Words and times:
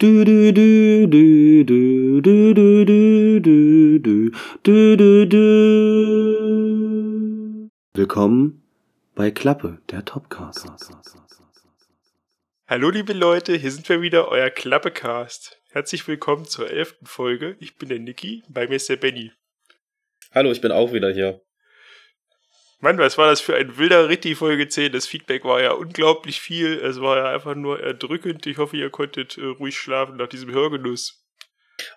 Du 0.00 0.24
du 0.24 0.50
du 0.50 1.06
du 1.06 1.62
du 1.62 2.22
du 2.22 2.54
du 2.54 2.84
du 2.86 3.38
du 3.38 3.98
du 3.98 4.30
du 4.62 4.96
du 4.96 5.26
du 5.26 5.38
Willkommen 7.92 8.62
bei 9.14 9.30
Klappe, 9.30 9.82
der 9.90 10.02
Topcast. 10.06 10.70
Hallo 12.66 12.88
liebe 12.88 13.12
Leute, 13.12 13.56
hier 13.56 13.70
sind 13.70 13.86
wir 13.90 14.00
wieder, 14.00 14.28
euer 14.28 14.48
Klappecast. 14.48 15.60
Herzlich 15.68 16.08
willkommen 16.08 16.46
zur 16.46 16.70
elften 16.70 17.04
Folge. 17.04 17.58
Ich 17.60 17.76
bin 17.76 17.90
der 17.90 17.98
Niki, 17.98 18.42
bei 18.48 18.66
mir 18.68 18.76
ist 18.76 18.88
der 18.88 18.96
Benny. 18.96 19.32
Hallo, 20.32 20.50
ich 20.50 20.62
bin 20.62 20.72
auch 20.72 20.94
wieder 20.94 21.12
hier. 21.12 21.42
Mann, 22.80 22.98
was 22.98 23.18
war 23.18 23.26
das 23.26 23.42
für 23.42 23.54
ein 23.54 23.76
wilder 23.76 24.08
Ritt, 24.08 24.24
die 24.24 24.34
Folge 24.34 24.68
10? 24.68 24.92
Das 24.92 25.06
Feedback 25.06 25.44
war 25.44 25.60
ja 25.60 25.72
unglaublich 25.72 26.40
viel. 26.40 26.78
Es 26.78 27.00
war 27.00 27.18
ja 27.18 27.28
einfach 27.28 27.54
nur 27.54 27.80
erdrückend. 27.80 28.46
Ich 28.46 28.56
hoffe, 28.56 28.76
ihr 28.76 28.88
konntet 28.88 29.36
äh, 29.36 29.44
ruhig 29.44 29.76
schlafen 29.76 30.16
nach 30.16 30.28
diesem 30.28 30.50
Hörgenuss. 30.50 31.22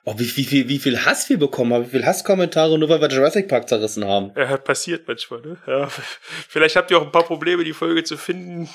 Oh, 0.04 0.16
wie, 0.18 0.38
wie, 0.38 0.44
viel, 0.44 0.70
wie 0.70 0.80
viel 0.80 1.06
Hass 1.06 1.30
wir 1.30 1.38
bekommen 1.38 1.74
haben, 1.74 1.86
wie 1.86 1.92
viel 1.92 2.06
Hasskommentare, 2.06 2.78
nur 2.78 2.90
weil 2.90 3.02
wir 3.02 3.10
Jurassic 3.10 3.48
Park 3.48 3.70
zerrissen 3.70 4.06
haben. 4.06 4.32
Ja, 4.36 4.58
passiert 4.58 5.08
manchmal, 5.08 5.42
ne? 5.42 5.58
Ja, 5.68 5.88
vielleicht 6.50 6.76
habt 6.76 6.92
ihr 6.92 6.98
auch 6.98 7.06
ein 7.06 7.12
paar 7.12 7.26
Probleme, 7.26 7.64
die 7.64 7.74
Folge 7.74 8.04
zu 8.04 8.18
finden. 8.18 8.70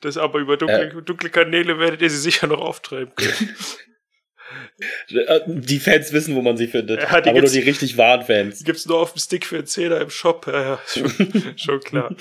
Das 0.00 0.18
aber 0.18 0.38
über 0.38 0.56
dunkle, 0.56 0.98
äh. 0.98 1.02
dunkle 1.02 1.30
Kanäle 1.30 1.78
werdet 1.78 2.02
ihr 2.02 2.10
sie 2.10 2.18
sicher 2.18 2.46
noch 2.46 2.60
auftreiben 2.60 3.14
können. 3.14 3.56
Die 5.46 5.78
Fans 5.78 6.12
wissen, 6.12 6.34
wo 6.34 6.42
man 6.42 6.56
sie 6.56 6.66
findet. 6.66 7.00
Ja, 7.00 7.08
aber 7.08 7.32
nur 7.32 7.42
die 7.42 7.60
richtig 7.60 7.96
wahren 7.96 8.24
Fans. 8.24 8.58
Die 8.58 8.64
gibt's 8.64 8.86
nur 8.86 8.98
auf 8.98 9.12
dem 9.12 9.20
Stick 9.20 9.46
für 9.46 9.56
einen 9.56 9.66
Zehner 9.66 10.00
im 10.00 10.10
Shop. 10.10 10.46
Ja, 10.46 10.62
ja 10.62 10.80
schon, 10.86 11.54
schon 11.56 11.80
klar. 11.80 12.14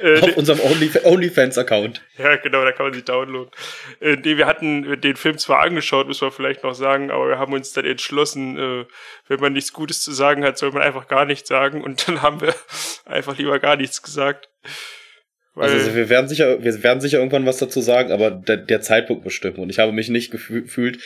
Äh, 0.00 0.20
auf 0.20 0.36
unserem 0.36 0.60
OnlyFans-Account. 1.04 2.02
Ja, 2.18 2.36
genau, 2.36 2.64
da 2.64 2.72
kann 2.72 2.86
man 2.86 2.94
sich 2.94 3.04
downloaden. 3.04 3.52
Äh, 4.00 4.16
nee, 4.16 4.36
wir 4.36 4.46
hatten 4.46 5.00
den 5.00 5.14
Film 5.14 5.38
zwar 5.38 5.60
angeschaut, 5.60 6.08
müssen 6.08 6.26
wir 6.26 6.32
vielleicht 6.32 6.64
noch 6.64 6.74
sagen, 6.74 7.10
aber 7.10 7.28
wir 7.28 7.38
haben 7.38 7.52
uns 7.52 7.72
dann 7.72 7.84
entschlossen, 7.84 8.58
äh, 8.58 8.84
wenn 9.28 9.40
man 9.40 9.52
nichts 9.52 9.72
Gutes 9.72 10.02
zu 10.02 10.12
sagen 10.12 10.44
hat, 10.44 10.58
soll 10.58 10.72
man 10.72 10.82
einfach 10.82 11.06
gar 11.06 11.24
nichts 11.24 11.48
sagen. 11.48 11.82
Und 11.84 12.08
dann 12.08 12.22
haben 12.22 12.40
wir 12.40 12.54
einfach 13.04 13.38
lieber 13.38 13.58
gar 13.60 13.76
nichts 13.76 14.02
gesagt. 14.02 14.48
also 15.54 15.94
wir 15.94 16.08
werden 16.08 16.28
sicher, 16.28 16.62
wir 16.62 16.82
werden 16.82 17.00
sicher 17.00 17.18
irgendwann 17.18 17.46
was 17.46 17.58
dazu 17.58 17.80
sagen, 17.80 18.10
aber 18.10 18.32
der, 18.32 18.56
der 18.56 18.80
Zeitpunkt 18.80 19.22
bestimmt. 19.22 19.58
Und 19.58 19.70
ich 19.70 19.78
habe 19.78 19.92
mich 19.92 20.08
nicht 20.08 20.32
gefühlt, 20.32 21.00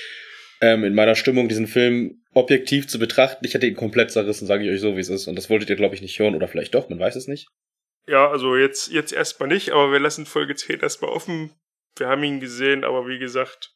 ähm, 0.60 0.84
in 0.84 0.94
meiner 0.94 1.14
Stimmung, 1.14 1.48
diesen 1.48 1.66
Film 1.66 2.22
objektiv 2.34 2.88
zu 2.88 2.98
betrachten. 2.98 3.44
Ich 3.44 3.54
hätte 3.54 3.66
ihn 3.66 3.76
komplett 3.76 4.10
zerrissen, 4.10 4.46
sage 4.46 4.64
ich 4.64 4.70
euch 4.70 4.80
so, 4.80 4.96
wie 4.96 5.00
es 5.00 5.08
ist. 5.08 5.26
Und 5.26 5.36
das 5.36 5.50
wolltet 5.50 5.70
ihr, 5.70 5.76
glaube 5.76 5.94
ich, 5.94 6.02
nicht 6.02 6.18
hören. 6.18 6.34
Oder 6.34 6.48
vielleicht 6.48 6.74
doch, 6.74 6.88
man 6.88 6.98
weiß 6.98 7.16
es 7.16 7.28
nicht. 7.28 7.48
Ja, 8.06 8.30
also 8.30 8.56
jetzt, 8.56 8.90
jetzt 8.90 9.12
erstmal 9.12 9.48
nicht, 9.48 9.70
aber 9.70 9.92
wir 9.92 10.00
lassen 10.00 10.24
Folge 10.24 10.54
10 10.54 10.80
erstmal 10.80 11.10
offen. 11.10 11.52
Wir 11.96 12.08
haben 12.08 12.22
ihn 12.22 12.40
gesehen, 12.40 12.84
aber 12.84 13.06
wie 13.06 13.18
gesagt, 13.18 13.74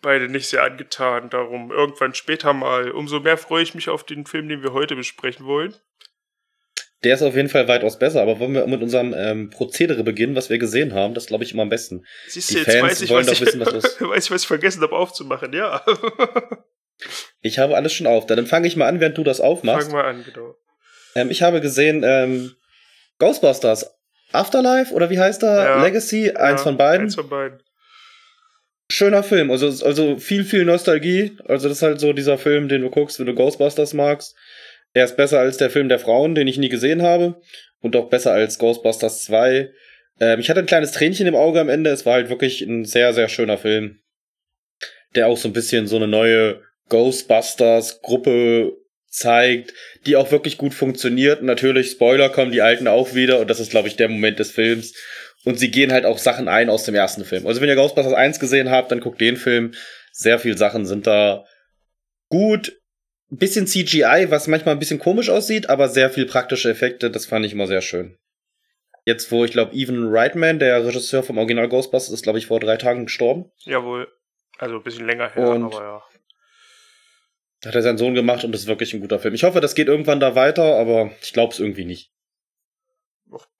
beide 0.00 0.28
nicht 0.28 0.48
sehr 0.48 0.64
angetan. 0.64 1.28
Darum 1.30 1.70
irgendwann 1.70 2.14
später 2.14 2.52
mal. 2.52 2.90
Umso 2.90 3.20
mehr 3.20 3.36
freue 3.36 3.62
ich 3.62 3.74
mich 3.74 3.88
auf 3.88 4.04
den 4.04 4.24
Film, 4.24 4.48
den 4.48 4.62
wir 4.62 4.72
heute 4.72 4.96
besprechen 4.96 5.46
wollen. 5.46 5.74
Der 7.04 7.14
ist 7.14 7.22
auf 7.22 7.36
jeden 7.36 7.48
Fall 7.48 7.68
weitaus 7.68 7.98
besser, 7.98 8.22
aber 8.22 8.40
wollen 8.40 8.54
wir 8.54 8.66
mit 8.66 8.82
unserem 8.82 9.14
ähm, 9.16 9.50
Prozedere 9.50 10.02
beginnen, 10.02 10.34
was 10.34 10.50
wir 10.50 10.58
gesehen 10.58 10.94
haben? 10.94 11.14
Das 11.14 11.26
glaube 11.26 11.44
ich 11.44 11.52
immer 11.52 11.62
am 11.62 11.68
besten. 11.68 12.04
Siehst 12.26 12.50
du, 12.50 12.54
Die 12.54 12.60
jetzt 12.60 12.72
Fans 12.72 12.82
weiß 12.82 13.02
ich, 13.02 13.10
wollen 13.10 13.26
was 13.26 13.38
doch 13.38 13.46
wissen, 13.46 13.60
was 13.60 13.72
ist. 13.84 14.00
weiß 14.00 14.24
ich, 14.24 14.30
was 14.32 14.42
ich 14.42 14.48
vergessen 14.48 14.82
habe 14.82 14.96
aufzumachen, 14.96 15.52
ja. 15.52 15.84
ich 17.40 17.60
habe 17.60 17.76
alles 17.76 17.92
schon 17.92 18.08
auf. 18.08 18.26
Dann 18.26 18.46
fange 18.46 18.66
ich 18.66 18.74
mal 18.74 18.88
an, 18.88 18.98
während 18.98 19.16
du 19.16 19.22
das 19.22 19.40
aufmachst. 19.40 19.90
Fang 19.90 19.96
mal 19.96 20.08
an, 20.08 20.24
genau. 20.24 20.56
Ähm, 21.14 21.30
ich 21.30 21.42
habe 21.42 21.60
gesehen 21.60 22.02
ähm, 22.04 22.56
Ghostbusters 23.18 23.94
Afterlife 24.32 24.92
oder 24.92 25.08
wie 25.08 25.18
heißt 25.18 25.42
er? 25.42 25.64
Ja, 25.64 25.82
Legacy, 25.82 26.32
eins 26.32 26.60
ja, 26.60 26.64
von 26.64 26.76
beiden. 26.76 27.06
Eins 27.06 27.14
von 27.14 27.28
beiden. 27.28 27.62
Schöner 28.90 29.22
Film, 29.22 29.50
also, 29.50 29.66
also 29.84 30.16
viel, 30.16 30.44
viel 30.44 30.64
Nostalgie. 30.64 31.36
Also 31.46 31.68
das 31.68 31.78
ist 31.78 31.82
halt 31.82 32.00
so 32.00 32.12
dieser 32.14 32.38
Film, 32.38 32.68
den 32.68 32.82
du 32.82 32.90
guckst, 32.90 33.18
wenn 33.18 33.26
du 33.26 33.34
Ghostbusters 33.34 33.92
magst. 33.92 34.34
Er 34.94 35.04
ist 35.04 35.16
besser 35.16 35.40
als 35.40 35.56
der 35.56 35.70
Film 35.70 35.88
der 35.88 35.98
Frauen, 35.98 36.34
den 36.34 36.48
ich 36.48 36.58
nie 36.58 36.68
gesehen 36.68 37.02
habe. 37.02 37.40
Und 37.80 37.94
auch 37.94 38.08
besser 38.08 38.32
als 38.32 38.58
Ghostbusters 38.58 39.24
2. 39.24 39.70
Ähm, 40.20 40.40
ich 40.40 40.50
hatte 40.50 40.60
ein 40.60 40.66
kleines 40.66 40.92
Tränchen 40.92 41.26
im 41.26 41.34
Auge 41.34 41.60
am 41.60 41.68
Ende. 41.68 41.90
Es 41.90 42.06
war 42.06 42.14
halt 42.14 42.28
wirklich 42.28 42.62
ein 42.62 42.84
sehr, 42.84 43.12
sehr 43.12 43.28
schöner 43.28 43.58
Film. 43.58 44.00
Der 45.14 45.28
auch 45.28 45.36
so 45.36 45.48
ein 45.48 45.52
bisschen 45.52 45.86
so 45.86 45.96
eine 45.96 46.08
neue 46.08 46.62
Ghostbusters-Gruppe 46.88 48.72
zeigt, 49.10 49.72
die 50.06 50.16
auch 50.16 50.30
wirklich 50.30 50.58
gut 50.58 50.74
funktioniert. 50.74 51.42
Natürlich, 51.42 51.90
Spoiler 51.90 52.28
kommen 52.28 52.52
die 52.52 52.62
alten 52.62 52.88
auch 52.88 53.14
wieder 53.14 53.38
und 53.40 53.48
das 53.48 53.60
ist, 53.60 53.70
glaube 53.70 53.88
ich, 53.88 53.96
der 53.96 54.08
Moment 54.08 54.38
des 54.38 54.50
Films. 54.50 54.94
Und 55.44 55.58
sie 55.58 55.70
gehen 55.70 55.92
halt 55.92 56.04
auch 56.04 56.18
Sachen 56.18 56.48
ein 56.48 56.68
aus 56.68 56.84
dem 56.84 56.94
ersten 56.94 57.24
Film. 57.24 57.46
Also 57.46 57.60
wenn 57.60 57.68
ihr 57.68 57.76
Ghostbusters 57.76 58.12
1 58.12 58.40
gesehen 58.40 58.70
habt, 58.70 58.90
dann 58.90 59.00
guckt 59.00 59.20
den 59.20 59.36
Film. 59.36 59.72
Sehr 60.12 60.38
viele 60.38 60.58
Sachen 60.58 60.84
sind 60.84 61.06
da 61.06 61.44
gut 62.28 62.78
ein 63.30 63.36
bisschen 63.36 63.66
CGI, 63.66 64.26
was 64.28 64.48
manchmal 64.48 64.74
ein 64.74 64.78
bisschen 64.78 64.98
komisch 64.98 65.28
aussieht, 65.28 65.68
aber 65.68 65.88
sehr 65.88 66.10
viel 66.10 66.26
praktische 66.26 66.70
Effekte, 66.70 67.10
das 67.10 67.26
fand 67.26 67.44
ich 67.44 67.52
immer 67.52 67.66
sehr 67.66 67.82
schön. 67.82 68.16
Jetzt, 69.04 69.30
wo 69.32 69.44
ich 69.44 69.52
glaube, 69.52 69.74
Evan 69.74 70.08
Reitman, 70.08 70.58
der 70.58 70.84
Regisseur 70.84 71.22
vom 71.22 71.38
Original 71.38 71.68
Ghostbusters, 71.68 72.12
ist, 72.12 72.22
glaube 72.22 72.38
ich, 72.38 72.46
vor 72.46 72.60
drei 72.60 72.76
Tagen 72.76 73.06
gestorben. 73.06 73.50
Jawohl. 73.64 74.08
Also 74.58 74.76
ein 74.76 74.82
bisschen 74.82 75.06
länger 75.06 75.30
her, 75.30 75.48
und 75.48 75.64
aber 75.64 75.82
ja. 75.82 76.02
Hat 77.64 77.74
er 77.74 77.82
seinen 77.82 77.98
Sohn 77.98 78.14
gemacht 78.14 78.44
und 78.44 78.52
das 78.52 78.62
ist 78.62 78.66
wirklich 78.66 78.94
ein 78.94 79.00
guter 79.00 79.18
Film. 79.18 79.34
Ich 79.34 79.44
hoffe, 79.44 79.60
das 79.60 79.74
geht 79.74 79.88
irgendwann 79.88 80.20
da 80.20 80.34
weiter, 80.34 80.76
aber 80.76 81.10
ich 81.22 81.32
glaube 81.32 81.52
es 81.52 81.58
irgendwie 81.58 81.84
nicht. 81.84 82.12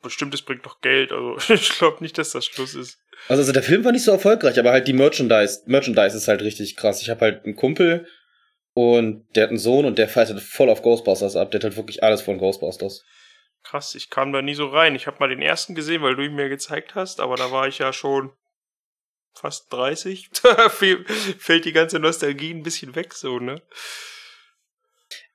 Bestimmt, 0.02 0.32
es 0.34 0.42
bringt 0.42 0.64
doch 0.64 0.80
Geld, 0.80 1.12
also 1.12 1.36
ich 1.52 1.70
glaube 1.70 2.02
nicht, 2.02 2.16
dass 2.18 2.30
das 2.30 2.46
Schluss 2.46 2.74
ist. 2.74 2.98
Also, 3.28 3.40
also 3.40 3.52
der 3.52 3.62
Film 3.62 3.84
war 3.84 3.92
nicht 3.92 4.04
so 4.04 4.12
erfolgreich, 4.12 4.58
aber 4.58 4.70
halt 4.70 4.86
die 4.86 4.92
Merchandise, 4.92 5.62
Merchandise 5.66 6.16
ist 6.16 6.28
halt 6.28 6.42
richtig 6.42 6.76
krass. 6.76 7.02
Ich 7.02 7.10
habe 7.10 7.20
halt 7.22 7.44
einen 7.44 7.56
Kumpel, 7.56 8.06
und 8.78 9.26
der 9.34 9.42
hat 9.42 9.50
einen 9.50 9.58
Sohn 9.58 9.84
und 9.84 9.98
der 9.98 10.14
halt 10.14 10.40
voll 10.40 10.70
auf 10.70 10.82
Ghostbusters 10.82 11.34
ab. 11.34 11.50
Der 11.50 11.58
hat 11.58 11.64
halt 11.64 11.76
wirklich 11.76 12.04
alles 12.04 12.22
von 12.22 12.38
Ghostbusters. 12.38 13.04
Krass, 13.64 13.96
ich 13.96 14.08
kam 14.08 14.32
da 14.32 14.40
nie 14.40 14.54
so 14.54 14.66
rein. 14.66 14.94
Ich 14.94 15.08
habe 15.08 15.16
mal 15.18 15.28
den 15.28 15.42
ersten 15.42 15.74
gesehen, 15.74 16.00
weil 16.02 16.14
du 16.14 16.24
ihn 16.24 16.36
mir 16.36 16.48
gezeigt 16.48 16.94
hast, 16.94 17.18
aber 17.18 17.34
da 17.34 17.50
war 17.50 17.66
ich 17.66 17.78
ja 17.78 17.92
schon 17.92 18.30
fast 19.34 19.72
30. 19.72 20.30
Da 20.44 20.68
fällt 21.38 21.64
die 21.64 21.72
ganze 21.72 21.98
Nostalgie 21.98 22.54
ein 22.54 22.62
bisschen 22.62 22.94
weg, 22.94 23.14
so, 23.14 23.40
ne? 23.40 23.60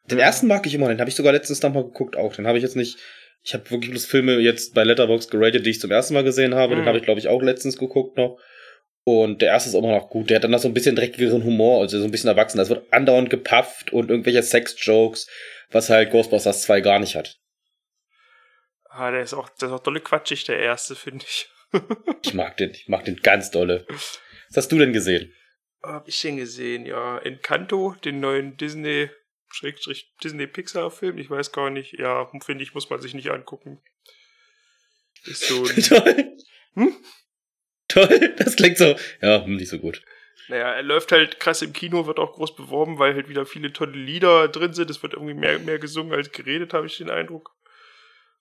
Den 0.06 0.20
ersten 0.20 0.48
mag 0.48 0.66
ich 0.66 0.74
immer, 0.74 0.88
den 0.88 1.02
habe 1.02 1.10
ich 1.10 1.16
sogar 1.16 1.34
letztens 1.34 1.62
noch 1.62 1.74
mal 1.74 1.84
geguckt 1.84 2.16
auch. 2.16 2.34
Den 2.34 2.48
habe 2.48 2.58
ich 2.58 2.64
jetzt 2.64 2.78
nicht. 2.78 2.98
Ich 3.44 3.54
habe 3.54 3.70
wirklich 3.72 3.92
bloß 3.92 4.06
Filme 4.06 4.38
jetzt 4.40 4.74
bei 4.74 4.86
Letterboxd 4.86 5.32
geratet, 5.32 5.66
die 5.66 5.72
ich 5.72 5.82
zum 5.82 5.92
ersten 5.92 6.14
Mal 6.14 6.24
gesehen 6.24 6.56
habe. 6.56 6.76
Mhm. 6.76 6.80
Den 6.80 6.88
habe 6.88 6.98
ich, 6.98 7.04
glaube 7.04 7.20
ich, 7.20 7.28
auch 7.28 7.42
letztens 7.42 7.78
geguckt 7.78 8.16
noch. 8.16 8.40
Und 9.06 9.42
der 9.42 9.50
erste 9.50 9.70
ist 9.70 9.76
immer 9.76 9.92
noch 9.92 10.10
gut. 10.10 10.30
Der 10.30 10.38
hat 10.38 10.46
dann 10.46 10.52
noch 10.52 10.60
so 10.60 10.68
ein 10.68 10.74
bisschen 10.74 10.96
dreckigeren 10.96 11.44
Humor, 11.44 11.82
also 11.82 12.00
so 12.00 12.06
ein 12.06 12.12
bisschen 12.12 12.30
erwachsen. 12.30 12.60
Es 12.60 12.70
wird 12.70 12.92
andauernd 12.94 13.30
gepafft 13.30 13.92
und 13.92 14.10
irgendwelche 14.10 14.44
Sex-Jokes, 14.44 15.30
was 15.72 15.90
halt 15.90 16.12
Ghostbusters 16.12 16.62
2 16.64 16.82
gar 16.82 17.00
nicht 17.00 17.16
hat. 17.16 17.38
Ah, 18.86 19.12
der 19.12 19.22
ist 19.22 19.34
auch, 19.34 19.50
der 19.50 19.70
ist 19.70 19.74
auch 19.74 19.84
dolle 19.84 20.00
quatschig, 20.00 20.46
der 20.46 20.60
erste, 20.60 20.96
finde 20.96 21.26
ich. 21.28 21.50
ich 22.24 22.34
mag 22.34 22.56
den, 22.58 22.72
ich 22.72 22.88
mag 22.88 23.04
den 23.04 23.18
ganz 23.18 23.52
dolle. 23.52 23.86
Was 23.90 24.20
hast 24.56 24.72
du 24.72 24.78
denn 24.78 24.94
gesehen? 24.94 25.34
Hab 25.82 26.08
ich 26.08 26.22
den 26.22 26.38
gesehen, 26.38 26.86
ja. 26.86 27.18
Encanto, 27.18 27.96
den 28.06 28.22
neuen 28.22 28.56
Disney, 28.56 29.10
Schrägstrich 29.52 30.14
Disney 30.24 30.48
Pixar 30.48 30.92
Film. 30.92 31.18
Ich 31.18 31.30
weiß 31.30 31.52
gar 31.52 31.70
nicht. 31.70 32.00
Ja, 32.00 32.30
finde 32.42 32.64
ich, 32.64 32.74
muss 32.74 32.90
man 32.90 33.02
sich 33.02 33.14
nicht 33.14 33.32
angucken. 33.32 33.82
Ist 35.26 35.48
so 35.48 35.66
ein, 35.66 36.38
hm? 36.76 36.96
Toll, 37.94 38.36
das 38.38 38.56
klingt 38.56 38.78
so, 38.78 38.96
ja, 39.22 39.44
hm, 39.44 39.56
nicht 39.56 39.70
so 39.70 39.80
gut. 39.80 40.04
Naja, 40.48 40.74
er 40.74 40.84
läuft 40.84 41.12
halt 41.12 41.40
krass 41.40 41.62
im 41.62 41.74
Kino, 41.74 42.06
wird 42.06 42.20
auch 42.20 42.34
groß 42.34 42.56
beworben, 42.56 43.00
weil 43.00 43.14
halt 43.14 43.30
wieder 43.30 43.46
viele 43.46 43.72
tolle 43.72 43.98
Lieder 43.98 44.48
drin 44.50 44.74
sind. 44.74 44.90
Es 44.90 45.02
wird 45.02 45.14
irgendwie 45.14 45.34
mehr, 45.34 45.60
mehr 45.60 45.80
gesungen 45.80 46.14
als 46.14 46.32
geredet, 46.32 46.74
habe 46.74 46.88
ich 46.88 46.98
den 46.98 47.10
Eindruck. 47.10 47.56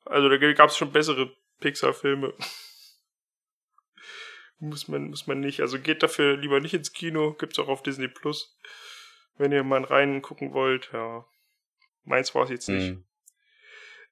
Also 0.04 0.28
da 0.28 0.52
gab 0.52 0.70
es 0.70 0.76
schon 0.76 0.92
bessere 0.92 1.32
Pixar-Filme. 1.60 2.34
muss 4.58 4.88
man, 4.88 5.10
muss 5.10 5.26
man 5.26 5.40
nicht. 5.40 5.60
Also 5.60 5.78
geht 5.78 6.02
dafür 6.02 6.36
lieber 6.36 6.60
nicht 6.60 6.74
ins 6.74 6.92
Kino. 6.92 7.34
Gibt's 7.34 7.58
auch 7.58 7.68
auf 7.68 7.82
Disney 7.82 8.08
Plus. 8.08 8.56
Wenn 9.36 9.52
ihr 9.52 9.62
mal 9.62 9.84
reingucken 9.84 10.52
wollt, 10.52 10.90
ja. 10.92 11.24
Meins 12.04 12.34
war 12.34 12.44
es 12.44 12.50
jetzt 12.50 12.68
nicht. 12.68 12.94
Mhm. 12.94 13.04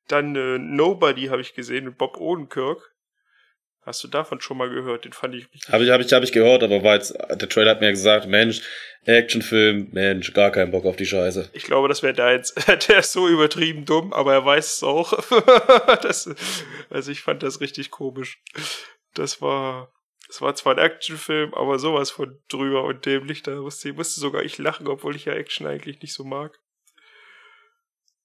Dann 0.09 0.37
äh, 0.37 0.59
Nobody 0.59 1.27
habe 1.27 1.41
ich 1.41 1.55
gesehen 1.55 1.85
mit 1.85 1.99
Bob 1.99 2.19
Odenkirk. 2.19 2.95
Hast 3.83 4.05
du 4.05 4.09
davon 4.09 4.41
schon 4.43 4.59
mal 4.59 4.69
gehört? 4.69 5.07
Den 5.07 5.13
fand 5.13 5.35
ich 5.35 5.45
richtig. 5.53 5.73
Habe 5.73 5.85
ich, 5.85 5.91
hab 5.91 6.01
ich, 6.01 6.13
hab 6.13 6.23
ich 6.23 6.33
gehört, 6.33 6.63
aber 6.63 6.83
war 6.83 6.95
jetzt, 6.95 7.15
der 7.15 7.49
Trailer 7.49 7.71
hat 7.71 7.81
mir 7.81 7.91
gesagt, 7.91 8.27
Mensch, 8.27 8.61
Actionfilm, 9.05 9.89
Mensch, 9.93 10.35
gar 10.35 10.51
keinen 10.51 10.71
Bock 10.71 10.85
auf 10.85 10.97
die 10.97 11.07
Scheiße. 11.07 11.49
Ich 11.55 11.65
glaube, 11.65 11.89
das 11.89 12.03
wäre 12.03 12.13
deins. 12.13 12.55
Der 12.89 12.99
ist 12.99 13.13
so 13.13 13.27
übertrieben 13.27 13.87
dumm, 13.87 14.13
aber 14.13 14.35
er 14.35 14.45
weiß 14.45 14.75
es 14.75 14.83
auch. 14.83 15.15
das, 16.03 16.29
also 16.91 17.11
ich 17.11 17.23
fand 17.23 17.43
das 17.43 17.63
richtig 17.63 17.91
komisch. 17.91 18.43
Das 19.15 19.41
war, 19.41 19.91
das 20.27 20.43
war 20.43 20.55
zwar 20.55 20.75
ein 20.75 20.85
Actionfilm, 20.85 21.55
aber 21.55 21.79
sowas 21.79 22.11
von 22.11 22.39
drüber 22.49 22.85
und 22.85 23.07
dämlich. 23.07 23.43
Da 23.43 23.53
musste, 23.53 23.95
musste 23.95 24.21
sogar 24.21 24.43
ich 24.43 24.59
lachen, 24.59 24.89
obwohl 24.89 25.17
ich 25.17 25.25
ja 25.25 25.33
Action 25.33 25.67
eigentlich 25.67 26.03
nicht 26.03 26.13
so 26.13 26.25
mag. 26.25 26.60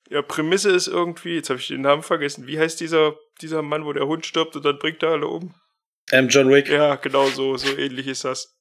Ja, 0.10 0.22
Prämisse 0.22 0.72
ist 0.72 0.88
irgendwie, 0.88 1.36
jetzt 1.36 1.50
habe 1.50 1.60
ich 1.60 1.68
den 1.68 1.82
Namen 1.82 2.04
vergessen. 2.04 2.48
Wie 2.48 2.60
heißt 2.60 2.80
dieser, 2.80 3.16
dieser 3.42 3.62
Mann, 3.62 3.86
wo 3.86 3.94
der 3.94 4.08
Hund 4.08 4.26
stirbt 4.26 4.56
und 4.56 4.64
dann 4.64 4.78
bringt 4.78 5.02
er 5.02 5.12
alle 5.12 5.28
um? 5.28 5.56
Ähm, 6.12 6.30
John 6.30 6.50
Wick. 6.52 6.70
Ja, 6.70 6.96
genau 6.96 7.28
so, 7.28 7.58
so 7.58 7.76
ähnlich 7.76 8.08
ist 8.08 8.24
das. 8.26 8.56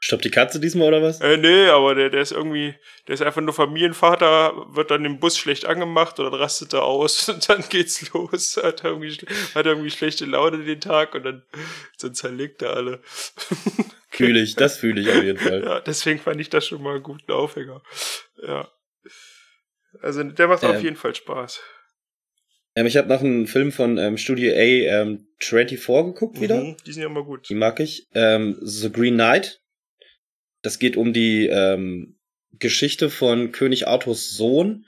Stirbt 0.00 0.24
die 0.24 0.30
Katze 0.30 0.60
diesmal 0.60 0.88
oder 0.88 1.02
was? 1.02 1.20
Äh, 1.20 1.38
nee, 1.38 1.66
aber 1.66 1.96
der, 1.96 2.08
der 2.10 2.20
ist 2.20 2.30
irgendwie, 2.30 2.76
der 3.08 3.14
ist 3.14 3.22
einfach 3.22 3.40
nur 3.40 3.52
Familienvater, 3.52 4.52
wird 4.72 4.92
dann 4.92 5.04
im 5.04 5.18
Bus 5.18 5.36
schlecht 5.36 5.64
angemacht 5.64 6.20
oder 6.20 6.30
dann 6.30 6.40
rastet 6.40 6.72
er 6.72 6.84
aus 6.84 7.28
und 7.28 7.48
dann 7.48 7.64
geht's 7.68 8.12
los. 8.12 8.60
Hat 8.62 8.84
irgendwie, 8.84 9.18
hat 9.56 9.66
irgendwie 9.66 9.90
schlechte 9.90 10.24
Laune 10.24 10.64
den 10.64 10.80
Tag 10.80 11.16
und 11.16 11.24
dann, 11.24 11.42
dann 12.00 12.14
zerlegt 12.14 12.62
er 12.62 12.74
alle. 12.74 13.00
Fühle 14.10 14.40
ich, 14.40 14.54
das 14.54 14.78
fühle 14.78 15.00
ich 15.00 15.10
auf 15.10 15.22
jeden 15.22 15.38
Fall. 15.48 15.64
Ja, 15.64 15.80
deswegen 15.80 16.20
fand 16.20 16.40
ich 16.40 16.48
das 16.48 16.66
schon 16.66 16.80
mal 16.80 16.94
einen 16.94 17.02
guten 17.02 17.32
Aufhänger. 17.32 17.82
Ja. 18.40 18.68
Also 20.00 20.22
der 20.22 20.48
macht 20.48 20.62
Ähm. 20.62 20.70
auf 20.70 20.82
jeden 20.82 20.96
Fall 20.96 21.14
Spaß. 21.14 21.60
Ähm, 22.74 22.86
ich 22.86 22.96
habe 22.96 23.08
noch 23.08 23.20
einen 23.20 23.46
Film 23.46 23.72
von 23.72 23.98
ähm, 23.98 24.18
Studio 24.18 24.52
A 24.52 24.56
ähm, 25.02 25.26
24 25.40 26.14
geguckt 26.14 26.40
wieder. 26.40 26.62
Mhm, 26.62 26.76
die 26.86 26.92
sind 26.92 27.02
ja 27.02 27.08
immer 27.08 27.24
gut. 27.24 27.48
Die 27.48 27.54
mag 27.54 27.80
ich. 27.80 28.06
Ähm, 28.14 28.58
The 28.60 28.92
Green 28.92 29.14
Knight. 29.14 29.60
Das 30.62 30.78
geht 30.78 30.96
um 30.96 31.12
die 31.12 31.46
ähm, 31.46 32.18
Geschichte 32.52 33.10
von 33.10 33.52
König 33.52 33.86
Arthurs 33.88 34.30
Sohn. 34.30 34.84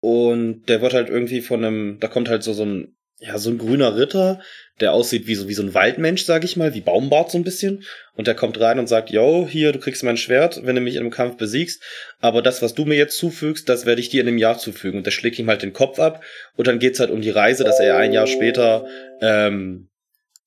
Und 0.00 0.66
der 0.68 0.80
wird 0.80 0.94
halt 0.94 1.08
irgendwie 1.08 1.40
von 1.40 1.64
einem, 1.64 1.98
da 1.98 2.08
kommt 2.08 2.28
halt 2.28 2.42
so, 2.42 2.52
so 2.52 2.64
ein, 2.64 2.96
ja, 3.20 3.36
so 3.38 3.50
ein 3.50 3.58
grüner 3.58 3.96
Ritter, 3.96 4.40
der 4.80 4.92
aussieht 4.92 5.26
wie 5.26 5.34
so, 5.34 5.48
wie 5.48 5.54
so 5.54 5.62
ein 5.62 5.74
Waldmensch, 5.74 6.24
sag 6.24 6.44
ich 6.44 6.56
mal, 6.56 6.74
wie 6.74 6.80
Baumbart 6.80 7.32
so 7.32 7.38
ein 7.38 7.44
bisschen. 7.44 7.84
Und 8.14 8.28
der 8.28 8.36
kommt 8.36 8.60
rein 8.60 8.78
und 8.78 8.86
sagt, 8.86 9.10
yo, 9.10 9.48
hier, 9.50 9.72
du 9.72 9.80
kriegst 9.80 10.04
mein 10.04 10.16
Schwert, 10.16 10.60
wenn 10.64 10.76
du 10.76 10.80
mich 10.80 10.94
in 10.94 11.00
einem 11.00 11.10
Kampf 11.10 11.36
besiegst. 11.36 11.82
Aber 12.20 12.42
das, 12.42 12.62
was 12.62 12.74
du 12.74 12.84
mir 12.84 12.96
jetzt 12.96 13.18
zufügst, 13.18 13.68
das 13.68 13.86
werde 13.86 14.00
ich 14.00 14.08
dir 14.08 14.20
in 14.20 14.28
einem 14.28 14.38
Jahr 14.38 14.58
zufügen. 14.58 14.98
Und 14.98 15.06
der 15.06 15.10
schlägt 15.10 15.38
ihm 15.38 15.48
halt 15.48 15.62
den 15.62 15.72
Kopf 15.72 15.98
ab. 15.98 16.22
Und 16.56 16.68
dann 16.68 16.78
geht's 16.78 17.00
halt 17.00 17.10
um 17.10 17.20
die 17.20 17.30
Reise, 17.30 17.64
dass 17.64 17.80
er 17.80 17.96
ein 17.96 18.12
Jahr 18.12 18.28
später 18.28 18.86
ähm, 19.20 19.88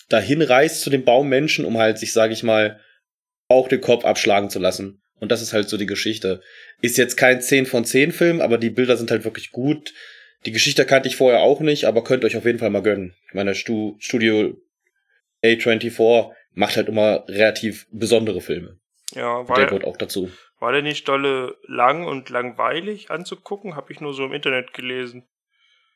dahin 0.07 0.41
reist 0.41 0.81
zu 0.81 0.89
dem 0.89 1.03
Baummenschen, 1.03 1.65
um 1.65 1.77
halt 1.77 2.00
sich, 2.00 2.13
sag 2.13 2.31
ich 2.31 2.44
mal, 2.44 2.79
auch 3.50 3.67
den 3.67 3.81
Kopf 3.81 4.06
abschlagen 4.06 4.50
zu 4.50 4.59
lassen. 4.59 5.01
Und 5.19 5.31
das 5.31 5.41
ist 5.41 5.51
halt 5.51 5.67
so 5.67 5.75
die 5.75 5.85
Geschichte. 5.85 6.41
Ist 6.81 6.97
jetzt 6.97 7.17
kein 7.17 7.41
10 7.41 7.65
von 7.65 7.83
10 7.83 8.13
Film, 8.13 8.39
aber 8.41 8.57
die 8.57 8.69
Bilder 8.69 8.95
sind 8.95 9.12
halt 9.12 9.25
wirklich 9.25 9.51
gut. 9.51 9.94
Die 10.45 10.51
Geschichte 10.51 10.85
kannte 10.85 11.07
ich 11.07 11.15
vorher 11.15 11.41
auch 11.41 11.59
nicht, 11.59 11.85
aber 11.85 12.03
könnt 12.03 12.25
euch 12.25 12.35
auf 12.35 12.45
jeden 12.45 12.59
Fall 12.59 12.69
mal 12.71 12.81
gönnen. 12.81 13.15
Ich 13.27 13.33
meine, 13.33 13.53
Stu 13.55 13.95
Studio 13.99 14.57
A24 15.43 16.31
macht 16.53 16.75
halt 16.75 16.88
immer 16.89 17.23
relativ 17.27 17.88
besondere 17.91 18.41
Filme. 18.41 18.79
Ja, 19.13 19.47
war 19.47 19.55
der 19.55 19.65
der, 19.65 19.65
gehört 19.67 19.85
auch 19.85 19.97
dazu. 19.97 20.31
war 20.59 20.71
der 20.71 20.81
nicht 20.81 21.07
dolle 21.07 21.57
lang 21.67 22.05
und 22.05 22.29
langweilig 22.29 23.11
anzugucken? 23.11 23.75
Habe 23.75 23.91
ich 23.91 23.99
nur 24.01 24.13
so 24.13 24.25
im 24.25 24.33
Internet 24.33 24.73
gelesen. 24.73 25.27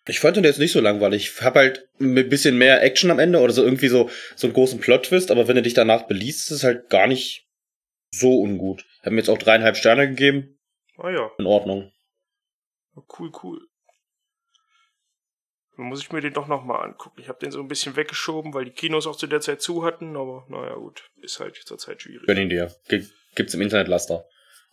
Ich 0.07 0.19
fand 0.19 0.37
den 0.37 0.43
jetzt 0.43 0.59
nicht 0.59 0.71
so 0.73 0.81
langweilig. 0.81 1.31
Ich 1.35 1.41
hab 1.41 1.55
halt 1.55 1.87
ein 1.99 2.13
bisschen 2.29 2.57
mehr 2.57 2.83
Action 2.83 3.09
am 3.09 3.17
Ende 3.19 3.39
oder 3.39 3.53
so 3.53 3.63
irgendwie 3.63 3.87
so, 3.87 4.09
so 4.35 4.45
einen 4.45 4.53
großen 4.53 4.79
Plot-Twist, 4.79 5.31
aber 5.31 5.47
wenn 5.47 5.55
du 5.55 5.63
dich 5.63 5.73
danach 5.73 6.03
beliest, 6.03 6.41
ist 6.51 6.57
es 6.57 6.63
halt 6.63 6.89
gar 6.89 7.07
nicht 7.07 7.47
so 8.11 8.39
ungut. 8.41 8.85
Ich 8.99 9.01
habe 9.01 9.11
mir 9.11 9.21
jetzt 9.21 9.29
auch 9.29 9.37
dreieinhalb 9.39 9.77
Sterne 9.77 10.07
gegeben. 10.07 10.59
Ah 10.97 11.09
ja, 11.09 11.31
In 11.39 11.47
Ordnung. 11.47 11.91
cool, 13.19 13.31
cool. 13.43 13.61
Dann 15.77 15.87
muss 15.87 16.01
ich 16.01 16.11
mir 16.11 16.21
den 16.21 16.33
doch 16.33 16.47
nochmal 16.47 16.83
angucken. 16.85 17.19
Ich 17.21 17.27
habe 17.27 17.39
den 17.39 17.51
so 17.51 17.59
ein 17.59 17.67
bisschen 17.67 17.95
weggeschoben, 17.95 18.53
weil 18.53 18.65
die 18.65 18.71
Kinos 18.71 19.07
auch 19.07 19.15
zu 19.17 19.27
der 19.27 19.41
Zeit 19.41 19.61
zu 19.61 19.83
hatten, 19.83 20.15
aber 20.15 20.45
naja 20.49 20.75
gut, 20.75 21.03
ist 21.21 21.39
halt 21.39 21.55
zurzeit 21.65 22.01
schwierig. 22.01 22.25
Gönn 22.27 22.37
ihn 22.37 22.49
dir. 22.49 22.73
Ge 22.87 23.03
gibt's 23.35 23.53
im 23.53 23.61
Internet 23.61 23.87
Laster. 23.89 24.25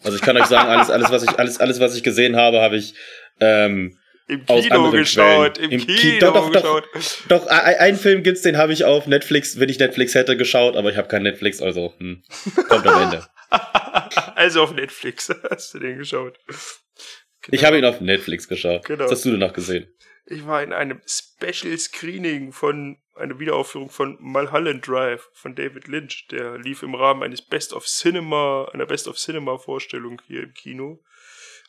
Also 0.05 0.17
ich 0.17 0.23
kann 0.23 0.37
euch 0.37 0.47
sagen, 0.47 0.69
alles, 0.69 0.91
alles, 0.91 1.11
was 1.11 1.23
ich, 1.25 1.31
alles, 1.39 1.59
alles, 1.61 1.81
was 1.81 1.97
ich 1.97 2.03
gesehen 2.03 2.37
habe, 2.37 2.61
habe 2.61 2.77
ich 2.77 2.95
ähm, 3.41 3.99
Im 4.29 4.45
Kino 4.47 4.91
geschaut, 4.93 5.55
Quellen. 5.57 5.71
im, 5.73 5.81
Im 5.81 5.87
Ki- 5.87 5.97
Kino 5.97 6.19
doch, 6.33 6.51
doch, 6.51 6.63
doch. 6.63 6.93
geschaut. 6.93 7.23
Doch, 7.29 7.47
ein, 7.49 7.75
einen 7.77 7.97
Film 7.99 8.23
gibt's, 8.23 8.43
den 8.43 8.57
habe 8.57 8.73
ich 8.73 8.85
auf 8.85 9.07
Netflix, 9.09 9.59
wenn 9.61 9.69
ich 9.69 9.79
Netflix 9.81 10.15
hätte, 10.15 10.37
geschaut, 10.37 10.77
aber 10.77 10.91
ich 10.91 10.97
habe 10.97 11.09
kein 11.09 11.23
Netflix, 11.25 11.61
also 11.63 11.95
hm, 11.99 12.23
kommt 12.69 12.87
am 12.87 13.03
Ende. 13.03 13.27
also 14.37 14.63
auf 14.63 14.73
Netflix 14.75 15.29
hast 15.51 15.75
du 15.75 15.79
den 15.81 15.99
geschaut. 15.99 16.39
Ich 16.49 17.51
Genau. 17.51 17.63
habe 17.65 17.79
ihn 17.79 17.85
auf 17.85 18.01
Netflix 18.01 18.47
geschaut. 18.47 18.85
Genau. 18.85 19.05
Was 19.05 19.11
hast 19.13 19.25
du 19.25 19.31
denn 19.31 19.41
noch 19.41 19.53
gesehen? 19.53 19.89
Ich 20.25 20.47
war 20.47 20.63
in 20.63 20.73
einem 20.73 21.01
Special 21.07 21.77
Screening 21.77 22.53
von 22.53 22.99
einer 23.17 23.39
Wiederaufführung 23.39 23.91
von 23.91 24.17
Mulholland 24.21 24.87
Drive 24.87 25.29
von 25.33 25.55
David 25.55 25.89
Lynch. 25.89 26.29
Der 26.31 26.59
lief 26.59 26.83
im 26.83 26.95
Rahmen 26.95 27.23
eines 27.23 27.43
Best 27.43 27.73
of 27.73 27.87
Cinema, 27.87 28.69
einer 28.73 28.87
Best 28.87 29.09
of 29.09 29.17
Cinema 29.17 29.59
Vorstellung 29.59 30.21
hier 30.27 30.45
im 30.45 30.55
Kino. 30.55 31.03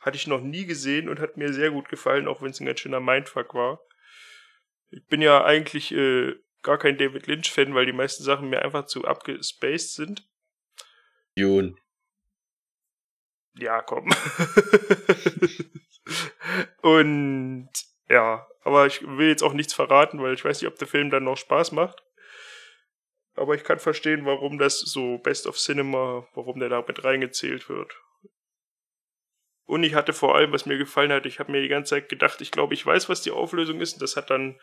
Hatte 0.02 0.18
ich 0.18 0.28
noch 0.28 0.42
nie 0.42 0.66
gesehen 0.66 1.10
und 1.10 1.20
hat 1.20 1.38
mir 1.38 1.52
sehr 1.54 1.72
gut 1.72 1.90
gefallen, 1.90 2.28
auch 2.28 2.42
wenn 2.42 2.52
es 2.52 2.60
ein 2.60 2.66
ganz 2.66 2.80
schöner 2.80 3.00
Mindfuck 3.00 3.54
war. 3.54 3.80
Ich 4.92 5.06
bin 5.08 5.22
ja 5.22 5.44
eigentlich 5.44 5.92
äh, 5.92 6.36
gar 6.62 6.78
kein 6.78 6.98
David 6.98 7.28
Lynch 7.28 7.52
Fan, 7.52 7.74
weil 7.74 7.86
die 7.86 7.94
meisten 7.94 8.24
Sachen 8.24 8.50
mir 8.50 8.62
einfach 8.62 8.86
zu 8.86 9.06
abgespaced 9.06 9.94
sind. 9.94 10.28
Dune. 11.36 11.76
Ja, 13.56 13.82
komm. 13.82 14.10
Und 16.82 17.70
ja, 18.14 18.48
aber 18.62 18.86
ich 18.86 19.02
will 19.02 19.28
jetzt 19.28 19.42
auch 19.42 19.54
nichts 19.54 19.74
verraten, 19.74 20.22
weil 20.22 20.36
ich 20.36 20.46
weiß 20.46 20.62
nicht, 20.62 20.72
ob 20.72 20.78
der 20.78 20.88
Film 20.88 21.10
dann 21.10 21.24
noch 21.24 21.38
Spaß 21.38 21.72
macht. 21.72 22.04
Aber 23.36 23.56
ich 23.56 23.64
kann 23.64 23.80
verstehen, 23.80 24.26
warum 24.26 24.60
das 24.60 24.80
so 24.80 25.18
Best 25.18 25.48
of 25.48 25.58
Cinema, 25.58 26.28
warum 26.36 26.60
der 26.60 26.70
da 26.70 26.84
mit 26.88 27.04
reingezählt 27.04 27.68
wird. 27.68 27.92
Und 29.66 29.84
ich 29.84 29.96
hatte 29.96 30.14
vor 30.14 30.36
allem, 30.36 30.52
was 30.52 30.68
mir 30.68 30.78
gefallen 30.78 31.12
hat, 31.12 31.26
ich 31.26 31.40
habe 31.40 31.52
mir 31.52 31.62
die 31.62 31.70
ganze 31.70 31.92
Zeit 31.92 32.10
gedacht, 32.10 32.42
ich 32.42 32.52
glaube, 32.52 32.76
ich 32.76 32.86
weiß, 32.86 33.10
was 33.10 33.24
die 33.24 33.32
Auflösung 33.32 33.82
ist. 33.82 33.94
Und 33.94 34.04
das 34.04 34.16
hat 34.16 34.30
dann, 34.30 34.60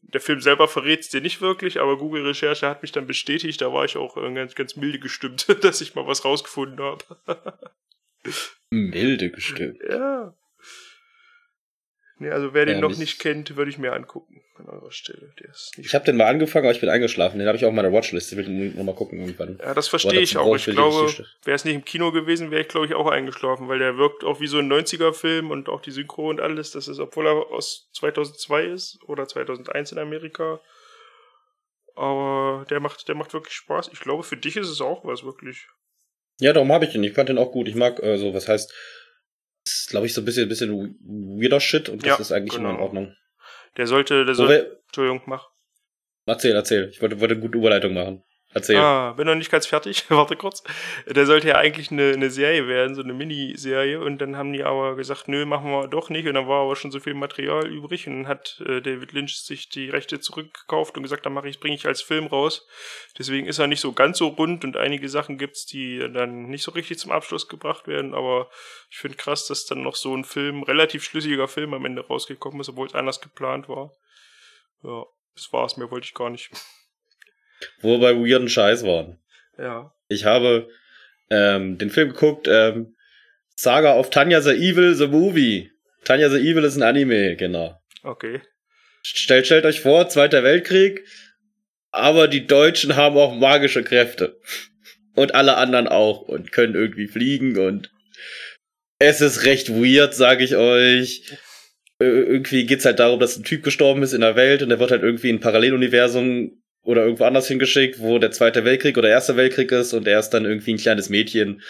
der 0.00 0.22
Film 0.22 0.40
selber 0.40 0.66
verrät 0.66 1.00
es 1.00 1.10
dir 1.10 1.20
nicht 1.20 1.42
wirklich, 1.42 1.78
aber 1.78 1.98
Google-Recherche 1.98 2.66
hat 2.66 2.80
mich 2.80 2.92
dann 2.92 3.06
bestätigt. 3.06 3.60
Da 3.60 3.72
war 3.72 3.84
ich 3.84 3.98
auch 3.98 4.16
äh, 4.16 4.32
ganz, 4.32 4.54
ganz 4.54 4.76
milde 4.76 4.98
gestimmt, 4.98 5.46
dass 5.62 5.82
ich 5.82 5.94
mal 5.94 6.06
was 6.06 6.24
rausgefunden 6.24 6.80
habe. 6.80 7.04
Milde 8.70 9.30
gestimmt. 9.30 9.82
Ja. 9.86 10.34
Nee, 12.18 12.30
also 12.30 12.54
wer 12.54 12.64
den 12.64 12.76
Ja, 12.76 12.80
noch 12.80 12.96
nicht- 12.96 13.18
kennt, 13.18 13.56
würde 13.56 13.70
ich 13.70 13.76
mir 13.76 13.92
angucken 13.92 14.40
an 14.58 14.70
eurer 14.70 14.90
Stelle. 14.90 15.34
Ich 15.76 15.94
habe 15.94 16.06
den 16.06 16.16
mal 16.16 16.24
angefangen, 16.26 16.64
aber 16.64 16.72
ich 16.74 16.80
bin 16.80 16.88
eingeschlafen. 16.88 17.38
Den 17.38 17.46
habe 17.46 17.58
ich 17.58 17.64
auch 17.64 17.68
auf 17.68 17.74
meiner 17.74 17.92
Watchlist. 17.92 18.32
Ich 18.32 18.38
will 18.38 18.48
noch 18.74 18.84
mal 18.84 18.94
gucken 18.94 19.20
irgendwann. 19.20 19.58
ja, 19.58 19.74
das 19.74 19.88
verstehe 19.88 20.20
ich 20.20 20.38
auch. 20.38 20.56
Ich 20.56 20.64
glaube, 20.64 21.12
wäre 21.44 21.54
es 21.54 21.66
nicht 21.66 21.74
im 21.74 21.84
Kino 21.84 22.12
gewesen, 22.12 22.50
wäre 22.50 22.62
ich, 22.62 22.68
glaube 22.68 22.86
ich, 22.86 22.94
auch 22.94 23.06
eingeschlafen, 23.06 23.68
weil 23.68 23.78
der 23.78 23.98
wirkt 23.98 24.24
auch 24.24 24.40
wie 24.40 24.46
so 24.46 24.58
ein 24.58 24.68
90er-Film 24.72 25.50
und 25.50 25.68
auch 25.68 25.82
die 25.82 25.90
Synchro 25.90 26.30
und 26.30 26.40
alles. 26.40 26.70
Das 26.70 26.88
ist, 26.88 26.98
obwohl 27.00 27.26
er 27.26 27.34
aus 27.52 27.90
2002 27.92 28.64
ist 28.64 28.98
oder 29.06 29.28
2001 29.28 29.92
in 29.92 29.98
Amerika. 29.98 30.60
Aber 31.94 32.64
der 32.70 32.80
macht, 32.80 33.08
der 33.08 33.14
macht 33.14 33.32
wirklich 33.34 33.54
Spaß. 33.54 33.90
Ich 33.92 34.00
glaube, 34.00 34.22
für 34.22 34.36
dich 34.36 34.56
ist 34.56 34.68
es 34.68 34.80
auch 34.80 35.04
was, 35.04 35.24
wirklich. 35.24 35.66
Ja, 36.40 36.52
darum 36.52 36.70
habe 36.72 36.84
ich 36.84 36.92
den. 36.92 37.04
Ich 37.04 37.14
fand 37.14 37.28
den 37.28 37.38
auch 37.38 37.52
gut. 37.52 37.68
Ich 37.68 37.74
mag 37.74 38.02
äh, 38.02 38.18
so, 38.18 38.34
was 38.34 38.48
heißt, 38.48 38.72
ist, 39.66 39.90
glaube 39.90 40.06
ich, 40.06 40.14
so 40.14 40.20
ein 40.22 40.24
bisschen, 40.24 40.48
bisschen 40.48 40.96
weirder 41.00 41.60
Shit 41.60 41.88
und 41.88 42.02
das 42.02 42.08
Ja, 42.08 42.16
ist 42.16 42.32
eigentlich 42.32 42.54
immer 42.58 42.70
in 42.70 42.74
genau. 42.76 42.84
Ordnung. 42.86 43.14
Der 43.76 43.86
sollte, 43.86 44.24
der 44.24 44.34
So, 44.34 44.46
soll, 44.46 44.48
wer, 44.54 44.72
Entschuldigung, 44.86 45.22
mach. 45.26 45.48
erzähl, 46.26 46.54
erzähl. 46.54 46.88
Ich 46.90 47.02
wollte, 47.02 47.20
wollte 47.20 47.34
eine 47.34 47.42
gute 47.42 47.58
Überleitung 47.58 47.94
machen. 47.94 48.22
Erzähl. 48.56 48.76
Ah, 48.78 49.12
bin 49.12 49.26
noch 49.26 49.34
nicht 49.34 49.50
ganz 49.50 49.66
fertig. 49.66 50.06
Warte 50.08 50.34
kurz. 50.34 50.62
Der 51.04 51.26
sollte 51.26 51.48
ja 51.48 51.56
eigentlich 51.56 51.90
eine, 51.90 52.12
eine 52.14 52.30
Serie 52.30 52.66
werden, 52.66 52.94
so 52.94 53.02
eine 53.02 53.12
Miniserie. 53.12 54.00
Und 54.00 54.16
dann 54.16 54.34
haben 54.38 54.50
die 54.54 54.64
aber 54.64 54.96
gesagt, 54.96 55.28
nö, 55.28 55.44
machen 55.44 55.70
wir 55.70 55.88
doch 55.88 56.08
nicht. 56.08 56.26
Und 56.26 56.32
dann 56.32 56.48
war 56.48 56.62
aber 56.62 56.74
schon 56.74 56.90
so 56.90 56.98
viel 56.98 57.12
Material 57.12 57.66
übrig. 57.66 58.06
Und 58.06 58.22
dann 58.22 58.28
hat 58.28 58.58
äh, 58.66 58.80
David 58.80 59.12
Lynch 59.12 59.42
sich 59.42 59.68
die 59.68 59.90
Rechte 59.90 60.20
zurückgekauft 60.20 60.96
und 60.96 61.02
gesagt, 61.02 61.26
dann 61.26 61.34
mache 61.34 61.50
ich, 61.50 61.60
bringe 61.60 61.74
ich 61.74 61.86
als 61.86 62.00
Film 62.00 62.28
raus. 62.28 62.66
Deswegen 63.18 63.46
ist 63.46 63.58
er 63.58 63.66
nicht 63.66 63.82
so 63.82 63.92
ganz 63.92 64.16
so 64.16 64.28
rund 64.28 64.64
und 64.64 64.78
einige 64.78 65.10
Sachen 65.10 65.36
gibt's, 65.36 65.66
die 65.66 65.98
dann 66.10 66.46
nicht 66.46 66.62
so 66.62 66.70
richtig 66.70 66.98
zum 66.98 67.12
Abschluss 67.12 67.48
gebracht 67.48 67.86
werden. 67.86 68.14
Aber 68.14 68.48
ich 68.90 68.96
finde 68.96 69.18
krass, 69.18 69.46
dass 69.46 69.66
dann 69.66 69.82
noch 69.82 69.96
so 69.96 70.16
ein 70.16 70.24
Film, 70.24 70.62
relativ 70.62 71.04
schlüssiger 71.04 71.46
Film 71.46 71.74
am 71.74 71.84
Ende 71.84 72.06
rausgekommen 72.06 72.62
ist, 72.62 72.70
obwohl 72.70 72.86
es 72.86 72.94
anders 72.94 73.20
geplant 73.20 73.68
war. 73.68 73.92
Ja, 74.82 75.04
das 75.34 75.52
war's. 75.52 75.76
Mehr 75.76 75.90
wollte 75.90 76.06
ich 76.06 76.14
gar 76.14 76.30
nicht. 76.30 76.50
Wo 77.80 77.92
wir 77.92 78.00
bei 78.00 78.14
weirden 78.14 78.48
Scheiß 78.48 78.84
waren. 78.84 79.18
Ja. 79.58 79.92
Ich 80.08 80.24
habe 80.24 80.68
ähm, 81.30 81.78
den 81.78 81.90
Film 81.90 82.10
geguckt, 82.10 82.46
ähm, 82.48 82.94
Saga 83.54 83.94
of 83.96 84.10
Tanya 84.10 84.40
the 84.40 84.50
Evil, 84.50 84.94
the 84.94 85.06
Movie. 85.06 85.70
Tanya 86.04 86.28
the 86.28 86.38
Evil 86.38 86.64
ist 86.64 86.76
ein 86.76 86.82
Anime, 86.82 87.36
genau. 87.36 87.80
Okay. 88.02 88.40
Stellt, 89.02 89.46
stellt 89.46 89.64
euch 89.64 89.80
vor, 89.80 90.08
Zweiter 90.08 90.42
Weltkrieg, 90.42 91.04
aber 91.90 92.28
die 92.28 92.46
Deutschen 92.46 92.96
haben 92.96 93.16
auch 93.16 93.34
magische 93.34 93.82
Kräfte. 93.82 94.38
Und 95.14 95.34
alle 95.34 95.56
anderen 95.56 95.88
auch 95.88 96.20
und 96.22 96.52
können 96.52 96.74
irgendwie 96.74 97.06
fliegen 97.06 97.58
und 97.58 97.90
es 98.98 99.20
ist 99.20 99.44
recht 99.44 99.70
weird, 99.70 100.14
sage 100.14 100.44
ich 100.44 100.56
euch. 100.56 101.22
Ö- 102.00 102.24
Irgendwie 102.24 102.66
geht's 102.66 102.84
halt 102.84 102.98
darum, 102.98 103.18
dass 103.18 103.36
ein 103.36 103.44
Typ 103.44 103.62
gestorben 103.62 104.02
ist 104.02 104.12
in 104.12 104.20
der 104.20 104.36
Welt 104.36 104.62
und 104.62 104.68
der 104.68 104.78
wird 104.78 104.90
halt 104.90 105.02
irgendwie 105.02 105.30
in 105.30 105.36
ein 105.36 105.40
Paralleluniversum 105.40 106.62
oder 106.86 107.02
irgendwo 107.02 107.24
anders 107.24 107.48
hingeschickt, 107.48 107.98
wo 107.98 108.18
der 108.18 108.30
Zweite 108.30 108.64
Weltkrieg 108.64 108.96
oder 108.96 109.08
Erster 109.08 109.36
Weltkrieg 109.36 109.72
ist 109.72 109.92
und 109.92 110.06
er 110.06 110.20
ist 110.20 110.30
dann 110.30 110.44
irgendwie 110.44 110.74
ein 110.74 110.78
kleines 110.78 111.08
Mädchen 111.08 111.60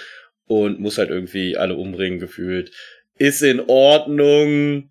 und 0.44 0.78
muss 0.78 0.99
halt 0.99 1.08
irgendwie 1.08 1.56
alle 1.56 1.75
umbringen 1.75 2.18
gefühlt. 2.18 2.70
Ist 3.14 3.42
in 3.42 3.61
Ordnung. 3.61 4.90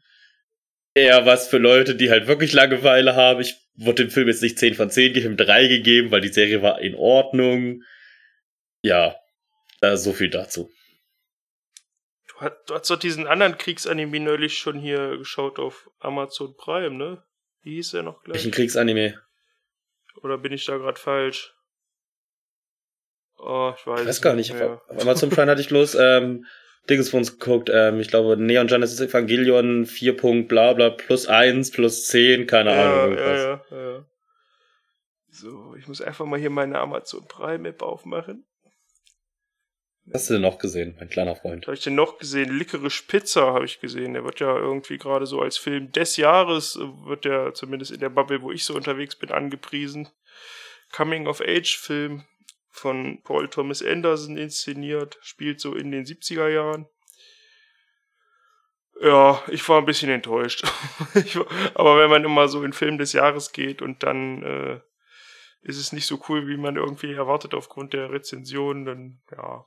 Eher 0.95 1.25
was 1.25 1.47
für 1.47 1.59
Leute, 1.59 1.93
die 1.93 2.09
halt 2.09 2.25
wirklich 2.25 2.53
Langeweile 2.53 3.15
haben. 3.15 3.39
Ich 3.39 3.55
wurde 3.75 4.05
dem 4.05 4.09
Film 4.09 4.27
jetzt 4.27 4.41
nicht 4.41 4.57
10 4.57 4.73
von 4.73 4.89
10 4.89 5.13
geben, 5.13 5.37
3 5.37 5.67
gegeben, 5.67 6.09
weil 6.09 6.21
die 6.21 6.29
Serie 6.29 6.63
war 6.63 6.81
in 6.81 6.95
Ordnung. 6.95 7.83
Ja, 8.81 9.15
so 9.93 10.11
viel 10.13 10.29
dazu. 10.29 10.71
Du, 12.29 12.39
hast, 12.39 12.53
du 12.65 12.73
hast 12.73 12.89
doch 12.89 12.97
diesen 12.97 13.27
anderen 13.27 13.57
Kriegsanime 13.57 14.19
neulich 14.21 14.57
schon 14.57 14.79
hier 14.79 15.17
geschaut 15.17 15.59
auf 15.59 15.87
Amazon 15.99 16.55
Prime, 16.57 16.95
ne? 16.95 17.23
Wie 17.61 17.75
hieß 17.75 17.91
der 17.91 18.03
noch 18.03 18.23
gleich? 18.23 18.35
Welchen 18.35 18.51
Kriegsanime? 18.51 19.19
Oder 20.25 20.39
bin 20.39 20.51
ich 20.51 20.65
da 20.65 20.77
gerade 20.77 20.99
falsch? 20.99 21.53
Oh, 23.37 23.71
ich 23.77 23.85
weiß, 23.85 24.01
Ich 24.01 24.07
weiß 24.07 24.21
gar 24.23 24.33
nicht. 24.33 24.51
mehr. 24.53 24.81
Auf 24.87 25.01
Amazon 25.01 25.29
Prime 25.29 25.51
hatte 25.51 25.61
ich 25.61 25.67
bloß 25.67 25.93
ähm, 25.99 26.47
Dingsbums 26.89 27.37
geguckt. 27.37 27.69
Ähm, 27.71 27.99
ich 27.99 28.07
glaube, 28.07 28.35
Neon 28.35 28.65
Genesis 28.65 28.99
Evangelion 28.99 29.85
4. 29.85 30.17
Punkt 30.17 30.49
bla 30.49 30.73
bla 30.73 30.89
plus 30.89 31.27
1 31.27 31.69
plus 31.69 32.07
10, 32.07 32.47
keine 32.47 32.73
Ja, 32.75 33.03
Ahnung. 33.03 33.17
ja, 33.19 33.35
ja, 33.35 33.61
ja. 33.69 34.05
So, 35.29 35.75
ich 35.77 35.87
muss 35.87 36.01
einfach 36.01 36.25
mal 36.25 36.39
hier 36.39 36.49
meine 36.49 36.79
Amazon 36.79 37.27
Prime 37.27 37.69
App 37.69 37.83
aufmachen. 37.83 38.47
Hast 40.13 40.29
du 40.29 40.33
denn 40.33 40.43
noch 40.43 40.59
gesehen, 40.59 40.95
mein 40.99 41.09
kleiner 41.09 41.35
Freund? 41.35 41.65
Habe 41.65 41.75
ich 41.75 41.83
denn 41.83 41.95
noch 41.95 42.19
gesehen? 42.19 42.55
Licorice 42.55 43.03
Pizza 43.07 43.53
habe 43.53 43.65
ich 43.65 43.79
gesehen. 43.79 44.13
Der 44.13 44.23
wird 44.23 44.39
ja 44.39 44.55
irgendwie 44.55 44.99
gerade 44.99 45.25
so 45.25 45.41
als 45.41 45.57
Film 45.57 45.91
des 45.91 46.17
Jahres, 46.17 46.75
äh, 46.75 47.07
wird 47.07 47.25
der 47.25 47.53
zumindest 47.53 47.91
in 47.91 47.99
der 47.99 48.09
Bubble, 48.09 48.41
wo 48.41 48.51
ich 48.51 48.65
so 48.65 48.75
unterwegs 48.75 49.15
bin, 49.15 49.31
angepriesen. 49.31 50.07
Coming-of-Age-Film 50.91 52.23
von 52.69 53.21
Paul 53.23 53.49
Thomas 53.49 53.81
Anderson 53.81 54.37
inszeniert, 54.37 55.17
spielt 55.21 55.59
so 55.59 55.73
in 55.73 55.91
den 55.91 56.05
70er 56.05 56.49
Jahren. 56.49 56.87
Ja, 59.01 59.43
ich 59.47 59.67
war 59.67 59.79
ein 59.79 59.85
bisschen 59.85 60.11
enttäuscht. 60.11 60.63
war, 61.13 61.47
aber 61.73 61.97
wenn 61.97 62.09
man 62.09 62.23
immer 62.23 62.47
so 62.47 62.63
in 62.63 62.73
Film 62.73 62.97
des 62.97 63.13
Jahres 63.13 63.51
geht 63.51 63.81
und 63.81 64.03
dann 64.03 64.43
äh, 64.43 64.79
ist 65.63 65.77
es 65.79 65.91
nicht 65.91 66.05
so 66.05 66.23
cool, 66.29 66.47
wie 66.47 66.57
man 66.57 66.75
irgendwie 66.75 67.11
erwartet 67.11 67.55
aufgrund 67.55 67.93
der 67.93 68.11
Rezension, 68.11 68.85
dann 68.85 69.21
ja. 69.31 69.65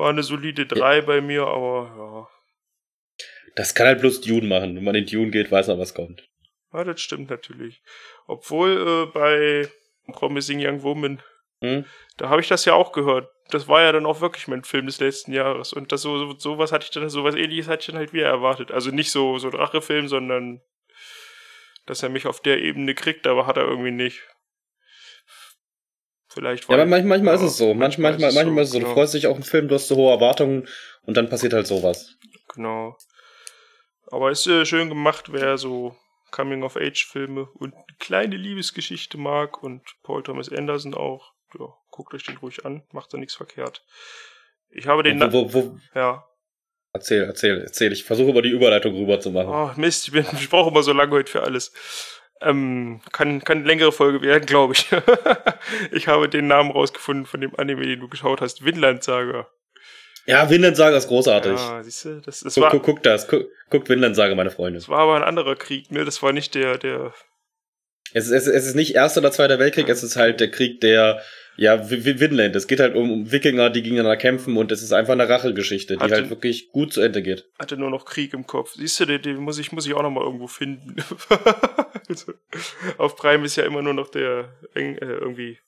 War 0.00 0.10
eine 0.10 0.22
solide 0.22 0.64
3 0.66 1.02
bei 1.02 1.20
mir, 1.20 1.46
aber 1.46 2.28
Das 3.56 3.74
kann 3.74 3.86
halt 3.86 4.00
bloß 4.00 4.20
Dune 4.22 4.46
machen. 4.48 4.74
Wenn 4.76 4.84
man 4.84 4.94
in 4.94 5.06
Dune 5.06 5.30
geht, 5.30 5.50
weiß 5.52 5.68
man, 5.68 5.78
was 5.78 5.94
kommt. 5.94 6.20
ja. 6.72 6.78
Ja, 6.78 6.84
das 6.84 7.00
stimmt 7.00 7.28
natürlich. 7.30 7.82
Obwohl 8.26 9.06
äh, 9.08 9.12
bei 9.12 9.68
Promising 10.12 10.60
Young 10.64 10.82
Woman, 10.82 11.22
Hm? 11.62 11.84
da 12.16 12.28
habe 12.30 12.40
ich 12.40 12.48
das 12.48 12.64
ja 12.64 12.72
auch 12.74 12.92
gehört. 12.92 13.28
Das 13.50 13.68
war 13.68 13.82
ja 13.82 13.92
dann 13.92 14.06
auch 14.06 14.20
wirklich 14.22 14.48
mein 14.48 14.62
Film 14.64 14.86
des 14.86 15.00
letzten 15.00 15.32
Jahres. 15.32 15.72
Und 15.74 15.92
das 15.92 16.00
so, 16.02 16.16
so 16.32 16.38
sowas 16.38 16.72
hatte 16.72 16.84
ich 16.84 16.90
dann, 16.92 17.10
sowas 17.10 17.34
ähnliches 17.34 17.68
hatte 17.68 17.80
ich 17.80 17.86
dann 17.88 17.96
halt 17.96 18.12
wieder 18.14 18.26
erwartet. 18.28 18.70
Also 18.70 18.90
nicht 18.90 19.10
so, 19.10 19.36
so 19.38 19.50
Drachefilm, 19.50 20.08
sondern 20.08 20.62
dass 21.86 22.02
er 22.02 22.08
mich 22.08 22.26
auf 22.26 22.40
der 22.40 22.62
Ebene 22.62 22.94
kriegt, 22.94 23.26
aber 23.26 23.46
hat 23.46 23.56
er 23.58 23.64
irgendwie 23.68 23.90
nicht. 23.90 24.22
Vielleicht 26.32 26.68
Ja, 26.68 26.74
aber 26.74 26.86
manchmal, 26.86 27.18
manchmal 27.18 27.34
ist 27.34 27.42
es 27.42 27.56
so. 27.58 27.74
Manchmal, 27.74 28.12
manchmal, 28.12 28.32
manchmal 28.32 28.62
ist 28.62 28.68
es 28.68 28.72
so. 28.72 28.78
Du 28.78 28.84
genau. 28.84 28.94
freust 28.94 29.14
dich 29.14 29.26
auf 29.26 29.34
einen 29.34 29.44
Film, 29.44 29.68
du 29.68 29.74
hast 29.74 29.88
so 29.88 29.96
hohe 29.96 30.12
Erwartungen 30.12 30.68
und 31.02 31.16
dann 31.16 31.28
passiert 31.28 31.52
halt 31.52 31.66
sowas. 31.66 32.16
Genau. 32.54 32.96
Aber 34.10 34.30
ist 34.30 34.46
äh, 34.46 34.64
schön 34.64 34.88
gemacht, 34.88 35.32
wer 35.32 35.58
so 35.58 35.96
Coming-of-Age-Filme 36.30 37.48
und 37.54 37.74
eine 37.74 37.84
kleine 37.98 38.36
Liebesgeschichte 38.36 39.18
mag 39.18 39.62
und 39.62 39.82
Paul 40.02 40.22
Thomas 40.22 40.50
Anderson 40.50 40.94
auch. 40.94 41.32
Ja, 41.58 41.66
guckt 41.90 42.14
euch 42.14 42.24
den 42.24 42.36
ruhig 42.36 42.64
an, 42.64 42.84
macht 42.92 43.12
da 43.12 43.18
nichts 43.18 43.34
verkehrt. 43.34 43.84
Ich 44.70 44.86
habe 44.86 45.02
den. 45.02 45.20
Wo, 45.20 45.52
wo, 45.52 45.52
wo, 45.52 45.78
ja. 45.94 46.24
erzähl, 46.92 47.24
erzähl, 47.24 47.60
erzähl. 47.60 47.92
Ich 47.92 48.04
versuche 48.04 48.30
über 48.30 48.42
die 48.42 48.50
Überleitung 48.50 48.94
rüber 48.94 49.18
zu 49.18 49.32
machen. 49.32 49.48
Oh, 49.48 49.72
Mist, 49.76 50.06
ich, 50.06 50.12
bin, 50.12 50.24
ich 50.38 50.48
brauche 50.48 50.70
immer 50.70 50.84
so 50.84 50.92
lange 50.92 51.12
heute 51.12 51.30
für 51.30 51.42
alles. 51.42 51.72
Ähm, 52.42 53.00
kann, 53.12 53.44
kann 53.44 53.58
eine 53.58 53.66
längere 53.66 53.92
Folge 53.92 54.22
werden, 54.22 54.46
glaube 54.46 54.72
ich. 54.74 54.86
ich 55.92 56.08
habe 56.08 56.28
den 56.28 56.46
Namen 56.46 56.70
rausgefunden 56.70 57.26
von 57.26 57.40
dem 57.40 57.54
Anime, 57.56 57.86
den 57.86 58.00
du 58.00 58.08
geschaut 58.08 58.40
hast. 58.40 58.64
Vinland 58.64 59.02
Saga. 59.04 59.46
Ja, 60.26 60.48
Vinland 60.48 60.76
Saga 60.76 60.96
ist 60.96 61.08
großartig. 61.08 61.52
Ja, 61.52 61.82
siehst 61.82 62.04
du, 62.04 62.20
das, 62.20 62.40
das 62.40 62.54
guck, 62.54 62.62
war. 62.62 62.70
guck, 62.70 62.82
guck 62.84 63.02
das, 63.02 63.26
guck, 63.28 63.46
guck 63.68 63.88
Vinland 63.88 64.16
Saga, 64.16 64.34
meine 64.34 64.50
Freunde. 64.50 64.78
Das 64.78 64.88
war 64.88 65.00
aber 65.00 65.16
ein 65.16 65.22
anderer 65.22 65.56
Krieg, 65.56 65.90
ne? 65.90 66.04
Das 66.04 66.22
war 66.22 66.32
nicht 66.32 66.54
der, 66.54 66.78
der 66.78 67.12
es, 68.12 68.28
ist- 68.28 68.46
es 68.46 68.66
ist 68.66 68.74
nicht 68.74 68.94
Erster 68.94 69.20
oder 69.20 69.32
Zweiter 69.32 69.58
Weltkrieg, 69.58 69.88
es 69.88 70.02
ist 70.02 70.16
halt 70.16 70.40
der 70.40 70.50
Krieg 70.50 70.80
der, 70.80 71.22
ja, 71.56 71.90
Wi- 71.90 72.04
Wi- 72.04 72.20
Vinland. 72.20 72.56
Es 72.56 72.66
geht 72.66 72.80
halt 72.80 72.94
um, 72.94 73.30
Wikinger, 73.30 73.70
die 73.70 73.82
gegeneinander 73.82 74.16
kämpfen 74.16 74.56
und 74.56 74.72
es 74.72 74.82
ist 74.82 74.92
einfach 74.92 75.12
eine 75.12 75.28
Rachegeschichte, 75.28 75.96
die 75.96 76.00
Hatte- 76.02 76.14
halt 76.14 76.30
wirklich 76.30 76.70
gut 76.70 76.92
zu 76.92 77.00
Ende 77.00 77.22
geht. 77.22 77.48
hatte 77.58 77.76
nur 77.76 77.90
noch 77.90 78.04
Krieg 78.04 78.32
im 78.34 78.46
Kopf. 78.46 78.74
Siehst 78.74 78.98
du, 79.00 79.04
den, 79.06 79.20
den 79.22 79.36
muss 79.36 79.58
ich, 79.58 79.72
muss 79.72 79.86
ich 79.86 79.94
auch 79.94 80.02
noch 80.02 80.10
mal 80.10 80.24
irgendwo 80.24 80.46
finden. 80.46 80.96
Also, 82.08 82.32
Auf 82.98 83.14
Prime 83.14 83.44
ist 83.44 83.54
ja 83.54 83.62
immer 83.64 83.82
nur 83.82 83.94
noch 83.94 84.08
der 84.10 84.52
Eng, 84.74 84.96
äh, 84.96 85.06
irgendwie 85.06 85.58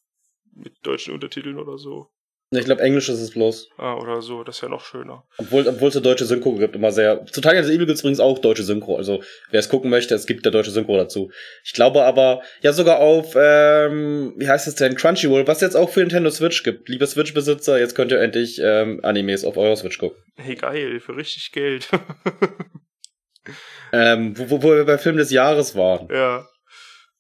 mit 0.57 0.75
deutschen 0.83 1.15
Untertiteln 1.15 1.57
oder 1.57 1.79
so. 1.79 2.09
Ich 2.55 2.67
glaube, 2.67 2.83
Englisch 2.83 3.09
ist 3.09 3.21
es 3.21 3.31
bloß. 3.31 3.71
Ah, 3.79 3.95
oder 3.95 4.21
so, 4.21 4.45
das 4.45 4.57
ist 4.57 4.63
ja 4.63 4.69
noch 4.69 4.85
schöner. 4.85 5.25
Obwohl 5.39 5.67
obwohl 5.67 5.89
es 5.89 5.97
eine 5.97 6.03
deutsche 6.03 6.27
Synchro 6.27 6.53
gibt, 6.55 6.77
immer 6.77 6.93
sehr. 6.93 7.25
Zu 7.27 7.41
Teil 7.41 7.57
des 7.57 7.69
Evil 7.69 7.87
gibt 7.87 7.93
es 7.93 8.01
übrigens 8.01 8.21
auch 8.21 8.39
deutsche 8.39 8.63
Synchro. 8.63 8.97
Also, 8.97 9.23
wer 9.51 9.61
es 9.61 9.69
gucken 9.69 9.91
möchte, 9.91 10.15
es 10.15 10.27
gibt 10.27 10.45
der 10.45 10.53
deutsche 10.53 10.71
Synchro 10.71 10.97
dazu. 10.97 11.31
Ich 11.65 11.73
glaube 11.73 12.03
aber, 12.05 12.43
ja, 12.61 12.73
sogar 12.73 12.99
auf, 12.99 13.35
ähm, 13.37 14.35
wie 14.37 14.49
heißt 14.49 14.69
es 14.69 14.75
denn, 14.75 14.95
Crunchyroll, 14.95 15.47
was 15.47 15.61
jetzt 15.63 15.77
auch 15.77 15.89
für 15.89 16.01
Nintendo 16.01 16.31
Switch 16.31 16.63
gibt. 16.63 16.89
Liebe 16.89 17.07
Switch-Besitzer, 17.07 17.79
jetzt 17.79 17.95
könnt 17.95 18.13
ihr 18.13 18.21
endlich 18.21 18.61
ähm, 18.63 19.01
Animes 19.03 19.45
auf 19.45 19.57
eurer 19.57 19.77
Switch 19.77 19.99
gucken. 19.99 20.23
Hey, 20.37 20.55
geil, 20.55 21.01
für 21.01 21.17
richtig 21.17 21.53
Geld. 21.53 21.89
Ähm, 23.93 24.39
wo, 24.39 24.49
wo, 24.49 24.63
wo 24.63 24.75
wir 24.75 24.85
bei 24.85 24.97
Film 24.99 25.17
des 25.17 25.31
Jahres 25.31 25.77
waren. 25.77 26.09
ja. 26.11 26.47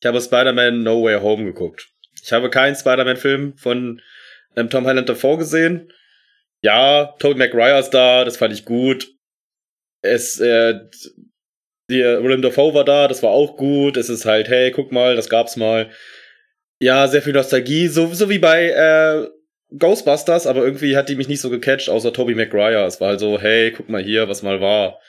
Ich 0.00 0.06
habe 0.06 0.20
Spider-Man 0.20 0.82
No 0.82 1.04
Way 1.04 1.20
Home 1.20 1.44
geguckt. 1.44 1.88
Ich 2.24 2.32
habe 2.32 2.50
keinen 2.50 2.74
Spider-Man-Film 2.74 3.56
von 3.56 4.00
ähm, 4.56 4.70
Tom 4.70 4.86
Holland 4.86 5.08
davor 5.08 5.38
gesehen. 5.38 5.92
Ja, 6.62 7.14
Tobey 7.18 7.36
Maguire 7.36 7.78
ist 7.78 7.90
da, 7.90 8.24
das 8.24 8.36
fand 8.36 8.52
ich 8.52 8.64
gut. 8.64 9.08
Es, 10.02 10.38
äh, 10.40 10.74
die, 11.90 12.02
Willem 12.02 12.42
Dafoe 12.42 12.74
war 12.74 12.84
da, 12.84 13.08
das 13.08 13.22
war 13.22 13.30
auch 13.30 13.56
gut. 13.56 13.96
Es 13.96 14.08
ist 14.08 14.24
halt, 14.24 14.48
hey, 14.48 14.70
guck 14.70 14.92
mal, 14.92 15.16
das 15.16 15.28
gab's 15.28 15.56
mal. 15.56 15.90
Ja, 16.80 17.06
sehr 17.08 17.22
viel 17.22 17.32
Nostalgie, 17.32 17.88
so, 17.88 18.12
so 18.12 18.28
wie 18.28 18.38
bei 18.38 18.70
äh, 18.70 19.28
Ghostbusters, 19.78 20.46
aber 20.46 20.64
irgendwie 20.64 20.96
hat 20.96 21.08
die 21.08 21.16
mich 21.16 21.28
nicht 21.28 21.40
so 21.40 21.50
gecatcht, 21.50 21.88
außer 21.88 22.12
Tobey 22.12 22.34
Maguire. 22.34 22.84
Es 22.86 23.00
war 23.00 23.10
halt 23.10 23.20
so, 23.20 23.40
hey, 23.40 23.72
guck 23.72 23.88
mal 23.88 24.02
hier, 24.02 24.28
was 24.28 24.42
mal 24.42 24.60
war. 24.60 25.00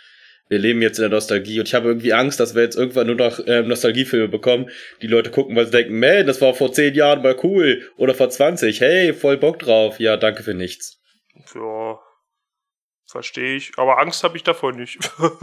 Wir 0.50 0.60
leben 0.60 0.82
jetzt 0.82 1.00
in 1.00 1.04
der 1.04 1.10
Nostalgie 1.10 1.60
und 1.60 1.68
ich 1.68 1.74
habe 1.74 1.88
irgendwie 1.88 2.14
Angst, 2.14 2.40
dass 2.40 2.54
wir 2.54 2.64
jetzt 2.64 2.76
irgendwann 2.76 3.08
nur 3.08 3.16
noch 3.16 3.40
ähm, 3.48 3.68
Nostalgiefilme 3.68 4.28
bekommen, 4.28 4.70
die 5.02 5.08
Leute 5.08 5.32
gucken, 5.32 5.56
weil 5.56 5.66
sie 5.66 5.72
denken, 5.72 6.00
man, 6.00 6.28
das 6.28 6.42
war 6.42 6.54
vor 6.54 6.72
zehn 6.72 6.94
Jahren 6.94 7.22
mal 7.22 7.38
cool 7.44 7.90
oder 7.98 8.14
vor 8.14 8.30
20, 8.30 8.82
hey, 8.82 9.14
voll 9.14 9.38
Bock 9.38 9.60
drauf. 9.60 10.00
Ja, 10.00 10.18
danke 10.18 10.44
für 10.44 10.54
nichts. 10.54 11.02
Ja. 11.56 12.00
Verstehe 13.06 13.56
ich. 13.56 13.72
Aber 13.78 14.00
Angst 14.00 14.24
habe 14.24 14.38
ich 14.38 14.44
davor 14.44 14.74
nicht. 14.74 14.98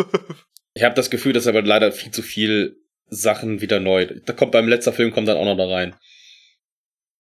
Ich 0.73 0.85
habe 0.85 0.95
das 0.95 1.11
Gefühl, 1.11 1.33
dass 1.33 1.49
aber 1.49 1.62
leider 1.62 1.90
viel 1.90 2.12
zu 2.12 2.23
viel 2.23 2.76
Sachen 3.09 3.61
wieder 3.61 3.80
neu. 3.80 4.07
Da 4.25 4.33
kommt 4.33 4.52
beim 4.52 4.69
letzten 4.69 4.92
Film 4.92 5.11
kommt 5.11 5.26
dann 5.26 5.37
auch 5.37 5.45
noch 5.45 5.57
da 5.57 5.66
rein. 5.66 5.97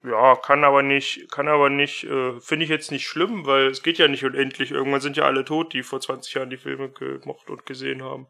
Ja, 0.02 0.34
kann 0.36 0.64
aber 0.64 0.82
nicht, 0.82 1.30
kann 1.30 1.48
aber 1.48 1.68
nicht, 1.68 2.04
äh, 2.04 2.40
finde 2.40 2.64
ich 2.64 2.70
jetzt 2.70 2.90
nicht 2.90 3.06
schlimm, 3.06 3.44
weil 3.44 3.66
es 3.66 3.82
geht 3.82 3.98
ja 3.98 4.08
nicht 4.08 4.24
unendlich. 4.24 4.70
Irgendwann 4.70 5.02
sind 5.02 5.16
ja 5.16 5.24
alle 5.24 5.44
tot, 5.44 5.74
die 5.74 5.82
vor 5.82 6.00
20 6.00 6.34
Jahren 6.34 6.50
die 6.50 6.56
Filme 6.56 6.90
gemocht 6.90 7.50
und 7.50 7.66
gesehen 7.66 8.02
haben. 8.02 8.26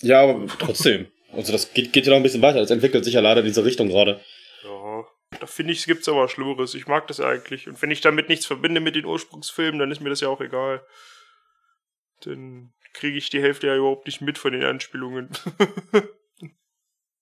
Ja, 0.00 0.22
aber 0.22 0.46
trotzdem. 0.58 1.08
Also 1.32 1.52
das 1.52 1.72
geht, 1.72 1.92
geht 1.92 2.06
ja 2.06 2.10
noch 2.10 2.18
ein 2.18 2.22
bisschen 2.22 2.42
weiter. 2.42 2.60
Das 2.60 2.70
entwickelt 2.70 3.04
sich 3.04 3.14
ja 3.14 3.20
leider 3.20 3.40
in 3.40 3.46
diese 3.46 3.64
Richtung 3.64 3.88
gerade. 3.88 4.20
Ja, 4.62 5.04
da 5.40 5.46
finde 5.46 5.72
ich, 5.72 5.80
es 5.80 5.86
gibt's 5.86 6.08
aber 6.08 6.28
Schlimmeres. 6.28 6.74
Ich 6.74 6.86
mag 6.86 7.08
das 7.08 7.20
eigentlich. 7.20 7.66
Und 7.66 7.82
wenn 7.82 7.90
ich 7.90 8.00
damit 8.00 8.28
nichts 8.28 8.46
verbinde 8.46 8.80
mit 8.80 8.94
den 8.94 9.06
Ursprungsfilmen, 9.06 9.80
dann 9.80 9.90
ist 9.90 10.00
mir 10.00 10.10
das 10.10 10.20
ja 10.20 10.28
auch 10.28 10.40
egal. 10.40 10.86
Dann 12.22 12.72
kriege 12.92 13.18
ich 13.18 13.28
die 13.28 13.42
Hälfte 13.42 13.66
ja 13.66 13.76
überhaupt 13.76 14.06
nicht 14.06 14.20
mit 14.20 14.38
von 14.38 14.52
den 14.52 14.64
Anspielungen. 14.64 15.30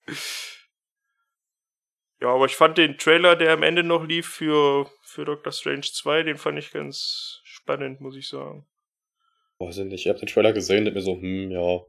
ja, 2.24 2.34
aber 2.34 2.46
ich 2.46 2.56
fand 2.56 2.78
den 2.78 2.96
Trailer, 2.98 3.36
der 3.36 3.52
am 3.52 3.62
Ende 3.62 3.82
noch 3.82 4.04
lief 4.06 4.26
für, 4.26 4.90
für 5.02 5.24
Doctor 5.24 5.52
Strange 5.52 5.82
2, 5.82 6.22
den 6.24 6.36
fand 6.36 6.58
ich 6.58 6.72
ganz 6.72 7.40
spannend, 7.44 8.00
muss 8.00 8.16
ich 8.16 8.28
sagen. 8.28 8.66
Weiß 9.58 9.78
ich 9.78 9.84
nicht. 9.84 10.06
Ich 10.06 10.08
habe 10.08 10.18
den 10.18 10.28
Trailer 10.28 10.52
gesehen 10.52 10.86
und 10.88 10.94
mir 10.94 11.00
so, 11.00 11.14
hm, 11.20 11.50
ja, 11.50 11.80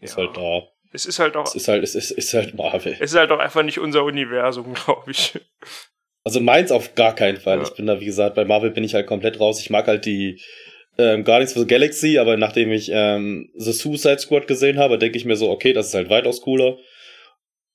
ist 0.00 0.16
Ja. 0.18 0.24
halt 0.26 0.36
da. 0.36 0.62
Es 0.92 1.06
ist 1.06 1.18
halt 1.18 1.36
auch, 1.36 1.46
Es 1.46 1.54
ist 1.54 1.68
halt, 1.68 1.82
es 1.82 1.94
ist, 1.94 2.10
ist 2.12 2.34
halt 2.34 2.54
Marvel. 2.54 2.92
es 3.00 3.12
ist 3.12 3.16
halt 3.18 3.30
auch 3.32 3.38
einfach 3.38 3.62
nicht 3.62 3.78
unser 3.78 4.04
Universum, 4.04 4.74
glaube 4.84 5.10
ich. 5.10 5.38
Also 6.24 6.40
meins 6.40 6.70
auf 6.72 6.94
gar 6.94 7.14
keinen 7.14 7.36
Fall. 7.38 7.58
Ja. 7.58 7.62
Ich 7.64 7.74
bin 7.74 7.86
da, 7.86 8.00
wie 8.00 8.04
gesagt, 8.06 8.34
bei 8.34 8.44
Marvel 8.44 8.70
bin 8.70 8.84
ich 8.84 8.94
halt 8.94 9.06
komplett 9.06 9.40
raus. 9.40 9.60
Ich 9.60 9.70
mag 9.70 9.86
halt 9.86 10.04
die 10.06 10.40
ähm, 10.98 11.24
Guardians 11.24 11.56
of 11.56 11.62
the 11.62 11.66
Galaxy, 11.68 12.18
aber 12.18 12.36
nachdem 12.36 12.70
ich 12.72 12.90
ähm, 12.92 13.50
The 13.54 13.72
Suicide 13.72 14.18
Squad 14.20 14.46
gesehen 14.46 14.78
habe, 14.78 14.98
denke 14.98 15.18
ich 15.18 15.24
mir 15.24 15.36
so, 15.36 15.50
okay, 15.50 15.72
das 15.72 15.88
ist 15.88 15.94
halt 15.94 16.10
weitaus 16.10 16.40
cooler. 16.40 16.78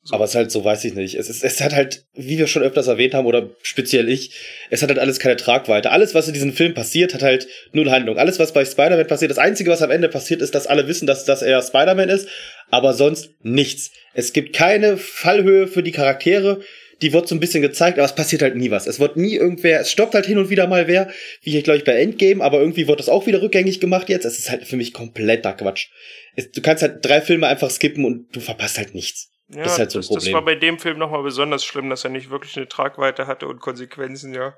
So. 0.09 0.15
Aber 0.15 0.25
es 0.25 0.31
ist 0.31 0.35
halt 0.35 0.51
so, 0.51 0.65
weiß 0.65 0.85
ich 0.85 0.95
nicht. 0.95 1.13
Es, 1.15 1.29
ist, 1.29 1.43
es 1.43 1.61
hat 1.61 1.75
halt, 1.75 2.03
wie 2.15 2.39
wir 2.39 2.47
schon 2.47 2.63
öfters 2.63 2.87
erwähnt 2.87 3.13
haben, 3.13 3.27
oder 3.27 3.51
speziell 3.61 4.09
ich, 4.09 4.31
es 4.71 4.81
hat 4.81 4.89
halt 4.89 4.97
alles 4.97 5.19
keine 5.19 5.37
Tragweite. 5.37 5.91
Alles, 5.91 6.15
was 6.15 6.27
in 6.27 6.33
diesem 6.33 6.53
Film 6.53 6.73
passiert, 6.73 7.13
hat 7.13 7.21
halt 7.21 7.47
null 7.73 7.91
Handlung. 7.91 8.17
Alles, 8.17 8.39
was 8.39 8.51
bei 8.51 8.65
Spider-Man 8.65 9.05
passiert, 9.05 9.29
das 9.29 9.37
Einzige, 9.37 9.69
was 9.69 9.83
am 9.83 9.91
Ende 9.91 10.09
passiert, 10.09 10.41
ist, 10.41 10.55
dass 10.55 10.65
alle 10.65 10.87
wissen, 10.87 11.05
dass, 11.05 11.25
dass 11.25 11.43
er 11.43 11.61
Spider-Man 11.61 12.09
ist, 12.09 12.27
aber 12.71 12.93
sonst 12.93 13.29
nichts. 13.43 13.91
Es 14.15 14.33
gibt 14.33 14.55
keine 14.55 14.97
Fallhöhe 14.97 15.67
für 15.67 15.83
die 15.83 15.91
Charaktere. 15.91 16.61
die 17.01 17.13
wird 17.13 17.27
so 17.27 17.35
ein 17.35 17.39
bisschen 17.39 17.61
gezeigt, 17.61 17.97
aber 17.97 18.05
es 18.05 18.15
passiert 18.15 18.41
halt 18.41 18.55
nie 18.55 18.71
was. 18.71 18.87
Es 18.87 18.99
wird 18.99 19.15
nie 19.15 19.35
irgendwer, 19.35 19.79
es 19.79 19.91
stoppt 19.91 20.15
halt 20.15 20.25
hin 20.25 20.37
und 20.37 20.49
wieder 20.49 20.67
mal 20.67 20.87
wer, 20.87 21.09
wie 21.43 21.51
hier, 21.51 21.61
glaube 21.61 21.77
ich, 21.77 21.85
bei 21.85 21.93
Endgame, 21.93 22.43
aber 22.43 22.59
irgendwie 22.59 22.87
wird 22.87 22.99
das 22.99 23.09
auch 23.09 23.25
wieder 23.25 23.41
rückgängig 23.41 23.79
gemacht 23.79 24.09
jetzt. 24.09 24.25
Es 24.25 24.39
ist 24.39 24.49
halt 24.49 24.65
für 24.65 24.75
mich 24.75 24.93
kompletter 24.93 25.53
Quatsch. 25.53 25.87
Es, 26.35 26.51
du 26.51 26.61
kannst 26.61 26.83
halt 26.83 27.05
drei 27.05 27.21
Filme 27.21 27.47
einfach 27.47 27.69
skippen 27.69 28.05
und 28.05 28.35
du 28.35 28.39
verpasst 28.39 28.77
halt 28.77 28.95
nichts. 28.95 29.29
Ja, 29.49 29.63
das 29.63 29.73
ist 29.73 29.79
halt 29.79 29.91
so 29.91 29.97
ein 29.97 30.01
das, 30.01 30.07
Problem. 30.07 30.25
das 30.25 30.33
war 30.33 30.45
bei 30.45 30.55
dem 30.55 30.79
Film 30.79 30.97
nochmal 30.99 31.23
besonders 31.23 31.65
schlimm, 31.65 31.89
dass 31.89 32.03
er 32.03 32.11
nicht 32.11 32.29
wirklich 32.29 32.55
eine 32.57 32.67
Tragweite 32.67 33.27
hatte 33.27 33.47
und 33.47 33.59
Konsequenzen, 33.59 34.33
ja. 34.33 34.57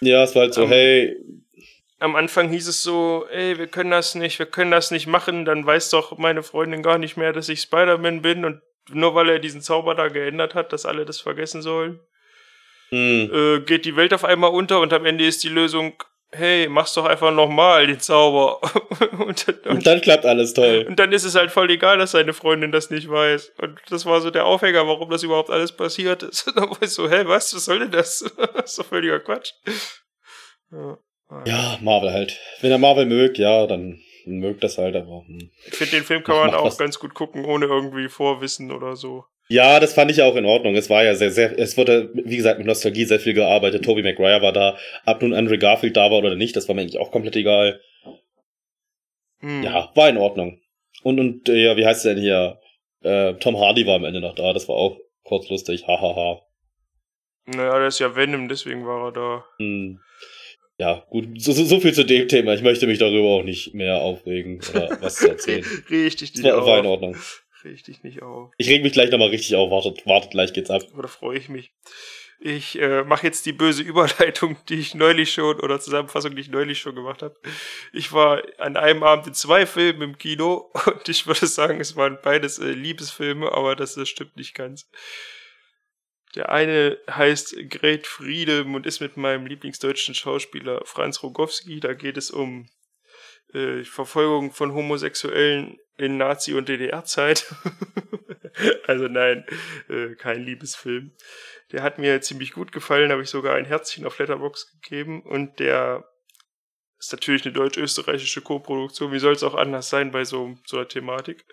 Ja, 0.00 0.22
es 0.24 0.34
war 0.34 0.42
halt 0.42 0.54
so, 0.54 0.62
Ähm, 0.62 0.68
hey, 0.68 1.16
Am 2.00 2.14
Anfang 2.14 2.48
hieß 2.48 2.68
es 2.68 2.82
so, 2.84 3.26
ey, 3.30 3.58
wir 3.58 3.66
können 3.66 3.90
das 3.90 4.14
nicht, 4.14 4.38
wir 4.38 4.46
können 4.46 4.70
das 4.70 4.92
nicht 4.92 5.08
machen, 5.08 5.44
dann 5.44 5.66
weiß 5.66 5.90
doch 5.90 6.16
meine 6.16 6.44
Freundin 6.44 6.82
gar 6.82 6.96
nicht 6.98 7.16
mehr, 7.16 7.32
dass 7.32 7.48
ich 7.48 7.60
Spider-Man 7.60 8.22
bin 8.22 8.44
und 8.44 8.60
nur 8.90 9.14
weil 9.16 9.28
er 9.28 9.38
diesen 9.40 9.60
Zauber 9.62 9.94
da 9.96 10.06
geändert 10.08 10.54
hat, 10.54 10.72
dass 10.72 10.86
alle 10.86 11.04
das 11.04 11.20
vergessen 11.20 11.60
sollen, 11.60 11.98
hm, 12.90 13.30
äh, 13.32 13.60
geht 13.60 13.84
die 13.84 13.96
Welt 13.96 14.14
auf 14.14 14.24
einmal 14.24 14.50
unter 14.50 14.80
und 14.80 14.92
am 14.92 15.04
Ende 15.06 15.26
ist 15.26 15.42
die 15.42 15.48
Lösung, 15.48 15.94
hey, 16.32 16.68
mach's 16.68 16.94
doch 16.94 17.06
einfach 17.06 17.32
nochmal, 17.32 17.86
den 17.86 18.00
Zauber. 18.00 18.60
und, 19.18 19.48
und, 19.48 19.66
und 19.66 19.86
dann 19.86 20.00
klappt 20.00 20.26
alles 20.26 20.54
toll. 20.54 20.86
und 20.88 20.98
dann 20.98 21.12
ist 21.12 21.24
es 21.24 21.34
halt 21.34 21.50
voll 21.50 21.70
egal, 21.70 21.98
dass 21.98 22.12
seine 22.12 22.32
Freundin 22.32 22.72
das 22.72 22.90
nicht 22.90 23.08
weiß. 23.08 23.52
Und 23.58 23.80
das 23.88 24.06
war 24.06 24.20
so 24.20 24.30
der 24.30 24.46
Aufhänger, 24.46 24.86
warum 24.86 25.10
das 25.10 25.22
überhaupt 25.22 25.50
alles 25.50 25.72
passiert 25.72 26.22
ist. 26.22 26.46
Und 26.48 26.56
dann 26.56 26.70
war 26.70 26.82
ich 26.82 26.90
so, 26.90 27.08
hä, 27.08 27.22
was, 27.24 27.54
was 27.54 27.64
soll 27.64 27.80
denn 27.80 27.90
das? 27.90 28.18
das 28.54 28.70
ist 28.70 28.78
doch 28.78 28.86
völliger 28.86 29.20
Quatsch. 29.20 29.52
Ja. 30.70 30.98
Ja, 31.44 31.78
Marvel 31.82 32.10
halt. 32.10 32.38
Wenn 32.62 32.72
er 32.72 32.78
Marvel 32.78 33.04
mögt, 33.04 33.36
ja, 33.36 33.66
dann 33.66 34.00
mögt 34.24 34.64
das 34.64 34.78
halt, 34.78 34.96
aber. 34.96 35.24
Hm. 35.26 35.50
Ich 35.66 35.74
finde, 35.74 35.96
den 35.96 36.04
Film 36.04 36.24
kann 36.24 36.36
man 36.36 36.54
auch 36.54 36.64
was. 36.64 36.78
ganz 36.78 36.98
gut 36.98 37.12
gucken, 37.12 37.44
ohne 37.44 37.66
irgendwie 37.66 38.08
Vorwissen 38.08 38.72
oder 38.72 38.96
so. 38.96 39.26
Ja, 39.48 39.80
das 39.80 39.94
fand 39.94 40.10
ich 40.10 40.20
auch 40.20 40.36
in 40.36 40.44
Ordnung. 40.44 40.76
Es 40.76 40.90
war 40.90 41.04
ja 41.04 41.14
sehr, 41.14 41.30
sehr, 41.30 41.58
es 41.58 41.76
wurde, 41.78 42.10
wie 42.12 42.36
gesagt, 42.36 42.58
mit 42.58 42.66
Nostalgie 42.66 43.06
sehr 43.06 43.18
viel 43.18 43.32
gearbeitet. 43.32 43.84
Tobey 43.84 44.02
Maguire 44.02 44.42
war 44.42 44.52
da, 44.52 44.76
ob 45.06 45.22
nun 45.22 45.32
Andrew 45.32 45.58
Garfield 45.58 45.96
da 45.96 46.10
war 46.10 46.18
oder 46.18 46.36
nicht, 46.36 46.54
das 46.54 46.68
war 46.68 46.74
mir 46.74 46.82
eigentlich 46.82 46.98
auch 47.00 47.10
komplett 47.10 47.36
egal. 47.36 47.80
Hm. 49.40 49.62
Ja, 49.62 49.90
war 49.94 50.08
in 50.08 50.18
Ordnung. 50.18 50.60
Und, 51.02 51.18
und, 51.18 51.48
äh, 51.48 51.64
ja, 51.64 51.76
wie 51.76 51.86
heißt 51.86 52.04
der 52.04 52.14
denn 52.14 52.22
hier? 52.22 52.58
Äh, 53.02 53.34
Tom 53.34 53.58
Hardy 53.58 53.86
war 53.86 53.94
am 53.96 54.04
Ende 54.04 54.20
noch 54.20 54.34
da, 54.34 54.52
das 54.52 54.68
war 54.68 54.76
auch 54.76 54.98
kurz 55.22 55.48
lustig, 55.48 55.86
hahaha. 55.86 56.42
Naja, 57.46 57.78
der 57.78 57.88
ist 57.88 58.00
ja 58.00 58.14
Venom, 58.14 58.48
deswegen 58.48 58.86
war 58.86 59.06
er 59.06 59.12
da. 59.12 59.44
Hm. 59.58 60.00
Ja, 60.76 61.04
gut, 61.08 61.40
so, 61.40 61.52
so, 61.52 61.64
so 61.64 61.80
viel 61.80 61.94
zu 61.94 62.04
dem 62.04 62.28
Thema. 62.28 62.52
Ich 62.54 62.62
möchte 62.62 62.86
mich 62.86 62.98
darüber 62.98 63.28
auch 63.28 63.42
nicht 63.42 63.74
mehr 63.74 63.96
aufregen 63.96 64.60
oder 64.70 64.90
was 65.00 65.16
zu 65.16 65.28
erzählen. 65.28 65.64
Richtig 65.90 66.32
Das 66.34 66.44
war, 66.44 66.66
war 66.66 66.78
in 66.78 66.86
auf. 66.86 67.44
Ordnung. 67.58 67.72
Richtig 67.72 68.02
nicht 68.02 68.22
auf. 68.22 68.52
Ich 68.58 68.68
reg 68.68 68.82
mich 68.82 68.92
gleich 68.92 69.10
nochmal 69.10 69.28
richtig 69.28 69.56
auf. 69.56 69.70
Wartet, 69.70 70.06
wartet, 70.06 70.30
gleich 70.30 70.52
geht's 70.52 70.70
ab. 70.70 70.82
Da 70.96 71.08
freue 71.08 71.38
ich 71.38 71.48
mich. 71.48 71.72
Ich 72.40 72.78
äh, 72.78 73.02
mache 73.02 73.26
jetzt 73.26 73.46
die 73.46 73.52
böse 73.52 73.82
Überleitung, 73.82 74.56
die 74.68 74.76
ich 74.76 74.94
neulich 74.94 75.32
schon, 75.32 75.58
oder 75.58 75.80
Zusammenfassung, 75.80 76.36
die 76.36 76.42
ich 76.42 76.50
neulich 76.50 76.78
schon 76.78 76.94
gemacht 76.94 77.22
habe. 77.22 77.34
Ich 77.92 78.12
war 78.12 78.42
an 78.58 78.76
einem 78.76 79.02
Abend 79.02 79.26
in 79.26 79.34
zwei 79.34 79.66
Filmen 79.66 80.02
im 80.02 80.18
Kino 80.18 80.70
und 80.86 81.08
ich 81.08 81.26
würde 81.26 81.46
sagen, 81.46 81.80
es 81.80 81.96
waren 81.96 82.18
beides 82.22 82.58
äh, 82.58 82.70
Liebesfilme, 82.70 83.50
aber 83.50 83.74
das, 83.74 83.94
das 83.94 84.08
stimmt 84.08 84.36
nicht 84.36 84.54
ganz. 84.54 84.88
Der 86.36 86.50
eine 86.50 86.98
heißt 87.10 87.56
Great 87.70 88.06
Freedom 88.06 88.74
und 88.74 88.86
ist 88.86 89.00
mit 89.00 89.16
meinem 89.16 89.46
Lieblingsdeutschen 89.46 90.14
Schauspieler 90.14 90.82
Franz 90.84 91.22
Rogowski. 91.22 91.80
Da 91.80 91.94
geht 91.94 92.18
es 92.18 92.30
um 92.30 92.68
äh, 93.52 93.82
Verfolgung 93.82 94.52
von 94.52 94.74
Homosexuellen 94.74 95.78
in 95.98 96.16
Nazi- 96.16 96.54
und 96.54 96.68
DDR-Zeit. 96.68 97.52
also 98.86 99.08
nein, 99.08 99.44
äh, 99.88 100.14
kein 100.14 100.42
Liebesfilm. 100.42 101.12
Der 101.72 101.82
hat 101.82 101.98
mir 101.98 102.20
ziemlich 102.20 102.52
gut 102.52 102.72
gefallen, 102.72 103.12
habe 103.12 103.22
ich 103.22 103.30
sogar 103.30 103.56
ein 103.56 103.66
Herzchen 103.66 104.06
auf 104.06 104.18
Letterbox 104.18 104.72
gegeben 104.80 105.22
und 105.22 105.58
der 105.58 106.08
ist 106.98 107.12
natürlich 107.12 107.44
eine 107.44 107.52
deutsch-österreichische 107.52 108.40
Koproduktion. 108.40 109.12
Wie 109.12 109.18
soll 109.18 109.34
es 109.34 109.42
auch 109.42 109.54
anders 109.54 109.90
sein 109.90 110.10
bei 110.10 110.24
so, 110.24 110.56
so 110.64 110.78
einer 110.78 110.88
Thematik? 110.88 111.44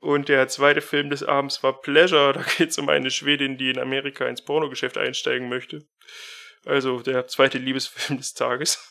Und 0.00 0.28
der 0.28 0.48
zweite 0.48 0.80
Film 0.80 1.10
des 1.10 1.22
Abends 1.22 1.62
war 1.62 1.80
Pleasure. 1.80 2.32
Da 2.32 2.42
geht 2.58 2.70
es 2.70 2.78
um 2.78 2.88
eine 2.88 3.10
Schwedin, 3.10 3.58
die 3.58 3.70
in 3.70 3.78
Amerika 3.78 4.26
ins 4.26 4.42
Pornogeschäft 4.42 4.98
einsteigen 4.98 5.48
möchte. 5.48 5.86
Also 6.64 7.00
der 7.00 7.26
zweite 7.26 7.58
Liebesfilm 7.58 8.18
des 8.18 8.34
Tages. 8.34 8.89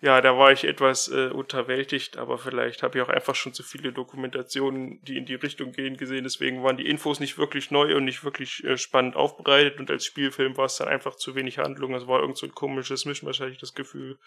Ja, 0.00 0.20
da 0.20 0.36
war 0.36 0.52
ich 0.52 0.64
etwas 0.64 1.08
äh, 1.08 1.28
unterwältigt, 1.28 2.18
aber 2.18 2.36
vielleicht 2.36 2.82
habe 2.82 2.98
ich 2.98 3.04
auch 3.04 3.08
einfach 3.08 3.34
schon 3.34 3.54
zu 3.54 3.62
viele 3.62 3.92
Dokumentationen, 3.92 5.02
die 5.04 5.16
in 5.16 5.24
die 5.24 5.36
Richtung 5.36 5.72
gehen, 5.72 5.96
gesehen. 5.96 6.24
Deswegen 6.24 6.62
waren 6.62 6.76
die 6.76 6.86
Infos 6.88 7.20
nicht 7.20 7.38
wirklich 7.38 7.70
neu 7.70 7.96
und 7.96 8.04
nicht 8.04 8.22
wirklich 8.24 8.62
äh, 8.64 8.76
spannend 8.76 9.16
aufbereitet. 9.16 9.78
Und 9.78 9.90
als 9.90 10.04
Spielfilm 10.04 10.56
war 10.56 10.66
es 10.66 10.76
dann 10.76 10.88
einfach 10.88 11.14
zu 11.14 11.34
wenig 11.34 11.58
Handlung. 11.58 11.94
Es 11.94 12.06
war 12.06 12.20
irgend 12.20 12.36
so 12.36 12.46
ein 12.46 12.54
komisches 12.54 13.06
Mischmasch, 13.06 13.40
hatte 13.40 13.52
ich 13.52 13.58
das 13.58 13.74
Gefühl. 13.74 14.18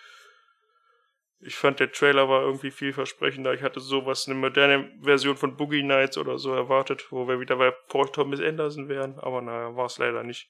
Ich 1.40 1.56
fand, 1.56 1.80
der 1.80 1.92
Trailer 1.92 2.28
war 2.28 2.42
irgendwie 2.42 2.72
vielversprechender. 2.72 3.54
Ich 3.54 3.62
hatte 3.62 3.80
sowas, 3.80 4.28
eine 4.28 4.36
moderne 4.36 4.92
Version 5.04 5.38
von 5.38 5.56
Boogie 5.56 5.84
Nights 5.84 6.18
oder 6.18 6.40
so 6.40 6.54
erwartet, 6.54 7.12
wo 7.12 7.28
wir 7.28 7.40
wieder 7.40 7.58
bei 7.58 7.70
Paul 7.70 8.10
Thomas 8.12 8.40
Anderson 8.40 8.90
wären. 8.90 9.20
Aber 9.20 9.42
naja, 9.42 9.76
war 9.76 9.86
es 9.86 10.00
leider 10.00 10.24
nicht. 10.24 10.50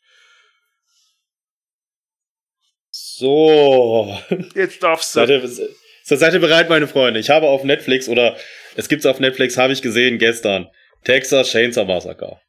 So. 3.18 4.16
Jetzt 4.54 4.84
darfst 4.84 5.16
du. 5.16 5.22
Seid 5.22 5.30
ihr, 5.30 5.48
so, 5.48 6.16
seid 6.16 6.34
ihr 6.34 6.40
bereit, 6.40 6.70
meine 6.70 6.88
Freunde? 6.88 7.20
Ich 7.20 7.32
habe 7.32 7.48
auf 7.48 7.64
Netflix 7.64 8.08
oder 8.08 8.38
es 8.76 8.90
gibt's 8.90 9.08
auf 9.08 9.20
Netflix, 9.20 9.58
habe 9.58 9.74
ich 9.74 9.82
gesehen 9.82 10.20
gestern. 10.20 10.68
Texas 11.04 11.50
Chainsaw 11.50 11.86
Massacre. 11.86 12.40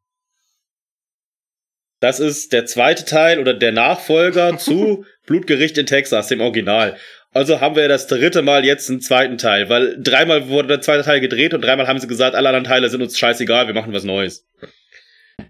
Das 2.00 2.20
ist 2.20 2.52
der 2.52 2.66
zweite 2.66 3.07
Teil 3.07 3.38
oder 3.38 3.54
der 3.54 3.72
Nachfolger 3.72 4.59
zu 4.59 5.07
Blutgericht 5.24 5.78
in 5.78 5.87
Texas, 5.87 6.28
dem 6.28 6.42
Original. 6.42 6.98
Also 7.33 7.62
haben 7.62 7.74
wir 7.74 7.88
das 7.88 8.07
dritte 8.07 8.42
Mal 8.42 8.66
jetzt 8.66 8.90
einen 8.90 9.00
zweiten 9.00 9.38
Teil, 9.38 9.70
weil 9.70 9.96
dreimal 9.98 10.48
wurde 10.48 10.68
der 10.68 10.83
zweite 10.83 11.02
Teil 11.02 11.20
gedreht 11.20 11.54
und 11.54 11.62
dreimal 11.64 11.87
haben 11.87 11.98
sie 11.98 12.09
gesagt, 12.09 12.35
alle 12.35 12.48
anderen 12.48 12.64
Teile 12.64 12.90
sind 12.90 13.00
uns 13.00 13.18
scheißegal, 13.18 13.68
wir 13.68 13.74
machen 13.74 13.94
was 13.94 14.04
Neues. 14.04 14.46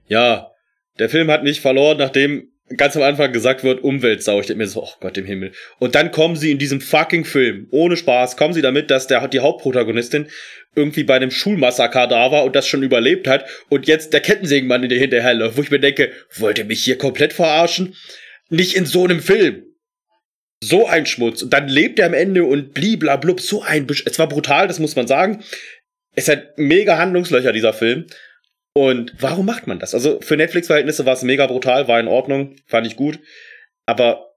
Ja, 0.06 0.52
der 1.00 1.08
Film 1.08 1.28
hat 1.28 1.42
mich 1.42 1.60
verloren, 1.60 1.98
nachdem 1.98 2.52
ganz 2.76 2.96
am 2.96 3.02
Anfang 3.02 3.32
gesagt 3.32 3.64
wird, 3.64 3.82
Umweltsau. 3.82 4.40
Ich 4.40 4.46
denke 4.46 4.62
mir 4.62 4.68
so, 4.68 4.82
oh 4.82 4.92
Gott 5.00 5.16
im 5.16 5.24
Himmel. 5.24 5.52
Und 5.78 5.94
dann 5.94 6.10
kommen 6.10 6.36
sie 6.36 6.50
in 6.50 6.58
diesem 6.58 6.80
fucking 6.80 7.24
Film, 7.24 7.66
ohne 7.70 7.96
Spaß, 7.96 8.36
kommen 8.36 8.54
sie 8.54 8.62
damit, 8.62 8.90
dass 8.90 9.06
der, 9.06 9.26
die 9.28 9.40
Hauptprotagonistin 9.40 10.28
irgendwie 10.74 11.04
bei 11.04 11.16
einem 11.16 11.30
Schulmassaker 11.30 12.06
da 12.06 12.30
war 12.30 12.44
und 12.44 12.54
das 12.54 12.68
schon 12.68 12.82
überlebt 12.82 13.26
hat 13.26 13.46
und 13.68 13.86
jetzt 13.86 14.12
der 14.12 14.20
Kettensägenmann 14.20 14.82
in 14.82 14.88
der 14.88 14.98
hinterherläuft, 14.98 15.56
wo 15.56 15.62
ich 15.62 15.70
mir 15.70 15.80
denke, 15.80 16.12
wollt 16.36 16.58
ihr 16.58 16.64
mich 16.64 16.84
hier 16.84 16.98
komplett 16.98 17.32
verarschen? 17.32 17.94
Nicht 18.48 18.76
in 18.76 18.86
so 18.86 19.04
einem 19.04 19.20
Film. 19.20 19.64
So 20.60 20.86
ein 20.86 21.06
Schmutz. 21.06 21.42
Und 21.42 21.52
dann 21.52 21.68
lebt 21.68 21.98
er 21.98 22.06
am 22.06 22.14
Ende 22.14 22.44
und 22.44 22.74
bliblablub, 22.74 23.40
so 23.40 23.62
ein 23.62 23.86
Bisch. 23.86 24.04
Es 24.06 24.18
war 24.18 24.28
brutal, 24.28 24.66
das 24.66 24.78
muss 24.78 24.96
man 24.96 25.06
sagen. 25.06 25.44
Es 26.14 26.28
hat 26.28 26.58
mega 26.58 26.98
Handlungslöcher, 26.98 27.52
dieser 27.52 27.72
Film. 27.72 28.06
Und 28.74 29.14
warum 29.18 29.46
macht 29.46 29.66
man 29.66 29.78
das? 29.78 29.94
Also 29.94 30.20
für 30.20 30.36
Netflix-Verhältnisse 30.36 31.06
war 31.06 31.14
es 31.14 31.22
mega 31.22 31.46
brutal, 31.46 31.88
war 31.88 31.98
in 31.98 32.08
Ordnung, 32.08 32.56
fand 32.66 32.86
ich 32.86 32.96
gut. 32.96 33.18
Aber 33.86 34.28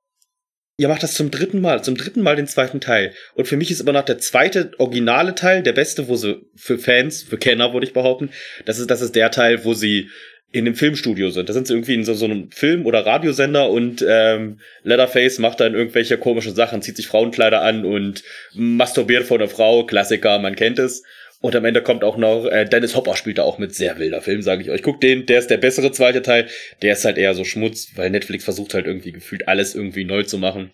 ihr 0.78 0.88
macht 0.88 1.04
das 1.04 1.14
zum 1.14 1.30
dritten 1.30 1.62
Mal, 1.62 1.84
zum 1.84 1.96
dritten 1.96 2.22
Mal 2.24 2.36
den 2.36 2.48
zweiten 2.48 2.82
Teil. 2.82 3.14
Und 3.36 3.48
für 3.48 3.58
mich 3.58 3.70
ist 3.70 3.82
immer 3.82 3.94
noch 3.94 4.06
der 4.06 4.18
zweite 4.18 4.72
originale 4.80 5.36
Teil 5.36 5.62
der 5.62 5.74
beste, 5.74 6.08
wo 6.08 6.16
sie 6.16 6.42
für 6.56 6.80
Fans, 6.80 7.22
für 7.22 7.38
Kenner 7.38 7.74
würde 7.74 7.86
ich 7.86 7.94
behaupten, 7.94 8.32
das 8.66 8.80
ist, 8.80 8.90
das 8.90 9.02
ist 9.02 9.16
der 9.16 9.30
Teil, 9.30 9.64
wo 9.64 9.74
sie 9.74 10.10
in 10.52 10.66
dem 10.66 10.76
Filmstudio 10.76 11.30
sind. 11.30 11.48
Da 11.48 11.54
sind 11.54 11.68
sie 11.68 11.74
irgendwie 11.74 11.94
in 11.94 12.04
so, 12.04 12.14
so 12.14 12.26
einem 12.26 12.52
Film- 12.52 12.86
oder 12.86 13.06
Radiosender 13.06 13.70
und 13.70 14.04
ähm, 14.08 14.60
Leatherface 14.84 15.40
macht 15.40 15.62
dann 15.62 15.76
irgendwelche 15.76 16.18
komischen 16.18 16.56
Sachen, 16.56 16.82
zieht 16.82 16.98
sich 16.98 17.08
Frauenkleider 17.08 17.62
an 17.62 17.86
und 17.86 18.24
masturbiert 18.54 19.24
vor 19.24 19.38
einer 19.38 19.48
Frau. 19.48 19.86
Klassiker, 19.86 20.40
man 20.40 20.56
kennt 20.56 20.80
es. 20.80 21.04
Und 21.42 21.56
am 21.56 21.66
Ende 21.66 21.82
kommt 21.82 22.04
auch 22.04 22.18
noch, 22.18 22.46
äh, 22.46 22.66
Dennis 22.66 22.96
Hopper 22.96 23.16
spielt 23.16 23.40
da 23.40 23.44
auch 23.44 23.58
mit 23.58 23.74
sehr 23.74 23.98
wilder 23.98 24.22
Film, 24.22 24.44
sage 24.44 24.62
ich 24.62 24.70
euch. 24.70 24.84
Guckt 24.84 25.02
den, 25.02 25.26
der 25.26 25.40
ist 25.40 25.50
der 25.50 25.58
bessere 25.58 25.92
zweite 25.92 26.22
Teil. 26.22 26.48
Der 26.84 26.94
ist 26.94 27.04
halt 27.04 27.18
eher 27.18 27.34
so 27.34 27.44
Schmutz, 27.44 27.92
weil 27.96 28.12
Netflix 28.12 28.44
versucht 28.44 28.76
halt 28.76 28.86
irgendwie 28.86 29.12
gefühlt 29.12 29.48
alles 29.48 29.74
irgendwie 29.74 30.06
neu 30.06 30.24
zu 30.24 30.38
machen. 30.38 30.72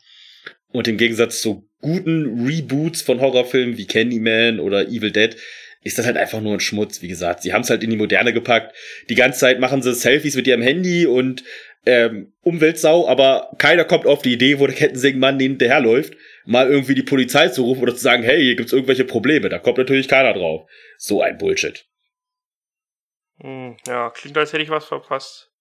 Und 0.72 0.90
im 0.90 0.98
Gegensatz 0.98 1.42
zu 1.42 1.68
guten 1.82 2.46
Reboots 2.46 3.02
von 3.02 3.22
Horrorfilmen 3.22 3.78
wie 3.78 3.88
Candyman 3.88 4.60
oder 4.60 4.88
Evil 4.90 5.12
Dead 5.12 5.38
ist 5.84 5.98
das 5.98 6.06
halt 6.06 6.18
einfach 6.18 6.42
nur 6.42 6.54
ein 6.54 6.60
Schmutz. 6.60 7.02
Wie 7.02 7.08
gesagt, 7.08 7.44
sie 7.44 7.54
haben 7.54 7.62
es 7.62 7.70
halt 7.70 7.82
in 7.82 7.90
die 7.90 7.98
Moderne 7.98 8.34
gepackt. 8.34 8.76
Die 9.10 9.16
ganze 9.16 9.40
Zeit 9.40 9.62
machen 9.62 9.82
sie 9.82 9.94
Selfies 9.94 10.36
mit 10.36 10.48
ihrem 10.48 10.62
Handy 10.62 11.06
und 11.06 11.44
ähm, 11.86 12.34
Umweltsau, 12.42 13.08
aber 13.08 13.52
keiner 13.58 13.86
kommt 13.86 14.06
auf 14.06 14.22
die 14.22 14.34
Idee, 14.34 14.60
wo 14.60 14.68
der 14.68 14.76
Kettensägenmann 14.76 15.40
hinterherläuft, 15.40 16.16
mal 16.48 16.70
irgendwie 16.70 16.96
die 16.96 17.04
Polizei 17.04 17.50
zu 17.50 17.64
rufen 17.64 17.84
oder 17.84 17.94
zu 17.94 18.02
sagen, 18.02 18.24
hey, 18.24 18.42
hier 18.42 18.56
gibt's 18.56 18.74
irgendwelche 18.74 19.04
Probleme. 19.04 19.50
Da 19.50 19.60
kommt 19.60 19.78
natürlich 19.78 20.08
keiner 20.08 20.34
drauf. 20.34 20.70
So 20.98 21.22
ein 21.22 21.38
Bullshit. 21.38 21.86
Hm, 23.42 23.78
ja, 23.86 24.10
klingt, 24.10 24.38
als 24.38 24.54
hätte 24.54 24.64
ich 24.64 24.70
was 24.70 24.86
verpasst. 24.86 25.52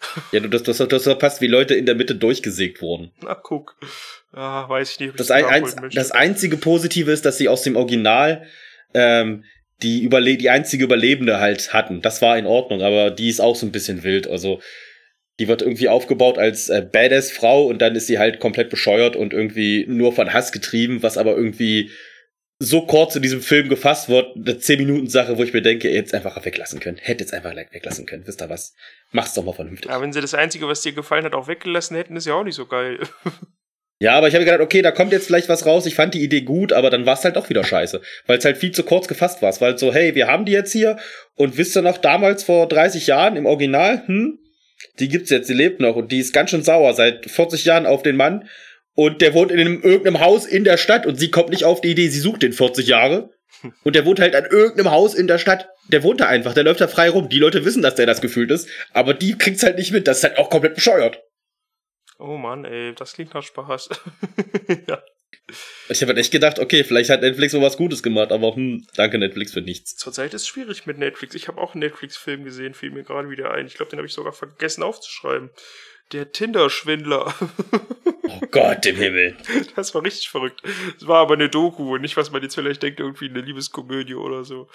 Ja, 0.32 0.38
du, 0.38 0.48
das, 0.48 0.62
das, 0.62 0.78
das 0.78 1.02
verpasst, 1.02 1.40
wie 1.40 1.48
Leute 1.48 1.74
in 1.74 1.84
der 1.84 1.96
Mitte 1.96 2.14
durchgesägt 2.14 2.80
wurden. 2.80 3.10
Na, 3.20 3.34
guck. 3.34 3.76
Ja, 4.32 4.68
weiß 4.68 4.92
ich 4.92 5.00
nicht, 5.00 5.08
ob 5.08 5.14
ich 5.16 5.18
Das, 5.18 5.30
ein, 5.32 5.62
möchte. 5.62 5.88
das 5.92 6.12
einzige 6.12 6.56
Positive 6.56 7.10
ist, 7.10 7.24
dass 7.24 7.36
sie 7.36 7.48
aus 7.48 7.62
dem 7.62 7.74
Original 7.74 8.46
ähm, 8.94 9.44
die, 9.82 10.02
Überle 10.02 10.36
die 10.36 10.50
einzige 10.50 10.84
Überlebende 10.84 11.40
halt 11.40 11.72
hatten. 11.72 12.00
Das 12.00 12.22
war 12.22 12.38
in 12.38 12.46
Ordnung, 12.46 12.82
aber 12.82 13.10
die 13.10 13.28
ist 13.28 13.40
auch 13.40 13.56
so 13.56 13.66
ein 13.66 13.72
bisschen 13.72 14.04
wild. 14.04 14.28
Also 14.28 14.60
die 15.38 15.48
wird 15.48 15.62
irgendwie 15.62 15.88
aufgebaut 15.88 16.38
als 16.38 16.68
äh, 16.68 16.82
Badass-Frau 16.82 17.66
und 17.66 17.80
dann 17.80 17.94
ist 17.94 18.06
sie 18.06 18.18
halt 18.18 18.40
komplett 18.40 18.70
bescheuert 18.70 19.16
und 19.16 19.32
irgendwie 19.32 19.86
nur 19.88 20.12
von 20.12 20.32
Hass 20.32 20.52
getrieben, 20.52 21.02
was 21.02 21.16
aber 21.16 21.36
irgendwie 21.36 21.90
so 22.60 22.86
kurz 22.86 23.14
in 23.14 23.22
diesem 23.22 23.40
Film 23.40 23.68
gefasst 23.68 24.08
wird, 24.08 24.34
eine 24.34 24.54
10-Minuten-Sache, 24.54 25.38
wo 25.38 25.44
ich 25.44 25.52
mir 25.52 25.62
denke, 25.62 25.88
es 25.90 26.12
einfach 26.12 26.44
weglassen 26.44 26.80
können. 26.80 26.96
Hättet 26.96 27.28
es 27.28 27.32
einfach 27.32 27.54
weglassen 27.54 28.04
können. 28.04 28.26
Wisst 28.26 28.42
ihr 28.42 28.50
was? 28.50 28.74
Macht's 29.12 29.34
doch 29.34 29.44
mal 29.44 29.52
vernünftig. 29.52 29.88
Aber 29.90 30.02
wenn 30.02 30.12
sie 30.12 30.20
das 30.20 30.34
Einzige, 30.34 30.66
was 30.66 30.82
dir 30.82 30.92
gefallen 30.92 31.24
hat, 31.24 31.34
auch 31.34 31.46
weggelassen 31.46 31.96
hätten, 31.96 32.16
ist 32.16 32.26
ja 32.26 32.34
auch 32.34 32.44
nicht 32.44 32.56
so 32.56 32.66
geil. 32.66 32.98
Ja, 34.00 34.12
aber 34.16 34.28
ich 34.28 34.34
habe 34.34 34.44
gedacht, 34.44 34.60
okay, 34.60 34.80
da 34.80 34.92
kommt 34.92 35.10
jetzt 35.10 35.26
vielleicht 35.26 35.48
was 35.48 35.66
raus. 35.66 35.84
Ich 35.84 35.96
fand 35.96 36.14
die 36.14 36.22
Idee 36.22 36.42
gut, 36.42 36.72
aber 36.72 36.88
dann 36.88 37.04
war 37.04 37.14
es 37.14 37.24
halt 37.24 37.36
auch 37.36 37.48
wieder 37.48 37.64
scheiße. 37.64 38.00
Weil 38.26 38.38
es 38.38 38.44
halt 38.44 38.56
viel 38.56 38.70
zu 38.70 38.84
kurz 38.84 39.08
gefasst 39.08 39.42
war. 39.42 39.50
Es 39.50 39.60
war 39.60 39.70
halt 39.70 39.80
so, 39.80 39.92
hey, 39.92 40.14
wir 40.14 40.28
haben 40.28 40.44
die 40.44 40.52
jetzt 40.52 40.70
hier 40.70 40.98
und 41.34 41.56
wisst 41.56 41.76
ihr 41.76 41.82
noch, 41.82 41.98
damals 41.98 42.44
vor 42.44 42.68
30 42.68 43.08
Jahren 43.08 43.34
im 43.34 43.44
Original, 43.44 44.06
hm, 44.06 44.38
die 44.98 45.08
gibt's 45.08 45.30
jetzt, 45.30 45.48
die 45.48 45.54
lebt 45.54 45.80
noch 45.80 45.96
und 45.96 46.12
die 46.12 46.18
ist 46.18 46.32
ganz 46.32 46.50
schön 46.50 46.62
sauer 46.62 46.94
seit 46.94 47.30
40 47.30 47.64
Jahren 47.64 47.86
auf 47.86 48.02
den 48.02 48.16
Mann 48.16 48.48
und 48.94 49.20
der 49.20 49.32
wohnt 49.32 49.52
in 49.52 49.60
einem, 49.60 49.80
irgendeinem 49.80 50.20
Haus 50.20 50.44
in 50.44 50.64
der 50.64 50.76
Stadt 50.76 51.06
und 51.06 51.16
sie 51.16 51.30
kommt 51.30 51.50
nicht 51.50 51.64
auf 51.64 51.80
die 51.80 51.92
Idee, 51.92 52.08
sie 52.08 52.18
sucht 52.18 52.42
den 52.42 52.52
40 52.52 52.86
Jahre. 52.86 53.30
Und 53.82 53.96
der 53.96 54.04
wohnt 54.04 54.20
halt 54.20 54.36
an 54.36 54.44
irgendeinem 54.44 54.90
Haus 54.90 55.14
in 55.14 55.26
der 55.26 55.38
Stadt. 55.38 55.68
Der 55.88 56.02
wohnt 56.02 56.20
da 56.20 56.28
einfach, 56.28 56.52
der 56.52 56.64
läuft 56.64 56.80
da 56.80 56.86
frei 56.86 57.08
rum. 57.08 57.28
Die 57.28 57.38
Leute 57.38 57.64
wissen, 57.64 57.82
dass 57.82 57.94
der 57.94 58.06
das 58.06 58.20
gefühlt 58.20 58.50
ist, 58.50 58.68
aber 58.92 59.14
die 59.14 59.36
kriegt's 59.36 59.62
halt 59.62 59.78
nicht 59.78 59.90
mit. 59.90 60.06
Das 60.06 60.18
ist 60.18 60.24
halt 60.24 60.38
auch 60.38 60.50
komplett 60.50 60.74
bescheuert. 60.74 61.22
Oh 62.18 62.36
Mann, 62.36 62.64
ey, 62.64 62.94
das 62.94 63.14
klingt 63.14 63.34
nach 63.34 63.42
Spaß. 63.42 63.88
ja. 64.88 65.02
Ich 65.88 66.02
habe 66.02 66.10
halt 66.10 66.18
echt 66.18 66.32
gedacht, 66.32 66.58
okay, 66.58 66.84
vielleicht 66.84 67.10
hat 67.10 67.22
Netflix 67.22 67.54
mal 67.54 67.62
was 67.62 67.76
Gutes 67.76 68.02
gemacht, 68.02 68.32
aber 68.32 68.54
hm, 68.54 68.86
danke 68.94 69.18
Netflix 69.18 69.52
für 69.52 69.62
nichts. 69.62 69.96
Zurzeit 69.96 70.34
ist 70.34 70.42
es 70.42 70.48
schwierig 70.48 70.86
mit 70.86 70.98
Netflix. 70.98 71.34
Ich 71.34 71.48
habe 71.48 71.60
auch 71.60 71.74
einen 71.74 71.80
Netflix-Film 71.80 72.44
gesehen, 72.44 72.74
fiel 72.74 72.90
mir 72.90 73.04
gerade 73.04 73.30
wieder 73.30 73.52
ein. 73.52 73.66
Ich 73.66 73.74
glaube, 73.74 73.90
den 73.90 73.98
habe 73.98 74.06
ich 74.06 74.12
sogar 74.12 74.32
vergessen 74.32 74.82
aufzuschreiben. 74.82 75.50
Der 76.12 76.32
Tinder-Schwindler. 76.32 77.34
oh 78.28 78.40
Gott 78.50 78.84
im 78.86 78.96
Himmel. 78.96 79.36
Das 79.76 79.94
war 79.94 80.04
richtig 80.04 80.28
verrückt. 80.28 80.62
Es 80.96 81.06
war 81.06 81.20
aber 81.20 81.34
eine 81.34 81.48
Doku 81.48 81.94
und 81.94 82.02
nicht, 82.02 82.16
was 82.16 82.30
man 82.30 82.42
jetzt 82.42 82.54
vielleicht 82.54 82.82
denkt, 82.82 83.00
irgendwie 83.00 83.28
eine 83.28 83.40
Liebeskomödie 83.40 84.14
oder 84.14 84.44
so. 84.44 84.68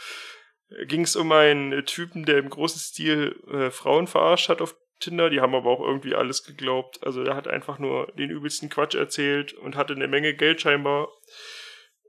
Ging 0.88 1.02
es 1.02 1.16
um 1.16 1.32
einen 1.32 1.86
Typen, 1.86 2.26
der 2.26 2.40
im 2.40 2.50
großen 2.50 2.80
Stil 2.80 3.36
äh, 3.52 3.70
Frauen 3.70 4.08
verarscht 4.08 4.50
hat 4.50 4.62
auf 4.62 4.76
Tinder, 5.04 5.30
die 5.30 5.42
haben 5.42 5.56
aber 5.56 5.70
auch 5.70 5.82
irgendwie 5.82 6.16
alles 6.16 6.44
geglaubt. 6.44 7.06
Also 7.06 7.24
er 7.24 7.36
hat 7.36 7.48
einfach 7.48 7.80
nur 7.80 8.08
den 8.14 8.30
übelsten 8.30 8.70
Quatsch 8.70 8.96
erzählt 8.96 9.54
und 9.54 9.76
hatte 9.76 9.94
eine 9.94 10.08
Menge 10.08 10.34
Geld 10.34 10.62
scheinbar. 10.62 11.10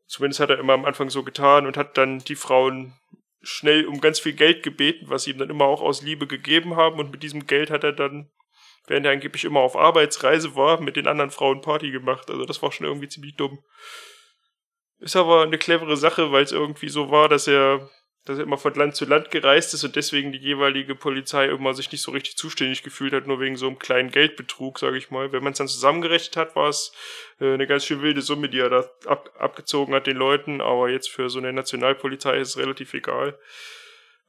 Zumindest 0.06 0.40
hat 0.40 0.50
er 0.50 0.58
immer 0.58 0.74
am 0.74 0.84
Anfang 0.84 1.10
so 1.10 1.24
getan 1.24 1.66
und 1.66 1.76
hat 1.76 1.98
dann 1.98 2.20
die 2.20 2.36
Frauen 2.36 2.94
schnell 3.42 3.86
um 3.86 4.00
ganz 4.00 4.20
viel 4.20 4.34
Geld 4.34 4.62
gebeten, 4.62 5.06
was 5.08 5.24
sie 5.24 5.32
ihm 5.32 5.38
dann 5.38 5.50
immer 5.50 5.64
auch 5.64 5.82
aus 5.82 6.02
Liebe 6.02 6.26
gegeben 6.26 6.76
haben. 6.76 6.98
Und 6.98 7.10
mit 7.10 7.22
diesem 7.22 7.46
Geld 7.46 7.70
hat 7.70 7.84
er 7.84 7.92
dann, 7.92 8.30
während 8.86 9.06
er 9.06 9.12
angeblich 9.12 9.44
immer 9.44 9.60
auf 9.60 9.76
Arbeitsreise 9.76 10.54
war, 10.54 10.80
mit 10.80 10.96
den 10.96 11.08
anderen 11.08 11.30
Frauen 11.30 11.60
Party 11.60 11.90
gemacht. 11.90 12.30
Also 12.30 12.44
das 12.44 12.62
war 12.62 12.70
schon 12.70 12.86
irgendwie 12.86 13.08
ziemlich 13.08 13.36
dumm. 13.36 13.58
Ist 15.00 15.16
aber 15.16 15.42
eine 15.42 15.58
clevere 15.58 15.96
Sache, 15.96 16.32
weil 16.32 16.44
es 16.44 16.52
irgendwie 16.52 16.88
so 16.88 17.10
war, 17.10 17.28
dass 17.28 17.48
er 17.48 17.90
dass 18.24 18.38
er 18.38 18.44
immer 18.44 18.56
von 18.56 18.74
Land 18.74 18.96
zu 18.96 19.04
Land 19.04 19.30
gereist 19.30 19.74
ist 19.74 19.84
und 19.84 19.96
deswegen 19.96 20.32
die 20.32 20.38
jeweilige 20.38 20.94
Polizei 20.94 21.46
immer 21.46 21.74
sich 21.74 21.92
nicht 21.92 22.00
so 22.00 22.10
richtig 22.10 22.36
zuständig 22.36 22.82
gefühlt 22.82 23.12
hat, 23.12 23.26
nur 23.26 23.38
wegen 23.38 23.56
so 23.56 23.66
einem 23.66 23.78
kleinen 23.78 24.10
Geldbetrug, 24.10 24.78
sage 24.78 24.96
ich 24.96 25.10
mal. 25.10 25.32
Wenn 25.32 25.42
man 25.42 25.52
es 25.52 25.58
dann 25.58 25.68
zusammengerechnet 25.68 26.36
hat, 26.36 26.56
war 26.56 26.68
es 26.68 26.92
äh, 27.40 27.52
eine 27.52 27.66
ganz 27.66 27.84
schön 27.84 28.00
wilde 28.00 28.22
Summe, 28.22 28.48
die 28.48 28.60
er 28.60 28.70
da 28.70 28.88
ab, 29.06 29.30
abgezogen 29.38 29.94
hat 29.94 30.06
den 30.06 30.16
Leuten, 30.16 30.62
aber 30.62 30.88
jetzt 30.88 31.10
für 31.10 31.28
so 31.28 31.38
eine 31.38 31.52
Nationalpolizei 31.52 32.38
ist 32.38 32.50
es 32.50 32.58
relativ 32.58 32.94
egal. 32.94 33.38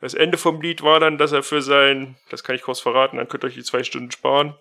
Das 0.02 0.14
Ende 0.14 0.38
vom 0.38 0.62
Lied 0.62 0.82
war 0.82 1.00
dann, 1.00 1.18
dass 1.18 1.32
er 1.32 1.42
für 1.42 1.62
sein, 1.62 2.18
das 2.30 2.44
kann 2.44 2.56
ich 2.56 2.64
kurz 2.64 2.82
verraten, 2.82 3.18
dann 3.18 3.30
könnt 3.30 3.46
ihr 3.46 3.48
euch 3.48 3.54
die 3.54 3.64
zwei 3.64 3.84
Stunden 3.84 4.12
sparen, 4.12 4.56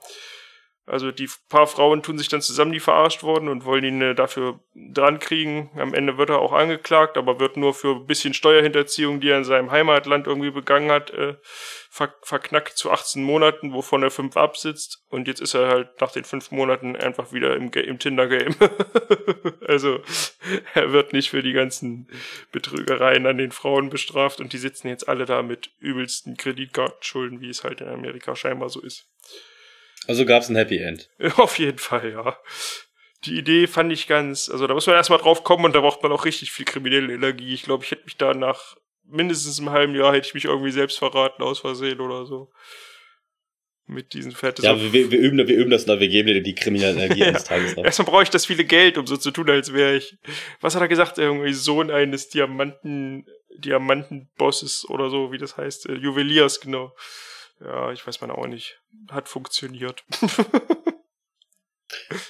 also 0.87 1.13
die 1.13 1.31
paar 1.49 1.67
Frauen 1.67 2.03
tun 2.03 2.19
sich 2.19 2.29
dann 2.29 2.43
zusammen, 2.43 2.73
die 2.73 2.81
verarscht 2.81 3.23
wurden 3.23 3.49
und 3.49 3.65
wollen 3.65 3.85
ihn 3.85 4.03
äh, 4.03 4.15
dafür 4.15 4.61
dran 4.75 5.19
kriegen. 5.19 5.71
Am 5.77 5.95
Ende 5.95 6.19
wird 6.19 6.29
er 6.29 6.41
auch 6.41 6.53
angeklagt, 6.53 7.17
aber 7.17 7.41
wird 7.41 7.57
nur 7.57 7.73
für 7.73 7.97
ein 7.97 8.07
bisschen 8.07 8.35
Steuerhinterziehung, 8.35 9.19
die 9.19 9.31
er 9.31 9.39
in 9.39 9.45
seinem 9.45 9.71
Heimatland 9.71 10.27
irgendwie 10.27 10.51
begangen 10.51 10.91
hat, 10.91 11.11
äh, 11.11 11.37
ver 11.89 12.13
verknackt 12.21 12.77
zu 12.77 12.91
18 12.91 13.23
Monaten, 13.23 13.73
wovon 13.73 14.03
er 14.03 14.11
fünf 14.11 14.37
absitzt. 14.37 15.03
Und 15.09 15.27
jetzt 15.27 15.41
ist 15.41 15.55
er 15.55 15.69
halt 15.69 16.01
nach 16.03 16.13
den 16.13 16.25
fünf 16.25 16.51
Monaten 16.51 16.97
einfach 16.97 17.33
wieder 17.33 17.57
im, 17.57 17.71
im 17.73 17.99
Tinder-Game. 17.99 18.55
also 19.67 20.01
er 20.75 20.93
wird 20.93 21.15
nicht 21.15 21.31
für 21.31 21.43
die 21.43 21.55
ganzen 21.55 22.09
Betrügereien 22.53 23.27
an 23.27 23.39
den 23.39 23.53
Frauen 23.53 23.89
bestraft 23.89 24.39
und 24.39 24.53
die 24.53 24.59
sitzen 24.59 24.89
jetzt 24.89 25.09
alle 25.09 25.25
da 25.25 25.43
mit 25.43 25.71
übelsten 25.79 26.37
Kreditkartenschulden, 26.37 27.41
wie 27.41 27.49
es 27.49 27.65
halt 27.65 27.81
in 27.81 27.89
Amerika 27.89 28.37
scheinbar 28.37 28.69
so 28.69 28.83
ist. 28.83 29.09
Also 30.07 30.25
gab 30.27 30.43
es 30.43 30.49
ein 30.49 30.57
Happy 30.57 30.79
End. 30.79 31.11
Auf 31.37 31.59
jeden 31.59 31.79
Fall, 31.79 32.13
ja. 32.13 32.37
Die 33.25 33.39
Idee 33.39 33.67
fand 33.67 33.91
ich 33.93 34.07
ganz, 34.07 34.51
also 34.51 34.67
da 34.67 34.75
muss 34.75 34.87
man 34.87 34.97
erstmal 34.97 35.19
drauf 35.19 35.45
kommen 35.45 35.65
und 35.65 35.75
da 35.75 35.81
braucht 35.81 36.03
man 36.03 36.13
auch 36.13 36.27
richtig 36.27 36.53
viel 36.53 36.67
kriminelle 36.67 37.15
Energie. 37.15 37.55
Ich 37.55 37.63
glaube, 37.63 37.85
ich 37.85 37.91
hätte 37.91 38.05
mich 38.05 38.17
da 38.17 38.35
nach 38.35 38.77
mindestens 39.07 39.59
einem 39.59 39.71
halben 39.71 39.95
Jahr 39.95 40.15
hätte 40.15 40.27
ich 40.27 40.35
mich 40.35 40.45
irgendwie 40.45 40.71
selbst 40.71 40.99
verraten 40.99 41.43
aus 41.43 41.61
Versehen 41.61 42.01
oder 42.01 42.27
so. 42.27 42.51
Mit 43.87 44.15
diesen 44.15 44.33
fetten. 44.33 44.65
Ja, 44.65 44.81
wir, 44.81 45.11
wir, 45.11 45.19
üben, 45.19 45.37
wir 45.37 45.55
üben 45.55 45.71
das 45.71 45.87
noch, 45.87 46.01
wir 46.01 46.09
geben 46.09 46.29
dir 46.29 46.43
die 46.43 46.55
kriminelle 46.55 46.93
Energie 46.93 47.21
ja. 47.21 47.27
eines 47.29 47.45
Tages 47.45 47.77
noch. 47.77 47.85
Erstmal 47.85 48.07
brauche 48.07 48.23
ich 48.23 48.31
das 48.31 48.47
viele 48.47 48.65
Geld, 48.65 48.97
um 48.97 49.07
so 49.07 49.19
zu 49.19 49.31
tun, 49.31 49.51
als 49.51 49.75
wäre 49.75 49.97
ich. 49.97 50.17
Was 50.61 50.75
hat 50.75 50.81
er 50.81 50.89
gesagt? 50.89 51.19
Irgendwie 51.19 51.53
Sohn 51.53 51.91
eines 51.91 52.31
Diamanten, 52.31 53.27
Diamantenbosses 53.59 54.89
oder 54.89 55.11
so, 55.11 55.33
wie 55.33 55.39
das 55.39 55.59
heißt. 55.59 55.87
Äh, 55.91 55.97
Juweliers, 55.97 56.61
genau. 56.61 56.95
Ja, 57.61 57.93
ich 57.93 58.07
weiß 58.07 58.21
man 58.21 58.31
auch 58.31 58.47
nicht. 58.47 58.81
Hat 59.11 59.29
funktioniert. 59.29 60.05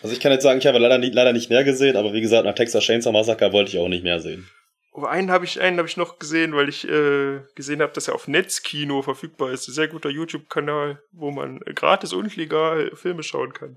also 0.03 0.13
ich 0.13 0.21
kann 0.21 0.33
jetzt 0.33 0.43
sagen, 0.43 0.59
ich 0.59 0.67
habe 0.67 0.79
leider 0.79 0.99
nicht, 0.99 1.15
leider 1.15 1.33
nicht 1.33 1.51
mehr 1.51 1.65
gesehen, 1.65 1.97
aber 1.97 2.13
wie 2.13 2.21
gesagt, 2.21 2.45
nach 2.45 2.55
Texas 2.55 2.85
Chainsaw 2.85 3.13
Massacre 3.13 3.53
wollte 3.53 3.71
ich 3.71 3.79
auch 3.79 3.89
nicht 3.89 4.05
mehr 4.05 4.21
sehen. 4.21 4.49
Aber 4.93 5.11
einen 5.11 5.33
habe 5.33 5.45
ich, 5.45 5.61
einen 5.61 5.79
hab 5.79 5.87
ich 5.87 5.97
noch 5.97 6.21
gesehen, 6.21 6.55
weil 6.55 6.69
ich 6.69 6.89
äh, 6.89 7.41
gesehen 7.57 7.83
habe, 7.83 7.93
dass 7.93 8.07
er 8.07 8.15
auf 8.15 8.29
Netzkino 8.29 9.03
verfügbar 9.03 9.51
ist. 9.51 9.67
Ein 9.67 9.75
sehr 9.75 9.89
guter 9.89 10.09
YouTube-Kanal, 10.09 11.03
wo 11.11 11.33
man 11.33 11.59
gratis 11.61 12.13
und 12.13 12.37
legal 12.37 12.95
Filme 12.95 13.25
schauen 13.25 13.53
kann. 13.53 13.77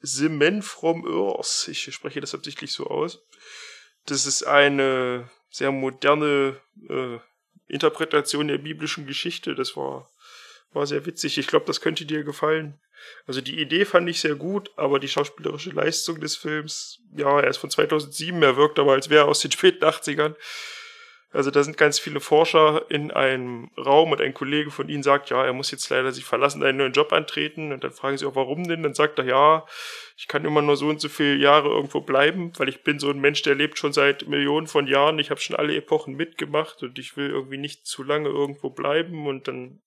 The 0.00 0.28
Man 0.28 0.60
from 0.60 1.06
Earth. 1.06 1.68
Ich 1.68 1.84
spreche 1.94 2.20
das 2.20 2.34
absichtlich 2.34 2.72
so 2.72 2.86
aus. 2.86 3.24
Das 4.04 4.26
ist 4.26 4.42
eine 4.42 5.30
sehr 5.48 5.72
moderne 5.72 6.60
äh, 6.90 7.18
Interpretation 7.68 8.48
der 8.48 8.58
biblischen 8.58 9.06
Geschichte. 9.06 9.54
Das 9.54 9.76
war, 9.76 10.10
war 10.72 10.86
sehr 10.86 11.06
witzig. 11.06 11.38
Ich 11.38 11.46
glaube, 11.46 11.66
das 11.66 11.80
könnte 11.80 12.04
dir 12.04 12.24
gefallen. 12.24 12.78
Also 13.26 13.40
die 13.40 13.60
Idee 13.60 13.84
fand 13.84 14.08
ich 14.08 14.20
sehr 14.20 14.34
gut, 14.34 14.70
aber 14.76 14.98
die 14.98 15.08
schauspielerische 15.08 15.70
Leistung 15.70 16.20
des 16.20 16.36
Films, 16.36 17.00
ja, 17.14 17.40
er 17.40 17.50
ist 17.50 17.58
von 17.58 17.70
2007, 17.70 18.42
er 18.42 18.56
wirkt 18.56 18.78
aber 18.78 18.92
als 18.92 19.10
wäre 19.10 19.24
er 19.24 19.28
aus 19.28 19.40
den 19.40 19.52
späten 19.52 19.84
80ern. 19.84 20.34
Also 21.34 21.50
da 21.50 21.64
sind 21.64 21.76
ganz 21.76 21.98
viele 21.98 22.20
Forscher 22.20 22.84
in 22.90 23.10
einem 23.10 23.68
Raum 23.76 24.12
und 24.12 24.20
ein 24.20 24.34
Kollege 24.34 24.70
von 24.70 24.88
ihnen 24.88 25.02
sagt, 25.02 25.30
ja, 25.30 25.44
er 25.44 25.52
muss 25.52 25.72
jetzt 25.72 25.90
leider 25.90 26.12
sich 26.12 26.24
verlassen, 26.24 26.62
einen 26.62 26.78
neuen 26.78 26.92
Job 26.92 27.12
antreten. 27.12 27.72
Und 27.72 27.82
dann 27.82 27.90
fragen 27.90 28.16
sie 28.16 28.24
auch, 28.24 28.36
warum 28.36 28.68
denn? 28.68 28.84
Dann 28.84 28.94
sagt 28.94 29.18
er, 29.18 29.24
ja, 29.24 29.66
ich 30.16 30.28
kann 30.28 30.44
immer 30.44 30.62
nur 30.62 30.76
so 30.76 30.86
und 30.86 31.00
so 31.00 31.08
viele 31.08 31.34
Jahre 31.34 31.70
irgendwo 31.70 32.00
bleiben, 32.00 32.52
weil 32.56 32.68
ich 32.68 32.84
bin 32.84 33.00
so 33.00 33.10
ein 33.10 33.20
Mensch, 33.20 33.42
der 33.42 33.56
lebt 33.56 33.78
schon 33.78 33.92
seit 33.92 34.28
Millionen 34.28 34.68
von 34.68 34.86
Jahren. 34.86 35.18
Ich 35.18 35.30
habe 35.30 35.40
schon 35.40 35.56
alle 35.56 35.74
Epochen 35.74 36.14
mitgemacht 36.14 36.84
und 36.84 37.00
ich 37.00 37.16
will 37.16 37.30
irgendwie 37.30 37.58
nicht 37.58 37.84
zu 37.84 38.04
lange 38.04 38.28
irgendwo 38.28 38.70
bleiben. 38.70 39.26
Und 39.26 39.48
dann 39.48 39.80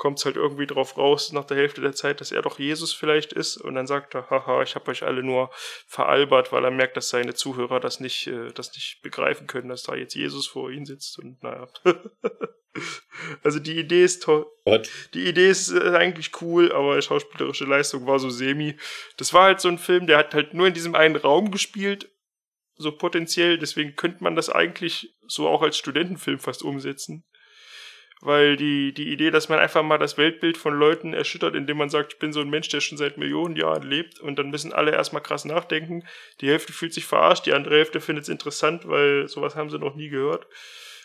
kommt 0.00 0.18
es 0.18 0.24
halt 0.24 0.36
irgendwie 0.36 0.66
drauf 0.66 0.96
raus 0.96 1.30
nach 1.30 1.44
der 1.44 1.58
Hälfte 1.58 1.82
der 1.82 1.92
Zeit, 1.92 2.22
dass 2.22 2.32
er 2.32 2.40
doch 2.40 2.58
Jesus 2.58 2.94
vielleicht 2.94 3.34
ist 3.34 3.58
und 3.58 3.74
dann 3.74 3.86
sagt 3.86 4.14
er, 4.14 4.30
haha, 4.30 4.62
ich 4.62 4.74
habe 4.74 4.90
euch 4.90 5.02
alle 5.02 5.22
nur 5.22 5.50
veralbert, 5.86 6.52
weil 6.52 6.64
er 6.64 6.70
merkt, 6.70 6.96
dass 6.96 7.10
seine 7.10 7.34
Zuhörer 7.34 7.80
das 7.80 8.00
nicht, 8.00 8.26
äh, 8.26 8.50
das 8.54 8.72
nicht 8.72 9.02
begreifen 9.02 9.46
können, 9.46 9.68
dass 9.68 9.82
da 9.82 9.94
jetzt 9.94 10.14
Jesus 10.14 10.46
vor 10.46 10.70
ihnen 10.70 10.86
sitzt 10.86 11.18
und 11.18 11.42
naja. 11.42 11.68
also 13.42 13.58
die 13.58 13.78
Idee 13.78 14.02
ist 14.02 14.22
toll. 14.22 14.46
What? 14.64 14.88
Die 15.12 15.28
Idee 15.28 15.50
ist 15.50 15.70
äh, 15.70 15.94
eigentlich 15.94 16.40
cool, 16.40 16.72
aber 16.72 16.96
die 16.96 17.02
schauspielerische 17.02 17.66
Leistung 17.66 18.06
war 18.06 18.18
so 18.18 18.30
semi. 18.30 18.78
Das 19.18 19.34
war 19.34 19.44
halt 19.44 19.60
so 19.60 19.68
ein 19.68 19.76
Film, 19.76 20.06
der 20.06 20.16
hat 20.16 20.32
halt 20.32 20.54
nur 20.54 20.66
in 20.66 20.72
diesem 20.72 20.94
einen 20.94 21.16
Raum 21.16 21.50
gespielt, 21.50 22.10
so 22.76 22.90
potenziell, 22.90 23.58
deswegen 23.58 23.96
könnte 23.96 24.24
man 24.24 24.34
das 24.34 24.48
eigentlich 24.48 25.14
so 25.26 25.46
auch 25.46 25.60
als 25.60 25.76
Studentenfilm 25.76 26.38
fast 26.38 26.62
umsetzen 26.62 27.26
weil 28.20 28.56
die, 28.56 28.92
die 28.92 29.10
Idee, 29.12 29.30
dass 29.30 29.48
man 29.48 29.58
einfach 29.58 29.82
mal 29.82 29.98
das 29.98 30.18
Weltbild 30.18 30.58
von 30.58 30.74
Leuten 30.74 31.14
erschüttert, 31.14 31.54
indem 31.54 31.78
man 31.78 31.88
sagt, 31.88 32.14
ich 32.14 32.18
bin 32.18 32.32
so 32.32 32.40
ein 32.40 32.50
Mensch, 32.50 32.68
der 32.68 32.80
schon 32.80 32.98
seit 32.98 33.16
Millionen 33.16 33.56
Jahren 33.56 33.82
lebt 33.82 34.20
und 34.20 34.38
dann 34.38 34.50
müssen 34.50 34.72
alle 34.72 34.92
erstmal 34.92 35.22
krass 35.22 35.44
nachdenken. 35.44 36.04
Die 36.40 36.48
Hälfte 36.48 36.72
fühlt 36.72 36.92
sich 36.92 37.06
verarscht, 37.06 37.46
die 37.46 37.54
andere 37.54 37.76
Hälfte 37.76 38.00
findet 38.00 38.24
es 38.24 38.28
interessant, 38.28 38.86
weil 38.86 39.26
sowas 39.28 39.56
haben 39.56 39.70
sie 39.70 39.78
noch 39.78 39.94
nie 39.94 40.08
gehört. 40.08 40.46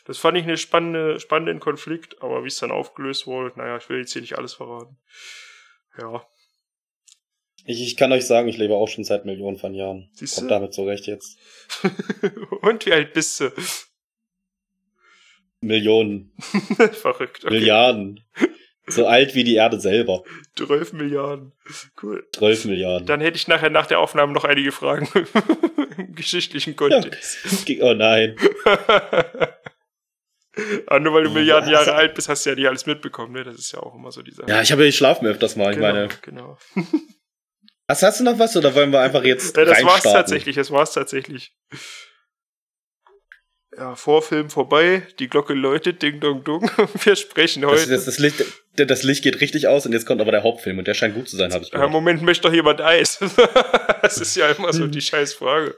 Das 0.05 0.17
fand 0.17 0.37
ich 0.37 0.43
eine 0.43 0.57
spannende, 0.57 1.19
spannenden 1.19 1.59
Konflikt, 1.59 2.21
aber 2.21 2.43
wie 2.43 2.49
es 2.49 2.57
dann 2.57 2.71
aufgelöst 2.71 3.25
wurde, 3.25 3.57
naja, 3.57 3.77
ich 3.77 3.89
will 3.89 3.99
jetzt 3.99 4.13
hier 4.13 4.21
nicht 4.21 4.37
alles 4.37 4.53
verraten. 4.53 4.97
Ja. 5.99 6.25
Ich, 7.65 7.81
ich 7.81 7.97
kann 7.97 8.11
euch 8.11 8.27
sagen, 8.27 8.47
ich 8.47 8.57
lebe 8.57 8.75
auch 8.75 8.87
schon 8.87 9.03
seit 9.03 9.25
Millionen 9.25 9.57
von 9.57 9.73
Jahren. 9.73 10.09
Siehste? 10.13 10.41
Kommt 10.41 10.51
damit 10.51 10.73
zurecht 10.73 11.07
jetzt. 11.07 11.39
und 12.61 12.85
wie 12.85 12.93
alt 12.93 13.13
bist 13.13 13.39
du? 13.39 13.51
Millionen, 15.65 16.31
Verrückt. 16.93 17.43
Okay. 17.45 17.53
Milliarden. 17.53 18.21
So 18.87 19.07
alt 19.07 19.33
wie 19.33 19.43
die 19.43 19.55
Erde 19.55 19.79
selber. 19.79 20.23
12 20.57 20.93
Milliarden. 20.93 21.53
Cool. 22.01 22.23
12 22.35 22.65
Milliarden. 22.65 23.07
Dann 23.07 23.19
hätte 23.19 23.35
ich 23.35 23.47
nachher 23.47 23.71
nach 23.71 23.87
der 23.87 23.99
Aufnahme 23.99 24.31
noch 24.31 24.43
einige 24.43 24.71
Fragen 24.71 25.09
im 25.97 26.15
geschichtlichen 26.15 26.75
Kontext. 26.75 27.37
Oh 27.81 27.93
nein. 27.93 28.35
Aber 30.87 30.99
nur 30.99 31.13
weil 31.13 31.23
du 31.23 31.31
Milliarden 31.31 31.69
Jahre 31.69 31.93
alt 31.95 32.13
bist, 32.15 32.29
hast 32.29 32.45
du 32.45 32.51
ja 32.51 32.55
nicht 32.55 32.67
alles 32.67 32.85
mitbekommen, 32.85 33.33
ne? 33.33 33.43
Das 33.43 33.55
ist 33.55 33.71
ja 33.73 33.79
auch 33.79 33.93
immer 33.95 34.11
so 34.11 34.21
dieser. 34.21 34.47
Ja, 34.47 34.61
ich 34.61 34.71
habe 34.71 34.83
ja 34.83 34.87
die 34.89 34.95
schlafen 34.95 35.27
öfters 35.27 35.55
mal. 35.55 35.71
Ich 35.71 35.77
genau, 35.77 35.91
meine, 35.91 36.09
genau. 36.21 36.57
was 37.87 38.01
hast 38.03 38.19
du 38.19 38.23
noch 38.23 38.39
was 38.39 38.55
oder 38.55 38.73
wollen 38.73 38.91
wir 38.91 39.01
einfach 39.01 39.23
jetzt 39.23 39.57
Ja, 39.57 39.65
das 39.65 39.83
war's 39.83 39.93
reinstarten? 39.93 40.13
tatsächlich, 40.13 40.55
das 40.55 40.71
war's 40.71 40.93
tatsächlich. 40.93 41.53
Ja, 43.77 43.95
Vorfilm 43.95 44.49
vorbei, 44.49 45.03
die 45.19 45.27
Glocke 45.27 45.53
läutet, 45.53 46.01
ding 46.01 46.19
dong 46.21 46.43
dung. 46.45 46.69
Wir 47.03 47.15
sprechen 47.15 47.61
Das, 47.63 47.71
heute. 47.71 47.89
das, 47.89 48.05
das, 48.05 48.19
Licht, 48.19 48.43
das 48.77 49.03
Licht 49.03 49.23
geht 49.23 49.41
richtig 49.41 49.67
aus 49.67 49.85
und 49.85 49.91
jetzt 49.91 50.05
kommt 50.05 50.21
aber 50.21 50.31
der 50.31 50.43
Hauptfilm 50.43 50.77
und 50.79 50.87
der 50.87 50.93
scheint 50.93 51.13
gut 51.15 51.27
zu 51.27 51.35
sein, 51.35 51.51
habe 51.53 51.63
ich 51.65 51.71
Ja, 51.71 51.77
gehört. 51.77 51.91
Moment, 51.91 52.21
möchte 52.21 52.47
doch 52.47 52.53
jemand 52.53 52.79
Eis? 52.79 53.19
das 54.01 54.17
ist 54.17 54.35
ja 54.37 54.49
immer 54.51 54.71
so 54.71 54.87
die 54.87 55.01
scheiß 55.01 55.33
Frage. 55.33 55.75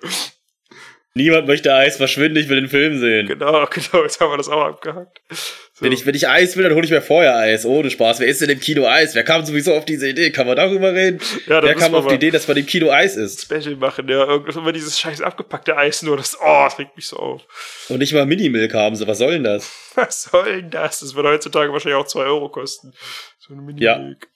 Niemand 1.14 1.48
möchte 1.48 1.74
Eis 1.74 1.98
verschwinden, 1.98 2.38
ich 2.38 2.48
will 2.48 2.62
den 2.62 2.70
Film 2.70 3.00
sehen. 3.00 3.28
Genau, 3.28 3.66
genau, 3.72 4.04
jetzt 4.04 4.20
haben 4.20 4.32
wir 4.32 4.38
das 4.38 4.50
auch 4.50 4.64
abgehakt. 4.64 5.20
So. 5.30 5.86
Wenn, 5.86 5.92
ich, 5.92 6.06
wenn 6.06 6.14
ich 6.14 6.28
Eis 6.28 6.56
will, 6.56 6.64
dann 6.64 6.74
hole 6.74 6.86
ich 6.86 6.92
mir 6.92 7.02
vorher 7.02 7.36
Eis. 7.36 7.66
Ohne 7.66 7.90
Spaß. 7.90 8.20
Wer 8.20 8.28
ist 8.28 8.42
denn 8.42 8.50
im 8.50 8.60
Kino 8.60 8.86
Eis? 8.86 9.16
Wer 9.16 9.24
kam 9.24 9.44
sowieso 9.44 9.74
auf 9.74 9.86
diese 9.86 10.08
Idee? 10.10 10.32
Kann 10.32 10.46
man 10.46 10.56
darüber 10.56 10.94
reden? 10.94 11.20
ja, 11.48 11.64
Wer 11.64 11.74
kam 11.76 11.96
auf 11.96 12.08
die 12.08 12.16
Idee, 12.16 12.30
dass 12.30 12.48
man 12.48 12.58
im 12.58 12.66
Kino 12.66 12.92
Eis 12.92 13.16
isst? 13.16 13.42
Special 13.42 13.76
machen, 13.78 14.08
ja, 14.08 14.26
irgendwas 14.26 14.56
immer 14.56 14.72
dieses 14.72 15.00
scheiß 15.00 15.22
abgepackte 15.22 15.76
Eis 15.76 16.04
nur, 16.04 16.18
das, 16.18 16.38
oh, 16.40 16.64
das 16.66 16.78
regt 16.78 16.96
mich 16.96 17.08
so 17.08 17.18
auf. 17.18 17.42
Und 17.90 17.98
nicht 18.00 18.14
mal 18.14 18.26
Minimilk 18.26 18.74
haben 18.74 18.96
sie. 18.96 19.08
Was 19.08 19.18
soll 19.18 19.32
denn 19.34 19.44
das? 19.44 19.72
Was 19.96 20.24
soll 20.24 20.62
denn 20.62 20.70
das? 20.70 21.00
Das 21.00 21.16
würde 21.16 21.30
heutzutage 21.30 21.74
wahrscheinlich 21.74 22.00
auch 22.00 22.08
2 22.08 22.20
Euro 22.26 22.50
kosten. 22.50 22.94
So 23.40 23.54
eine 23.54 23.64
Mini-Milk. 23.64 24.28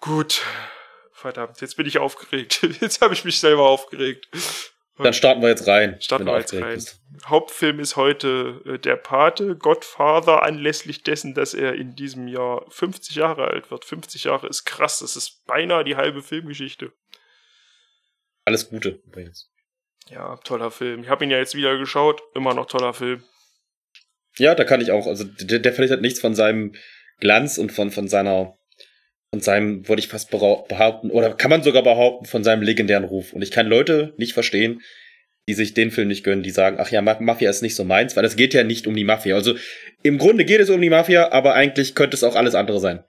Gut. 0.00 0.42
Verdammt, 1.12 1.60
jetzt 1.62 1.76
bin 1.78 1.86
ich 1.86 1.96
aufgeregt. 1.96 2.60
Jetzt 2.82 3.00
habe 3.00 3.14
ich 3.14 3.24
mich 3.24 3.38
selber 3.38 3.66
aufgeregt. 3.66 4.28
Dann 4.96 5.12
starten 5.12 5.42
wir 5.42 5.48
jetzt 5.48 5.66
rein. 5.66 5.96
Starten 6.00 6.26
wir 6.26 6.38
jetzt 6.38 6.54
rein. 6.54 6.74
bist. 6.74 7.00
Hauptfilm 7.26 7.80
ist 7.80 7.96
heute 7.96 8.60
äh, 8.64 8.78
Der 8.78 8.96
Pate, 8.96 9.56
Godfather, 9.56 10.42
anlässlich 10.42 11.02
dessen, 11.02 11.34
dass 11.34 11.52
er 11.54 11.74
in 11.74 11.96
diesem 11.96 12.28
Jahr 12.28 12.64
50 12.68 13.16
Jahre 13.16 13.48
alt 13.48 13.70
wird. 13.70 13.84
50 13.84 14.24
Jahre 14.24 14.46
ist 14.46 14.64
krass, 14.64 15.00
das 15.00 15.16
ist 15.16 15.44
beinahe 15.46 15.84
die 15.84 15.96
halbe 15.96 16.22
Filmgeschichte. 16.22 16.92
Alles 18.44 18.68
Gute 18.68 19.00
übrigens. 19.06 19.50
Ja, 20.10 20.36
toller 20.36 20.70
Film. 20.70 21.02
Ich 21.02 21.08
habe 21.08 21.24
ihn 21.24 21.30
ja 21.30 21.38
jetzt 21.38 21.54
wieder 21.54 21.78
geschaut, 21.78 22.22
immer 22.34 22.54
noch 22.54 22.66
toller 22.66 22.92
Film. 22.92 23.24
Ja, 24.36 24.54
da 24.54 24.64
kann 24.64 24.80
ich 24.80 24.90
auch. 24.90 25.06
Also 25.06 25.24
der, 25.24 25.60
der 25.60 25.72
verliert 25.72 25.92
halt 25.92 26.02
nichts 26.02 26.20
von 26.20 26.34
seinem 26.34 26.74
Glanz 27.20 27.58
und 27.58 27.72
von, 27.72 27.90
von 27.90 28.08
seiner, 28.08 28.56
von 29.34 29.40
seinem, 29.40 29.88
würde 29.88 29.98
ich 30.00 30.06
fast 30.06 30.30
behaupten, 30.30 31.10
oder 31.10 31.34
kann 31.34 31.50
man 31.50 31.64
sogar 31.64 31.82
behaupten, 31.82 32.24
von 32.26 32.44
seinem 32.44 32.62
legendären 32.62 33.02
Ruf. 33.04 33.32
Und 33.32 33.42
ich 33.42 33.50
kann 33.50 33.66
Leute 33.66 34.14
nicht 34.16 34.32
verstehen, 34.32 34.80
die 35.48 35.54
sich 35.54 35.74
den 35.74 35.90
Film 35.90 36.06
nicht 36.06 36.22
gönnen, 36.22 36.44
die 36.44 36.50
sagen, 36.50 36.76
ach 36.78 36.90
ja, 36.92 37.02
Ma- 37.02 37.18
Mafia 37.20 37.50
ist 37.50 37.60
nicht 37.62 37.74
so 37.74 37.82
meins, 37.84 38.14
weil 38.16 38.24
es 38.24 38.36
geht 38.36 38.54
ja 38.54 38.62
nicht 38.62 38.86
um 38.86 38.94
die 38.94 39.02
Mafia. 39.02 39.34
Also 39.34 39.56
im 40.04 40.18
Grunde 40.18 40.44
geht 40.44 40.60
es 40.60 40.70
um 40.70 40.80
die 40.80 40.88
Mafia, 40.88 41.32
aber 41.32 41.54
eigentlich 41.54 41.96
könnte 41.96 42.16
es 42.16 42.22
auch 42.22 42.36
alles 42.36 42.54
andere 42.54 42.78
sein. 42.78 43.02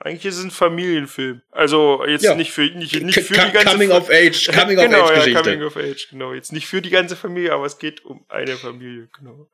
Eigentlich 0.00 0.26
ist 0.26 0.36
es 0.36 0.44
ein 0.44 0.50
Familienfilm. 0.50 1.40
Also 1.50 2.04
jetzt 2.06 2.24
Ja. 2.24 2.34
nicht 2.34 2.50
für 2.52 2.66
nicht, 2.66 3.02
nicht 3.02 3.18
für 3.20 3.32
Ka- 3.34 3.46
die 3.46 3.52
ganze 3.52 3.70
Coming 3.72 3.88
Fa- 3.88 3.96
of 3.96 4.10
Age, 4.10 4.48
Coming 4.52 4.76
of 4.78 4.84
genau, 4.84 5.06
Age 5.08 5.26
ja. 5.28 5.40
Coming 5.42 5.62
of 5.62 5.76
Age, 5.78 6.08
genau. 6.10 6.34
Jetzt 6.34 6.52
nicht 6.52 6.66
für 6.66 6.82
die 6.82 6.90
ganze 6.90 7.16
Familie, 7.16 7.52
aber 7.52 7.64
es 7.64 7.78
geht 7.78 8.04
um 8.04 8.26
eine 8.28 8.52
Familie, 8.56 9.08
genau. 9.18 9.48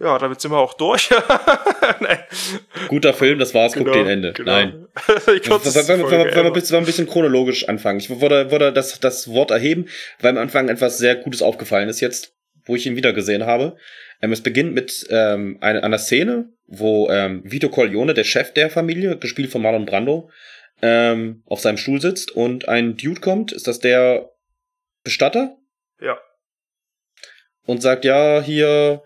Ja, 0.00 0.18
damit 0.18 0.40
sind 0.40 0.50
wir 0.50 0.58
auch 0.58 0.74
durch. 0.74 1.08
Nein. 2.00 2.18
Guter 2.88 3.14
Film, 3.14 3.38
das 3.38 3.54
war's, 3.54 3.74
guck 3.74 3.84
Genau, 3.84 3.96
den 3.98 4.06
Ende. 4.08 4.32
genau. 4.32 4.50
Nein. 4.52 4.86
Kürzeste 5.42 5.86
Wenn 5.88 6.00
wir- 6.00 6.10
wenn 6.10 6.20
wenn 6.26 6.34
wenn 6.34 6.44
wir 6.44 6.52
bis- 6.52 6.70
wenn 6.72 6.78
wir 6.78 6.82
ein 6.82 6.86
bisschen 6.86 7.06
chronologisch 7.08 7.68
anfangen. 7.68 8.00
Ich 8.00 8.10
würde, 8.20 8.50
würde 8.50 8.72
das, 8.72 8.98
das 9.00 9.28
Wort 9.28 9.50
erheben, 9.52 9.86
weil 10.20 10.30
am 10.30 10.38
Anfang 10.38 10.68
etwas 10.68 10.98
sehr 10.98 11.14
Gutes 11.16 11.42
aufgefallen 11.42 11.88
ist 11.88 12.00
jetzt, 12.00 12.34
wo 12.64 12.74
ich 12.74 12.86
ihn 12.86 12.96
wieder 12.96 13.12
gesehen 13.12 13.46
habe. 13.46 13.76
Ähm, 14.20 14.32
es 14.32 14.42
beginnt 14.42 14.74
mit 14.74 15.06
ähm, 15.10 15.58
einer, 15.60 15.84
einer 15.84 15.98
Szene, 15.98 16.48
wo 16.66 17.08
ähm, 17.10 17.42
Vito 17.44 17.68
Corleone, 17.68 18.14
der 18.14 18.24
Chef 18.24 18.52
der 18.52 18.70
Familie, 18.70 19.16
gespielt 19.16 19.52
von 19.52 19.62
Marlon 19.62 19.86
Brando, 19.86 20.28
ähm, 20.82 21.42
auf 21.46 21.60
seinem 21.60 21.76
Stuhl 21.76 22.00
sitzt 22.00 22.32
und 22.32 22.68
ein 22.68 22.96
Dude 22.96 23.20
kommt. 23.20 23.52
Ist 23.52 23.68
das 23.68 23.78
der 23.78 24.30
Bestatter? 25.04 25.56
Ja. 26.00 26.18
Und 27.66 27.80
sagt, 27.80 28.04
ja, 28.04 28.42
hier, 28.42 29.02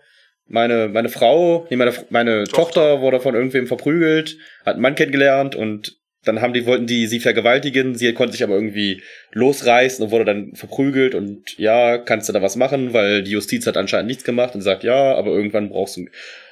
meine, 0.49 0.89
meine 0.89 1.09
Frau, 1.09 1.67
nee, 1.69 1.77
meine, 1.77 1.93
meine 2.09 2.43
Tochter. 2.45 2.59
Tochter 2.59 3.01
wurde 3.01 3.19
von 3.19 3.35
irgendwem 3.35 3.67
verprügelt, 3.67 4.37
hat 4.65 4.73
einen 4.73 4.81
Mann 4.81 4.95
kennengelernt 4.95 5.55
und 5.55 5.97
dann 6.23 6.41
haben 6.41 6.53
die, 6.53 6.65
wollten 6.65 6.85
die 6.85 7.07
sie 7.07 7.19
vergewaltigen, 7.19 7.95
sie 7.95 8.13
konnte 8.13 8.33
sich 8.33 8.43
aber 8.43 8.55
irgendwie 8.55 9.01
losreißen 9.31 10.03
und 10.03 10.11
wurde 10.11 10.25
dann 10.25 10.53
verprügelt 10.55 11.15
und 11.15 11.57
ja, 11.57 11.97
kannst 11.97 12.27
du 12.27 12.33
da 12.33 12.41
was 12.41 12.57
machen, 12.57 12.93
weil 12.93 13.23
die 13.23 13.31
Justiz 13.31 13.65
hat 13.67 13.77
anscheinend 13.77 14.07
nichts 14.07 14.25
gemacht 14.25 14.53
und 14.53 14.61
sagt, 14.61 14.83
ja, 14.83 15.15
aber 15.15 15.31
irgendwann 15.31 15.69
brauchst 15.69 15.97
du, 15.97 16.07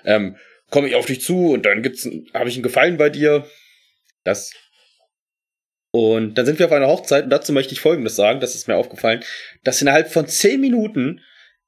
ähm, 0.05 0.37
komme 0.69 0.87
ich 0.87 0.95
auf 0.95 1.05
dich 1.05 1.21
zu 1.21 1.51
und 1.51 1.65
dann 1.65 1.81
gibt's, 1.81 2.09
habe 2.33 2.49
ich 2.49 2.55
einen 2.55 2.63
Gefallen 2.63 2.97
bei 2.97 3.09
dir. 3.09 3.45
Das. 4.23 4.51
Und 5.91 6.37
dann 6.37 6.45
sind 6.45 6.59
wir 6.59 6.65
auf 6.65 6.71
einer 6.71 6.87
Hochzeit 6.87 7.25
und 7.25 7.29
dazu 7.29 7.51
möchte 7.53 7.73
ich 7.73 7.79
Folgendes 7.79 8.15
sagen, 8.15 8.39
das 8.39 8.55
ist 8.55 8.67
mir 8.67 8.75
aufgefallen, 8.75 9.23
dass 9.63 9.81
innerhalb 9.81 10.11
von 10.11 10.27
zehn 10.27 10.61
Minuten 10.61 11.21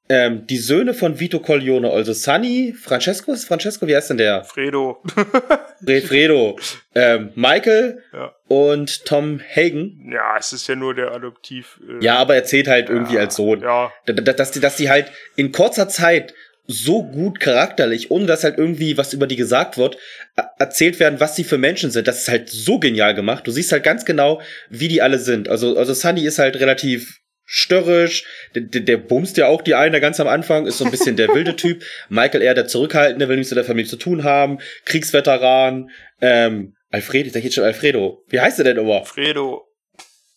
ähm, 0.10 0.48
die 0.48 0.58
Söhne 0.58 0.93
von 0.95 1.19
Vito 1.19 1.39
Corleone, 1.39 1.91
also 1.91 2.13
Sunny, 2.13 2.74
Francesco, 2.80 3.32
ist 3.32 3.45
Francesco, 3.45 3.86
wie 3.88 3.95
heißt 3.95 4.10
denn 4.10 4.17
der? 4.17 4.43
Fredo. 4.43 5.04
Fre- 5.86 6.02
Fredo, 6.06 6.58
ähm, 6.95 7.32
Michael 7.36 8.02
Ja. 8.12 8.34
und 8.48 9.06
Tom 9.06 9.39
Hagen. 9.56 10.10
Ja, 10.12 10.36
es 10.38 10.52
ist 10.52 10.67
ja 10.67 10.76
nur 10.76 10.95
der 10.95 11.12
Adoptiv. 11.12 11.80
Äh, 11.88 12.04
Ja, 12.04 12.15
aber 12.17 12.36
er 12.36 12.43
zählt 12.43 12.67
halt 12.67 12.89
irgendwie 12.89 13.15
ja, 13.15 13.22
als 13.22 13.36
Sohn. 13.36 13.62
Ja, 13.62 13.91
Da- 14.06 14.13
da- 14.13 14.34
Dass 14.34 14.52
die, 14.52 14.60
dass 14.60 14.76
die 14.78 14.89
halt 14.89 15.12
in 15.36 15.52
kurzer 15.52 15.88
Zeit 15.88 16.34
so 16.72 17.04
gut 17.04 17.39
charakterlich, 17.39 18.12
ohne 18.12 18.26
dass 18.28 18.43
halt 18.43 18.58
irgendwie 18.60 18.95
was 18.98 19.13
über 19.13 19.26
die 19.26 19.36
gesagt 19.36 19.78
wird, 19.78 19.98
er- 20.36 20.52
erzählt 20.60 21.00
werden, 21.00 21.19
was 21.19 21.36
sie 21.36 21.43
für 21.43 21.58
Menschen 21.58 21.89
sind. 21.91 22.08
Das 22.08 22.19
ist 22.19 22.30
halt 22.30 22.50
so 22.50 22.80
genial 22.80 23.15
gemacht. 23.15 23.45
Du 23.48 23.52
siehst 23.52 23.72
halt 23.72 23.84
ganz 23.84 24.06
genau, 24.06 24.41
wie 24.69 24.88
die 24.88 25.02
alle 25.02 25.17
sind. 25.19 25.50
Also, 25.50 25.78
also 25.78 25.93
Sunny 25.93 26.26
ist 26.26 26.38
halt 26.39 26.60
relativ 26.60 27.18
störrisch, 27.51 28.25
der, 28.53 28.62
der, 28.62 28.81
der 28.81 28.97
bumst 28.97 29.38
ja 29.38 29.47
auch 29.47 29.63
die 29.63 29.73
eine 29.73 29.99
ganz 29.99 30.19
am 30.19 30.27
Anfang, 30.27 30.67
ist 30.67 30.77
so 30.77 30.85
ein 30.85 30.91
bisschen 30.91 31.15
der 31.15 31.29
wilde 31.33 31.55
Typ. 31.55 31.83
Michael 32.07 32.43
eher 32.43 32.53
der 32.53 32.67
Zurückhaltende, 32.67 33.27
will 33.27 33.38
nichts 33.38 33.49
mit 33.49 33.57
der 33.57 33.65
Familie 33.65 33.89
zu 33.89 33.97
tun 33.97 34.23
haben, 34.23 34.59
Kriegsveteran, 34.85 35.89
ähm, 36.21 36.75
Alfredo, 36.91 37.27
ich 37.27 37.33
sag 37.33 37.43
jetzt 37.43 37.55
schon 37.55 37.63
Alfredo. 37.63 38.23
Wie 38.29 38.39
heißt 38.39 38.59
er 38.59 38.65
denn 38.65 38.77
immer? 38.77 39.03
Fredo. 39.03 39.67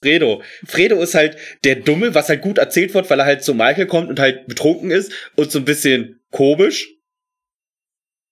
Fredo. 0.00 0.42
Fredo 0.64 1.00
ist 1.02 1.14
halt 1.14 1.36
der 1.64 1.76
Dumme, 1.76 2.14
was 2.14 2.30
halt 2.30 2.40
gut 2.40 2.58
erzählt 2.58 2.94
wird, 2.94 3.08
weil 3.10 3.20
er 3.20 3.26
halt 3.26 3.44
zu 3.44 3.54
Michael 3.54 3.86
kommt 3.86 4.08
und 4.08 4.18
halt 4.18 4.46
betrunken 4.46 4.90
ist 4.90 5.12
und 5.36 5.52
so 5.52 5.58
ein 5.58 5.64
bisschen 5.66 6.20
komisch. 6.30 6.88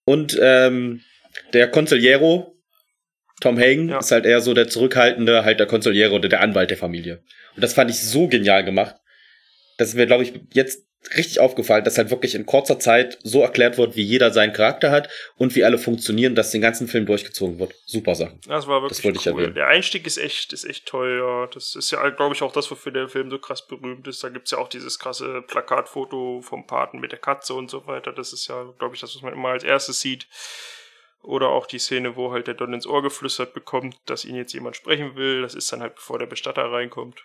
Und 0.05 0.37
ähm, 0.41 1.01
der 1.53 1.69
Consigliero, 1.69 2.50
Tom 3.41 3.59
Hagen, 3.59 3.89
Ja. 3.89 3.99
ist 3.99 4.11
halt 4.11 4.25
eher 4.25 4.39
so 4.39 4.53
der 4.53 4.69
zurückhaltende, 4.69 5.43
halt 5.43 5.59
der 5.59 5.67
Consigliero 5.67 6.15
oder 6.15 6.29
der 6.29 6.39
Anwalt 6.41 6.69
der 6.69 6.77
Familie. 6.77 7.21
Und 7.55 7.63
das 7.63 7.73
fand 7.73 7.91
ich 7.91 7.99
so 7.99 8.27
genial 8.29 8.63
gemacht. 8.63 8.95
Das 9.77 9.89
ist 9.89 9.95
mir, 9.95 10.07
glaube 10.07 10.23
ich, 10.23 10.33
jetzt 10.53 10.85
richtig 11.17 11.39
aufgefallen, 11.39 11.83
dass 11.83 11.97
halt 11.97 12.11
wirklich 12.11 12.35
in 12.35 12.45
kurzer 12.45 12.77
Zeit 12.77 13.17
so 13.23 13.41
erklärt 13.41 13.79
wird, 13.79 13.95
wie 13.95 14.03
jeder 14.03 14.29
seinen 14.31 14.53
Charakter 14.53 14.91
hat 14.91 15.09
und 15.35 15.55
wie 15.55 15.63
alle 15.63 15.79
funktionieren, 15.79 16.35
dass 16.35 16.51
den 16.51 16.61
ganzen 16.61 16.87
Film 16.87 17.07
durchgezogen 17.07 17.57
wird. 17.57 17.73
Super 17.87 18.13
Sachen. 18.13 18.39
Das 18.47 18.67
war 18.67 18.83
wirklich 18.83 18.99
Das 18.99 19.03
wollte 19.05 19.19
ich 19.19 19.25
cool. 19.25 19.39
erwähnen. 19.39 19.55
Der 19.55 19.65
Einstieg 19.67 20.05
ist 20.05 20.19
echt, 20.19 20.53
ist 20.53 20.63
echt 20.63 20.85
toll, 20.85 21.17
ja. 21.19 21.47
Das 21.51 21.75
ist 21.75 21.89
ja, 21.89 22.07
glaube 22.09 22.35
ich, 22.35 22.43
auch 22.43 22.53
das, 22.53 22.69
wofür 22.69 22.91
der 22.91 23.09
Film 23.09 23.31
so 23.31 23.39
krass 23.39 23.65
berühmt 23.65 24.07
ist. 24.07 24.23
Da 24.23 24.29
gibt's 24.29 24.51
ja 24.51 24.59
auch 24.59 24.67
dieses 24.69 24.99
krasse 24.99 25.41
Plakatfoto 25.47 26.41
vom 26.43 26.67
Paten 26.67 26.99
mit 26.99 27.11
der 27.11 27.19
Katze 27.19 27.55
und 27.55 27.71
so 27.71 27.87
weiter. 27.87 28.13
Das 28.13 28.31
ist 28.31 28.47
ja, 28.47 28.71
glaube 28.77 28.93
ich, 28.93 29.01
das, 29.01 29.15
was 29.15 29.23
man 29.23 29.33
immer 29.33 29.49
als 29.49 29.63
erstes 29.63 29.99
sieht. 30.01 30.27
Oder 31.21 31.49
auch 31.49 31.67
die 31.67 31.79
Szene, 31.79 32.15
wo 32.15 32.31
halt 32.31 32.47
der 32.47 32.55
Don 32.55 32.73
ins 32.73 32.87
Ohr 32.87 33.03
geflüstert 33.03 33.53
bekommt, 33.53 33.95
dass 34.05 34.25
ihn 34.25 34.35
jetzt 34.35 34.53
jemand 34.53 34.75
sprechen 34.75 35.15
will. 35.15 35.41
Das 35.41 35.53
ist 35.53 35.71
dann 35.71 35.81
halt, 35.81 35.95
bevor 35.95 36.17
der 36.17 36.25
Bestatter 36.25 36.71
reinkommt. 36.71 37.23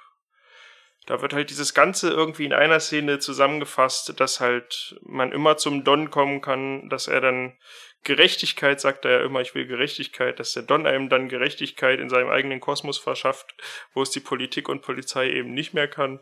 Da 1.07 1.23
wird 1.23 1.33
halt 1.33 1.51
dieses 1.51 1.73
Ganze 1.73 2.11
irgendwie 2.11 2.45
in 2.45 2.53
einer 2.53 2.81
Szene 2.81 3.21
zusammengefasst, 3.21 4.19
dass 4.19 4.41
halt 4.41 4.97
man 5.03 5.31
immer 5.31 5.57
zum 5.57 5.85
Don 5.85 6.11
kommen 6.11 6.41
kann, 6.41 6.89
dass 6.89 7.07
er 7.07 7.21
dann 7.21 7.57
Gerechtigkeit, 8.03 8.81
sagt 8.81 9.05
er 9.05 9.21
ja 9.21 9.25
immer, 9.25 9.41
ich 9.41 9.55
will 9.55 9.67
Gerechtigkeit, 9.67 10.39
dass 10.41 10.53
der 10.53 10.65
Don 10.65 10.87
einem 10.87 11.09
dann 11.09 11.29
Gerechtigkeit 11.29 12.01
in 12.01 12.09
seinem 12.09 12.29
eigenen 12.29 12.61
Kosmos 12.61 12.99
verschafft, 12.99 13.55
wo 13.95 14.03
es 14.03 14.11
die 14.11 14.21
Politik 14.21 14.69
und 14.69 14.83
Polizei 14.83 15.31
eben 15.31 15.55
nicht 15.55 15.75
mehr 15.75 15.89
kann. 15.89 16.21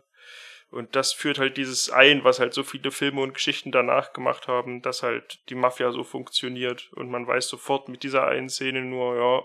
Und 0.74 0.96
das 0.96 1.12
führt 1.12 1.38
halt 1.38 1.56
dieses 1.56 1.88
ein, 1.88 2.24
was 2.24 2.40
halt 2.40 2.52
so 2.52 2.64
viele 2.64 2.90
Filme 2.90 3.20
und 3.20 3.32
Geschichten 3.32 3.70
danach 3.70 4.12
gemacht 4.12 4.48
haben, 4.48 4.82
dass 4.82 5.04
halt 5.04 5.38
die 5.48 5.54
Mafia 5.54 5.92
so 5.92 6.02
funktioniert 6.02 6.90
und 6.94 7.10
man 7.10 7.28
weiß 7.28 7.46
sofort 7.46 7.88
mit 7.88 8.02
dieser 8.02 8.26
einen 8.26 8.48
Szene 8.48 8.82
nur, 8.82 9.16
ja, 9.16 9.42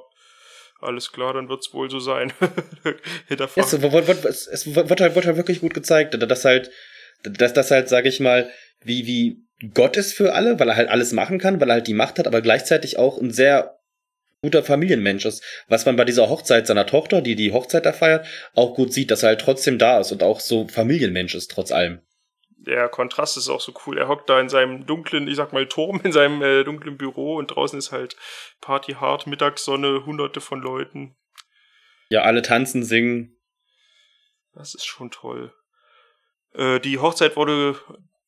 alles 0.82 1.12
klar, 1.12 1.34
dann 1.34 1.48
wird's 1.48 1.72
wohl 1.72 1.88
so 1.92 2.00
sein. 2.00 2.34
Hinterfragen. 3.28 3.64
es, 3.64 3.80
wird, 3.80 4.08
wird, 4.08 4.26
es 4.26 4.76
wird, 4.76 5.02
halt, 5.02 5.14
wird 5.14 5.26
halt 5.28 5.38
wirklich 5.38 5.62
gut 5.62 5.76
gezeigt, 5.76 6.16
dass 6.20 6.46
halt, 6.46 6.72
dass 7.22 7.54
das 7.54 7.70
halt, 7.70 7.90
sage 7.90 8.10
ich 8.10 8.20
mal, 8.20 8.50
wie, 8.82 9.06
wie, 9.06 9.46
Gott 9.74 9.98
ist 9.98 10.14
für 10.14 10.34
alle, 10.34 10.60
weil 10.60 10.70
er 10.70 10.78
halt 10.78 10.90
alles 10.90 11.12
machen 11.12 11.38
kann, 11.38 11.62
weil 11.62 11.70
er 11.70 11.74
halt 11.76 11.88
die 11.88 11.94
Macht 11.94 12.18
hat, 12.18 12.26
aber 12.28 12.42
gleichzeitig 12.42 12.98
auch 12.98 13.20
ein 13.20 13.32
sehr 13.32 13.79
guter 14.42 14.64
Familienmensch 14.64 15.26
ist. 15.26 15.44
Was 15.68 15.86
man 15.86 15.96
bei 15.96 16.06
dieser 16.06 16.30
Hochzeit 16.30 16.68
seiner 16.68 16.86
Tochter, 16.86 17.22
die 17.22 17.36
die 17.36 17.52
Hochzeit 17.52 17.86
da 17.86 17.94
feiert, 17.94 18.26
auch 18.56 18.74
gut 18.74 18.94
sieht, 18.94 19.12
dass 19.12 19.24
er 19.24 19.30
halt 19.30 19.42
trotzdem 19.42 19.78
da 19.78 20.00
ist 20.00 20.12
und 20.12 20.24
auch 20.24 20.40
so 20.40 20.68
Familienmensch 20.68 21.36
ist, 21.36 21.52
trotz 21.52 21.72
allem. 21.72 22.02
Der 22.58 22.90
Kontrast 22.90 23.38
ist 23.38 23.50
auch 23.50 23.62
so 23.62 23.74
cool. 23.86 23.98
Er 23.98 24.08
hockt 24.08 24.30
da 24.30 24.40
in 24.40 24.50
seinem 24.50 24.86
dunklen, 24.86 25.28
ich 25.28 25.38
sag 25.38 25.54
mal, 25.54 25.68
Turm, 25.68 26.02
in 26.04 26.12
seinem 26.12 26.42
äh, 26.42 26.64
dunklen 26.64 26.98
Büro 26.98 27.36
und 27.36 27.48
draußen 27.48 27.80
ist 27.80 27.92
halt 27.92 28.16
Party 28.62 28.94
hart, 28.94 29.28
Mittagssonne, 29.28 30.06
hunderte 30.06 30.42
von 30.42 30.62
Leuten. 30.62 31.16
Ja, 32.10 32.24
alle 32.24 32.42
tanzen, 32.42 32.84
singen. 32.84 33.38
Das 34.54 34.76
ist 34.76 34.86
schon 34.86 35.12
toll. 35.12 35.54
Äh, 36.54 36.80
die 36.80 36.98
Hochzeit 37.00 37.36
wurde 37.36 37.80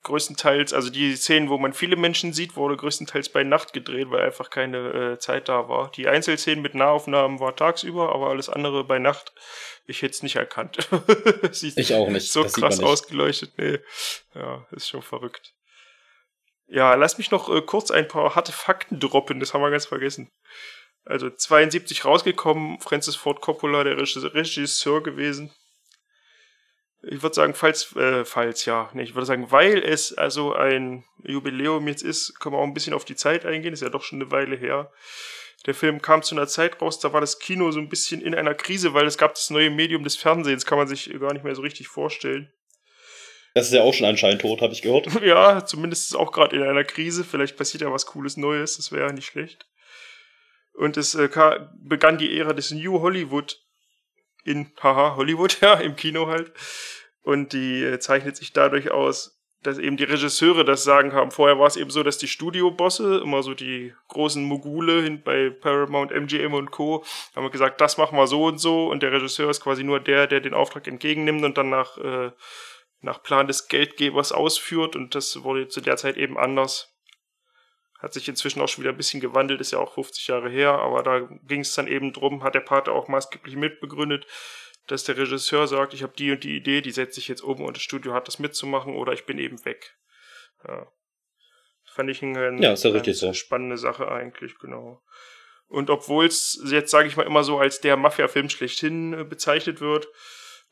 größtenteils, 0.04 0.74
also 0.74 0.90
die 0.90 1.16
Szenen, 1.16 1.50
wo 1.50 1.58
man 1.58 1.74
viele 1.74 1.96
Menschen 1.96 2.34
sieht, 2.34 2.56
wurde 2.56 2.76
größtenteils 2.76 3.30
bei 3.30 3.44
Nacht 3.44 3.74
gedreht, 3.74 4.10
weil 4.10 4.22
einfach 4.22 4.50
keine 4.50 5.14
äh, 5.14 5.20
Zeit 5.20 5.48
da 5.48 5.70
war. 5.70 5.92
Die 5.92 6.08
Einzelszenen 6.08 6.62
mit 6.62 6.74
Nahaufnahmen 6.74 7.40
war 7.40 7.56
tagsüber, 7.56 8.14
aber 8.14 8.30
alles 8.30 8.50
andere 8.50 8.84
bei 8.84 9.00
Nacht, 9.00 9.34
ich 9.86 10.02
hätte 10.02 10.14
es 10.14 10.24
nicht 10.24 10.38
erkannt. 10.38 10.78
ich 11.52 11.94
auch 11.94 12.10
nicht. 12.10 12.32
So 12.32 12.44
krass 12.44 12.80
nicht. 12.80 12.88
ausgeleuchtet, 12.88 13.54
nee. 13.58 13.80
Ja, 14.34 14.66
ist 14.72 14.90
schon 14.90 15.04
verrückt. 15.04 15.54
Ja, 16.68 16.96
lass 16.96 17.18
mich 17.18 17.32
noch 17.32 17.54
äh, 17.54 17.62
kurz 17.62 17.92
ein 17.92 18.08
paar 18.08 18.36
harte 18.36 18.52
Fakten 18.52 19.00
droppen, 19.00 19.40
das 19.40 19.54
haben 19.54 19.62
wir 19.62 19.72
ganz 19.72 19.86
vergessen. 19.86 20.32
Also 21.04 21.30
72 21.30 22.06
rausgekommen, 22.06 22.80
Francis 22.80 23.16
Ford 23.16 23.42
Coppola, 23.42 23.84
der 23.84 23.98
Regisseur 23.98 25.04
gewesen 25.04 25.54
ich 27.04 27.24
würde 27.24 27.36
sagen, 27.36 27.54
falls, 27.54 27.96
äh, 27.96 28.26
falls, 28.26 28.66
ja, 28.66 28.90
nee, 28.94 29.04
ich 29.04 29.16
würde 29.16 29.26
sagen, 29.26 29.52
weil 29.52 29.80
es 29.80 30.14
also 30.14 30.54
ein 30.54 31.04
Jubiläum 31.24 31.88
jetzt 31.88 32.04
ist, 32.04 32.40
können 32.40 32.56
wir 32.56 32.60
auch 32.60 32.68
ein 32.68 32.74
bisschen 32.74 32.94
auf 32.94 33.06
die 33.06 33.16
Zeit 33.16 33.46
eingehen, 33.46 33.74
ist 33.74 33.82
ja 33.82 33.90
doch 33.90 34.04
schon 34.04 34.22
eine 34.22 34.32
Weile 34.32 34.56
her. 34.56 34.92
Der 35.66 35.76
Film 35.76 36.02
kam 36.02 36.24
zu 36.24 36.36
einer 36.36 36.48
Zeit 36.48 36.82
raus, 36.82 37.00
da 37.00 37.14
war 37.14 37.22
das 37.22 37.40
Kino 37.40 37.72
so 37.72 37.80
ein 37.80 37.90
bisschen 37.90 38.22
in 38.22 38.36
einer 38.36 38.56
Krise, 38.56 38.94
weil 38.94 39.06
es 39.06 39.18
gab 39.18 39.34
das 39.34 39.50
neue 39.50 39.70
Medium 39.70 40.04
des 40.04 40.16
Fernsehens, 40.16 40.66
kann 40.66 40.78
man 40.78 40.88
sich 40.88 41.12
gar 41.20 41.34
nicht 41.34 41.44
mehr 41.44 41.56
so 41.56 41.62
richtig 41.62 41.88
vorstellen. 41.88 42.52
Das 43.54 43.68
ist 43.68 43.74
ja 43.74 43.82
auch 43.82 43.94
schon 43.94 44.08
anscheinend 44.08 44.42
tot, 44.42 44.62
habe 44.62 44.74
ich 44.74 44.82
gehört. 44.82 45.08
ja, 45.22 45.66
zumindest 45.66 46.04
ist 46.04 46.10
es 46.10 46.16
auch 46.16 46.32
gerade 46.32 46.56
in 46.56 46.64
einer 46.64 46.86
Krise. 46.86 47.24
Vielleicht 47.24 47.58
passiert 47.58 47.82
ja 47.82 47.92
was 47.92 48.06
Cooles 48.06 48.38
Neues, 48.38 48.78
das 48.78 48.92
wäre 48.92 49.08
ja 49.08 49.14
nicht 49.14 49.26
schlecht. 49.26 49.66
Und 50.74 50.98
es 50.98 51.16
äh, 51.16 51.30
begann 51.76 52.18
die 52.18 52.38
Ära 52.38 52.54
des 52.54 52.72
New 52.72 53.02
Hollywood 53.02 53.60
in, 54.44 54.72
haha, 54.82 55.16
Hollywood, 55.16 55.60
ja, 55.62 55.76
im 55.76 55.96
Kino 55.96 56.28
halt. 56.28 56.52
Und 57.24 57.54
die 57.54 57.84
äh, 57.84 58.00
zeichnet 58.00 58.36
sich 58.36 58.54
dadurch 58.54 58.92
aus, 58.92 59.42
dass 59.64 59.78
eben 59.78 59.96
die 59.96 60.06
Regisseure 60.06 60.66
das 60.66 60.84
Sagen 60.84 61.14
haben. 61.14 61.30
Vorher 61.30 61.60
war 61.60 61.68
es 61.68 61.76
eben 61.76 61.92
so, 61.92 62.02
dass 62.02 62.18
die 62.18 62.28
Studiobosse, 62.28 63.20
immer 63.20 63.44
so 63.44 63.54
die 63.54 63.94
großen 64.08 64.44
Mogule 64.44 65.04
hin 65.04 65.22
bei 65.24 65.52
Paramount, 65.52 66.12
MGM 66.12 66.54
und 66.54 66.72
Co., 66.72 67.04
haben 67.36 67.50
gesagt, 67.52 67.80
das 67.80 67.98
machen 67.98 68.18
wir 68.18 68.26
so 68.26 68.46
und 68.46 68.58
so. 68.58 68.90
Und 68.90 69.04
der 69.04 69.12
Regisseur 69.12 69.50
ist 69.50 69.62
quasi 69.62 69.84
nur 69.84 70.00
der, 70.00 70.26
der 70.26 70.40
den 70.40 70.56
Auftrag 70.56 70.88
entgegennimmt 70.88 71.44
und 71.44 71.58
dann 71.58 71.70
nach, 71.70 71.98
äh, 71.98 72.32
nach 73.02 73.22
Plan 73.22 73.46
des 73.46 73.68
Geldgebers 73.68 74.32
ausführt. 74.32 74.96
Und 74.96 75.14
das 75.14 75.44
wurde 75.44 75.68
zu 75.68 75.82
der 75.82 75.98
Zeit 75.98 76.18
eben 76.18 76.40
anders. 76.40 76.91
Hat 78.02 78.14
sich 78.14 78.28
inzwischen 78.28 78.62
auch 78.62 78.68
schon 78.68 78.84
wieder 78.84 78.94
ein 78.94 78.98
bisschen 78.98 79.22
gewandelt, 79.22 79.62
ist 79.62 79.72
ja 79.72 79.80
auch 79.80 79.94
50 79.94 80.28
Jahre 80.28 80.50
her, 80.50 80.72
aber 80.72 81.04
da 81.04 81.20
ging 81.48 81.62
es 81.62 81.76
dann 81.76 81.88
eben 81.88 82.14
drum, 82.14 82.44
hat 82.44 82.56
der 82.56 82.62
Pater 82.62 82.94
auch 82.94 83.08
maßgeblich 83.08 83.56
mitbegründet, 83.56 84.26
dass 84.88 85.04
der 85.04 85.18
Regisseur 85.18 85.68
sagt, 85.68 85.94
ich 85.94 86.02
habe 86.02 86.14
die 86.18 86.32
und 86.32 86.44
die 86.44 86.58
Idee, 86.58 86.82
die 86.82 86.92
setze 86.92 87.20
ich 87.20 87.28
jetzt 87.28 87.42
um 87.42 87.62
und 87.62 87.78
das 87.78 87.84
Studio 87.84 88.14
hat 88.14 88.28
das 88.28 88.40
mitzumachen 88.40 88.96
oder 88.96 89.14
ich 89.14 89.26
bin 89.26 89.38
eben 89.38 89.64
weg. 89.66 89.96
Ja. 90.68 90.88
Fand 91.94 92.10
ich 92.10 92.24
eine, 92.24 92.60
ja, 92.60 92.74
ist 92.74 92.84
ja 92.84 93.14
so. 93.14 93.34
spannende 93.34 93.78
Sache 93.78 94.10
eigentlich, 94.10 94.58
genau. 94.58 95.04
Und 95.68 95.90
obwohl 95.90 96.26
es 96.26 96.62
jetzt, 96.66 96.92
sage 96.92 97.08
ich 97.08 97.18
mal, 97.18 97.26
immer 97.26 97.44
so 97.44 97.60
als 97.60 97.82
der 97.82 97.98
Mafia-Film 97.98 98.50
schlechthin 98.50 99.14
äh, 99.14 99.24
bezeichnet 99.24 99.80
wird, 99.80 100.08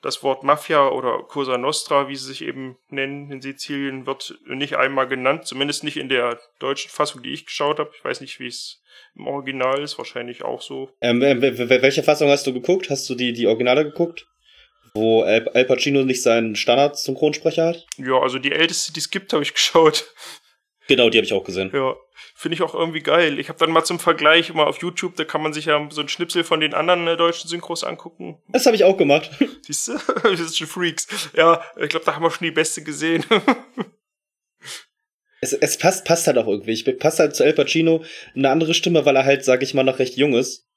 das 0.01 0.23
Wort 0.23 0.43
Mafia 0.43 0.87
oder 0.89 1.23
Cosa 1.23 1.57
Nostra, 1.57 2.07
wie 2.07 2.15
sie 2.15 2.25
sich 2.25 2.43
eben 2.43 2.77
nennen 2.89 3.31
in 3.31 3.41
Sizilien, 3.41 4.05
wird 4.05 4.37
nicht 4.45 4.77
einmal 4.77 5.07
genannt, 5.07 5.45
zumindest 5.45 5.83
nicht 5.83 5.97
in 5.97 6.09
der 6.09 6.39
deutschen 6.59 6.89
Fassung, 6.89 7.21
die 7.21 7.33
ich 7.33 7.45
geschaut 7.45 7.79
habe. 7.79 7.91
Ich 7.97 8.03
weiß 8.03 8.21
nicht, 8.21 8.39
wie 8.39 8.47
es 8.47 8.81
im 9.15 9.27
Original 9.27 9.81
ist 9.81 9.97
wahrscheinlich 9.97 10.43
auch 10.43 10.61
so. 10.61 10.89
Ähm, 11.01 11.21
welche 11.21 12.03
Fassung 12.03 12.29
hast 12.29 12.47
du 12.47 12.53
geguckt? 12.53 12.89
Hast 12.89 13.09
du 13.09 13.15
die, 13.15 13.33
die 13.33 13.47
Originale 13.47 13.83
geguckt? 13.83 14.27
Wo 14.93 15.21
Al, 15.21 15.47
Al 15.49 15.65
Pacino 15.65 16.03
nicht 16.03 16.23
seinen 16.23 16.55
Standard-Synchronsprecher 16.55 17.67
hat? 17.67 17.85
Ja, 17.97 18.19
also 18.19 18.39
die 18.39 18.51
älteste, 18.51 18.93
die 18.93 18.99
es 18.99 19.09
gibt, 19.09 19.33
habe 19.33 19.43
ich 19.43 19.53
geschaut. 19.53 20.05
Genau, 20.89 21.11
die 21.11 21.19
habe 21.19 21.25
ich 21.25 21.33
auch 21.33 21.43
gesehen. 21.43 21.69
Ja, 21.71 21.95
finde 22.33 22.55
ich 22.55 22.63
auch 22.63 22.73
irgendwie 22.73 23.01
geil. 23.01 23.37
Ich 23.37 23.47
habe 23.47 23.59
dann 23.59 23.69
mal 23.69 23.83
zum 23.83 23.99
Vergleich 23.99 24.51
mal 24.55 24.65
auf 24.65 24.81
YouTube, 24.81 25.15
da 25.17 25.23
kann 25.23 25.43
man 25.43 25.53
sich 25.53 25.65
ja 25.65 25.87
so 25.91 26.01
ein 26.01 26.09
Schnipsel 26.09 26.43
von 26.43 26.61
den 26.61 26.73
anderen 26.73 27.07
äh, 27.07 27.15
deutschen 27.15 27.47
Synchros 27.47 27.83
angucken. 27.83 28.41
Das 28.47 28.65
habe 28.65 28.75
ich 28.75 28.83
auch 28.83 28.97
gemacht. 28.97 29.29
Siehst 29.61 29.87
du? 29.87 29.93
das 30.23 30.39
sind 30.39 30.55
schon 30.55 30.65
Freaks. 30.65 31.29
Ja, 31.37 31.63
ich 31.79 31.89
glaube, 31.89 32.07
da 32.07 32.15
haben 32.15 32.23
wir 32.23 32.31
schon 32.31 32.45
die 32.45 32.51
beste 32.51 32.81
gesehen. 32.81 33.23
es, 35.41 35.53
es 35.53 35.77
passt, 35.77 36.05
passt 36.05 36.25
halt 36.25 36.39
auch 36.39 36.47
irgendwie. 36.47 36.71
Ich 36.71 36.97
passt 36.97 37.19
halt 37.19 37.35
zu 37.35 37.43
El 37.43 37.53
Pacino 37.53 38.03
eine 38.33 38.49
andere 38.49 38.73
Stimme, 38.73 39.05
weil 39.05 39.15
er 39.15 39.25
halt, 39.25 39.45
sag 39.45 39.61
ich 39.61 39.75
mal, 39.75 39.83
noch 39.83 39.99
recht 39.99 40.17
jung 40.17 40.33
ist. 40.33 40.67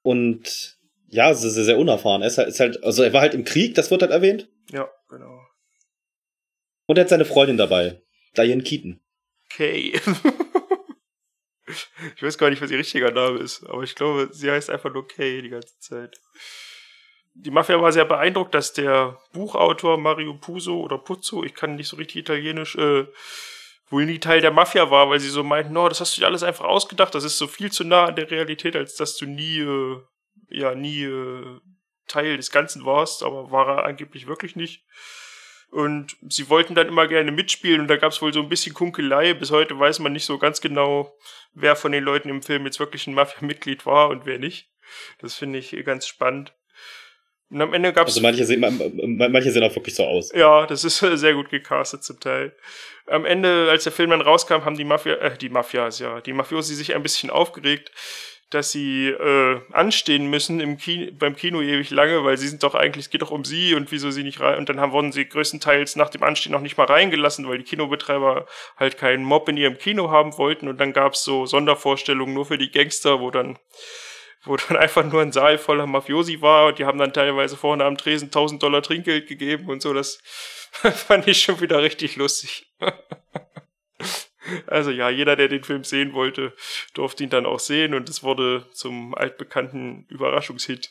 Und 0.00 0.78
ja, 1.08 1.34
sehr, 1.34 1.50
sehr, 1.50 1.64
sehr 1.64 1.78
unerfahren. 1.78 2.22
Er 2.22 2.28
ist 2.28 2.38
halt, 2.38 2.48
ist 2.48 2.60
halt, 2.60 2.82
also 2.82 3.02
er 3.02 3.12
war 3.12 3.20
halt 3.20 3.34
im 3.34 3.44
Krieg, 3.44 3.74
das 3.74 3.90
wird 3.90 4.00
halt 4.00 4.12
erwähnt. 4.12 4.48
Ja, 4.72 4.88
genau. 5.10 5.38
Und 6.86 6.96
er 6.96 7.02
hat 7.02 7.10
seine 7.10 7.26
Freundin 7.26 7.58
dabei, 7.58 8.00
Diane 8.34 8.62
Keaton. 8.62 9.02
Kay. 9.48 10.00
ich 12.16 12.22
weiß 12.22 12.38
gar 12.38 12.50
nicht, 12.50 12.62
was 12.62 12.70
ihr 12.70 12.78
richtiger 12.78 13.10
Name 13.10 13.38
ist, 13.38 13.64
aber 13.64 13.82
ich 13.82 13.94
glaube, 13.94 14.28
sie 14.32 14.50
heißt 14.50 14.70
einfach 14.70 14.92
nur 14.92 15.06
Kay 15.06 15.42
die 15.42 15.50
ganze 15.50 15.78
Zeit. 15.78 16.20
Die 17.34 17.50
Mafia 17.50 17.80
war 17.80 17.92
sehr 17.92 18.04
beeindruckt, 18.04 18.54
dass 18.54 18.72
der 18.72 19.18
Buchautor 19.32 19.96
Mario 19.96 20.34
Puzo 20.34 20.80
oder 20.80 20.98
Puzzo, 20.98 21.44
ich 21.44 21.54
kann 21.54 21.76
nicht 21.76 21.88
so 21.88 21.96
richtig 21.96 22.16
italienisch, 22.16 22.74
äh, 22.76 23.06
wohl 23.90 24.06
nie 24.06 24.18
Teil 24.18 24.40
der 24.40 24.50
Mafia 24.50 24.90
war, 24.90 25.08
weil 25.08 25.20
sie 25.20 25.28
so 25.28 25.44
meinten, 25.44 25.72
no, 25.72 25.88
das 25.88 26.00
hast 26.00 26.16
du 26.16 26.20
dir 26.20 26.26
alles 26.26 26.42
einfach 26.42 26.64
ausgedacht, 26.64 27.14
das 27.14 27.24
ist 27.24 27.38
so 27.38 27.46
viel 27.46 27.70
zu 27.70 27.84
nah 27.84 28.06
an 28.06 28.16
der 28.16 28.30
Realität, 28.30 28.76
als 28.76 28.96
dass 28.96 29.16
du 29.16 29.26
nie, 29.26 29.60
äh, 29.60 30.00
ja, 30.50 30.74
nie 30.74 31.04
äh, 31.04 31.60
Teil 32.08 32.36
des 32.36 32.50
Ganzen 32.50 32.84
warst, 32.84 33.22
aber 33.22 33.50
war 33.50 33.68
er 33.68 33.84
angeblich 33.84 34.26
wirklich 34.26 34.56
nicht. 34.56 34.84
Und 35.70 36.16
sie 36.28 36.48
wollten 36.48 36.74
dann 36.74 36.88
immer 36.88 37.06
gerne 37.06 37.30
mitspielen 37.30 37.82
und 37.82 37.88
da 37.88 37.96
gab 37.96 38.12
es 38.12 38.22
wohl 38.22 38.32
so 38.32 38.40
ein 38.40 38.48
bisschen 38.48 38.74
Kunkelei. 38.74 39.34
Bis 39.34 39.50
heute 39.50 39.78
weiß 39.78 39.98
man 39.98 40.12
nicht 40.12 40.24
so 40.24 40.38
ganz 40.38 40.60
genau, 40.60 41.14
wer 41.52 41.76
von 41.76 41.92
den 41.92 42.04
Leuten 42.04 42.30
im 42.30 42.42
Film 42.42 42.64
jetzt 42.64 42.80
wirklich 42.80 43.06
ein 43.06 43.14
Mafia-Mitglied 43.14 43.84
war 43.84 44.08
und 44.08 44.24
wer 44.24 44.38
nicht. 44.38 44.70
Das 45.20 45.34
finde 45.34 45.58
ich 45.58 45.76
ganz 45.84 46.06
spannend. 46.06 46.54
Und 47.50 47.62
am 47.62 47.72
Ende 47.72 47.92
gab's. 47.92 48.12
Also 48.12 48.20
manche 48.20 48.44
sehen, 48.44 48.60
manche 48.60 49.50
sehen 49.50 49.62
auch 49.62 49.74
wirklich 49.74 49.94
so 49.94 50.04
aus. 50.04 50.32
Ja, 50.34 50.66
das 50.66 50.84
ist 50.84 50.98
sehr 51.14 51.34
gut 51.34 51.48
gecastet 51.50 52.04
zum 52.04 52.20
Teil. 52.20 52.54
Am 53.06 53.24
Ende, 53.24 53.68
als 53.70 53.84
der 53.84 53.92
Film 53.92 54.10
dann 54.10 54.20
rauskam, 54.20 54.64
haben 54.64 54.76
die 54.76 54.84
Mafia, 54.84 55.14
äh, 55.14 55.38
die 55.38 55.48
Mafias, 55.48 55.98
ja, 55.98 56.20
die 56.20 56.34
Mafiosi 56.34 56.74
sich 56.74 56.94
ein 56.94 57.02
bisschen 57.02 57.30
aufgeregt, 57.30 57.90
dass 58.50 58.72
sie 58.72 59.08
äh, 59.08 59.60
anstehen 59.72 60.30
müssen 60.30 60.60
im 60.60 60.78
Kino, 60.78 61.12
beim 61.18 61.36
Kino 61.36 61.60
ewig 61.60 61.90
lange, 61.90 62.24
weil 62.24 62.38
sie 62.38 62.48
sind 62.48 62.62
doch 62.62 62.74
eigentlich, 62.74 63.06
es 63.06 63.10
geht 63.10 63.20
doch 63.20 63.30
um 63.30 63.44
sie 63.44 63.74
und 63.74 63.92
wieso 63.92 64.10
sie 64.10 64.22
nicht 64.22 64.40
rein. 64.40 64.58
Und 64.58 64.68
dann 64.68 64.80
haben, 64.80 64.92
wurden 64.92 65.12
sie 65.12 65.28
größtenteils 65.28 65.96
nach 65.96 66.08
dem 66.08 66.22
Anstehen 66.22 66.52
noch 66.52 66.60
nicht 66.60 66.78
mal 66.78 66.86
reingelassen, 66.86 67.46
weil 67.48 67.58
die 67.58 67.64
Kinobetreiber 67.64 68.46
halt 68.76 68.96
keinen 68.96 69.24
Mob 69.24 69.48
in 69.48 69.58
ihrem 69.58 69.76
Kino 69.76 70.10
haben 70.10 70.38
wollten. 70.38 70.68
Und 70.68 70.78
dann 70.80 70.94
gab's 70.94 71.24
so 71.24 71.44
Sondervorstellungen 71.44 72.34
nur 72.34 72.46
für 72.46 72.58
die 72.58 72.70
Gangster, 72.70 73.20
wo 73.20 73.30
dann 73.30 73.58
wo 74.44 74.56
dann 74.56 74.76
einfach 74.78 75.04
nur 75.04 75.20
ein 75.20 75.32
Saal 75.32 75.58
voller 75.58 75.86
Mafiosi 75.86 76.40
war 76.40 76.68
und 76.68 76.78
die 76.78 76.84
haben 76.84 76.98
dann 76.98 77.12
teilweise 77.12 77.56
vorne 77.56 77.84
am 77.84 77.98
Tresen 77.98 78.26
1000 78.28 78.62
Dollar 78.62 78.82
Trinkgeld 78.82 79.26
gegeben 79.26 79.68
und 79.68 79.82
so. 79.82 79.92
Das 79.92 80.20
fand 80.72 81.28
ich 81.28 81.42
schon 81.42 81.60
wieder 81.60 81.82
richtig 81.82 82.16
lustig. 82.16 82.66
Also 84.66 84.90
ja, 84.90 85.10
jeder, 85.10 85.36
der 85.36 85.48
den 85.48 85.64
Film 85.64 85.84
sehen 85.84 86.12
wollte, 86.12 86.52
durfte 86.94 87.24
ihn 87.24 87.30
dann 87.30 87.46
auch 87.46 87.60
sehen 87.60 87.94
und 87.94 88.08
es 88.08 88.22
wurde 88.22 88.66
zum 88.72 89.14
altbekannten 89.14 90.06
Überraschungshit. 90.08 90.90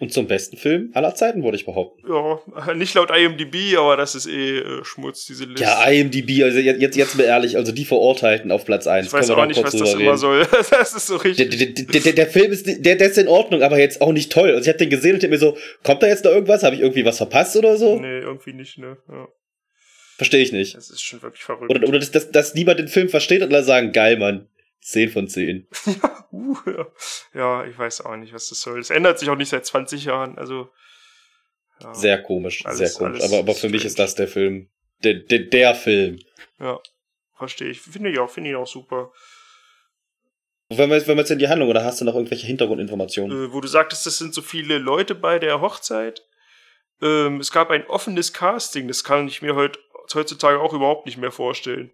Und 0.00 0.12
zum 0.12 0.26
besten 0.26 0.56
Film 0.56 0.90
aller 0.92 1.14
Zeiten, 1.14 1.44
würde 1.44 1.56
ich 1.56 1.66
behaupten. 1.66 2.02
Ja, 2.08 2.74
nicht 2.74 2.94
laut 2.94 3.16
IMDb, 3.16 3.76
aber 3.78 3.96
das 3.96 4.16
ist 4.16 4.26
eh 4.26 4.58
äh, 4.58 4.84
Schmutz, 4.84 5.24
diese 5.24 5.44
Liste. 5.44 5.62
Ja, 5.62 5.88
IMDb, 5.88 6.42
also 6.42 6.58
jetzt, 6.58 6.80
jetzt, 6.80 6.96
jetzt 6.96 7.16
mal 7.16 7.22
ehrlich, 7.22 7.56
also 7.56 7.70
die 7.70 7.84
Verurteilten 7.84 8.50
auf 8.50 8.64
Platz 8.64 8.88
1. 8.88 9.06
Ich 9.06 9.12
weiß 9.12 9.30
auch 9.30 9.46
nicht, 9.46 9.62
was 9.62 9.70
das 9.70 9.90
reden. 9.90 10.00
immer 10.00 10.18
soll. 10.18 10.48
das 10.70 10.94
ist 10.94 11.06
so 11.06 11.16
richtig. 11.16 11.48
Der, 11.48 11.68
der, 11.68 12.00
der, 12.00 12.12
der, 12.12 12.26
Film 12.26 12.50
ist, 12.50 12.66
der, 12.66 12.96
der 12.96 13.08
ist 13.08 13.18
in 13.18 13.28
Ordnung, 13.28 13.62
aber 13.62 13.78
jetzt 13.78 14.00
auch 14.00 14.10
nicht 14.10 14.32
toll. 14.32 14.50
Also 14.50 14.62
ich 14.62 14.68
habe 14.68 14.78
den 14.78 14.90
gesehen 14.90 15.14
und 15.14 15.22
hab 15.22 15.30
mir 15.30 15.38
so, 15.38 15.56
kommt 15.84 16.02
da 16.02 16.08
jetzt 16.08 16.24
noch 16.24 16.32
irgendwas? 16.32 16.64
Habe 16.64 16.74
ich 16.74 16.80
irgendwie 16.80 17.04
was 17.04 17.18
verpasst 17.18 17.56
oder 17.56 17.76
so? 17.76 18.00
Nee, 18.00 18.18
irgendwie 18.18 18.52
nicht, 18.52 18.78
ne. 18.78 18.96
Ja. 19.08 19.28
Verstehe 20.16 20.42
ich 20.42 20.52
nicht. 20.52 20.76
Das 20.76 20.90
ist 20.90 21.02
schon 21.02 21.22
wirklich 21.22 21.42
verrückt. 21.42 21.70
Oder, 21.70 21.88
oder 21.88 21.98
dass, 21.98 22.10
dass, 22.10 22.30
dass 22.30 22.54
niemand 22.54 22.78
den 22.78 22.88
Film 22.88 23.08
versteht 23.08 23.42
und 23.42 23.52
alle 23.52 23.64
sagen, 23.64 23.92
geil, 23.92 24.16
Mann. 24.16 24.48
10 24.80 25.10
von 25.10 25.28
10. 25.28 25.66
ja, 25.86 26.26
uh, 26.30 26.56
ja. 27.32 27.64
ich 27.64 27.76
weiß 27.76 28.02
auch 28.02 28.16
nicht, 28.16 28.34
was 28.34 28.48
das 28.48 28.60
soll. 28.60 28.78
Es 28.78 28.90
ändert 28.90 29.18
sich 29.18 29.30
auch 29.30 29.36
nicht 29.36 29.48
seit 29.48 29.64
20 29.64 30.04
Jahren, 30.04 30.38
also. 30.38 30.70
Ja, 31.80 31.94
sehr 31.94 32.22
komisch, 32.22 32.64
alles, 32.66 32.78
sehr 32.78 32.90
komisch. 32.90 33.22
Aber, 33.24 33.38
aber 33.38 33.54
für 33.54 33.70
mich 33.70 33.84
ist 33.84 33.98
das 33.98 34.14
der 34.14 34.28
Film. 34.28 34.68
der, 35.02 35.14
der, 35.14 35.40
der 35.40 35.74
Film. 35.74 36.20
Ja, 36.60 36.78
verstehe 37.36 37.70
ich. 37.70 37.80
Finde 37.80 38.10
ich 38.10 38.18
auch, 38.18 38.30
finde 38.30 38.50
ich 38.50 38.56
auch 38.56 38.66
super. 38.66 39.10
Wenn 40.68 40.90
wir, 40.90 40.96
jetzt, 40.96 41.08
wenn 41.08 41.16
wir 41.16 41.22
jetzt 41.22 41.30
in 41.30 41.38
die 41.38 41.48
Handlung 41.48 41.68
oder 41.68 41.84
hast 41.84 42.00
du 42.00 42.04
noch 42.04 42.14
irgendwelche 42.14 42.46
Hintergrundinformationen? 42.46 43.46
Äh, 43.46 43.52
wo 43.52 43.60
du 43.60 43.68
sagtest, 43.68 44.06
es 44.06 44.18
sind 44.18 44.34
so 44.34 44.42
viele 44.42 44.78
Leute 44.78 45.14
bei 45.14 45.38
der 45.38 45.60
Hochzeit. 45.60 46.22
Ähm, 47.02 47.40
es 47.40 47.50
gab 47.50 47.70
ein 47.70 47.86
offenes 47.86 48.32
Casting, 48.32 48.88
das 48.88 49.04
kann 49.04 49.28
ich 49.28 49.42
mir 49.42 49.54
heut, 49.54 49.78
heutzutage 50.14 50.60
auch 50.60 50.72
überhaupt 50.72 51.06
nicht 51.06 51.18
mehr 51.18 51.32
vorstellen. 51.32 51.92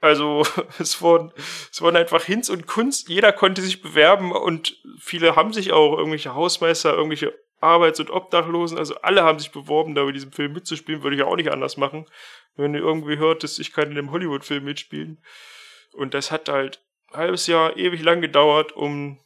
Also 0.00 0.44
es 0.78 1.00
wurden, 1.02 1.32
es 1.70 1.80
wurden 1.82 1.96
einfach 1.96 2.24
Hinz 2.24 2.48
und 2.48 2.66
Kunst, 2.66 3.08
jeder 3.08 3.32
konnte 3.32 3.62
sich 3.62 3.82
bewerben 3.82 4.32
und 4.32 4.76
viele 4.98 5.36
haben 5.36 5.52
sich 5.52 5.72
auch, 5.72 5.96
irgendwelche 5.96 6.34
Hausmeister, 6.34 6.94
irgendwelche 6.94 7.34
Arbeits- 7.60 8.00
und 8.00 8.10
Obdachlosen, 8.10 8.78
also 8.78 8.94
alle 9.02 9.22
haben 9.22 9.38
sich 9.38 9.52
beworben, 9.52 9.94
da 9.94 10.04
bei 10.04 10.12
diesem 10.12 10.32
Film 10.32 10.54
mitzuspielen, 10.54 11.02
würde 11.02 11.16
ich 11.16 11.22
auch 11.22 11.36
nicht 11.36 11.52
anders 11.52 11.76
machen. 11.76 12.06
Wenn 12.56 12.74
ihr 12.74 12.80
irgendwie 12.80 13.18
hört, 13.18 13.42
dass 13.42 13.58
ich 13.58 13.72
kann 13.72 13.90
in 13.90 13.98
einem 13.98 14.10
Hollywood-Film 14.10 14.64
mitspielen. 14.64 15.22
Und 15.92 16.14
das 16.14 16.30
hat 16.30 16.48
halt 16.48 16.82
ein 17.10 17.18
halbes 17.18 17.46
Jahr 17.46 17.76
ewig 17.76 18.02
lang 18.02 18.22
gedauert, 18.22 18.72
um 18.72 19.18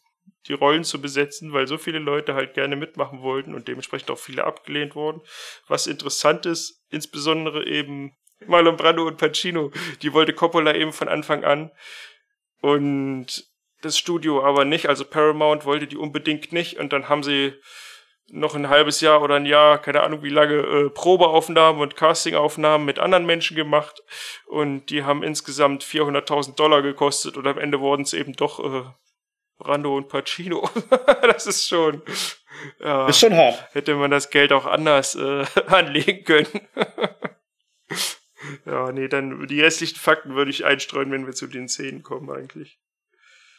die 0.47 0.53
Rollen 0.53 0.85
zu 0.85 1.01
besetzen, 1.01 1.53
weil 1.53 1.67
so 1.67 1.79
viele 1.79 1.99
Leute 1.99 2.35
halt 2.35 2.55
gerne 2.55 2.77
mitmachen 2.77 3.23
wollten 3.23 3.55
und 3.55 3.69
dementsprechend 3.69 4.11
auch 4.11 4.19
viele 4.19 4.45
abgelehnt 4.45 4.95
wurden. 4.95 5.23
Was 5.69 5.87
interessant 5.87 6.47
ist, 6.47 6.85
insbesondere 6.91 7.67
eben 7.67 8.17
Marlon 8.47 8.77
Brando 8.77 9.07
und 9.07 9.17
Pacino, 9.17 9.71
die 10.03 10.13
wollte 10.13 10.35
Coppola 10.35 10.75
eben 10.75 10.93
von 10.93 11.09
Anfang 11.09 11.45
an. 11.45 11.71
Und 12.61 13.47
das 13.83 13.99
Studio 13.99 14.43
aber 14.43 14.65
nicht, 14.65 14.89
also 14.89 15.05
Paramount 15.05 15.65
wollte 15.65 15.87
die 15.87 15.97
unbedingt 15.97 16.53
nicht. 16.53 16.79
Und 16.79 16.93
dann 16.93 17.09
haben 17.09 17.23
sie 17.23 17.55
noch 18.29 18.55
ein 18.55 18.69
halbes 18.69 19.01
Jahr 19.01 19.23
oder 19.23 19.35
ein 19.37 19.47
Jahr, 19.47 19.79
keine 19.81 20.03
Ahnung 20.03 20.23
wie 20.23 20.31
lange, 20.31 20.55
äh, 20.55 20.91
Probeaufnahmen 20.91 21.81
und 21.81 21.97
Castingaufnahmen 21.97 22.87
mit 22.87 22.99
anderen 22.99 23.27
Menschen 23.27 23.57
gemacht. 23.57 24.03
Und 24.47 24.87
die 24.87 25.05
haben 25.05 25.23
insgesamt 25.23 25.85
400.000 25.85 26.55
Dollar 26.57 26.83
gekostet 26.83 27.37
und 27.37 27.47
am 27.47 27.59
Ende 27.59 27.81
wurden 27.81 28.03
es 28.03 28.15
eben 28.15 28.33
doch 28.33 28.61
äh, 28.61 28.85
Brando 29.59 29.97
und 29.97 30.09
Pacino. 30.09 30.69
das 31.23 31.47
ist 31.47 31.69
schon. 31.69 32.03
Ja, 32.81 33.09
ist 33.09 33.21
schon 33.21 33.35
hart. 33.35 33.69
Hätte 33.73 33.95
man 33.95 34.11
das 34.11 34.31
Geld 34.31 34.53
auch 34.53 34.67
anders 34.67 35.15
äh, 35.15 35.45
anlegen 35.67 36.25
können. 36.25 36.47
ja, 38.67 38.93
nee, 38.93 39.09
dann 39.09 39.47
die 39.47 39.61
restlichen 39.61 39.97
Fakten 39.97 40.35
würde 40.35 40.51
ich 40.51 40.65
einstreuen, 40.65 41.11
wenn 41.11 41.27
wir 41.27 41.35
zu 41.35 41.47
den 41.47 41.69
Szenen 41.69 42.03
kommen, 42.03 42.31
eigentlich. 42.31 42.79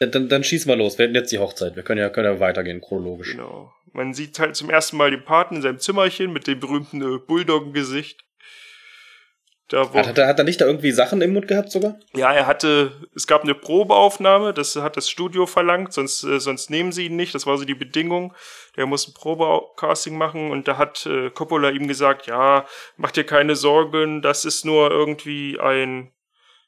Ja, 0.00 0.08
dann, 0.08 0.28
dann 0.28 0.44
schieß 0.44 0.66
mal 0.66 0.76
los. 0.76 0.98
Wir 0.98 1.06
hätten 1.06 1.14
jetzt 1.14 1.32
die 1.32 1.38
Hochzeit. 1.38 1.74
Wir 1.74 1.82
können 1.82 2.00
ja, 2.00 2.10
können 2.10 2.34
ja 2.34 2.40
weitergehen, 2.40 2.80
chronologisch. 2.80 3.32
Genau. 3.32 3.72
Man 3.92 4.12
sieht 4.12 4.38
halt 4.38 4.54
zum 4.54 4.68
ersten 4.68 4.98
Mal 4.98 5.10
den 5.10 5.24
Paten 5.24 5.56
in 5.56 5.62
seinem 5.62 5.78
Zimmerchen 5.78 6.32
mit 6.32 6.46
dem 6.46 6.60
berühmten 6.60 7.00
äh, 7.00 7.18
Bulldoggen-Gesicht. 7.18 8.25
Da, 9.68 9.92
wo, 9.92 9.98
hat, 9.98 10.16
er, 10.16 10.28
hat 10.28 10.38
er 10.38 10.44
nicht 10.44 10.60
da 10.60 10.64
irgendwie 10.64 10.92
Sachen 10.92 11.20
im 11.22 11.32
Mund 11.32 11.48
gehabt 11.48 11.72
sogar? 11.72 11.98
Ja, 12.14 12.32
er 12.32 12.46
hatte, 12.46 12.92
es 13.16 13.26
gab 13.26 13.42
eine 13.42 13.54
Probeaufnahme, 13.54 14.54
das 14.54 14.76
hat 14.76 14.96
das 14.96 15.10
Studio 15.10 15.46
verlangt, 15.46 15.92
sonst, 15.92 16.22
äh, 16.22 16.38
sonst 16.38 16.70
nehmen 16.70 16.92
sie 16.92 17.06
ihn 17.06 17.16
nicht, 17.16 17.34
das 17.34 17.46
war 17.46 17.58
so 17.58 17.64
die 17.64 17.74
Bedingung. 17.74 18.32
Der 18.76 18.86
muss 18.86 19.08
ein 19.08 19.14
Probecasting 19.14 20.16
machen 20.16 20.52
und 20.52 20.68
da 20.68 20.78
hat 20.78 21.06
äh, 21.06 21.30
Coppola 21.30 21.70
ihm 21.70 21.88
gesagt, 21.88 22.28
ja, 22.28 22.64
mach 22.96 23.10
dir 23.10 23.24
keine 23.24 23.56
Sorgen, 23.56 24.22
das 24.22 24.44
ist 24.44 24.64
nur 24.64 24.92
irgendwie 24.92 25.58
ein, 25.58 26.12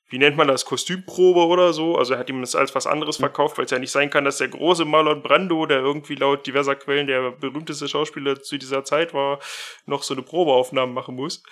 wie 0.09 0.19
nennt 0.19 0.37
man 0.37 0.49
das, 0.49 0.65
Kostümprobe 0.65 1.47
oder 1.47 1.73
so. 1.73 1.97
Also 1.97 2.15
er 2.15 2.19
hat 2.19 2.29
ihm 2.31 2.41
das 2.41 2.57
als 2.57 2.75
was 2.75 2.89
anderes 2.89 3.19
verkauft, 3.19 3.59
weil 3.59 3.67
es 3.67 3.71
ja 3.71 3.79
nicht 3.79 3.93
sein 3.93 4.11
kann, 4.11 4.25
dass 4.25 4.39
der 4.39 4.49
große 4.49 4.85
Marlon 4.85 5.23
Brando, 5.23 5.67
der 5.67 5.79
irgendwie 5.79 6.17
laut 6.17 6.49
diverser 6.49 6.75
Quellen 6.75 7.07
der 7.07 7.31
berühmteste 7.31 7.87
Schauspieler 7.87 8.43
zu 8.43 8.59
dieser 8.59 8.83
Zeit 8.83 9.15
war, 9.15 9.39
noch 9.87 10.03
so 10.03 10.15
eine 10.15 10.23
Probeaufnahme 10.23 10.93
machen 10.93 11.15
muss. 11.15 11.45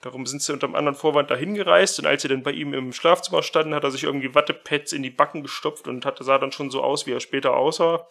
Darum 0.00 0.26
sind 0.26 0.42
sie 0.42 0.52
unter 0.52 0.66
einem 0.66 0.76
anderen 0.76 0.96
Vorwand 0.96 1.30
dahin 1.30 1.54
gereist 1.54 1.98
und 1.98 2.06
als 2.06 2.22
sie 2.22 2.28
dann 2.28 2.44
bei 2.44 2.52
ihm 2.52 2.72
im 2.72 2.92
Schlafzimmer 2.92 3.42
standen, 3.42 3.74
hat 3.74 3.82
er 3.82 3.90
sich 3.90 4.04
irgendwie 4.04 4.34
Wattepads 4.34 4.92
in 4.92 5.02
die 5.02 5.10
Backen 5.10 5.42
gestopft 5.42 5.88
und 5.88 6.04
hatte, 6.04 6.22
sah 6.22 6.38
dann 6.38 6.52
schon 6.52 6.70
so 6.70 6.82
aus, 6.82 7.06
wie 7.06 7.12
er 7.12 7.20
später 7.20 7.56
aussah. 7.56 8.06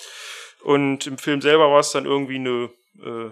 Und 0.64 1.08
im 1.08 1.18
Film 1.18 1.40
selber 1.40 1.72
war 1.72 1.80
es 1.80 1.92
dann 1.92 2.06
irgendwie 2.06 2.36
eine, 2.36 2.70
äh, 3.02 3.32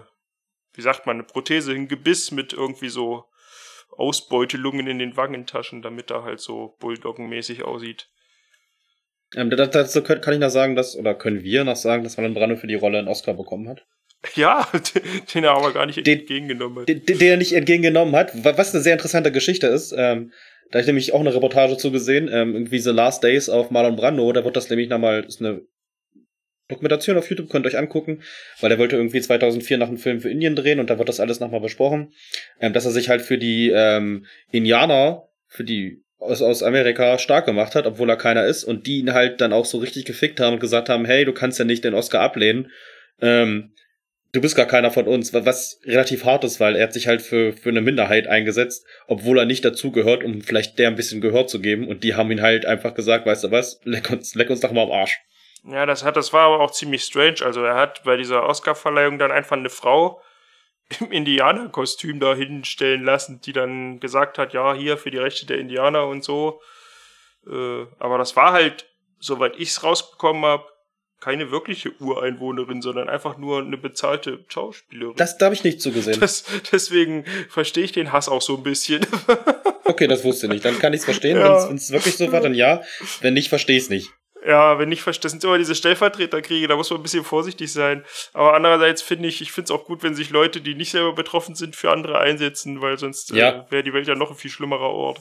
wie 0.72 0.82
sagt 0.82 1.06
man, 1.06 1.16
eine 1.16 1.24
Prothese, 1.24 1.72
ein 1.72 1.88
Gebiss 1.88 2.30
mit 2.30 2.54
irgendwie 2.54 2.88
so 2.88 3.24
Ausbeutelungen 3.90 4.86
in 4.86 4.98
den 4.98 5.16
Wangentaschen, 5.16 5.82
damit 5.82 6.10
er 6.10 6.22
halt 6.22 6.40
so 6.40 6.76
Bulldoggenmäßig 6.80 7.64
aussieht. 7.64 8.08
Ähm, 9.34 9.50
dazu 9.50 10.02
kann 10.02 10.32
ich 10.32 10.38
noch 10.38 10.50
sagen, 10.50 10.76
dass, 10.76 10.96
oder 10.96 11.14
können 11.14 11.42
wir 11.42 11.64
noch 11.64 11.76
sagen, 11.76 12.04
dass 12.04 12.16
Marlon 12.16 12.34
Brando 12.34 12.56
für 12.56 12.68
die 12.68 12.74
Rolle 12.74 12.98
einen 12.98 13.08
Oscar 13.08 13.34
bekommen 13.34 13.68
hat? 13.68 13.84
Ja, 14.34 14.68
den 15.34 15.44
er 15.44 15.52
aber 15.52 15.72
gar 15.72 15.86
nicht 15.86 16.06
den, 16.06 16.20
entgegengenommen 16.20 16.80
hat. 16.80 16.88
Den, 16.88 17.04
den, 17.04 17.20
er 17.20 17.36
nicht 17.36 17.52
entgegengenommen 17.52 18.14
hat, 18.14 18.32
was 18.34 18.74
eine 18.74 18.82
sehr 18.82 18.94
interessante 18.94 19.32
Geschichte 19.32 19.66
ist. 19.66 19.94
Ähm, 19.96 20.32
da 20.70 20.80
ich 20.80 20.86
nämlich 20.86 21.12
auch 21.12 21.20
eine 21.20 21.34
Reportage 21.34 21.76
zugesehen, 21.76 22.28
ähm, 22.30 22.54
irgendwie 22.54 22.78
The 22.78 22.90
Last 22.90 23.22
Days 23.22 23.48
auf 23.48 23.70
Marlon 23.70 23.96
Brando, 23.96 24.32
da 24.32 24.44
wird 24.44 24.56
das 24.56 24.68
nämlich 24.68 24.88
nochmal, 24.88 25.24
ist 25.24 25.40
eine 25.40 25.62
Dokumentation 26.68 27.16
auf 27.16 27.30
YouTube, 27.30 27.48
könnt 27.48 27.64
ihr 27.64 27.68
euch 27.68 27.78
angucken, 27.78 28.22
weil 28.60 28.72
er 28.72 28.78
wollte 28.78 28.96
irgendwie 28.96 29.20
2004 29.20 29.78
nach 29.78 29.88
einem 29.88 29.98
Film 29.98 30.20
für 30.20 30.30
Indien 30.30 30.56
drehen 30.56 30.80
und 30.80 30.90
da 30.90 30.98
wird 30.98 31.08
das 31.08 31.20
alles 31.20 31.38
nochmal 31.38 31.60
besprochen, 31.60 32.12
ähm, 32.60 32.72
dass 32.72 32.84
er 32.84 32.90
sich 32.90 33.08
halt 33.08 33.22
für 33.22 33.38
die 33.38 33.70
ähm, 33.72 34.26
Indianer, 34.50 35.28
für 35.46 35.62
die 35.62 36.02
aus, 36.18 36.42
aus 36.42 36.62
Amerika 36.62 37.18
stark 37.18 37.46
gemacht 37.46 37.74
hat, 37.74 37.86
obwohl 37.86 38.10
er 38.10 38.16
keiner 38.16 38.46
ist 38.46 38.64
und 38.64 38.86
die 38.86 38.98
ihn 38.98 39.12
halt 39.12 39.40
dann 39.40 39.52
auch 39.52 39.64
so 39.64 39.78
richtig 39.78 40.04
gefickt 40.04 40.40
haben 40.40 40.54
und 40.54 40.60
gesagt 40.60 40.88
haben, 40.88 41.04
hey, 41.04 41.24
du 41.24 41.32
kannst 41.32 41.58
ja 41.58 41.64
nicht 41.64 41.84
den 41.84 41.94
Oscar 41.94 42.20
ablehnen. 42.20 42.70
Ähm, 43.20 43.72
du 44.36 44.42
bist 44.42 44.54
gar 44.54 44.66
keiner 44.66 44.90
von 44.90 45.08
uns, 45.08 45.32
was 45.32 45.80
relativ 45.84 46.24
hart 46.24 46.44
ist, 46.44 46.60
weil 46.60 46.76
er 46.76 46.84
hat 46.84 46.92
sich 46.92 47.06
halt 47.06 47.22
für, 47.22 47.54
für 47.54 47.70
eine 47.70 47.80
Minderheit 47.80 48.26
eingesetzt, 48.26 48.86
obwohl 49.06 49.38
er 49.38 49.46
nicht 49.46 49.64
dazugehört, 49.64 50.22
um 50.22 50.42
vielleicht 50.42 50.78
der 50.78 50.88
ein 50.88 50.94
bisschen 50.94 51.22
Gehör 51.22 51.46
zu 51.46 51.60
geben. 51.60 51.88
Und 51.88 52.04
die 52.04 52.14
haben 52.14 52.30
ihn 52.30 52.42
halt 52.42 52.66
einfach 52.66 52.94
gesagt, 52.94 53.24
weißt 53.24 53.44
du 53.44 53.50
was, 53.50 53.80
leck 53.84 54.10
uns, 54.10 54.34
leck 54.34 54.50
uns 54.50 54.60
doch 54.60 54.72
mal 54.72 54.82
am 54.82 54.92
Arsch. 54.92 55.18
Ja, 55.64 55.86
das 55.86 56.04
hat, 56.04 56.16
das 56.16 56.32
war 56.34 56.42
aber 56.42 56.60
auch 56.60 56.70
ziemlich 56.70 57.02
strange. 57.02 57.36
Also 57.42 57.64
er 57.64 57.76
hat 57.76 58.04
bei 58.04 58.16
dieser 58.16 58.44
Oscar-Verleihung 58.46 59.18
dann 59.18 59.32
einfach 59.32 59.56
eine 59.56 59.70
Frau 59.70 60.20
im 61.00 61.10
Indianerkostüm 61.10 62.20
da 62.20 62.34
hinstellen 62.34 63.04
lassen, 63.04 63.40
die 63.40 63.54
dann 63.54 64.00
gesagt 64.00 64.36
hat, 64.36 64.52
ja, 64.52 64.74
hier 64.74 64.98
für 64.98 65.10
die 65.10 65.18
Rechte 65.18 65.46
der 65.46 65.58
Indianer 65.58 66.06
und 66.06 66.22
so. 66.22 66.60
Äh, 67.46 67.86
aber 67.98 68.18
das 68.18 68.36
war 68.36 68.52
halt, 68.52 68.86
soweit 69.18 69.56
ich's 69.56 69.82
rausbekommen 69.82 70.44
habe, 70.44 70.66
keine 71.20 71.50
wirkliche 71.50 71.92
Ureinwohnerin, 71.98 72.82
sondern 72.82 73.08
einfach 73.08 73.38
nur 73.38 73.60
eine 73.60 73.78
bezahlte 73.78 74.44
Schauspielerin. 74.48 75.16
Das 75.16 75.38
da 75.38 75.46
habe 75.46 75.54
ich 75.54 75.64
nicht 75.64 75.80
zugesehen. 75.80 76.20
Das, 76.20 76.44
deswegen 76.70 77.24
verstehe 77.48 77.84
ich 77.84 77.92
den 77.92 78.12
Hass 78.12 78.28
auch 78.28 78.42
so 78.42 78.56
ein 78.56 78.62
bisschen. 78.62 79.06
okay, 79.84 80.06
das 80.06 80.24
wusste 80.24 80.46
ich 80.46 80.52
nicht. 80.52 80.64
Dann 80.64 80.78
kann 80.78 80.92
ich 80.92 81.00
es 81.00 81.04
verstehen. 81.04 81.38
Ja. 81.38 81.68
Wenn 81.68 81.76
es 81.76 81.90
wirklich 81.90 82.16
so 82.16 82.30
war, 82.32 82.40
dann 82.40 82.54
ja. 82.54 82.82
Wenn 83.20 83.34
nicht, 83.34 83.48
verstehe 83.48 83.76
ich 83.76 83.84
es 83.84 83.90
nicht. 83.90 84.12
Ja, 84.46 84.78
wenn 84.78 84.90
nicht, 84.90 85.04
das 85.04 85.32
sind 85.32 85.42
immer 85.42 85.58
diese 85.58 85.74
Stellvertreterkriege, 85.74 86.68
da 86.68 86.76
muss 86.76 86.90
man 86.90 87.00
ein 87.00 87.02
bisschen 87.02 87.24
vorsichtig 87.24 87.72
sein. 87.72 88.04
Aber 88.32 88.54
andererseits 88.54 89.02
finde 89.02 89.28
ich, 89.28 89.40
ich 89.40 89.50
finde 89.50 89.64
es 89.64 89.70
auch 89.72 89.86
gut, 89.86 90.04
wenn 90.04 90.14
sich 90.14 90.30
Leute, 90.30 90.60
die 90.60 90.76
nicht 90.76 90.92
selber 90.92 91.14
betroffen 91.14 91.56
sind, 91.56 91.74
für 91.74 91.90
andere 91.90 92.20
einsetzen, 92.20 92.80
weil 92.80 92.96
sonst 92.96 93.30
ja. 93.30 93.48
äh, 93.48 93.70
wäre 93.72 93.82
die 93.82 93.92
Welt 93.92 94.06
ja 94.06 94.14
noch 94.14 94.30
ein 94.30 94.36
viel 94.36 94.50
schlimmerer 94.50 94.90
Ort. 94.90 95.20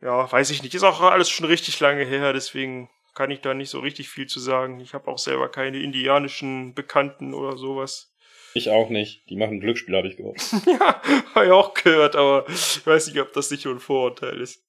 Ja, 0.00 0.30
weiß 0.32 0.48
ich 0.50 0.62
nicht. 0.62 0.74
Ist 0.74 0.82
auch 0.82 1.02
alles 1.02 1.28
schon 1.28 1.44
richtig 1.44 1.78
lange 1.78 2.04
her, 2.04 2.32
deswegen 2.32 2.88
kann 3.14 3.30
ich 3.30 3.40
da 3.40 3.54
nicht 3.54 3.70
so 3.70 3.80
richtig 3.80 4.08
viel 4.08 4.26
zu 4.26 4.40
sagen. 4.40 4.80
Ich 4.80 4.94
habe 4.94 5.08
auch 5.08 5.18
selber 5.18 5.50
keine 5.50 5.78
indianischen 5.78 6.74
Bekannten 6.74 7.34
oder 7.34 7.56
sowas. 7.56 8.12
Ich 8.54 8.70
auch 8.70 8.90
nicht. 8.90 9.28
Die 9.30 9.36
machen 9.36 9.60
Glücksspiel, 9.60 9.96
habe 9.96 10.08
ich 10.08 10.16
gehört. 10.16 10.38
ja, 10.66 11.02
habe 11.34 11.46
ich 11.46 11.52
auch 11.52 11.74
gehört, 11.74 12.16
aber 12.16 12.44
ich 12.48 12.86
weiß 12.86 13.08
nicht, 13.08 13.20
ob 13.20 13.32
das 13.32 13.50
nicht 13.50 13.64
nur 13.64 13.74
ein 13.74 13.80
Vorurteil 13.80 14.40
ist. 14.40 14.62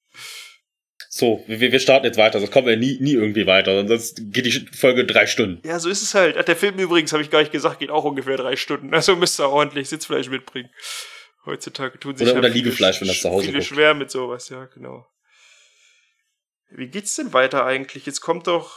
So, 1.08 1.44
wir, 1.46 1.60
wir 1.60 1.78
starten 1.78 2.06
jetzt 2.06 2.18
weiter, 2.18 2.40
sonst 2.40 2.50
kommen 2.50 2.66
wir 2.66 2.76
nie, 2.76 2.98
nie 3.00 3.12
irgendwie 3.12 3.46
weiter, 3.46 3.86
sonst 3.86 4.32
geht 4.32 4.46
die 4.46 4.66
Folge 4.76 5.04
drei 5.04 5.26
Stunden. 5.26 5.66
Ja, 5.66 5.78
so 5.78 5.88
ist 5.88 6.02
es 6.02 6.14
halt. 6.14 6.48
Der 6.48 6.56
Film 6.56 6.78
übrigens, 6.78 7.12
habe 7.12 7.22
ich 7.22 7.30
gar 7.30 7.38
nicht 7.40 7.52
gesagt, 7.52 7.78
geht 7.78 7.90
auch 7.90 8.04
ungefähr 8.04 8.36
drei 8.36 8.56
Stunden. 8.56 8.92
Also 8.92 9.14
müsst 9.14 9.38
ihr 9.38 9.48
ordentlich 9.48 9.88
Sitzfleisch 9.88 10.28
mitbringen. 10.28 10.70
Heutzutage 11.46 12.00
tun 12.00 12.16
sich 12.16 12.28
oder, 12.28 12.38
oder 12.38 12.48
Liegefleisch, 12.48 13.00
wenn 13.00 13.08
das 13.08 13.20
zu 13.20 13.30
Hause 13.30 13.46
viele 13.46 13.58
guckt. 13.58 13.68
schwer 13.68 13.94
mit 13.94 14.10
sowas, 14.10 14.48
ja, 14.48 14.64
genau. 14.64 15.06
Wie 16.76 16.88
geht's 16.88 17.14
denn 17.14 17.32
weiter 17.32 17.64
eigentlich? 17.64 18.04
Jetzt 18.04 18.20
kommt 18.20 18.48
doch, 18.48 18.72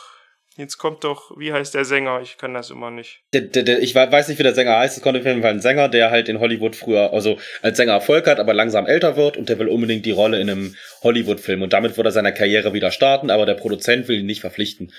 jetzt 0.55 0.77
kommt 0.77 1.03
doch, 1.03 1.31
wie 1.37 1.51
heißt 1.51 1.73
der 1.73 1.83
Sänger? 1.83 2.21
Ich 2.21 2.37
kann 2.37 2.53
das 2.53 2.69
immer 2.69 2.91
nicht. 2.91 3.21
Der, 3.33 3.41
der, 3.41 3.63
der, 3.63 3.81
ich 3.81 3.95
weiß 3.95 4.27
nicht, 4.27 4.37
wie 4.37 4.43
der 4.43 4.53
Sänger 4.53 4.77
heißt. 4.77 4.97
Es 4.97 5.03
kommt 5.03 5.17
auf 5.17 5.25
jeden 5.25 5.41
Fall 5.41 5.51
ein 5.51 5.61
Sänger, 5.61 5.89
der 5.89 6.11
halt 6.11 6.29
in 6.29 6.39
Hollywood 6.39 6.75
früher, 6.75 7.11
also 7.11 7.39
als 7.63 7.77
Sänger 7.77 7.93
Erfolg 7.93 8.27
hat, 8.27 8.39
aber 8.39 8.53
langsam 8.53 8.85
älter 8.85 9.17
wird 9.17 9.35
und 9.35 9.49
der 9.49 9.57
will 9.57 9.67
unbedingt 9.67 10.05
die 10.05 10.11
Rolle 10.11 10.39
in 10.39 10.49
einem 10.49 10.75
Hollywood-Film. 11.01 11.63
Und 11.63 11.73
damit 11.73 11.97
wird 11.97 12.05
er 12.05 12.11
seine 12.11 12.33
Karriere 12.33 12.73
wieder 12.73 12.91
starten, 12.91 13.31
aber 13.31 13.45
der 13.47 13.55
Produzent 13.55 14.07
will 14.07 14.19
ihn 14.19 14.27
nicht 14.27 14.41
verpflichten. 14.41 14.93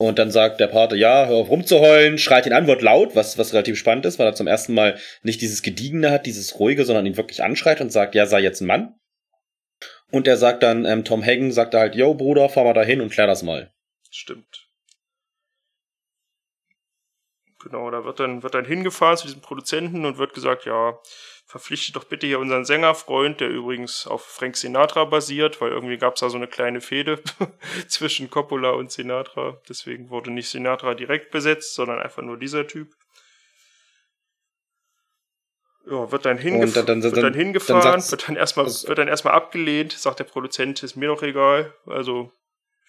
Und 0.00 0.20
dann 0.20 0.30
sagt 0.30 0.60
der 0.60 0.68
Pate, 0.68 0.94
ja, 0.94 1.26
hör 1.26 1.38
auf 1.38 1.50
rumzuheulen, 1.50 2.18
schreit 2.18 2.46
ihn 2.46 2.52
an, 2.52 2.68
wird 2.68 2.82
laut, 2.82 3.16
was, 3.16 3.36
was 3.36 3.52
relativ 3.52 3.76
spannend 3.76 4.06
ist, 4.06 4.20
weil 4.20 4.28
er 4.28 4.34
zum 4.34 4.46
ersten 4.46 4.72
Mal 4.72 4.96
nicht 5.24 5.40
dieses 5.40 5.62
Gediegene 5.62 6.12
hat, 6.12 6.24
dieses 6.24 6.60
Ruhige, 6.60 6.84
sondern 6.84 7.04
ihn 7.04 7.16
wirklich 7.16 7.42
anschreit 7.42 7.80
und 7.80 7.90
sagt, 7.90 8.14
ja, 8.14 8.24
sei 8.26 8.38
jetzt 8.38 8.60
ein 8.60 8.68
Mann. 8.68 8.94
Und 10.10 10.26
er 10.26 10.36
sagt 10.36 10.62
dann, 10.62 10.84
ähm, 10.84 11.04
Tom 11.04 11.24
Hagen 11.24 11.52
sagt 11.52 11.74
halt, 11.74 11.94
yo, 11.94 12.14
Bruder, 12.14 12.48
fahr 12.48 12.64
mal 12.64 12.72
dahin 12.72 13.00
und 13.00 13.10
klär 13.10 13.26
das 13.26 13.42
mal. 13.42 13.72
Stimmt. 14.10 14.68
Genau, 17.60 17.90
da 17.90 18.04
wird 18.04 18.20
dann, 18.20 18.42
wird 18.42 18.54
dann 18.54 18.64
hingefahren 18.64 19.16
zu 19.16 19.26
diesem 19.26 19.42
Produzenten 19.42 20.04
und 20.04 20.16
wird 20.16 20.32
gesagt, 20.32 20.64
ja, 20.64 20.98
verpflichtet 21.44 21.96
doch 21.96 22.04
bitte 22.04 22.26
hier 22.26 22.38
unseren 22.38 22.64
Sängerfreund, 22.64 23.40
der 23.40 23.48
übrigens 23.48 24.06
auf 24.06 24.24
Frank 24.24 24.56
Sinatra 24.56 25.04
basiert, 25.04 25.60
weil 25.60 25.72
irgendwie 25.72 25.96
gab 25.96 26.14
es 26.14 26.20
da 26.20 26.28
so 26.28 26.36
eine 26.36 26.46
kleine 26.46 26.80
Fehde 26.80 27.20
zwischen 27.88 28.30
Coppola 28.30 28.70
und 28.70 28.92
Sinatra. 28.92 29.60
Deswegen 29.68 30.10
wurde 30.10 30.30
nicht 30.30 30.48
Sinatra 30.48 30.94
direkt 30.94 31.30
besetzt, 31.30 31.74
sondern 31.74 31.98
einfach 31.98 32.22
nur 32.22 32.38
dieser 32.38 32.66
Typ. 32.66 32.94
Ja, 35.90 36.12
wird 36.12 36.26
dann, 36.26 36.38
hingef 36.38 36.62
Und 36.62 36.76
dann- 36.76 36.86
dann- 36.86 37.02
wird 37.02 37.16
dann 37.16 37.22
dann- 37.24 37.34
hingefahren, 37.34 37.82
dann 38.00 38.10
wird 38.10 38.28
dann 38.28 38.36
erstmal 38.36 38.66
das- 38.66 38.86
wird 38.88 38.98
dann 38.98 39.08
erstmal 39.08 39.34
abgelehnt, 39.34 39.92
sagt 39.92 40.18
der 40.18 40.24
Produzent, 40.24 40.82
ist 40.82 40.96
mir 40.96 41.08
doch 41.08 41.22
egal. 41.22 41.72
Also, 41.86 42.30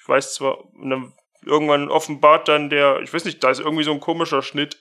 ich 0.02 0.08
weiß 0.08 0.34
zwar, 0.34 0.66
und 0.76 0.90
dann 0.90 1.14
irgendwann 1.46 1.90
offenbart 1.90 2.48
dann 2.50 2.70
der, 2.70 3.00
ich 3.02 3.14
weiß 3.14 3.24
nicht, 3.26 3.42
da 3.44 3.50
ist 3.52 3.60
irgendwie 3.62 3.84
so 3.86 3.92
ein 3.94 4.00
komischer 4.02 4.42
Schnitt. 4.42 4.78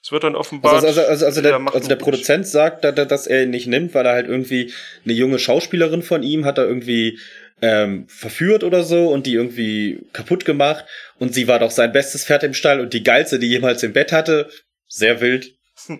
Es 0.00 0.12
wird 0.12 0.22
dann 0.22 0.36
offenbart. 0.36 0.74
Also, 0.76 0.86
also, 0.86 1.00
also, 1.02 1.26
also, 1.26 1.42
der 1.42 1.56
also 1.74 1.88
der. 1.88 1.96
Produzent 1.96 2.46
sagt, 2.46 2.84
da- 2.84 2.92
da- 2.92 3.04
dass 3.04 3.26
er 3.26 3.42
ihn 3.42 3.50
nicht 3.50 3.66
nimmt, 3.66 3.94
weil 3.94 4.06
er 4.06 4.12
halt 4.12 4.28
irgendwie 4.28 4.72
eine 5.04 5.12
junge 5.14 5.40
Schauspielerin 5.40 6.02
von 6.02 6.22
ihm 6.22 6.44
hat 6.44 6.58
er 6.58 6.66
irgendwie 6.66 7.18
ähm, 7.60 8.06
verführt 8.08 8.62
oder 8.62 8.84
so 8.84 9.08
und 9.08 9.26
die 9.26 9.34
irgendwie 9.34 10.06
kaputt 10.12 10.44
gemacht 10.44 10.84
und 11.18 11.34
sie 11.34 11.48
war 11.48 11.58
doch 11.58 11.72
sein 11.72 11.90
bestes 11.90 12.24
Pferd 12.24 12.44
im 12.44 12.54
Stall 12.54 12.78
und 12.78 12.92
die 12.92 13.02
geilste, 13.02 13.40
die 13.40 13.48
jemals 13.48 13.82
im 13.82 13.92
Bett 13.92 14.12
hatte. 14.12 14.48
Sehr 14.86 15.20
wild. 15.20 15.52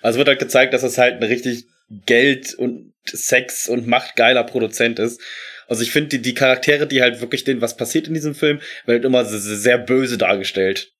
Also 0.00 0.18
wird 0.18 0.28
halt 0.28 0.38
gezeigt, 0.38 0.74
dass 0.74 0.82
es 0.82 0.98
halt 0.98 1.16
ein 1.16 1.22
richtig 1.22 1.66
Geld 2.06 2.54
und 2.54 2.92
Sex 3.04 3.68
und 3.68 3.86
machtgeiler 3.86 4.44
Produzent 4.44 4.98
ist. 4.98 5.20
Also 5.68 5.82
ich 5.82 5.92
finde 5.92 6.10
die, 6.10 6.22
die 6.22 6.34
Charaktere, 6.34 6.86
die 6.86 7.02
halt 7.02 7.20
wirklich 7.20 7.44
denen 7.44 7.60
was 7.60 7.76
passiert 7.76 8.06
in 8.08 8.14
diesem 8.14 8.34
Film, 8.34 8.58
werden 8.84 9.02
halt 9.02 9.04
immer 9.04 9.24
sehr, 9.24 9.78
böse 9.78 10.18
dargestellt. 10.18 10.92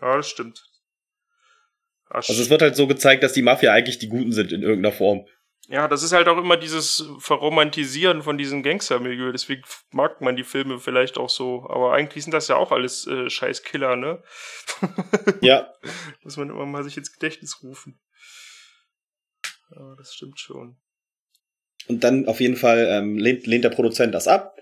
Ja, 0.00 0.16
das 0.16 0.28
stimmt. 0.28 0.64
Ach, 2.08 2.16
Also 2.16 2.40
es 2.40 2.50
wird 2.50 2.62
halt 2.62 2.76
so 2.76 2.86
gezeigt, 2.86 3.22
dass 3.22 3.32
die 3.32 3.42
Mafia 3.42 3.72
eigentlich 3.72 3.98
die 3.98 4.08
Guten 4.08 4.32
sind 4.32 4.52
in 4.52 4.62
irgendeiner 4.62 4.94
Form. 4.94 5.26
ja, 5.68 5.88
das 5.88 6.02
ist 6.02 6.12
halt 6.12 6.28
auch 6.28 6.38
immer 6.38 6.56
dieses 6.56 7.08
Verromantisieren 7.18 8.22
von 8.22 8.38
diesem 8.38 8.62
Gangstermilieu. 8.62 9.32
Deswegen 9.32 9.62
mag 9.90 10.20
man 10.20 10.36
die 10.36 10.44
Filme 10.44 10.78
vielleicht 10.78 11.18
auch 11.18 11.30
so. 11.30 11.66
Aber 11.68 11.92
eigentlich 11.92 12.24
sind 12.24 12.32
das 12.32 12.48
ja 12.48 12.56
auch 12.56 12.72
alles 12.72 13.06
äh, 13.06 13.28
scheiß 13.28 13.64
Killer, 13.64 13.96
ne? 13.96 14.22
Ja, 15.40 15.72
Muss 16.22 16.36
man 16.36 16.50
immer 16.50 16.66
mal 16.66 16.84
sich 16.84 16.96
ins 16.96 17.12
Gedächtnis 17.12 17.62
rufen. 17.62 17.98
Ja, 19.70 19.94
das 19.96 20.14
stimmt 20.14 20.38
schon. 20.38 20.76
und 21.88 22.04
dann 22.04 22.26
auf 22.26 22.40
jeden 22.40 22.56
Fall 22.56 22.86
ähm, 22.90 23.18
lehnt, 23.18 23.46
lehnt 23.46 23.64
der 23.64 23.70
Produzent 23.70 24.14
das 24.14 24.28
ab. 24.28 24.56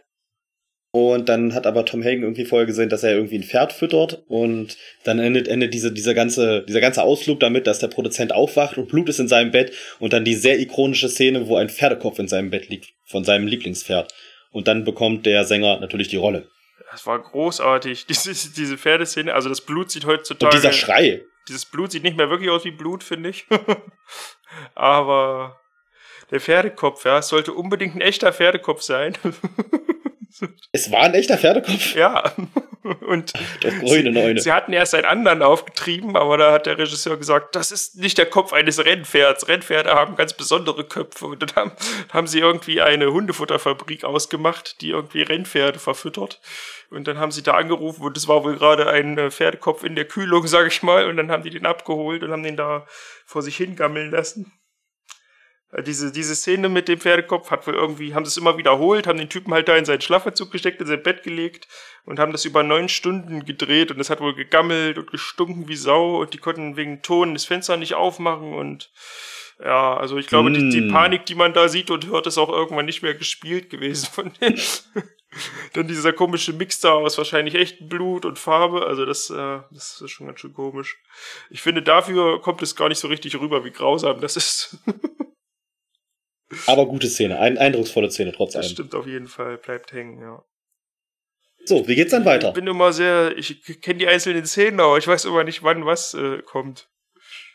Und 0.93 1.29
dann 1.29 1.55
hat 1.55 1.67
aber 1.67 1.85
Tom 1.85 2.05
Hagen 2.05 2.23
irgendwie 2.23 2.45
vorher 2.45 2.67
gesehen, 2.67 2.89
dass 2.89 3.03
er 3.03 3.17
irgendwie 3.17 3.39
ein 3.39 3.43
Pferd 3.43 3.73
füttert. 3.73 4.23
Und 4.29 4.77
dann 5.03 5.19
endet, 5.19 5.49
endet 5.49 5.75
diese, 5.75 5.91
dieser, 5.91 6.15
ganze, 6.15 6.63
dieser 6.63 6.81
ganze 6.81 7.03
Ausflug 7.03 7.41
damit, 7.41 7.67
dass 7.67 7.81
der 7.81 7.89
Produzent 7.89 8.33
aufwacht 8.33 8.79
und 8.79 8.91
Blut 8.91 9.09
ist 9.09 9.19
in 9.19 9.27
seinem 9.27 9.51
Bett. 9.51 9.73
Und 9.99 10.13
dann 10.13 10.25
die 10.25 10.37
sehr 10.37 10.61
ikonische 10.61 11.09
Szene, 11.09 11.49
wo 11.49 11.57
ein 11.57 11.69
Pferdekopf 11.69 12.21
in 12.21 12.29
seinem 12.29 12.51
Bett 12.51 12.69
liegt, 12.69 12.95
von 13.07 13.25
seinem 13.25 13.49
Lieblingspferd. 13.49 14.15
Und 14.53 14.69
dann 14.69 14.85
bekommt 14.85 15.27
der 15.27 15.45
Sänger 15.45 15.81
natürlich 15.81 16.07
die 16.07 16.17
Rolle. 16.17 16.49
Das 16.93 17.05
war 17.07 17.21
großartig. 17.21 18.07
Diese, 18.09 18.33
diese 18.53 18.79
Pferdeszene, 18.79 19.35
also 19.35 19.49
das 19.49 19.63
Blut 19.63 19.91
sieht 19.91 20.07
heutzutage. 20.07 20.55
Und 20.55 20.63
dieser 20.63 20.73
Schrei. 20.73 21.25
Dieses 21.49 21.65
Blut 21.65 21.91
sieht 21.91 22.05
nicht 22.05 22.17
mehr 22.17 22.31
wirklich 22.31 22.51
aus 22.51 22.65
wie 22.65 22.71
Blut, 22.71 23.03
finde 23.03 23.31
ich. 23.31 23.47
Aber 24.75 25.61
der 26.31 26.41
Pferdekopf, 26.41 27.05
ja, 27.05 27.19
es 27.19 27.29
sollte 27.29 27.53
unbedingt 27.53 27.95
ein 27.95 28.01
echter 28.01 28.33
Pferdekopf 28.33 28.83
sein. 28.83 29.17
Es 30.73 30.91
war 30.91 31.03
ein 31.03 31.15
echter 31.15 31.39
Pferdekopf. 31.39 31.95
ja. 31.95 32.33
Und 32.85 33.33
Das 33.63 33.75
grüne 33.81 34.13
Neune. 34.13 34.41
sie 34.41 34.53
hatten 34.53 34.73
erst 34.75 34.95
einen 34.95 35.07
anderen 35.07 35.43
aufgetrieben, 35.43 36.17
aber 36.17 36.37
da 36.37 36.53
hat 36.53 36.67
der 36.67 36.77
Regisseur 36.77 37.17
gesagt, 37.17 37.57
das 37.57 37.73
ist 37.73 37.97
nicht 37.97 38.19
der 38.19 38.27
Kopf 38.27 38.53
eines 38.53 38.85
Rennpferds. 38.85 39.49
Rennpferde 39.49 39.95
haben 39.95 40.17
ganz 40.17 40.35
besondere 40.35 40.85
Köpfe. 40.85 41.27
Und 41.27 41.43
dann 41.43 41.55
haben, 41.57 41.73
haben 42.13 42.27
sie 42.27 42.41
irgendwie 42.41 42.83
eine 42.83 43.11
Hundefutterfabrik 43.11 44.05
ausgemacht, 44.05 44.83
die 44.83 44.91
irgendwie 44.91 45.23
Rennpferde 45.23 45.79
verfüttert. 45.79 46.41
Und 46.91 47.09
dann 47.09 47.19
haben 47.19 47.33
sie 47.33 47.43
da 47.43 47.55
angerufen 47.55 48.03
und 48.03 48.17
es 48.17 48.29
war 48.29 48.45
wohl 48.45 48.57
gerade 48.57 48.89
ein 48.89 49.17
äh, 49.19 49.31
Pferdekopf 49.31 49.83
in 49.83 49.97
der 49.97 50.05
Kühlung, 50.05 50.47
sag 50.47 50.67
ich 50.67 50.83
mal. 50.83 51.07
Und 51.09 51.17
dann 51.17 51.31
haben 51.31 51.43
die 51.43 51.51
den 51.51 51.67
abgeholt 51.67 52.23
und 52.23 52.31
haben 52.31 52.43
den 52.43 52.57
da 52.57 52.87
vor 53.25 53.43
sich 53.43 53.57
hingammeln 53.57 54.11
lassen. 54.11 54.53
Äh, 55.75 55.83
Diese, 55.83 56.13
diese 56.13 56.35
Szene 56.35 56.69
mit 56.69 56.89
dem 56.89 57.01
Pferdekopf 57.01 57.51
hat 57.51 57.67
wohl 57.67 57.75
irgendwie, 57.75 58.15
haben 58.15 58.25
sie 58.25 58.31
es 58.31 58.37
immer 58.37 58.57
wiederholt, 58.57 59.07
haben 59.07 59.19
den 59.19 59.29
Typen 59.29 59.53
halt 59.53 59.69
da 59.69 59.77
in 59.77 59.85
seinen 59.85 60.01
Schlafanzug 60.01 60.51
gesteckt, 60.51 60.81
in 60.81 60.87
sein 60.87 61.03
Bett 61.03 61.23
gelegt 61.23 61.69
und 62.05 62.19
haben 62.19 62.33
das 62.33 62.45
über 62.45 62.63
neun 62.63 62.89
Stunden 62.89 63.45
gedreht 63.45 63.91
und 63.91 64.01
es 64.01 64.11
hat 64.11 64.21
wohl 64.21 64.35
gegammelt 64.35 64.99
und 64.99 65.11
gestunken 65.11 65.69
wie 65.69 65.77
Sau 65.77 66.21
und 66.21 66.33
die 66.33 66.39
konnten 66.39 66.77
wegen 66.77 67.03
Ton 67.03 67.35
das 67.35 67.45
Fenster 67.45 67.77
nicht 67.77 67.95
aufmachen 67.95 68.55
und 68.55 68.91
ja, 69.63 69.97
also 69.97 70.19
ich 70.19 70.27
glaube, 70.27 70.51
die, 70.51 70.69
die 70.69 70.81
Mm. 70.81 70.91
Panik, 70.91 71.27
die 71.27 71.37
man 71.37 71.53
da 71.53 71.69
sieht 71.69 71.91
und 71.91 72.07
hört, 72.09 72.27
ist 72.27 72.39
auch 72.39 72.49
irgendwann 72.49 72.87
nicht 72.87 73.03
mehr 73.03 73.15
gespielt 73.15 73.71
gewesen 73.71 74.09
von 74.13 74.33
denen. 74.41 74.61
Dann 75.73 75.89
dieser 75.89 76.13
komische 76.13 76.53
Mix 76.53 76.81
da 76.81 76.93
aus 76.93 77.19
wahrscheinlich 77.19 77.55
echtem 77.55 77.89
Blut 77.89 78.25
und 78.25 78.39
Farbe, 78.39 78.87
also 78.87 79.05
das, 79.05 79.31
äh, 79.31 79.61
das 79.71 80.01
ist 80.01 80.11
schon 80.11 80.27
ganz 80.27 80.41
schön 80.41 80.55
komisch. 80.55 80.99
Ich 81.51 81.61
finde, 81.61 81.83
dafür 81.83 82.41
kommt 82.41 82.63
es 82.63 82.77
gar 82.77 82.89
nicht 82.89 82.99
so 82.99 83.09
richtig 83.09 83.39
rüber, 83.41 83.65
wie 83.65 83.71
grausam 83.73 84.21
das 84.21 84.37
ist. 84.37 84.79
Aber 86.67 86.87
gute 86.87 87.09
Szene. 87.09 87.39
Ein, 87.39 87.59
eindrucksvolle 87.59 88.11
Szene 88.11 88.33
trotz 88.33 88.53
Das 88.53 88.71
stimmt 88.71 88.95
auf 88.95 89.07
jeden 89.07 89.27
Fall, 89.29 89.59
bleibt 89.59 89.93
hängen, 89.93 90.21
ja. 90.21 90.45
So, 91.67 91.89
wie 91.89 91.95
geht's 91.95 92.11
dann 92.11 92.25
weiter? 92.27 92.49
Ich 92.49 92.55
bin 92.55 92.67
immer 92.67 92.93
sehr, 92.93 93.37
ich 93.39 93.63
kenne 93.81 93.99
die 93.99 94.07
einzelnen 94.07 94.45
Szenen, 94.45 94.81
aber 94.81 94.99
ich 94.99 95.07
weiß 95.09 95.25
immer 95.25 95.45
nicht, 95.45 95.63
wann 95.63 95.87
was 95.87 96.13
äh, 96.15 96.43
kommt. 96.43 96.89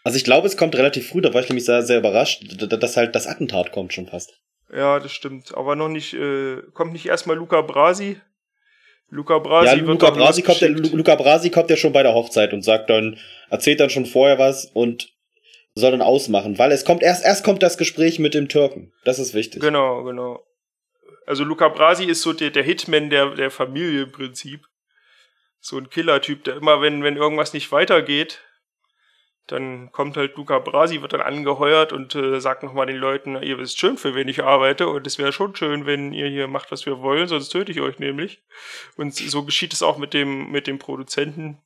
Also 0.03 0.17
ich 0.17 0.23
glaube, 0.23 0.47
es 0.47 0.57
kommt 0.57 0.75
relativ 0.75 1.09
früh, 1.09 1.21
da 1.21 1.33
war 1.33 1.41
ich 1.41 1.49
nämlich 1.49 1.65
sehr, 1.65 1.83
sehr 1.83 1.99
überrascht, 1.99 2.43
dass 2.59 2.97
halt 2.97 3.13
das 3.15 3.27
Attentat 3.27 3.71
kommt 3.71 3.93
schon 3.93 4.07
fast. 4.07 4.33
Ja, 4.73 4.99
das 4.99 5.11
stimmt. 5.11 5.53
Aber 5.55 5.75
noch 5.75 5.89
nicht, 5.89 6.13
äh, 6.13 6.57
kommt 6.73 6.93
nicht 6.93 7.05
erstmal 7.05 7.35
Luca 7.35 7.61
Brasi? 7.61 8.19
Luca 9.09 9.39
Brasi 9.39 9.67
ja, 9.67 9.73
Luca 9.83 10.09
Brasi, 10.11 10.41
kommt. 10.43 10.61
Lu- 10.61 10.95
Luca 10.97 11.15
Brasi 11.15 11.49
kommt 11.49 11.69
ja 11.69 11.77
schon 11.77 11.93
bei 11.93 12.03
der 12.03 12.13
Hochzeit 12.13 12.53
und 12.53 12.61
sagt 12.63 12.89
dann, 12.89 13.17
erzählt 13.49 13.79
dann 13.79 13.89
schon 13.89 14.05
vorher 14.05 14.37
was 14.39 14.65
und 14.65 15.11
soll 15.79 15.91
dann 15.91 16.01
ausmachen, 16.01 16.57
weil 16.57 16.71
es 16.71 16.85
kommt 16.85 17.03
erst, 17.03 17.25
erst 17.25 17.43
kommt 17.43 17.63
das 17.63 17.77
Gespräch 17.77 18.19
mit 18.19 18.33
dem 18.33 18.49
Türken. 18.49 18.93
Das 19.03 19.19
ist 19.19 19.33
wichtig. 19.33 19.61
Genau, 19.61 20.03
genau. 20.03 20.45
Also 21.25 21.43
Luca 21.43 21.69
Brasi 21.69 22.05
ist 22.05 22.21
so 22.21 22.33
der, 22.33 22.49
der 22.49 22.63
Hitman 22.63 23.09
der, 23.09 23.35
der 23.35 23.51
Familie 23.51 24.03
im 24.03 24.11
Prinzip. 24.11 24.65
So 25.59 25.77
ein 25.77 25.89
Killer-Typ, 25.89 26.43
der 26.43 26.55
immer, 26.55 26.81
wenn, 26.81 27.03
wenn 27.03 27.17
irgendwas 27.17 27.53
nicht 27.53 27.71
weitergeht, 27.71 28.41
dann 29.51 29.91
kommt 29.91 30.15
halt 30.15 30.35
Luca 30.37 30.59
Brasi, 30.59 31.01
wird 31.01 31.13
dann 31.13 31.21
angeheuert 31.21 31.91
und 31.91 32.15
äh, 32.15 32.39
sagt 32.39 32.63
nochmal 32.63 32.85
den 32.85 32.97
Leuten, 32.97 33.41
ihr 33.41 33.57
wisst 33.57 33.79
schön, 33.79 33.97
für 33.97 34.15
wen 34.15 34.27
ich 34.27 34.43
arbeite 34.43 34.87
und 34.87 35.05
es 35.07 35.17
wäre 35.17 35.33
schon 35.33 35.55
schön, 35.55 35.85
wenn 35.85 36.13
ihr 36.13 36.27
hier 36.27 36.47
macht, 36.47 36.71
was 36.71 36.85
wir 36.85 37.01
wollen, 37.01 37.27
sonst 37.27 37.49
töte 37.49 37.71
ich 37.71 37.81
euch 37.81 37.99
nämlich. 37.99 38.41
Und 38.95 39.15
so 39.15 39.43
geschieht 39.43 39.73
es 39.73 39.83
auch 39.83 39.97
mit 39.97 40.13
dem, 40.13 40.51
mit 40.51 40.67
dem 40.67 40.77
Produzenten, 40.77 41.59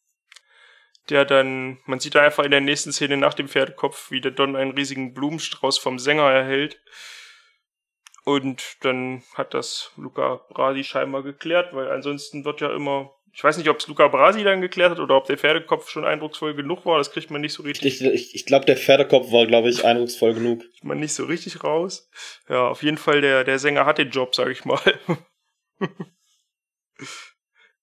der 1.10 1.26
dann, 1.26 1.80
man 1.86 2.00
sieht 2.00 2.16
da 2.16 2.22
einfach 2.22 2.44
in 2.44 2.52
der 2.52 2.62
nächsten 2.62 2.92
Szene 2.92 3.18
nach 3.18 3.34
dem 3.34 3.48
Pferdekopf, 3.48 4.12
wie 4.12 4.22
der 4.22 4.32
Don 4.32 4.56
einen 4.56 4.72
riesigen 4.72 5.14
Blumenstrauß 5.14 5.78
vom 5.78 6.00
Sänger 6.00 6.30
erhält. 6.30 6.80
Und 8.26 8.78
dann 8.82 9.22
hat 9.34 9.54
das 9.54 9.92
Luca 9.98 10.42
Brasi 10.50 10.84
scheinbar 10.86 11.24
geklärt, 11.24 11.74
weil 11.74 11.92
ansonsten 11.92 12.46
wird 12.46 12.62
ja 12.62 12.74
immer, 12.74 13.14
ich 13.34 13.44
weiß 13.44 13.58
nicht, 13.58 13.68
ob 13.68 13.80
es 13.80 13.88
Luca 13.88 14.08
Brasi 14.08 14.46
dann 14.46 14.62
geklärt 14.62 14.92
hat 14.92 15.00
oder 15.00 15.18
ob 15.18 15.26
der 15.26 15.38
Pferdekopf 15.38 15.90
schon 15.90 16.06
eindrucksvoll 16.06 16.54
genug 16.54 16.86
war, 16.86 17.00
das 17.00 17.12
kriegt 17.12 17.32
man 17.32 17.42
nicht 17.42 17.52
so 17.52 17.64
richtig, 17.64 18.02
Ich, 18.02 18.08
ich, 18.08 18.36
ich 18.36 18.46
glaube, 18.46 18.66
der 18.66 18.78
Pferdekopf 18.78 19.30
war, 19.34 19.46
glaube 19.46 19.70
ich, 19.70 19.84
eindrucksvoll 19.84 20.34
genug. 20.36 20.62
kriegt 20.62 20.86
man 20.86 21.02
nicht 21.02 21.14
so 21.14 21.26
richtig 21.26 21.66
raus. 21.66 22.10
Ja, 22.48 22.70
auf 22.70 22.82
jeden 22.82 22.98
Fall, 22.98 23.20
der, 23.20 23.44
der 23.44 23.60
Sänger 23.60 23.86
hat 23.86 23.98
den 23.98 24.10
Job, 24.10 24.34
sag 24.36 24.48
ich 24.48 24.64
mal. 24.64 24.80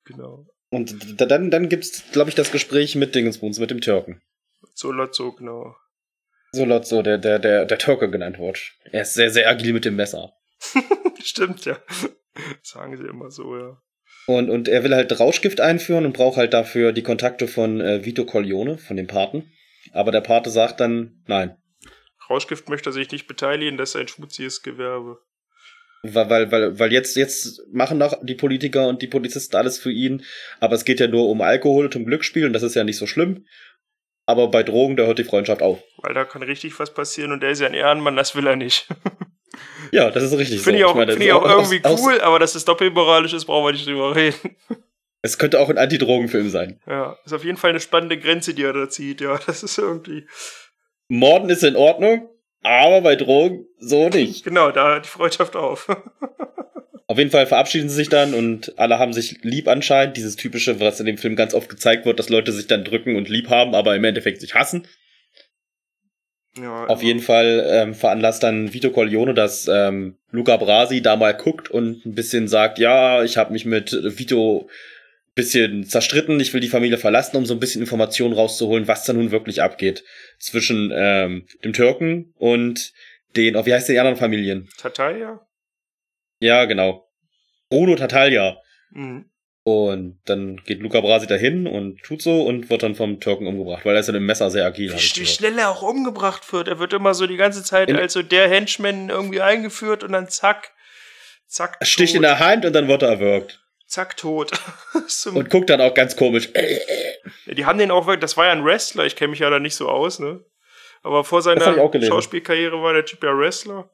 genau. 0.04 0.46
Und 0.70 1.20
dann, 1.20 1.50
dann 1.50 1.68
gibt's, 1.68 2.04
glaube 2.12 2.30
ich, 2.30 2.36
das 2.36 2.52
Gespräch 2.52 2.94
mit 2.94 3.14
Dingensbuns, 3.14 3.58
mit 3.58 3.70
dem 3.70 3.80
Türken. 3.80 4.22
So 4.74 4.92
Lotso, 4.92 5.32
genau. 5.32 5.74
So 6.52 6.64
laut 6.64 6.86
so, 6.86 7.02
der, 7.02 7.18
der, 7.18 7.38
der, 7.38 7.64
der 7.64 7.78
Türke 7.78 8.10
genannt 8.10 8.38
wird. 8.38 8.72
Er 8.90 9.02
ist 9.02 9.14
sehr, 9.14 9.30
sehr 9.30 9.48
agil 9.48 9.72
mit 9.72 9.84
dem 9.84 9.96
Messer. 9.96 10.32
Stimmt, 11.22 11.64
ja. 11.64 11.78
Sagen 12.62 12.96
sie 12.96 13.06
immer 13.06 13.30
so, 13.30 13.56
ja. 13.56 13.80
Und, 14.26 14.50
und 14.50 14.68
er 14.68 14.84
will 14.84 14.94
halt 14.94 15.18
Rauschgift 15.18 15.60
einführen 15.60 16.06
und 16.06 16.12
braucht 16.12 16.36
halt 16.36 16.52
dafür 16.52 16.92
die 16.92 17.02
Kontakte 17.02 17.48
von 17.48 17.80
äh, 17.80 18.04
Vito 18.04 18.24
Corleone, 18.24 18.78
von 18.78 18.96
dem 18.96 19.06
Paten. 19.06 19.52
Aber 19.92 20.12
der 20.12 20.20
Pate 20.20 20.50
sagt 20.50 20.80
dann, 20.80 21.22
nein. 21.26 21.56
Rauschgift 22.28 22.68
möchte 22.68 22.90
er 22.90 22.92
sich 22.92 23.10
nicht 23.10 23.26
beteiligen, 23.26 23.76
das 23.76 23.90
ist 23.90 23.96
ein 23.96 24.08
schmutziges 24.08 24.62
Gewerbe. 24.62 25.20
Weil, 26.02 26.30
weil, 26.30 26.50
weil, 26.52 26.78
weil 26.78 26.92
jetzt, 26.92 27.14
jetzt 27.16 27.62
machen 27.72 28.00
doch 28.00 28.18
die 28.22 28.34
Politiker 28.34 28.88
und 28.88 29.02
die 29.02 29.06
Polizisten 29.06 29.56
alles 29.56 29.78
für 29.78 29.92
ihn, 29.92 30.24
aber 30.58 30.74
es 30.74 30.84
geht 30.86 30.98
ja 31.00 31.08
nur 31.08 31.28
um 31.28 31.42
Alkohol 31.42 31.84
und 31.86 31.96
um 31.96 32.06
Glücksspiel 32.06 32.46
und 32.46 32.52
das 32.54 32.62
ist 32.62 32.74
ja 32.74 32.84
nicht 32.84 32.96
so 32.96 33.06
schlimm. 33.06 33.44
Aber 34.26 34.48
bei 34.48 34.62
Drogen, 34.62 34.96
da 34.96 35.04
hört 35.04 35.18
die 35.18 35.24
Freundschaft 35.24 35.60
auf. 35.60 35.82
Weil 35.98 36.14
da 36.14 36.24
kann 36.24 36.42
richtig 36.42 36.78
was 36.78 36.94
passieren 36.94 37.32
und 37.32 37.42
der 37.42 37.50
ist 37.50 37.60
ja 37.60 37.66
ein 37.66 37.74
Ehrenmann, 37.74 38.16
das 38.16 38.34
will 38.34 38.46
er 38.46 38.56
nicht. 38.56 38.86
Ja, 39.92 40.10
das 40.10 40.22
ist 40.22 40.38
richtig 40.38 40.60
Finde 40.60 40.78
ich 40.78 40.84
so. 40.84 40.90
auch, 40.90 40.94
meine, 40.94 41.12
find 41.12 41.24
ich 41.24 41.30
das 41.30 41.36
auch 41.38 41.44
ist 41.62 41.72
irgendwie 41.72 41.84
aus- 41.84 42.00
cool, 42.00 42.20
aber 42.20 42.38
dass 42.38 42.54
es 42.54 42.64
doppelmoralisch 42.64 43.32
ist, 43.32 43.46
brauchen 43.46 43.66
wir 43.66 43.72
nicht 43.72 43.86
drüber 43.86 44.14
reden. 44.14 44.56
Es 45.22 45.36
könnte 45.36 45.58
auch 45.60 45.68
ein 45.68 45.76
Anti-Drogen-Film 45.76 46.48
sein. 46.48 46.80
Ja, 46.86 47.18
ist 47.26 47.32
auf 47.34 47.44
jeden 47.44 47.58
Fall 47.58 47.70
eine 47.70 47.80
spannende 47.80 48.16
Grenze, 48.16 48.54
die 48.54 48.62
er 48.62 48.72
da 48.72 48.88
zieht, 48.88 49.20
ja. 49.20 49.38
Das 49.46 49.62
ist 49.62 49.76
irgendwie. 49.76 50.24
Morden 51.08 51.50
ist 51.50 51.62
in 51.64 51.76
Ordnung, 51.76 52.30
aber 52.62 53.00
bei 53.00 53.16
Drogen 53.16 53.66
so 53.78 54.08
nicht. 54.08 54.44
Genau, 54.50 54.70
da 54.70 54.88
hört 54.88 55.04
die 55.04 55.10
Freundschaft 55.10 55.56
auf. 55.56 55.88
Auf 57.06 57.18
jeden 57.18 57.32
Fall 57.32 57.46
verabschieden 57.48 57.88
sie 57.88 57.96
sich 57.96 58.08
dann 58.08 58.34
und 58.34 58.78
alle 58.78 59.00
haben 59.00 59.12
sich 59.12 59.42
lieb 59.42 59.66
anscheinend. 59.66 60.16
Dieses 60.16 60.36
typische, 60.36 60.78
was 60.78 61.00
in 61.00 61.06
dem 61.06 61.18
Film 61.18 61.34
ganz 61.34 61.54
oft 61.54 61.68
gezeigt 61.68 62.06
wird, 62.06 62.20
dass 62.20 62.28
Leute 62.28 62.52
sich 62.52 62.68
dann 62.68 62.84
drücken 62.84 63.16
und 63.16 63.28
lieb 63.28 63.48
haben, 63.48 63.74
aber 63.74 63.96
im 63.96 64.04
Endeffekt 64.04 64.40
sich 64.40 64.54
hassen. 64.54 64.86
ja, 66.56 66.86
Auf 66.86 67.02
jeden 67.02 67.18
Fall 67.18 67.66
ähm, 67.68 67.94
veranlasst 67.94 68.44
dann 68.44 68.72
Vito 68.72 68.90
Corleone, 68.90 69.34
dass 69.34 69.66
ähm, 69.66 70.18
Luca 70.30 70.56
Brasi 70.56 71.02
da 71.02 71.16
mal 71.16 71.34
guckt 71.34 71.68
und 71.68 72.06
ein 72.06 72.14
bisschen 72.14 72.46
sagt, 72.46 72.78
ja, 72.78 73.24
ich 73.24 73.36
habe 73.36 73.52
mich 73.52 73.64
mit 73.64 73.90
Vito 74.16 74.68
bisschen 75.34 75.84
zerstritten, 75.84 76.40
ich 76.40 76.52
will 76.52 76.60
die 76.60 76.68
Familie 76.68 76.98
verlassen, 76.98 77.36
um 77.36 77.46
so 77.46 77.54
ein 77.54 77.60
bisschen 77.60 77.80
Informationen 77.80 78.34
rauszuholen, 78.34 78.88
was 78.88 79.04
da 79.04 79.12
nun 79.12 79.30
wirklich 79.30 79.62
abgeht 79.62 80.04
zwischen 80.38 80.90
ähm, 80.94 81.46
dem 81.64 81.72
Türken 81.72 82.34
und 82.36 82.92
den, 83.36 83.56
oh, 83.56 83.64
wie 83.64 83.72
heißt 83.72 83.88
die 83.88 83.98
anderen 83.98 84.18
Familien? 84.18 84.68
Tatalia? 84.78 85.40
Ja, 86.40 86.64
genau. 86.64 87.08
Bruno 87.68 87.94
Tatalja. 87.94 88.56
Mhm. 88.90 89.26
Und 89.62 90.20
dann 90.24 90.56
geht 90.64 90.80
Luca 90.80 91.00
Brasi 91.00 91.26
dahin 91.26 91.66
und 91.66 92.02
tut 92.02 92.22
so 92.22 92.42
und 92.42 92.70
wird 92.70 92.82
dann 92.82 92.94
vom 92.94 93.20
Türken 93.20 93.46
umgebracht, 93.46 93.84
weil 93.84 93.94
er 93.94 94.00
ist 94.00 94.06
ja 94.06 94.12
mit 94.12 94.20
dem 94.22 94.26
Messer 94.26 94.50
sehr 94.50 94.64
agil. 94.64 94.90
Wie, 94.90 95.20
wie 95.20 95.26
schnell 95.26 95.58
er 95.58 95.70
auch 95.70 95.82
umgebracht 95.82 96.50
wird. 96.52 96.66
Er 96.66 96.78
wird 96.78 96.94
immer 96.94 97.12
so 97.14 97.26
die 97.26 97.36
ganze 97.36 97.62
Zeit 97.62 97.88
In- 97.90 97.96
als 97.96 98.14
so 98.14 98.22
der 98.22 98.48
Henchman 98.48 99.10
irgendwie 99.10 99.42
eingeführt 99.42 100.02
und 100.02 100.12
dann 100.12 100.28
zack, 100.28 100.72
zack, 101.46 101.76
sticht 101.82 102.14
in 102.14 102.22
tot, 102.22 102.30
der 102.30 102.38
Hand 102.40 102.64
und 102.64 102.72
dann 102.72 102.88
wird 102.88 103.02
er 103.02 103.10
erwürgt. 103.10 103.59
Zack, 103.90 104.16
tot. 104.16 104.52
Und 105.26 105.50
guckt 105.50 105.68
dann 105.68 105.80
auch 105.80 105.94
ganz 105.94 106.16
komisch. 106.16 106.48
Ja, 107.46 107.54
die 107.54 107.66
haben 107.66 107.78
den 107.78 107.90
auch 107.90 108.06
wirklich, 108.06 108.20
das 108.20 108.36
war 108.36 108.46
ja 108.46 108.52
ein 108.52 108.64
Wrestler, 108.64 109.04
ich 109.04 109.16
kenne 109.16 109.30
mich 109.30 109.40
ja 109.40 109.50
da 109.50 109.58
nicht 109.58 109.74
so 109.74 109.88
aus, 109.88 110.18
ne? 110.18 110.44
Aber 111.02 111.24
vor 111.24 111.42
seiner. 111.42 111.74
Schauspielkarriere 112.02 112.82
war 112.82 112.92
der 112.92 113.04
Typ 113.04 113.22
ja 113.24 113.36
Wrestler. 113.36 113.90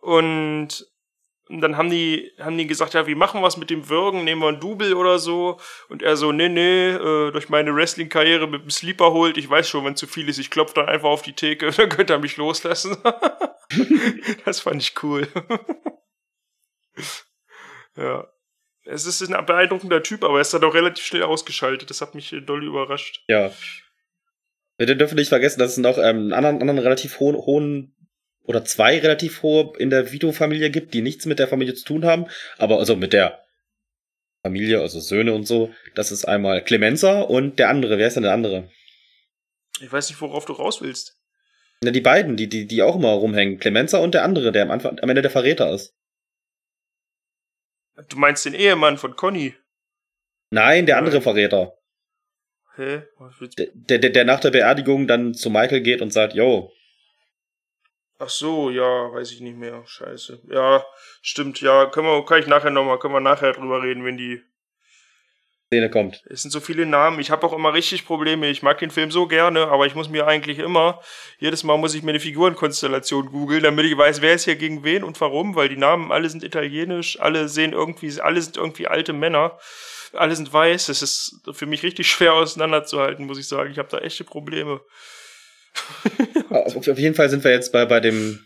Und 0.00 0.86
dann 1.48 1.76
haben 1.76 1.90
die, 1.90 2.32
haben 2.38 2.56
die 2.56 2.66
gesagt, 2.66 2.94
ja, 2.94 3.06
wie 3.06 3.14
machen 3.14 3.40
wir 3.40 3.46
es 3.46 3.56
mit 3.56 3.70
dem 3.70 3.88
Würgen? 3.88 4.24
Nehmen 4.24 4.40
wir 4.40 4.48
ein 4.48 4.60
Double 4.60 4.94
oder 4.94 5.18
so? 5.18 5.58
Und 5.88 6.02
er 6.02 6.16
so, 6.16 6.32
nee, 6.32 6.48
nee, 6.48 6.90
äh, 6.90 7.30
durch 7.30 7.48
meine 7.48 7.74
Wrestling-Karriere 7.74 8.46
mit 8.46 8.62
dem 8.62 8.70
Sleeper 8.70 9.12
holt, 9.12 9.36
ich 9.36 9.48
weiß 9.48 9.68
schon, 9.68 9.84
wenn 9.84 9.96
zu 9.96 10.06
viel 10.06 10.28
ist, 10.28 10.38
ich 10.38 10.50
klopfe 10.50 10.74
dann 10.74 10.88
einfach 10.88 11.08
auf 11.08 11.22
die 11.22 11.34
Theke, 11.34 11.70
dann 11.76 11.88
könnt 11.88 12.10
ihr 12.10 12.18
mich 12.18 12.36
loslassen. 12.36 12.96
das 14.44 14.60
fand 14.60 14.82
ich 14.82 15.02
cool. 15.02 15.28
ja. 17.96 18.31
Es 18.84 19.06
ist 19.06 19.22
ein 19.22 19.46
beeindruckender 19.46 20.02
Typ, 20.02 20.24
aber 20.24 20.38
er 20.38 20.40
ist 20.40 20.52
dann 20.52 20.64
auch 20.64 20.74
relativ 20.74 21.04
schnell 21.04 21.22
ausgeschaltet. 21.22 21.88
Das 21.90 22.00
hat 22.00 22.14
mich 22.14 22.32
äh, 22.32 22.40
doll 22.40 22.64
überrascht. 22.64 23.22
Ja. 23.28 23.52
Wir 24.78 24.94
dürfen 24.94 25.14
nicht 25.14 25.28
vergessen, 25.28 25.60
dass 25.60 25.72
es 25.72 25.76
noch 25.78 25.98
ähm, 25.98 26.04
einen 26.04 26.32
anderen, 26.32 26.60
anderen 26.60 26.78
relativ 26.78 27.20
hohen, 27.20 27.36
hohen 27.36 27.94
oder 28.44 28.64
zwei 28.64 28.98
relativ 28.98 29.42
hohe 29.42 29.72
in 29.78 29.90
der 29.90 30.10
Vito-Familie 30.10 30.70
gibt, 30.70 30.94
die 30.94 31.02
nichts 31.02 31.26
mit 31.26 31.38
der 31.38 31.46
Familie 31.46 31.74
zu 31.74 31.84
tun 31.84 32.04
haben, 32.04 32.26
aber 32.58 32.78
also 32.78 32.96
mit 32.96 33.12
der 33.12 33.44
Familie, 34.42 34.80
also 34.80 34.98
Söhne 34.98 35.34
und 35.34 35.46
so. 35.46 35.72
Das 35.94 36.10
ist 36.10 36.24
einmal 36.24 36.64
Clemenza 36.64 37.20
und 37.20 37.58
der 37.58 37.68
andere. 37.68 37.98
Wer 37.98 38.08
ist 38.08 38.14
denn 38.14 38.24
der 38.24 38.32
andere? 38.32 38.68
Ich 39.80 39.92
weiß 39.92 40.08
nicht, 40.10 40.20
worauf 40.20 40.44
du 40.44 40.52
raus 40.52 40.82
willst. 40.82 41.16
Na, 41.82 41.92
die 41.92 42.00
beiden, 42.00 42.36
die, 42.36 42.48
die, 42.48 42.66
die 42.66 42.82
auch 42.82 42.96
immer 42.96 43.10
rumhängen. 43.10 43.58
Clemenza 43.58 43.98
und 43.98 44.14
der 44.14 44.24
andere, 44.24 44.50
der 44.52 44.62
am 44.62 44.70
Anfang, 44.70 44.98
am 45.00 45.08
Ende 45.08 45.22
der 45.22 45.30
Verräter 45.30 45.72
ist. 45.72 45.94
Du 48.08 48.18
meinst 48.18 48.44
den 48.44 48.54
Ehemann 48.54 48.98
von 48.98 49.16
Conny. 49.16 49.54
Nein, 50.50 50.86
der 50.86 50.98
andere 50.98 51.20
Verräter. 51.20 51.72
Hä? 52.76 53.02
Der, 53.74 53.98
der, 53.98 54.10
der 54.10 54.24
nach 54.24 54.40
der 54.40 54.50
Beerdigung 54.50 55.06
dann 55.06 55.34
zu 55.34 55.50
Michael 55.50 55.80
geht 55.82 56.02
und 56.02 56.12
sagt, 56.12 56.34
yo, 56.34 56.72
Ach 58.24 58.28
so, 58.28 58.70
ja, 58.70 59.12
weiß 59.12 59.32
ich 59.32 59.40
nicht 59.40 59.56
mehr. 59.56 59.82
Scheiße. 59.84 60.42
Ja, 60.48 60.84
stimmt, 61.22 61.60
ja, 61.60 61.86
können 61.86 62.06
wir, 62.06 62.24
kann 62.24 62.38
ich 62.38 62.46
nachher 62.46 62.70
nochmal, 62.70 63.00
können 63.00 63.14
wir 63.14 63.20
nachher 63.20 63.52
drüber 63.52 63.82
reden, 63.82 64.04
wenn 64.04 64.16
die. 64.16 64.40
Szene 65.72 65.88
kommt. 65.88 66.22
Es 66.28 66.42
sind 66.42 66.50
so 66.50 66.60
viele 66.60 66.84
Namen. 66.84 67.18
Ich 67.18 67.30
habe 67.30 67.46
auch 67.46 67.54
immer 67.54 67.72
richtig 67.72 68.04
Probleme. 68.04 68.50
Ich 68.50 68.62
mag 68.62 68.78
den 68.78 68.90
Film 68.90 69.10
so 69.10 69.26
gerne, 69.26 69.68
aber 69.68 69.86
ich 69.86 69.94
muss 69.94 70.10
mir 70.10 70.26
eigentlich 70.26 70.58
immer, 70.58 71.00
jedes 71.38 71.64
Mal 71.64 71.78
muss 71.78 71.94
ich 71.94 72.02
mir 72.02 72.10
eine 72.10 72.20
Figurenkonstellation 72.20 73.30
googeln, 73.30 73.62
damit 73.62 73.86
ich 73.86 73.96
weiß, 73.96 74.20
wer 74.20 74.34
ist 74.34 74.44
hier 74.44 74.56
gegen 74.56 74.84
wen 74.84 75.02
und 75.02 75.18
warum, 75.22 75.54
weil 75.54 75.70
die 75.70 75.78
Namen 75.78 76.12
alle 76.12 76.28
sind 76.28 76.44
italienisch, 76.44 77.18
alle 77.20 77.48
sehen 77.48 77.72
irgendwie, 77.72 78.20
alle 78.20 78.42
sind 78.42 78.58
irgendwie 78.58 78.86
alte 78.86 79.14
Männer, 79.14 79.58
alle 80.12 80.36
sind 80.36 80.52
weiß. 80.52 80.90
Es 80.90 81.00
ist 81.00 81.40
für 81.52 81.64
mich 81.64 81.82
richtig 81.82 82.06
schwer 82.10 82.34
auseinanderzuhalten, 82.34 83.24
muss 83.24 83.38
ich 83.38 83.48
sagen. 83.48 83.70
Ich 83.70 83.78
habe 83.78 83.88
da 83.90 83.98
echte 83.98 84.24
Probleme. 84.24 84.82
Auf, 86.50 86.76
auf 86.76 86.98
jeden 86.98 87.14
Fall 87.14 87.30
sind 87.30 87.44
wir 87.44 87.50
jetzt 87.50 87.72
bei, 87.72 87.86
bei 87.86 87.98
dem, 87.98 88.44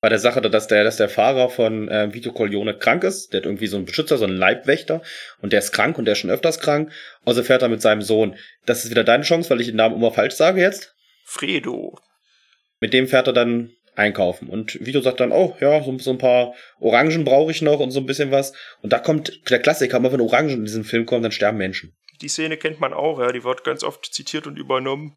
bei 0.00 0.08
der 0.08 0.18
Sache, 0.18 0.40
dass 0.40 0.68
der, 0.68 0.84
dass 0.84 0.96
der 0.96 1.08
Fahrer 1.08 1.50
von 1.50 1.88
äh, 1.88 2.12
Vito 2.14 2.32
Corleone 2.32 2.74
krank 2.74 3.02
ist. 3.02 3.32
Der 3.32 3.40
hat 3.40 3.46
irgendwie 3.46 3.66
so 3.66 3.76
einen 3.76 3.86
Beschützer, 3.86 4.16
so 4.16 4.24
einen 4.24 4.36
Leibwächter. 4.36 5.02
Und 5.40 5.52
der 5.52 5.58
ist 5.58 5.72
krank 5.72 5.98
und 5.98 6.04
der 6.04 6.12
ist 6.12 6.18
schon 6.18 6.30
öfters 6.30 6.60
krank. 6.60 6.92
Also 7.24 7.42
fährt 7.42 7.62
er 7.62 7.68
mit 7.68 7.82
seinem 7.82 8.02
Sohn. 8.02 8.36
Das 8.64 8.84
ist 8.84 8.90
wieder 8.90 9.04
deine 9.04 9.24
Chance, 9.24 9.50
weil 9.50 9.60
ich 9.60 9.66
den 9.66 9.76
Namen 9.76 9.96
immer 9.96 10.12
falsch 10.12 10.34
sage 10.34 10.60
jetzt. 10.60 10.94
Fredo. 11.24 11.98
Mit 12.80 12.94
dem 12.94 13.08
fährt 13.08 13.26
er 13.26 13.32
dann 13.32 13.72
einkaufen. 13.96 14.48
Und 14.48 14.78
Vito 14.86 15.00
sagt 15.00 15.18
dann, 15.18 15.32
oh 15.32 15.56
ja, 15.60 15.82
so, 15.82 15.98
so 15.98 16.10
ein 16.12 16.18
paar 16.18 16.54
Orangen 16.78 17.24
brauche 17.24 17.50
ich 17.50 17.60
noch 17.60 17.80
und 17.80 17.90
so 17.90 17.98
ein 17.98 18.06
bisschen 18.06 18.30
was. 18.30 18.52
Und 18.80 18.92
da 18.92 19.00
kommt 19.00 19.50
der 19.50 19.58
Klassiker, 19.58 19.96
immer 19.96 20.12
wenn 20.12 20.20
Orangen 20.20 20.50
in 20.50 20.64
diesen 20.64 20.84
Film 20.84 21.06
kommen, 21.06 21.24
dann 21.24 21.32
sterben 21.32 21.58
Menschen. 21.58 21.96
Die 22.20 22.28
Szene 22.28 22.56
kennt 22.56 22.80
man 22.80 22.92
auch, 22.92 23.20
ja, 23.20 23.32
die 23.32 23.44
wird 23.44 23.64
ganz 23.64 23.82
oft 23.82 24.12
zitiert 24.12 24.46
und 24.46 24.56
übernommen. 24.56 25.16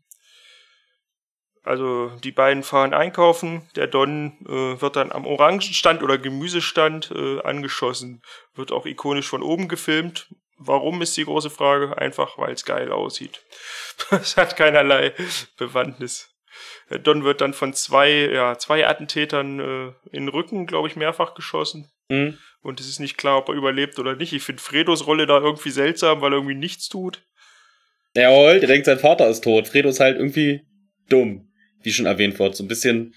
Also 1.64 2.09
die 2.24 2.32
beiden 2.32 2.64
fahren 2.64 2.93
einkaufen, 2.93 3.70
der 3.76 3.88
Don 3.88 4.38
äh, 4.47 4.82
wird 4.82 4.95
dann 4.95 5.12
am 5.12 5.28
Orangenstand 5.28 6.01
oder 6.01 6.18
Gemüsestand 6.18 7.12
äh, 7.16 7.39
angeschossen, 7.41 8.24
wird 8.55 8.72
auch 8.72 8.88
ikonisch 8.88 9.28
von 9.28 9.43
oben 9.43 9.68
gefilmt. 9.68 10.28
Warum 10.57 11.01
ist 11.01 11.18
die 11.18 11.26
große 11.26 11.51
Frage? 11.51 11.97
Einfach 11.97 12.38
weil 12.38 12.53
es 12.53 12.66
geil 12.66 12.91
aussieht. 12.91 13.43
Es 14.12 14.38
hat 14.38 14.57
keinerlei 14.57 15.14
Bewandtnis. 15.57 16.30
Der 16.89 16.99
Don 16.99 17.24
wird 17.24 17.41
dann 17.41 17.53
von 17.53 17.74
zwei, 17.74 18.12
ja, 18.12 18.57
zwei 18.57 18.88
Attentätern 18.88 19.59
äh, 19.59 20.16
in 20.16 20.26
den 20.26 20.30
Rücken, 20.30 20.66
glaube 20.66 20.88
ich, 20.88 20.95
mehrfach 20.95 21.36
geschossen. 21.36 21.91
Hm? 22.09 22.38
Und 22.62 22.80
es 22.80 22.89
ist 22.89 22.99
nicht 22.99 23.18
klar, 23.18 23.38
ob 23.38 23.49
er 23.49 23.55
überlebt 23.55 23.97
oder 23.99 24.16
nicht. 24.16 24.34
Ich 24.34 24.43
finde 24.43 24.62
Fredos 24.62 25.07
Rolle 25.07 25.26
da 25.26 25.39
irgendwie 25.39 25.70
seltsam, 25.70 26.22
weil 26.22 26.34
er 26.34 26.38
irgendwie 26.38 26.55
nichts 26.55 26.89
tut. 26.89 27.24
Er 28.14 28.32
heult, 28.32 28.64
er 28.64 28.68
denkt, 28.68 28.86
sein 28.86 28.99
Vater 28.99 29.30
ist 29.30 29.43
tot. 29.43 29.68
Fredo 29.68 29.89
ist 29.89 29.99
halt 29.99 30.18
irgendwie 30.18 30.62
dumm, 31.09 31.51
wie 31.84 31.92
schon 31.94 32.06
erwähnt 32.06 32.40
wurde. 32.40 32.56
So 32.56 32.64
ein 32.64 32.68
bisschen 32.68 33.16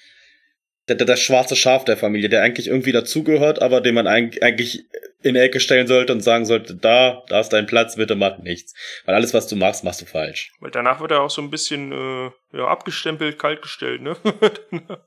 der, 0.88 0.96
der, 0.96 1.06
das 1.06 1.20
schwarze 1.20 1.56
Schaf 1.56 1.84
der 1.84 1.96
Familie, 1.96 2.28
der 2.28 2.42
eigentlich 2.42 2.66
irgendwie 2.68 2.92
dazugehört, 2.92 3.62
aber 3.62 3.80
den 3.80 3.94
man 3.94 4.06
eig- 4.06 4.42
eigentlich 4.42 4.84
in 5.22 5.32
die 5.34 5.40
Ecke 5.40 5.58
stellen 5.60 5.86
sollte 5.86 6.12
und 6.12 6.20
sagen 6.20 6.44
sollte, 6.44 6.74
da, 6.74 7.22
da 7.28 7.40
ist 7.40 7.48
dein 7.50 7.64
Platz, 7.66 7.96
bitte 7.96 8.14
mach 8.14 8.36
nichts. 8.38 8.74
Weil 9.06 9.14
alles, 9.14 9.32
was 9.32 9.46
du 9.46 9.56
machst, 9.56 9.82
machst 9.82 10.02
du 10.02 10.04
falsch. 10.04 10.52
Weil 10.60 10.70
danach 10.70 11.00
wird 11.00 11.12
er 11.12 11.22
auch 11.22 11.30
so 11.30 11.40
ein 11.40 11.50
bisschen 11.50 11.92
äh, 11.92 12.30
ja, 12.58 12.66
abgestempelt, 12.66 13.38
kaltgestellt, 13.38 14.02
ne? 14.02 14.16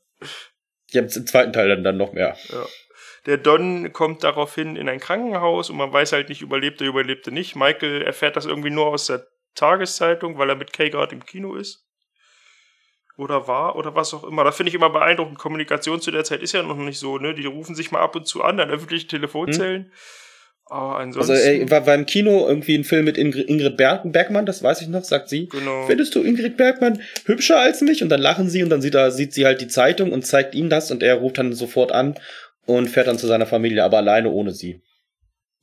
Ich 0.89 0.95
habe 0.95 1.07
im 1.07 1.27
zweiten 1.27 1.51
Teil 1.53 1.67
dann, 1.69 1.83
dann 1.83 1.97
noch 1.97 2.13
mehr. 2.13 2.35
ja. 2.49 2.65
Der 3.25 3.37
Don 3.37 3.91
kommt 3.91 4.23
daraufhin 4.23 4.77
in 4.77 4.87
ein 4.87 5.01
Krankenhaus 5.01 5.69
und 5.69 5.75
man 5.75 5.91
weiß 5.91 6.13
halt 6.13 6.29
nicht, 6.29 6.41
überlebt 6.41 6.79
er, 6.79 6.87
überlebt 6.87 7.27
er 7.27 7.33
nicht. 7.33 7.57
Michael 7.57 8.01
erfährt 8.01 8.37
das 8.37 8.45
irgendwie 8.45 8.69
nur 8.69 8.85
aus 8.87 9.07
der 9.07 9.27
Tageszeitung, 9.53 10.37
weil 10.37 10.49
er 10.49 10.55
mit 10.55 10.71
Kay 10.71 10.89
gerade 10.89 11.13
im 11.13 11.25
Kino 11.25 11.53
ist. 11.55 11.85
Oder 13.17 13.47
war, 13.47 13.75
oder 13.75 13.95
was 13.95 14.13
auch 14.13 14.23
immer. 14.23 14.43
Da 14.43 14.51
finde 14.51 14.69
ich 14.69 14.75
immer 14.75 14.91
beeindruckend. 14.91 15.39
Kommunikation 15.39 15.99
zu 15.99 16.11
der 16.11 16.23
Zeit 16.23 16.41
ist 16.41 16.53
ja 16.53 16.61
noch 16.61 16.77
nicht 16.77 16.99
so, 16.99 17.17
ne? 17.17 17.33
Die 17.33 17.47
rufen 17.47 17.75
sich 17.75 17.91
mal 17.91 18.01
ab 18.01 18.15
und 18.15 18.27
zu 18.27 18.43
an 18.43 18.59
an 18.59 18.69
öffentlichen 18.69 19.09
Telefonzellen. 19.09 19.91
Aber 20.65 20.99
ansonsten. 20.99 21.31
Also 21.31 21.49
er 21.49 21.69
war, 21.71 21.87
war 21.87 21.95
im 21.95 22.05
Kino 22.05 22.45
irgendwie 22.47 22.75
ein 22.75 22.83
Film 22.83 23.05
mit 23.05 23.17
Ingrid, 23.17 23.49
Ingrid 23.49 23.75
Berg, 23.75 24.01
Bergmann, 24.05 24.45
das 24.45 24.61
weiß 24.61 24.81
ich 24.81 24.87
noch, 24.87 25.03
sagt 25.03 25.29
sie. 25.29 25.47
genau. 25.47 25.85
Findest 25.87 26.13
du 26.13 26.21
Ingrid 26.21 26.57
Bergmann 26.57 27.01
hübscher 27.25 27.59
als 27.59 27.81
mich? 27.81 28.03
Und 28.03 28.09
dann 28.09 28.21
lachen 28.21 28.49
sie 28.49 28.63
und 28.63 28.69
dann 28.69 28.81
sieht, 28.81 28.93
er, 28.93 29.11
sieht 29.11 29.33
sie 29.33 29.45
halt 29.45 29.61
die 29.61 29.67
Zeitung 29.67 30.11
und 30.11 30.25
zeigt 30.25 30.53
ihm 30.53 30.69
das 30.69 30.91
und 30.91 31.01
er 31.01 31.15
ruft 31.15 31.37
dann 31.37 31.53
sofort 31.53 31.91
an 31.91 32.19
und 32.67 32.89
fährt 32.89 33.07
dann 33.07 33.17
zu 33.17 33.27
seiner 33.27 33.47
Familie, 33.47 33.83
aber 33.83 33.97
alleine 33.97 34.29
ohne 34.29 34.51
sie. 34.51 34.83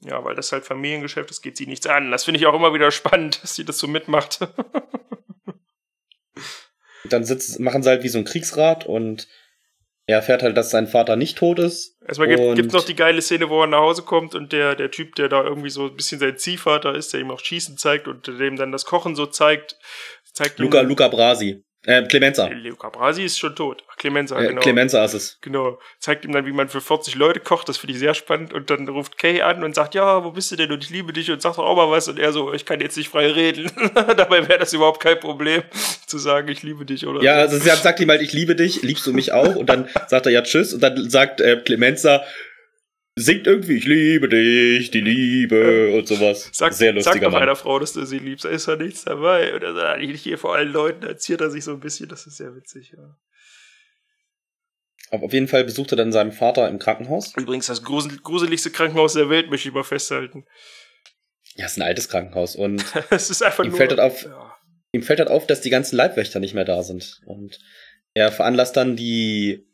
Ja, 0.00 0.24
weil 0.24 0.34
das 0.34 0.52
halt 0.52 0.64
Familiengeschäft 0.64 1.30
ist, 1.30 1.42
geht 1.42 1.57
sie 1.57 1.66
nichts 1.66 1.86
an. 1.86 2.11
Das 2.11 2.24
finde 2.24 2.40
ich 2.40 2.46
auch 2.46 2.55
immer 2.55 2.74
wieder 2.74 2.90
spannend, 2.90 3.38
dass 3.42 3.55
sie 3.55 3.64
das 3.64 3.78
so 3.78 3.86
mitmacht. 3.86 4.40
Dann 7.09 7.24
sitzt, 7.24 7.61
machen 7.61 7.82
sie 7.82 7.90
halt 7.90 8.02
wie 8.02 8.09
so 8.09 8.18
ein 8.18 8.24
Kriegsrat 8.24 8.86
und 8.86 9.28
er 10.07 10.16
erfährt 10.16 10.42
halt, 10.42 10.57
dass 10.57 10.70
sein 10.70 10.86
Vater 10.86 11.16
nicht 11.16 11.38
tot 11.38 11.59
ist. 11.59 11.96
Erstmal 12.07 12.28
gibt 12.28 12.57
gibt's 12.57 12.74
noch 12.74 12.84
die 12.84 12.94
geile 12.96 13.22
Szene, 13.22 13.48
wo 13.48 13.62
er 13.62 13.66
nach 13.66 13.78
Hause 13.80 14.02
kommt 14.02 14.34
und 14.34 14.52
der, 14.52 14.74
der 14.74 14.90
Typ, 14.90 15.14
der 15.14 15.28
da 15.30 15.42
irgendwie 15.42 15.70
so 15.70 15.86
ein 15.86 15.96
bisschen 15.96 16.20
sein 16.20 16.36
Ziehvater 16.36 16.94
ist, 16.94 17.12
der 17.14 17.20
ihm 17.20 17.30
auch 17.30 17.40
Schießen 17.40 17.78
zeigt 17.78 18.07
und 18.07 18.26
dem 18.26 18.57
dann 18.57 18.70
das 18.72 18.84
Kochen 18.84 19.16
so 19.16 19.24
zeigt, 19.26 19.76
zeigt 20.32 20.59
ihm- 20.61 20.64
Luca, 20.64 20.82
Luca 20.82 21.09
Brasi. 21.09 21.63
Äh, 21.87 22.03
Clemenza. 22.05 22.47
Leo 22.49 22.76
Cabrasi 22.76 23.24
ist 23.24 23.39
schon 23.39 23.55
tot. 23.55 23.85
Ach, 23.91 23.97
Clemenza, 23.97 24.41
Äh, 24.41 24.49
genau. 24.49 24.61
Clemenza 24.62 25.05
ist 25.05 25.14
es. 25.14 25.39
Genau. 25.43 25.78
Zeigt 25.99 26.24
ihm 26.24 26.32
dann, 26.32 26.47
wie 26.47 26.53
man 26.53 26.68
für 26.68 26.80
40 26.80 27.14
Leute 27.14 27.41
kocht. 27.41 27.68
Das 27.68 27.76
finde 27.76 27.93
ich 27.93 27.99
sehr 27.99 28.14
spannend. 28.14 28.53
Und 28.53 28.70
dann 28.70 28.89
ruft 28.89 29.18
Kay 29.18 29.43
an 29.43 29.62
und 29.62 29.74
sagt, 29.74 29.95
ja, 29.95 30.24
wo 30.24 30.30
bist 30.30 30.51
du 30.51 30.57
denn? 30.57 30.72
Und 30.72 30.82
ich 30.82 30.91
liebe 30.91 31.12
dich 31.12 31.30
und 31.30 31.43
sag 31.43 31.57
doch 31.57 31.64
auch 31.64 31.76
mal 31.76 31.91
was. 31.91 32.09
Und 32.09 32.18
er 32.18 32.32
so, 32.32 32.53
ich 32.55 32.64
kann 32.64 32.80
jetzt 32.80 32.97
nicht 32.97 33.09
frei 33.11 33.30
reden. 33.30 33.70
Dabei 33.95 34.49
wäre 34.49 34.59
das 34.59 34.72
überhaupt 34.72 35.01
kein 35.01 35.20
Problem, 35.20 35.62
zu 36.07 36.18
sagen, 36.18 36.49
ich 36.49 36.62
liebe 36.62 36.85
dich 36.85 37.07
oder 37.07 37.22
Ja, 37.22 37.35
so. 37.47 37.55
also 37.55 37.59
sie 37.59 37.70
sagt 37.82 38.01
ihm 38.01 38.09
halt, 38.11 38.22
ich 38.22 38.32
liebe 38.32 38.55
dich, 38.57 38.82
liebst 38.82 39.07
du 39.07 39.12
mich 39.12 39.32
auch? 39.32 39.55
Und 39.57 39.66
dann 39.66 39.89
sagt 40.09 40.26
er 40.26 40.32
ja 40.32 40.43
Tschüss 40.43 40.72
und 40.72 40.82
dann 40.82 41.11
sagt 41.11 41.41
äh, 41.41 41.57
Clemenza, 41.64 42.22
singt 43.16 43.46
irgendwie, 43.46 43.76
ich 43.76 43.84
liebe 43.86 44.28
dich, 44.28 44.90
die 44.90 45.00
Liebe 45.00 45.94
und 45.96 46.06
sowas. 46.08 46.50
Sag, 46.52 46.72
Sehr 46.72 46.90
sag 46.92 46.96
lustiger 46.96 47.26
doch 47.26 47.32
Mann. 47.32 47.42
einer 47.42 47.56
Frau, 47.56 47.78
dass 47.78 47.92
du 47.92 48.04
sie 48.04 48.18
liebst. 48.18 48.44
Da 48.44 48.48
ist 48.48 48.66
ja 48.66 48.76
nichts 48.76 49.04
dabei. 49.04 49.54
Oder 49.54 49.74
so, 49.74 50.00
nicht 50.06 50.22
hier 50.22 50.38
vor 50.38 50.54
allen 50.54 50.72
Leuten. 50.72 51.16
Ziert 51.18 51.40
er 51.40 51.50
sich 51.50 51.64
so 51.64 51.72
ein 51.72 51.80
bisschen. 51.80 52.08
Das 52.08 52.26
ist 52.26 52.36
sehr 52.36 52.54
witzig, 52.56 52.92
ja. 52.96 53.16
Aber 55.10 55.24
auf 55.26 55.32
jeden 55.32 55.48
Fall 55.48 55.64
besucht 55.64 55.92
er 55.92 55.96
dann 55.96 56.12
seinen 56.12 56.32
Vater 56.32 56.68
im 56.68 56.78
Krankenhaus. 56.78 57.34
Übrigens, 57.36 57.66
das 57.66 57.82
grusel 57.84 58.18
gruseligste 58.18 58.70
Krankenhaus 58.70 59.12
der 59.12 59.28
Welt 59.30 59.48
möchte 59.50 59.68
ich 59.68 59.74
mal 59.74 59.84
festhalten. 59.84 60.44
Ja, 61.56 61.66
ist 61.66 61.76
ein 61.76 61.82
altes 61.82 62.08
Krankenhaus 62.08 62.56
und 62.56 62.84
Es 63.10 63.30
ist 63.30 63.42
einfach 63.42 63.62
Ihm 63.64 63.70
nur. 63.70 63.76
fällt 63.78 63.92
das 63.92 63.98
auf. 64.00 64.22
Ja. 64.24 64.56
ihm 64.92 65.02
fällt 65.04 65.20
halt 65.20 65.28
auf, 65.30 65.46
dass 65.46 65.60
die 65.60 65.70
ganzen 65.70 65.94
Leibwächter 65.96 66.40
nicht 66.40 66.54
mehr 66.54 66.64
da 66.64 66.82
sind. 66.82 67.20
Und 67.26 67.60
er 68.14 68.32
veranlasst 68.32 68.76
dann 68.76 68.96
die 68.96 69.68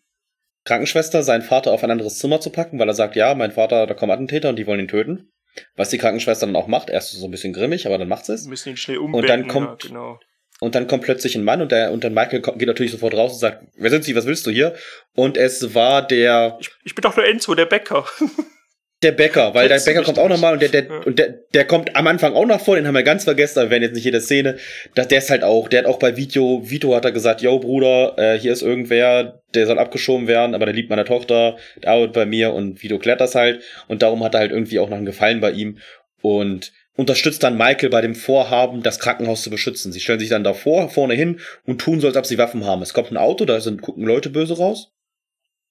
Krankenschwester, 0.71 1.25
seinen 1.25 1.43
Vater 1.43 1.73
auf 1.73 1.83
ein 1.83 1.91
anderes 1.91 2.19
Zimmer 2.21 2.41
zu 2.41 2.51
packen, 2.51 2.79
weil 2.79 2.89
er 2.89 2.95
sagt, 2.95 3.17
ja, 3.17 3.35
mein 3.35 3.51
Vater, 3.51 3.89
da 3.89 3.95
kommen 3.95 4.13
Attentäter 4.13 4.49
und 4.51 4.57
die 4.57 4.67
wollen 4.69 4.79
ihn 4.81 4.89
töten. 4.89 5.33
Was 5.75 5.91
die 5.91 5.99
Krankenschwester 5.99 6.47
dann 6.47 6.55
auch 6.55 6.69
macht. 6.69 6.91
Erst 6.91 7.11
so 7.11 7.25
ein 7.27 7.31
bisschen 7.33 7.53
grimmig, 7.53 7.87
aber 7.87 7.99
dann 7.99 8.07
macht 8.07 8.25
sie 8.25 8.35
es. 8.35 8.47
Müssen 8.47 8.69
ihn 8.71 8.77
schnell 8.77 8.99
Und 8.99 9.07
umbetten. 9.15 9.27
dann 9.27 9.49
kommt- 9.49 9.83
ja, 9.83 9.89
genau. 9.89 10.21
Und 10.61 10.75
dann 10.77 10.87
kommt 10.87 11.03
plötzlich 11.03 11.35
ein 11.35 11.43
Mann 11.43 11.61
und 11.61 11.73
der 11.73 11.91
und 11.91 12.05
dann 12.05 12.15
Michael 12.15 12.41
kommt, 12.41 12.59
geht 12.59 12.69
natürlich 12.69 12.93
sofort 12.93 13.15
raus 13.15 13.33
und 13.33 13.39
sagt, 13.41 13.65
wer 13.77 13.91
sind 13.91 14.05
Sie, 14.05 14.15
was 14.15 14.27
willst 14.27 14.47
du 14.47 14.51
hier? 14.51 14.75
Und 15.17 15.37
es 15.37 15.75
war 15.75 16.07
der 16.07 16.57
Ich, 16.61 16.69
ich 16.85 16.95
bin 16.95 17.03
doch 17.03 17.17
nur 17.17 17.27
Enzo, 17.27 17.55
der 17.55 17.67
Bäcker. 17.67 18.05
der 19.03 19.13
Bäcker, 19.13 19.55
weil 19.55 19.69
der 19.69 19.81
Bäcker 19.81 20.03
kommt 20.03 20.19
auch 20.19 20.29
nochmal 20.29 20.53
und 20.53 20.61
der 20.63 20.69
der 20.69 20.85
Ja. 20.85 20.99
und 21.05 21.19
der 21.19 21.29
der 21.55 21.65
kommt 21.65 21.97
am 21.97 22.07
Anfang 22.07 22.35
auch 22.35 22.45
noch 22.45 22.61
vor, 22.61 22.77
den 22.77 22.87
haben 22.87 22.95
wir 22.95 23.03
ganz 23.03 23.25
vergessen, 23.25 23.59
aber 23.59 23.69
wir 23.69 23.71
werden 23.73 23.83
jetzt 23.85 23.95
nicht 23.95 24.05
jede 24.05 24.21
Szene, 24.21 24.57
dass 24.95 25.09
der 25.09 25.19
ist 25.19 25.31
halt 25.31 25.43
auch, 25.43 25.69
der 25.69 25.81
hat 25.81 25.87
auch 25.87 25.99
bei 25.99 26.17
Vito, 26.17 26.63
Vito 26.65 26.95
hat 26.95 27.05
er 27.05 27.13
gesagt, 27.13 27.41
yo 27.41 27.59
Bruder, 27.59 28.15
äh, 28.19 28.39
hier 28.39 28.53
ist 28.53 28.63
irgendwer, 28.63 29.41
der 29.55 29.67
soll 29.67 29.79
abgeschoben 29.79 30.27
werden, 30.27 30.55
aber 30.55 30.67
der 30.67 30.75
liebt 30.75 30.91
meine 30.91 31.05
Tochter, 31.05 31.57
der 31.83 31.93
arbeitet 31.93 32.13
bei 32.13 32.27
mir 32.27 32.53
und 32.53 32.83
Vito 32.83 32.99
klärt 32.99 33.21
das 33.21 33.35
halt 33.35 33.63
und 33.89 34.03
darum 34.03 34.23
hat 34.23 34.35
er 34.35 34.41
halt 34.41 34.53
irgendwie 34.53 34.79
auch 34.79 34.91
noch 34.91 34.99
einen 34.99 35.07
Gefallen 35.07 35.41
bei 35.41 35.51
ihm 35.53 35.79
und 36.21 36.73
unterstützt 36.97 37.43
dann 37.43 37.57
Michael 37.57 37.89
bei 37.89 38.03
dem 38.03 38.15
Vorhaben, 38.15 38.83
das 38.83 38.99
Krankenhaus 38.99 39.43
zu 39.43 39.49
beschützen. 39.49 39.93
Sie 39.93 40.01
stellen 40.01 40.21
sich 40.21 40.29
dann 40.29 40.45
davor, 40.45 40.91
vorne 40.91 41.15
hin 41.15 41.41
und 41.65 41.81
tun 41.81 42.01
so, 42.01 42.07
als 42.07 42.17
ob 42.19 42.27
sie 42.27 42.37
Waffen 42.37 42.67
haben. 42.67 42.83
Es 42.83 42.93
kommt 42.93 43.11
ein 43.11 43.17
Auto, 43.17 43.47
da 43.47 43.59
sind, 43.61 43.81
gucken 43.81 44.05
Leute 44.05 44.29
böse 44.29 44.59
raus. 44.59 44.93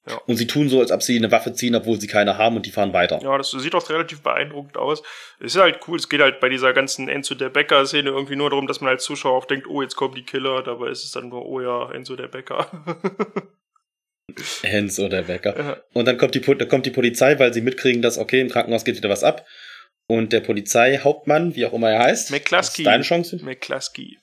Ja. 0.08 0.16
Und 0.26 0.38
sie 0.38 0.47
tun 0.47 0.70
so, 0.70 0.80
als 0.80 0.91
ob 0.91 1.04
sie 1.04 1.18
eine 1.18 1.32
Waffe 1.32 1.54
ziehen, 1.54 1.76
obwohl 1.76 2.00
sie 2.00 2.08
keine 2.08 2.38
haben 2.38 2.56
und 2.56 2.66
die 2.66 2.72
fahren 2.72 2.93
weiter. 2.93 3.20
Ja, 3.22 3.38
das 3.38 3.52
sieht 3.52 3.76
auch 3.76 3.89
relativ 3.89 4.22
beeindruckend 4.22 4.78
aus. 4.78 5.04
Es 5.39 5.56
ist 5.56 5.62
halt 5.62 5.80
cool. 5.88 5.97
Es 5.97 6.10
geht 6.10 6.22
halt 6.22 6.39
bei 6.39 6.50
dieser 6.50 6.74
ganzen 6.74 7.10
Enzo 7.10 7.36
der 7.36 7.50
Bäcker-Szene 7.50 8.10
irgendwie 8.10 8.36
nur 8.36 8.50
darum, 8.50 8.66
dass 8.66 8.82
man 8.82 8.89
als 8.89 9.04
Zuschauer 9.04 9.38
auch 9.38 9.45
denkt, 9.45 9.68
oh, 9.68 9.82
jetzt 9.82 9.95
kommen 9.95 10.16
die 10.16 10.24
Killer. 10.24 10.64
Dabei 10.64 10.89
ist 10.89 11.04
es 11.04 11.12
dann 11.12 11.30
nur, 11.30 11.45
oh 11.45 11.62
ja, 11.62 11.91
Enzo 11.91 12.16
der 12.16 12.28
Bäcker. 12.28 12.68
Hens 14.62 15.00
oder 15.00 15.28
Wecker. 15.28 15.58
ja. 15.58 15.78
Und 15.93 16.08
dann 16.08 16.18
kommt 16.18 16.36
die, 16.36 16.41
dann 16.41 16.70
kommt 16.70 16.86
die 16.86 16.91
Polizei, 16.91 17.38
weil 17.39 17.54
sie 17.54 17.62
mitkriegen, 17.62 18.02
dass, 18.02 18.18
okay, 18.18 18.41
im 18.41 18.50
Krankenhaus 18.50 18.86
geht 18.86 18.95
wieder 18.95 19.10
was 19.10 19.24
ab. 19.24 19.45
Und 20.08 20.34
der 20.34 20.39
Polizeihauptmann, 20.39 21.56
wie 21.56 21.66
auch 21.66 21.74
immer 21.74 21.91
er 21.91 22.00
heißt, 22.00 22.32
McCluskey. 22.32 22.84
deine 22.84 23.04
Chance, 23.04 23.39
McCluskey. 23.43 24.18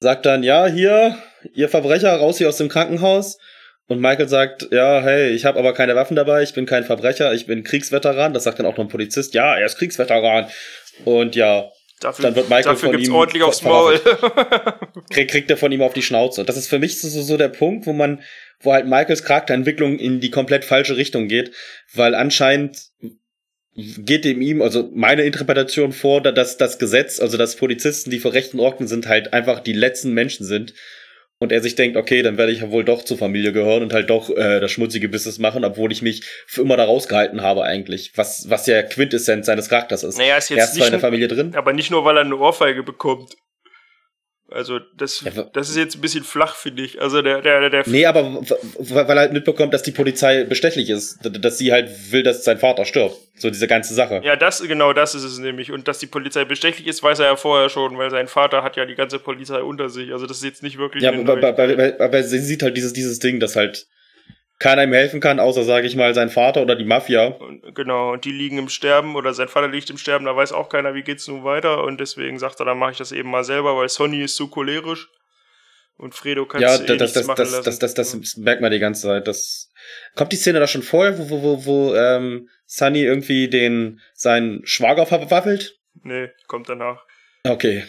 sagt 0.00 0.24
dann, 0.24 0.42
ja, 0.42 0.66
hier, 0.66 1.18
ihr 1.52 1.68
Verbrecher, 1.68 2.14
raus 2.16 2.38
hier 2.38 2.48
aus 2.48 2.56
dem 2.56 2.68
Krankenhaus. 2.68 3.38
Und 3.88 4.00
Michael 4.00 4.28
sagt, 4.28 4.68
ja, 4.72 5.00
hey, 5.00 5.30
ich 5.30 5.44
habe 5.44 5.58
aber 5.58 5.72
keine 5.72 5.94
Waffen 5.94 6.16
dabei, 6.16 6.42
ich 6.42 6.54
bin 6.54 6.66
kein 6.66 6.84
Verbrecher, 6.84 7.32
ich 7.34 7.46
bin 7.46 7.62
Kriegsveteran. 7.62 8.34
Das 8.34 8.44
sagt 8.44 8.58
dann 8.58 8.66
auch 8.66 8.76
noch 8.76 8.84
ein 8.84 8.88
Polizist, 8.88 9.34
ja, 9.34 9.56
er 9.56 9.66
ist 9.66 9.78
Kriegsveteran. 9.78 10.48
Und 11.04 11.36
ja, 11.36 11.70
Dafür, 12.00 12.24
Dann 12.24 12.36
wird 12.36 12.50
Michael 12.50 12.64
dafür 12.64 12.88
von 12.90 12.92
gibt's 12.92 13.08
ihm 13.08 13.14
ordentlich 13.14 13.42
aufs 13.42 13.62
Maul. 13.62 13.98
krieg, 15.10 15.30
kriegt 15.30 15.50
er 15.50 15.56
von 15.56 15.72
ihm 15.72 15.80
auf 15.80 15.94
die 15.94 16.02
Schnauze. 16.02 16.42
Und 16.42 16.48
das 16.48 16.58
ist 16.58 16.68
für 16.68 16.78
mich 16.78 17.00
so, 17.00 17.08
so, 17.08 17.22
so 17.22 17.38
der 17.38 17.48
Punkt, 17.48 17.86
wo 17.86 17.94
man, 17.94 18.20
wo 18.60 18.74
halt 18.74 18.84
Michaels 18.86 19.24
Charakterentwicklung 19.24 19.98
in 19.98 20.20
die 20.20 20.30
komplett 20.30 20.66
falsche 20.66 20.98
Richtung 20.98 21.26
geht, 21.26 21.52
weil 21.94 22.14
anscheinend 22.14 22.78
geht 23.74 24.26
dem 24.26 24.42
ihm, 24.42 24.60
also 24.60 24.90
meine 24.94 25.22
Interpretation 25.22 25.92
vor, 25.92 26.20
da- 26.22 26.32
dass 26.32 26.58
das 26.58 26.78
Gesetz, 26.78 27.18
also 27.18 27.38
dass 27.38 27.56
Polizisten, 27.56 28.10
die 28.10 28.18
vor 28.18 28.34
rechten 28.34 28.60
Ordnung 28.60 28.88
sind, 28.88 29.06
halt 29.08 29.32
einfach 29.32 29.60
die 29.60 29.72
letzten 29.72 30.12
Menschen 30.12 30.44
sind. 30.44 30.74
Und 31.38 31.52
er 31.52 31.60
sich 31.60 31.74
denkt, 31.74 31.98
okay, 31.98 32.22
dann 32.22 32.38
werde 32.38 32.52
ich 32.52 32.62
ja 32.62 32.70
wohl 32.70 32.82
doch 32.82 33.04
zur 33.04 33.18
Familie 33.18 33.52
gehören 33.52 33.82
und 33.82 33.92
halt 33.92 34.08
doch 34.08 34.30
äh, 34.30 34.58
das 34.58 34.70
schmutzige 34.72 35.08
Business 35.10 35.38
machen, 35.38 35.64
obwohl 35.64 35.92
ich 35.92 36.00
mich 36.00 36.24
für 36.46 36.62
immer 36.62 36.78
da 36.78 36.84
rausgehalten 36.84 37.42
habe 37.42 37.62
eigentlich. 37.62 38.12
Was, 38.16 38.48
was 38.48 38.66
ja 38.66 38.82
Quintessenz 38.82 39.44
seines 39.44 39.68
Charakters 39.68 40.02
ist. 40.02 40.16
naja, 40.16 40.38
ist 40.38 40.50
er 40.50 40.56
jetzt 40.56 40.70
ist 40.70 40.76
zwar 40.76 40.86
in 40.86 40.92
der 40.92 41.00
Familie 41.00 41.28
drin. 41.28 41.54
aber 41.54 41.74
nicht 41.74 41.90
nur, 41.90 42.06
weil 42.06 42.16
er 42.16 42.24
eine 42.24 42.36
Ohrfeige 42.36 42.82
bekommt. 42.82 43.36
Also, 44.48 44.78
das, 44.96 45.24
das 45.52 45.70
ist 45.70 45.76
jetzt 45.76 45.96
ein 45.96 46.00
bisschen 46.00 46.22
flach, 46.22 46.54
finde 46.54 46.82
ich. 46.82 47.00
Also, 47.00 47.20
der, 47.20 47.42
der, 47.42 47.68
der, 47.68 47.82
Nee, 47.86 48.06
aber 48.06 48.42
weil 48.78 49.16
er 49.16 49.22
halt 49.22 49.32
mitbekommt, 49.32 49.74
dass 49.74 49.82
die 49.82 49.90
Polizei 49.90 50.44
bestechlich 50.44 50.88
ist, 50.88 51.18
dass 51.22 51.58
sie 51.58 51.72
halt 51.72 52.12
will, 52.12 52.22
dass 52.22 52.44
sein 52.44 52.58
Vater 52.58 52.84
stirbt. 52.84 53.16
So 53.36 53.50
diese 53.50 53.66
ganze 53.66 53.94
Sache. 53.94 54.20
Ja, 54.24 54.36
das, 54.36 54.62
genau 54.62 54.92
das 54.92 55.14
ist 55.16 55.24
es 55.24 55.38
nämlich. 55.38 55.72
Und 55.72 55.88
dass 55.88 55.98
die 55.98 56.06
Polizei 56.06 56.44
bestechlich 56.44 56.86
ist, 56.86 57.02
weiß 57.02 57.18
er 57.18 57.26
ja 57.26 57.36
vorher 57.36 57.68
schon, 57.68 57.98
weil 57.98 58.10
sein 58.10 58.28
Vater 58.28 58.62
hat 58.62 58.76
ja 58.76 58.86
die 58.86 58.94
ganze 58.94 59.18
Polizei 59.18 59.62
unter 59.62 59.88
sich. 59.88 60.12
Also 60.12 60.26
das 60.26 60.38
ist 60.38 60.44
jetzt 60.44 60.62
nicht 60.62 60.78
wirklich. 60.78 61.02
Ja, 61.02 61.12
aber, 61.12 61.32
aber, 61.32 61.48
aber, 61.48 61.94
aber 61.98 62.22
sie 62.22 62.38
sieht 62.38 62.62
halt 62.62 62.76
dieses, 62.76 62.92
dieses 62.92 63.18
Ding, 63.18 63.40
dass 63.40 63.56
halt 63.56 63.88
keiner 64.58 64.84
ihm 64.84 64.92
helfen 64.92 65.20
kann, 65.20 65.38
außer, 65.38 65.64
sage 65.64 65.86
ich 65.86 65.96
mal, 65.96 66.14
sein 66.14 66.30
Vater 66.30 66.62
oder 66.62 66.76
die 66.76 66.84
Mafia. 66.84 67.38
Genau, 67.74 68.12
und 68.12 68.24
die 68.24 68.32
liegen 68.32 68.58
im 68.58 68.68
Sterben 68.68 69.14
oder 69.16 69.34
sein 69.34 69.48
Vater 69.48 69.68
liegt 69.68 69.90
im 69.90 69.98
Sterben, 69.98 70.24
da 70.24 70.34
weiß 70.34 70.52
auch 70.52 70.68
keiner, 70.68 70.94
wie 70.94 71.02
geht's 71.02 71.28
nun 71.28 71.44
weiter. 71.44 71.84
Und 71.84 72.00
deswegen 72.00 72.38
sagt 72.38 72.60
er, 72.60 72.66
dann 72.66 72.78
mache 72.78 72.92
ich 72.92 72.98
das 72.98 73.12
eben 73.12 73.30
mal 73.30 73.44
selber, 73.44 73.76
weil 73.76 73.88
Sonny 73.88 74.22
ist 74.22 74.36
zu 74.36 74.48
cholerisch. 74.48 75.08
Und 75.98 76.14
Fredo 76.14 76.44
kann 76.44 76.60
Ja, 76.60 76.74
eh 76.74 76.78
das, 76.78 76.86
das, 76.86 76.98
nichts 77.00 77.12
das, 77.14 77.26
machen 77.26 77.36
das, 77.38 77.50
lassen. 77.52 77.64
das, 77.64 77.94
das, 77.94 77.94
das 77.94 78.36
merkt 78.36 78.60
man 78.60 78.70
die 78.70 78.78
ganze 78.78 79.02
Zeit. 79.02 79.26
Das 79.26 79.72
kommt 80.14 80.32
die 80.32 80.36
Szene 80.36 80.60
da 80.60 80.66
schon 80.66 80.82
vorher, 80.82 81.18
wo, 81.18 81.30
wo, 81.30 81.42
wo, 81.42 81.64
wo 81.64 81.94
ähm, 81.94 82.48
Sunny 82.66 83.02
irgendwie 83.02 83.48
den 83.48 84.00
seinen 84.12 84.66
Schwager 84.66 85.06
verwaffelt? 85.06 85.78
Nee, 86.02 86.28
kommt 86.48 86.68
danach. 86.68 87.02
Okay. 87.44 87.84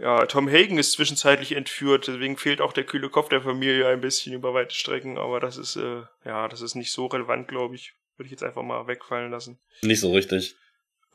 Ja, 0.00 0.26
Tom 0.26 0.48
Hagen 0.48 0.78
ist 0.78 0.92
zwischenzeitlich 0.92 1.52
entführt, 1.52 2.06
deswegen 2.06 2.36
fehlt 2.36 2.60
auch 2.60 2.72
der 2.72 2.84
kühle 2.84 3.10
Kopf 3.10 3.28
der 3.30 3.42
Familie 3.42 3.88
ein 3.88 4.00
bisschen 4.00 4.32
über 4.32 4.54
weite 4.54 4.74
Strecken, 4.74 5.18
aber 5.18 5.40
das 5.40 5.56
ist, 5.56 5.74
äh, 5.74 6.02
ja, 6.24 6.46
das 6.46 6.60
ist 6.60 6.76
nicht 6.76 6.92
so 6.92 7.06
relevant, 7.06 7.48
glaube 7.48 7.74
ich. 7.74 7.94
Würde 8.16 8.26
ich 8.26 8.32
jetzt 8.32 8.42
einfach 8.42 8.62
mal 8.62 8.86
wegfallen 8.86 9.30
lassen. 9.30 9.60
Nicht 9.82 10.00
so 10.00 10.12
richtig. 10.12 10.56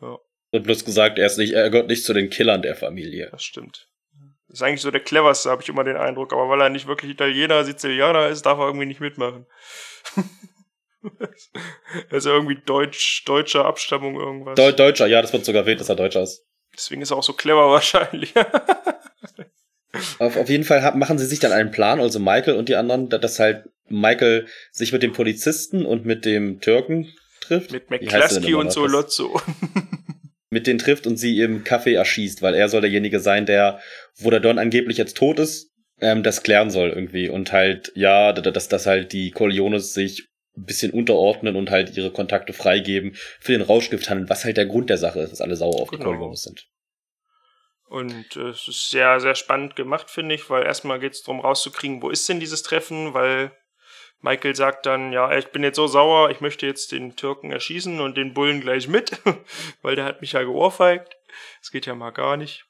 Ja. 0.01 0.17
Und 0.51 0.63
bloß 0.63 0.85
gesagt, 0.85 1.17
er 1.17 1.25
ist 1.25 1.37
nicht, 1.37 1.53
er 1.53 1.69
gehört 1.69 1.87
nicht 1.87 2.03
zu 2.03 2.13
den 2.13 2.29
Killern 2.29 2.61
der 2.61 2.75
Familie. 2.75 3.29
Das 3.31 3.43
stimmt. 3.43 3.89
Ist 4.49 4.61
eigentlich 4.61 4.81
so 4.81 4.91
der 4.91 5.01
cleverste, 5.01 5.49
habe 5.49 5.63
ich 5.63 5.69
immer 5.69 5.83
den 5.83 5.97
Eindruck, 5.97 6.31
aber 6.31 6.47
weil 6.47 6.61
er 6.61 6.69
nicht 6.69 6.87
wirklich 6.87 7.11
Italiener, 7.11 7.63
Sizilianer 7.63 8.27
ist, 8.27 8.45
darf 8.45 8.59
er 8.59 8.67
irgendwie 8.67 8.85
nicht 8.85 8.99
mitmachen. 8.99 9.47
er 12.09 12.17
ist 12.17 12.25
ja 12.25 12.33
irgendwie 12.33 12.61
deutsch, 12.63 13.23
deutscher 13.25 13.65
Abstammung 13.65 14.15
irgendwas. 14.15 14.55
Deu 14.55 14.71
Deutscher, 14.71 15.07
ja, 15.07 15.21
das 15.21 15.33
wird 15.33 15.43
sogar 15.43 15.63
erwähnt, 15.63 15.79
dass 15.79 15.89
er 15.89 15.95
Deutscher 15.95 16.21
ist. 16.21 16.45
Deswegen 16.75 17.01
ist 17.01 17.11
er 17.11 17.17
auch 17.17 17.23
so 17.23 17.33
clever 17.33 17.69
wahrscheinlich. 17.71 18.33
Auf, 20.17 20.37
auf 20.37 20.49
jeden 20.49 20.63
Fall 20.63 20.95
machen 20.95 21.19
sie 21.19 21.25
sich 21.25 21.39
dann 21.39 21.51
einen 21.51 21.69
Plan, 21.71 21.99
also 21.99 22.19
Michael 22.19 22.55
und 22.55 22.67
die 22.69 22.75
anderen, 22.75 23.09
da- 23.09 23.19
dass 23.19 23.39
halt 23.39 23.65
Michael 23.89 24.47
sich 24.71 24.91
mit 24.91 25.03
dem 25.03 25.13
Polizisten 25.13 25.85
und 25.85 26.05
mit 26.05 26.25
dem 26.25 26.61
Türken 26.61 27.13
trifft. 27.41 27.71
Mit 27.71 27.89
McCluskey 27.91 28.55
und 28.55 28.67
nochmal? 28.67 28.71
Solozzo. 28.89 29.39
Mit 30.49 30.67
denen 30.67 30.77
trifft 30.77 31.07
und 31.07 31.17
sie 31.17 31.39
im 31.41 31.63
Café 31.63 31.95
erschießt, 31.95 32.43
weil 32.43 32.53
er 32.53 32.69
soll 32.69 32.81
derjenige 32.81 33.19
sein, 33.19 33.47
der, 33.47 33.79
wo 34.17 34.29
der 34.29 34.39
Don 34.39 34.59
angeblich 34.59 34.97
jetzt 34.99 35.17
tot 35.17 35.39
ist, 35.39 35.71
ähm, 35.99 36.21
das 36.21 36.43
klären 36.43 36.69
soll 36.69 36.89
irgendwie. 36.89 37.27
Und 37.27 37.51
halt, 37.51 37.91
ja, 37.95 38.33
da- 38.33 38.51
dass, 38.51 38.67
dass 38.69 38.85
halt 38.85 39.13
die 39.13 39.31
Corleones 39.31 39.93
sich 39.95 40.27
ein 40.55 40.65
bisschen 40.65 40.91
unterordnen 40.91 41.55
und 41.55 41.71
halt 41.71 41.97
ihre 41.97 42.11
Kontakte 42.11 42.53
freigeben 42.53 43.15
für 43.39 43.53
den 43.53 43.61
Rauschgifthandel, 43.61 44.29
was 44.29 44.45
halt 44.45 44.57
der 44.57 44.65
Grund 44.65 44.89
der 44.89 44.97
Sache 44.97 45.19
ist, 45.19 45.31
dass 45.31 45.41
alle 45.41 45.55
sauer 45.55 45.81
auf 45.81 45.89
die 45.89 45.97
Genau. 45.97 46.33
Sind. 46.35 46.67
Und 47.85 48.35
äh, 48.35 48.49
es 48.49 48.67
ist 48.67 48.89
sehr, 48.89 49.19
sehr 49.19 49.35
spannend 49.35 49.75
gemacht, 49.75 50.09
finde 50.09 50.35
ich, 50.35 50.49
weil 50.49 50.63
erstmal 50.63 50.99
geht 50.99 51.13
es 51.13 51.23
darum 51.23 51.41
rauszukriegen, 51.41 52.01
wo 52.01 52.09
ist 52.09 52.27
denn 52.27 52.39
dieses 52.39 52.63
Treffen, 52.63 53.13
weil 53.13 53.51
Michael 54.19 54.55
sagt 54.55 54.85
dann, 54.85 55.11
ja, 55.11 55.35
ich 55.37 55.47
bin 55.47 55.63
jetzt 55.63 55.75
so 55.75 55.85
sauer, 55.85 56.31
ich 56.31 56.39
möchte 56.39 56.65
jetzt 56.65 56.91
den 56.91 57.15
Türken 57.15 57.51
erschießen 57.51 57.99
und 57.99 58.15
den 58.15 58.33
Bullen 58.33 58.61
gleich 58.61 58.87
mit, 58.87 59.19
weil 59.81 59.95
der 59.95 60.05
hat 60.05 60.21
mich 60.21 60.31
ja 60.31 60.43
geohrfeigt. 60.43 61.17
Das 61.59 61.71
geht 61.71 61.85
ja 61.85 61.93
mal 61.93 62.11
gar 62.11 62.37
nicht. 62.37 62.65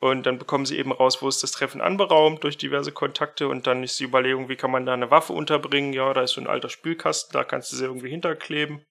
Und 0.00 0.26
dann 0.26 0.38
bekommen 0.38 0.66
sie 0.66 0.78
eben 0.78 0.92
raus, 0.92 1.22
wo 1.22 1.28
ist 1.28 1.42
das 1.42 1.52
Treffen 1.52 1.80
anberaumt 1.80 2.44
durch 2.44 2.58
diverse 2.58 2.92
Kontakte 2.92 3.48
und 3.48 3.66
dann 3.66 3.82
ist 3.82 3.98
die 4.00 4.04
Überlegung, 4.04 4.48
wie 4.48 4.56
kann 4.56 4.70
man 4.70 4.84
da 4.84 4.92
eine 4.92 5.10
Waffe 5.10 5.32
unterbringen? 5.32 5.92
Ja, 5.92 6.12
da 6.12 6.22
ist 6.22 6.32
so 6.32 6.40
ein 6.40 6.46
alter 6.46 6.68
Spülkasten, 6.68 7.32
da 7.32 7.44
kannst 7.44 7.72
du 7.72 7.76
sie 7.76 7.84
irgendwie 7.84 8.10
hinterkleben. 8.10 8.84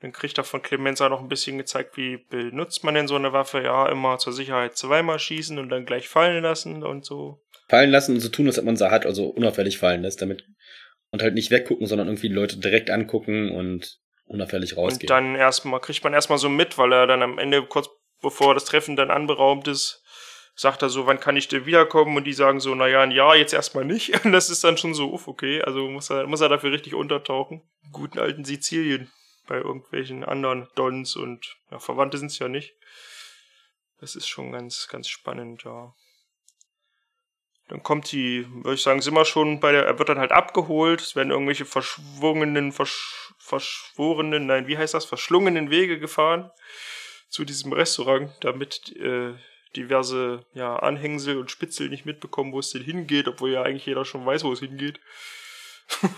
Dann 0.00 0.12
kriegt 0.12 0.36
er 0.36 0.44
von 0.44 0.60
Clemenza 0.60 1.08
noch 1.08 1.20
ein 1.20 1.28
bisschen 1.28 1.56
gezeigt, 1.56 1.96
wie 1.96 2.18
benutzt 2.18 2.84
man 2.84 2.94
denn 2.94 3.08
so 3.08 3.14
eine 3.14 3.32
Waffe. 3.32 3.62
Ja, 3.62 3.88
immer 3.88 4.18
zur 4.18 4.34
Sicherheit 4.34 4.76
zweimal 4.76 5.18
schießen 5.18 5.58
und 5.58 5.70
dann 5.70 5.86
gleich 5.86 6.08
fallen 6.08 6.42
lassen 6.42 6.82
und 6.82 7.06
so. 7.06 7.40
Fallen 7.70 7.90
lassen 7.90 8.14
und 8.14 8.20
so 8.20 8.28
tun, 8.28 8.46
als 8.46 8.58
ob 8.58 8.66
man 8.66 8.76
sie 8.76 8.90
hat, 8.90 9.06
also 9.06 9.28
unauffällig 9.28 9.78
fallen 9.78 10.02
lässt, 10.02 10.20
damit. 10.20 10.44
Und 11.10 11.22
halt 11.22 11.32
nicht 11.32 11.50
weggucken, 11.50 11.86
sondern 11.86 12.08
irgendwie 12.08 12.28
die 12.28 12.34
Leute 12.34 12.58
direkt 12.58 12.90
angucken 12.90 13.50
und 13.50 13.98
unauffällig 14.26 14.76
rausgehen. 14.76 15.10
Und 15.10 15.10
dann 15.10 15.36
erstmal, 15.36 15.80
kriegt 15.80 16.04
man 16.04 16.12
erstmal 16.12 16.38
so 16.38 16.50
mit, 16.50 16.76
weil 16.76 16.92
er 16.92 17.06
dann 17.06 17.22
am 17.22 17.38
Ende, 17.38 17.64
kurz 17.64 17.88
bevor 18.20 18.52
das 18.52 18.66
Treffen 18.66 18.96
dann 18.96 19.10
anberaumt 19.10 19.68
ist, 19.68 20.03
sagt 20.54 20.82
er 20.82 20.88
so, 20.88 21.06
wann 21.06 21.20
kann 21.20 21.36
ich 21.36 21.48
denn 21.48 21.66
wiederkommen? 21.66 22.16
Und 22.16 22.24
die 22.24 22.32
sagen 22.32 22.60
so, 22.60 22.74
naja, 22.74 23.02
ein 23.02 23.10
Jahr 23.10 23.36
jetzt 23.36 23.52
erstmal 23.52 23.84
nicht. 23.84 24.24
Und 24.24 24.32
das 24.32 24.50
ist 24.50 24.64
dann 24.64 24.78
schon 24.78 24.94
so, 24.94 25.12
uff, 25.12 25.28
okay. 25.28 25.62
Also 25.62 25.88
muss 25.88 26.10
er, 26.10 26.26
muss 26.26 26.40
er 26.40 26.48
dafür 26.48 26.72
richtig 26.72 26.94
untertauchen. 26.94 27.62
Guten 27.92 28.18
alten 28.18 28.44
Sizilien. 28.44 29.10
Bei 29.46 29.56
irgendwelchen 29.56 30.24
anderen 30.24 30.68
Dons 30.74 31.16
und 31.16 31.58
ja, 31.70 31.78
Verwandte 31.78 32.16
sind 32.16 32.30
es 32.30 32.38
ja 32.38 32.48
nicht. 32.48 32.74
Das 34.00 34.16
ist 34.16 34.26
schon 34.26 34.52
ganz, 34.52 34.88
ganz 34.88 35.08
spannend, 35.08 35.64
ja. 35.64 35.94
Dann 37.68 37.82
kommt 37.82 38.12
die, 38.12 38.46
würde 38.48 38.74
ich 38.74 38.82
sagen, 38.82 39.00
sind 39.00 39.14
wir 39.14 39.24
schon 39.24 39.60
bei 39.60 39.72
der, 39.72 39.86
er 39.86 39.98
wird 39.98 40.08
dann 40.08 40.18
halt 40.18 40.32
abgeholt, 40.32 41.00
es 41.00 41.16
werden 41.16 41.30
irgendwelche 41.30 41.64
verschwungenen, 41.64 42.72
versch, 42.72 43.34
verschworenen, 43.38 44.46
nein, 44.46 44.66
wie 44.66 44.76
heißt 44.76 44.92
das, 44.92 45.06
verschlungenen 45.06 45.70
Wege 45.70 45.98
gefahren 45.98 46.50
zu 47.28 47.44
diesem 47.44 47.72
Restaurant, 47.72 48.30
damit 48.40 48.94
äh, 48.96 49.34
diverse 49.76 50.44
ja, 50.54 50.76
Anhängsel 50.76 51.38
und 51.38 51.50
Spitzel 51.50 51.88
nicht 51.88 52.06
mitbekommen, 52.06 52.52
wo 52.52 52.58
es 52.58 52.70
denn 52.70 52.82
hingeht, 52.82 53.28
obwohl 53.28 53.50
ja 53.50 53.62
eigentlich 53.62 53.86
jeder 53.86 54.04
schon 54.04 54.24
weiß, 54.24 54.44
wo 54.44 54.52
es 54.52 54.60
hingeht. 54.60 55.00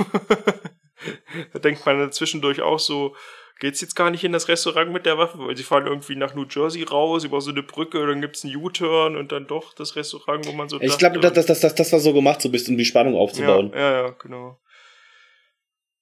da 1.53 1.59
denkt 1.59 1.85
man 1.87 1.99
dann 1.99 2.13
zwischendurch 2.13 2.61
auch 2.63 2.79
so, 2.79 3.17
geht's 3.59 3.81
jetzt 3.81 3.97
gar 3.97 4.11
nicht 4.11 4.25
in 4.25 4.33
das 4.33 4.49
Restaurant 4.49 4.93
mit 4.93 5.07
der 5.07 5.19
Waffe, 5.19 5.39
weil 5.39 5.57
sie 5.57 5.63
fahren 5.63 5.87
irgendwie 5.87 6.17
nach 6.17 6.35
New 6.35 6.47
Jersey 6.49 6.83
raus, 6.83 7.25
über 7.25 7.41
so 7.41 7.51
eine 7.51 7.63
Brücke, 7.63 8.07
dann 8.07 8.21
gibt's 8.21 8.45
einen 8.45 8.57
U-Turn 8.57 9.17
und 9.17 9.33
dann 9.33 9.47
doch 9.47 9.73
das 9.75 9.97
Restaurant, 9.97 10.47
wo 10.47 10.53
man 10.53 10.69
so. 10.69 10.81
Ich 10.81 10.99
glaube, 10.99 11.21
das, 11.21 11.47
das, 11.47 11.61
das, 11.61 11.75
das 11.75 11.93
war 11.93 12.01
so 12.01 12.13
gemacht, 12.13 12.41
so 12.41 12.49
ein 12.49 12.53
bisschen, 12.53 12.75
um 12.75 12.79
die 12.79 12.85
Spannung 12.85 13.17
aufzubauen. 13.17 13.73
Ja, 13.73 13.81
ja, 13.81 14.03
ja, 14.03 14.11
genau. 14.11 14.61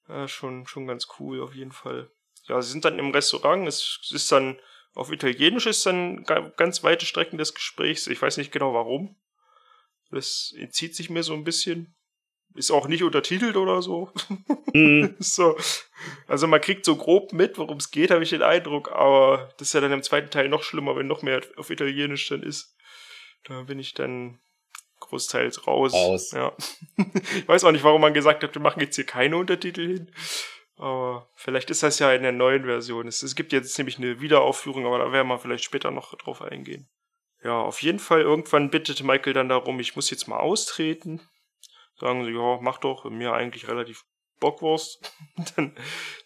Ja, 0.09 0.29
schon, 0.29 0.67
schon 0.67 0.87
ganz 0.87 1.09
cool, 1.19 1.41
auf 1.43 1.55
jeden 1.55 1.73
Fall. 1.73 2.11
Ja, 2.47 2.61
sie 2.61 2.73
sind 2.73 2.85
dann 2.85 2.99
im 2.99 3.11
Restaurant, 3.11 3.67
es 3.67 4.01
ist 4.13 4.31
dann 4.31 4.59
auf 4.95 5.11
Italienisch 5.11 5.67
ist 5.67 5.85
dann 5.87 6.25
ganz 6.25 6.83
weite 6.85 7.05
Strecken 7.05 7.37
des 7.37 7.55
Gesprächs. 7.55 8.07
Ich 8.07 8.23
weiß 8.23 8.37
nicht 8.37 8.53
genau 8.53 8.75
warum. 8.75 9.17
Das 10.11 10.55
entzieht 10.57 10.95
sich 10.95 11.11
mir 11.11 11.23
so 11.23 11.35
ein 11.35 11.45
bisschen. 11.45 11.95
Ist 12.55 12.71
auch 12.71 12.87
nicht 12.87 13.03
untertitelt 13.03 13.57
oder 13.57 13.83
so. 13.83 14.13
Mhm. 14.73 15.17
so. 15.19 15.57
Also 16.29 16.47
man 16.47 16.61
kriegt 16.61 16.85
so 16.85 16.95
grob 16.95 17.33
mit, 17.33 17.59
worum 17.59 17.79
es 17.79 17.91
geht, 17.91 18.13
habe 18.13 18.23
ich 18.23 18.31
den 18.31 18.43
Eindruck, 18.43 18.93
aber 18.93 19.53
das 19.59 19.69
ist 19.69 19.75
ja 19.75 19.81
dann 19.81 19.91
im 19.91 20.05
zweiten 20.05 20.31
Teil 20.31 20.49
noch 20.49 20.63
schlimmer, 20.63 20.95
wenn 20.95 21.09
noch 21.09 21.23
mehr 21.23 21.43
auf 21.57 21.71
Italienisch 21.71 22.29
dann 22.29 22.45
ist. 22.45 22.77
Da 23.43 23.63
bin 23.63 23.81
ich 23.81 23.95
dann 23.95 24.39
großteils 25.01 25.67
raus. 25.67 25.93
Raus. 25.93 26.31
Ja. 26.31 26.53
ich 27.37 27.49
weiß 27.49 27.65
auch 27.65 27.73
nicht, 27.73 27.85
warum 27.85 28.01
man 28.01 28.15
gesagt 28.15 28.45
hat, 28.45 28.55
wir 28.55 28.63
machen 28.63 28.81
jetzt 28.81 28.95
hier 28.95 29.07
keine 29.07 29.37
Untertitel 29.37 29.87
hin. 29.87 30.13
Aber 30.77 31.29
vielleicht 31.35 31.71
ist 31.71 31.83
das 31.83 31.99
ja 31.99 32.13
in 32.13 32.23
der 32.23 32.33
neuen 32.33 32.65
Version. 32.65 33.07
Es, 33.07 33.35
gibt 33.37 33.53
jetzt 33.53 33.79
nämlich 33.79 33.99
eine 33.99 34.21
Wiederaufführung, 34.21 34.87
aber 34.87 34.99
da 34.99 35.13
werden 35.13 35.29
wir 35.29 35.39
vielleicht 35.39 35.65
später 35.65 35.91
noch 35.91 36.15
drauf 36.17 36.43
eingehen. 36.43 36.89
Ja, 37.43 37.61
auf 37.61 37.83
jeden 37.83 37.99
Fall, 37.99 38.23
irgendwann 38.23 38.71
bittet 38.71 39.03
Michael 39.03 39.35
dann 39.35 39.49
darum, 39.49 39.79
ich 39.79 39.95
muss 39.95 40.11
jetzt 40.11 40.27
mal 40.27 40.39
austreten. 40.39 41.21
Sagen 41.97 42.25
sie, 42.25 42.33
ja, 42.33 42.59
mach 42.61 42.79
doch, 42.79 43.05
mir 43.05 43.35
eigentlich 43.35 43.69
relativ 43.69 44.05
Bockwurst. 44.41 45.13
dann, 45.57 45.77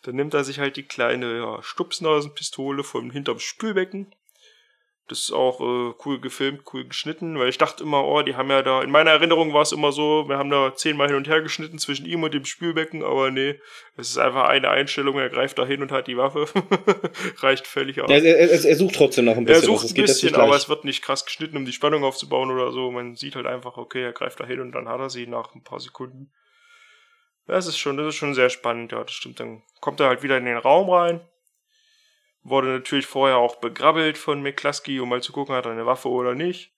dann 0.03 0.17
nimmt 0.17 0.33
er 0.33 0.45
sich 0.45 0.61
halt 0.61 0.77
die 0.77 0.87
kleine 0.87 1.39
ja, 1.39 1.63
Stupsnasenpistole 1.63 2.85
vom 2.85 3.11
hinterm 3.11 3.41
Spülbecken 3.41 4.15
das 5.09 5.21
ist 5.21 5.33
auch 5.33 5.61
äh, 5.61 5.95
cool 6.05 6.21
gefilmt, 6.21 6.63
cool 6.73 6.85
geschnitten, 6.85 7.39
weil 7.39 7.49
ich 7.49 7.57
dachte 7.57 7.83
immer, 7.83 8.05
oh, 8.05 8.21
die 8.23 8.37
haben 8.37 8.51
ja 8.51 8.63
da, 8.63 8.83
in 8.83 8.91
meiner 8.91 9.11
Erinnerung 9.11 9.55
war 9.55 9.63
es 9.63 9.73
immer 9.73 9.91
so, 9.91 10.29
wir 10.29 10.37
haben 10.37 10.51
da 10.51 10.75
zehnmal 10.75 11.09
hin 11.09 11.17
und 11.17 11.27
her 11.27 11.41
geschnitten 11.41 11.79
zwischen 11.79 12.05
ihm 12.05 12.23
und 12.23 12.35
dem 12.35 12.45
Spülbecken, 12.45 13.03
aber 13.03 13.31
nee, 13.31 13.59
es 13.97 14.11
ist 14.11 14.19
einfach 14.19 14.49
eine 14.49 14.69
Einstellung, 14.69 15.19
er 15.19 15.31
greift 15.31 15.59
da 15.59 15.67
hin 15.67 15.81
und 15.81 15.91
hat 15.93 16.07
die 16.07 16.19
Waffe. 16.19 16.47
Reicht 17.39 17.67
völlig 17.67 18.01
aus. 18.01 18.11
Er, 18.11 18.23
er, 18.23 18.51
er, 18.51 18.77
sucht 18.77 18.95
trotzdem 18.95 19.25
noch 19.25 19.37
ein 19.37 19.47
bisschen. 19.47 19.63
Er 19.63 19.67
sucht 19.67 19.83
also, 19.85 19.95
ein 19.95 20.03
bisschen, 20.03 20.35
aber 20.35 20.55
es 20.55 20.69
wird 20.69 20.85
nicht 20.85 21.03
krass 21.03 21.25
geschnitten, 21.25 21.57
um 21.57 21.65
die 21.65 21.73
Spannung 21.73 22.05
aufzubauen 22.05 22.51
oder 22.51 22.71
so. 22.71 22.91
Man 22.91 23.17
sieht 23.17 23.35
halt 23.35 23.47
einfach, 23.47 23.79
okay, 23.79 24.03
er 24.03 24.13
greift 24.13 24.41
da 24.41 24.47
hin 24.47 24.61
und 24.61 24.73
dann 24.73 24.89
hat 24.89 25.01
er 25.01 25.11
sie 25.11 25.27
nach 25.27 25.55
ein 25.55 25.63
paar 25.63 25.81
Sekunden. 25.81 26.31
Das 27.47 27.67
ist 27.67 27.79
schon, 27.79 27.97
das 27.97 28.09
ist 28.09 28.17
schon 28.17 28.35
sehr 28.35 28.51
spannend, 28.51 28.93
ja, 28.93 29.03
das 29.03 29.13
stimmt. 29.13 29.41
Dann 29.41 29.63
kommt 29.81 30.01
er 30.01 30.09
halt 30.09 30.23
wieder 30.23 30.37
in 30.37 30.45
den 30.45 30.59
Raum 30.59 30.91
rein 30.91 31.21
Wurde 32.49 32.69
natürlich 32.69 33.07
vorher 33.07 33.37
auch 33.39 33.57
begrabbelt 33.57 34.19
von 34.19 34.43
McCluskey, 34.43 35.01
um 35.01 35.09
mal 35.09 35.23
zu 35.23 35.33
gucken, 35.33 35.55
hat 35.55 35.67
er 35.67 35.73
eine 35.73 35.87
Waffe 35.87 36.09
oder 36.09 36.35
nicht. 36.35 36.73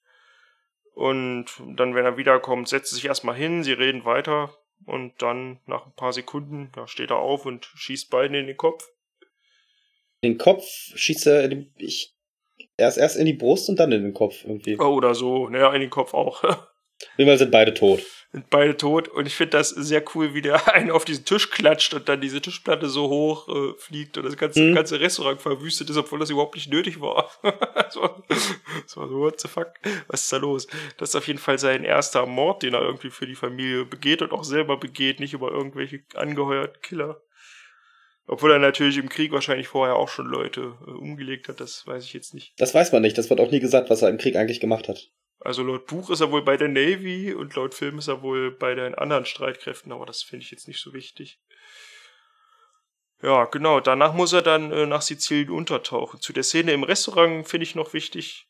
Und 0.94 1.46
dann, 1.76 1.94
wenn 1.94 2.04
er 2.04 2.16
wiederkommt, 2.16 2.68
setzt 2.68 2.92
er 2.92 2.96
sich 2.96 3.06
erstmal 3.06 3.36
hin, 3.36 3.62
sie 3.62 3.72
reden 3.72 4.04
weiter 4.04 4.54
und 4.86 5.22
dann 5.22 5.60
nach 5.66 5.86
ein 5.86 5.94
paar 5.94 6.12
Sekunden 6.12 6.72
ja, 6.76 6.86
steht 6.86 7.10
er 7.10 7.18
auf 7.18 7.46
und 7.46 7.66
schießt 7.74 8.10
beiden 8.10 8.36
in 8.36 8.46
den 8.46 8.56
Kopf. 8.56 8.88
Den 10.24 10.38
Kopf 10.38 10.64
schießt 10.64 11.26
er 11.26 11.44
in 11.44 11.50
den, 11.50 11.74
ich, 11.76 12.14
erst, 12.76 12.98
erst 12.98 13.16
in 13.16 13.26
die 13.26 13.32
Brust 13.32 13.68
und 13.68 13.78
dann 13.78 13.92
in 13.92 14.02
den 14.02 14.14
Kopf 14.14 14.44
irgendwie. 14.44 14.78
Oh, 14.78 14.94
oder 14.94 15.14
so, 15.14 15.48
naja, 15.48 15.72
in 15.72 15.80
den 15.80 15.90
Kopf 15.90 16.14
auch. 16.14 16.42
Wie 17.16 17.36
sind 17.36 17.50
beide 17.50 17.72
tot 17.72 18.02
sind 18.32 18.48
beide 18.48 18.76
tot 18.76 19.08
und 19.08 19.26
ich 19.26 19.34
finde 19.34 19.58
das 19.58 19.70
sehr 19.70 20.04
cool, 20.14 20.34
wie 20.34 20.42
der 20.42 20.68
eine 20.74 20.94
auf 20.94 21.04
diesen 21.04 21.24
Tisch 21.24 21.50
klatscht 21.50 21.94
und 21.94 22.08
dann 22.08 22.20
diese 22.20 22.40
Tischplatte 22.40 22.88
so 22.88 23.08
hoch 23.08 23.48
äh, 23.48 23.74
fliegt 23.76 24.16
und 24.18 24.24
das 24.24 24.36
ganze, 24.36 24.60
mhm. 24.62 24.74
ganze 24.74 25.00
Restaurant 25.00 25.40
verwüstet 25.40 25.90
ist, 25.90 25.96
obwohl 25.96 26.20
das 26.20 26.30
überhaupt 26.30 26.54
nicht 26.54 26.70
nötig 26.70 27.00
war. 27.00 27.30
das, 27.42 27.96
war 27.96 28.22
das 28.28 28.96
war 28.96 29.08
so, 29.08 29.18
what 29.18 29.40
the 29.40 29.48
fuck, 29.48 29.72
was 30.06 30.22
ist 30.22 30.32
da 30.32 30.36
los? 30.36 30.68
Das 30.96 31.10
ist 31.10 31.16
auf 31.16 31.26
jeden 31.26 31.40
Fall 31.40 31.58
sein 31.58 31.82
erster 31.82 32.24
Mord, 32.26 32.62
den 32.62 32.74
er 32.74 32.82
irgendwie 32.82 33.10
für 33.10 33.26
die 33.26 33.34
Familie 33.34 33.84
begeht 33.84 34.22
und 34.22 34.32
auch 34.32 34.44
selber 34.44 34.76
begeht, 34.76 35.18
nicht 35.18 35.32
über 35.32 35.50
irgendwelche 35.50 36.04
angeheuerten 36.14 36.80
Killer. 36.82 37.20
Obwohl 38.26 38.52
er 38.52 38.60
natürlich 38.60 38.96
im 38.96 39.08
Krieg 39.08 39.32
wahrscheinlich 39.32 39.66
vorher 39.66 39.96
auch 39.96 40.08
schon 40.08 40.26
Leute 40.26 40.76
äh, 40.86 40.90
umgelegt 40.92 41.48
hat, 41.48 41.58
das 41.58 41.84
weiß 41.84 42.04
ich 42.04 42.12
jetzt 42.12 42.32
nicht. 42.32 42.52
Das 42.58 42.72
weiß 42.72 42.92
man 42.92 43.02
nicht, 43.02 43.18
das 43.18 43.28
wird 43.28 43.40
auch 43.40 43.50
nie 43.50 43.58
gesagt, 43.58 43.90
was 43.90 44.02
er 44.02 44.08
im 44.08 44.18
Krieg 44.18 44.36
eigentlich 44.36 44.60
gemacht 44.60 44.86
hat. 44.86 45.10
Also 45.40 45.62
laut 45.62 45.86
Buch 45.86 46.10
ist 46.10 46.20
er 46.20 46.30
wohl 46.30 46.42
bei 46.42 46.56
der 46.56 46.68
Navy 46.68 47.32
und 47.32 47.56
laut 47.56 47.74
Film 47.74 47.98
ist 47.98 48.08
er 48.08 48.22
wohl 48.22 48.50
bei 48.50 48.74
den 48.74 48.94
anderen 48.94 49.24
Streitkräften, 49.24 49.90
aber 49.90 50.04
das 50.04 50.22
finde 50.22 50.44
ich 50.44 50.50
jetzt 50.50 50.68
nicht 50.68 50.80
so 50.80 50.92
wichtig. 50.92 51.40
Ja, 53.22 53.44
genau. 53.44 53.80
Danach 53.80 54.14
muss 54.14 54.32
er 54.32 54.42
dann 54.42 54.72
äh, 54.72 54.86
nach 54.86 55.02
Sizilien 55.02 55.50
untertauchen. 55.50 56.20
Zu 56.20 56.32
der 56.32 56.42
Szene 56.42 56.72
im 56.72 56.84
Restaurant 56.84 57.46
finde 57.48 57.64
ich 57.64 57.74
noch 57.74 57.92
wichtig, 57.92 58.49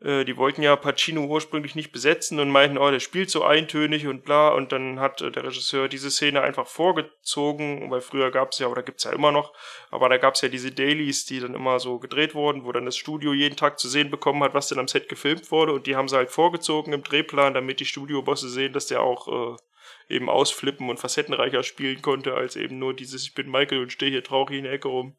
äh, 0.00 0.24
die 0.24 0.36
wollten 0.36 0.62
ja 0.62 0.76
Pacino 0.76 1.24
ursprünglich 1.24 1.74
nicht 1.74 1.92
besetzen 1.92 2.40
und 2.40 2.50
meinten, 2.50 2.78
oh, 2.78 2.90
der 2.90 3.00
spielt 3.00 3.30
so 3.30 3.44
eintönig 3.44 4.06
und 4.06 4.24
bla. 4.24 4.48
Und 4.48 4.72
dann 4.72 5.00
hat 5.00 5.22
äh, 5.22 5.30
der 5.30 5.44
Regisseur 5.44 5.88
diese 5.88 6.10
Szene 6.10 6.42
einfach 6.42 6.66
vorgezogen, 6.66 7.90
weil 7.90 8.00
früher 8.00 8.30
gab 8.30 8.52
es 8.52 8.58
ja, 8.58 8.66
oder 8.66 8.82
gibt 8.82 8.98
es 8.98 9.04
ja 9.04 9.12
immer 9.12 9.32
noch, 9.32 9.52
aber 9.90 10.08
da 10.08 10.18
gab 10.18 10.34
es 10.34 10.40
ja 10.40 10.48
diese 10.48 10.72
Dailies, 10.72 11.24
die 11.26 11.40
dann 11.40 11.54
immer 11.54 11.80
so 11.80 11.98
gedreht 11.98 12.34
wurden, 12.34 12.64
wo 12.64 12.72
dann 12.72 12.86
das 12.86 12.96
Studio 12.96 13.32
jeden 13.32 13.56
Tag 13.56 13.78
zu 13.78 13.88
sehen 13.88 14.10
bekommen 14.10 14.42
hat, 14.42 14.54
was 14.54 14.68
denn 14.68 14.78
am 14.78 14.88
Set 14.88 15.08
gefilmt 15.08 15.50
wurde. 15.50 15.72
Und 15.72 15.86
die 15.86 15.96
haben 15.96 16.08
sie 16.08 16.16
halt 16.16 16.30
vorgezogen 16.30 16.92
im 16.92 17.02
Drehplan, 17.02 17.54
damit 17.54 17.80
die 17.80 17.86
Studiobosse 17.86 18.48
sehen, 18.48 18.72
dass 18.72 18.86
der 18.86 19.00
auch 19.00 19.28
äh, 19.28 19.56
eben 20.08 20.28
ausflippen 20.28 20.90
und 20.90 20.98
facettenreicher 20.98 21.62
spielen 21.62 22.02
konnte, 22.02 22.34
als 22.34 22.56
eben 22.56 22.78
nur 22.78 22.94
dieses, 22.94 23.24
ich 23.24 23.34
bin 23.34 23.50
Michael 23.50 23.82
und 23.82 23.92
stehe 23.92 24.10
hier 24.10 24.24
traurig 24.24 24.58
in 24.58 24.64
der 24.64 24.72
Ecke 24.72 24.88
rum. 24.88 25.16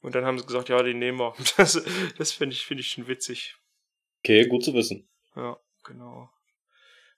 Und 0.00 0.14
dann 0.14 0.24
haben 0.24 0.38
sie 0.38 0.46
gesagt, 0.46 0.68
ja, 0.68 0.82
den 0.82 0.98
nehmen 0.98 1.18
wir. 1.18 1.34
Das, 1.56 1.82
das 2.16 2.32
finde 2.32 2.54
ich, 2.54 2.64
finde 2.64 2.82
ich 2.82 2.88
schon 2.88 3.08
witzig. 3.08 3.56
Okay, 4.20 4.46
gut 4.46 4.64
zu 4.64 4.74
wissen. 4.74 5.08
Ja, 5.34 5.58
genau. 5.84 6.30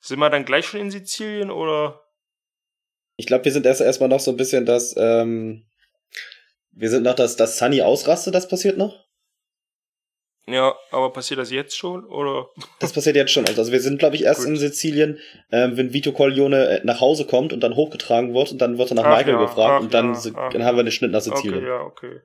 Sind 0.00 0.18
wir 0.18 0.30
dann 0.30 0.44
gleich 0.44 0.66
schon 0.66 0.80
in 0.80 0.90
Sizilien 0.90 1.50
oder? 1.50 2.00
Ich 3.16 3.26
glaube, 3.26 3.44
wir 3.44 3.52
sind 3.52 3.66
erst 3.66 3.80
erstmal 3.80 4.08
noch 4.08 4.20
so 4.20 4.30
ein 4.30 4.36
bisschen 4.36 4.66
das, 4.66 4.94
ähm, 4.96 5.64
wir 6.70 6.90
sind 6.90 7.04
noch 7.04 7.14
das, 7.14 7.36
das 7.36 7.58
Sunny 7.58 7.82
ausrastet, 7.82 8.34
das 8.34 8.48
passiert 8.48 8.78
noch? 8.78 9.02
Ja, 10.46 10.74
aber 10.90 11.12
passiert 11.12 11.38
das 11.38 11.52
jetzt 11.52 11.76
schon 11.76 12.04
oder? 12.04 12.48
Das 12.80 12.92
passiert 12.92 13.14
jetzt 13.14 13.30
schon. 13.30 13.46
Also 13.46 13.70
wir 13.70 13.80
sind, 13.80 13.98
glaube 13.98 14.16
ich, 14.16 14.24
erst 14.24 14.40
Gut. 14.40 14.48
in 14.48 14.56
Sizilien, 14.56 15.18
ähm, 15.52 15.76
wenn 15.76 15.92
Vito 15.92 16.10
Corleone 16.10 16.68
äh, 16.68 16.80
nach 16.84 17.00
Hause 17.00 17.26
kommt 17.26 17.52
und 17.52 17.60
dann 17.60 17.76
hochgetragen 17.76 18.34
wird 18.34 18.50
und 18.50 18.58
dann 18.58 18.76
wird 18.76 18.90
er 18.90 18.96
nach 18.96 19.04
ach 19.04 19.18
Michael 19.18 19.34
ja, 19.34 19.40
gefragt 19.40 19.84
und 19.84 19.94
dann, 19.94 20.14
ja, 20.14 20.48
dann 20.50 20.64
haben 20.64 20.76
wir 20.76 20.80
einen 20.80 20.90
Schnitt 20.90 21.12
nach 21.12 21.20
Sizilien. 21.20 21.58
Okay, 21.58 21.66
ja, 21.68 21.80
okay. 21.82 22.20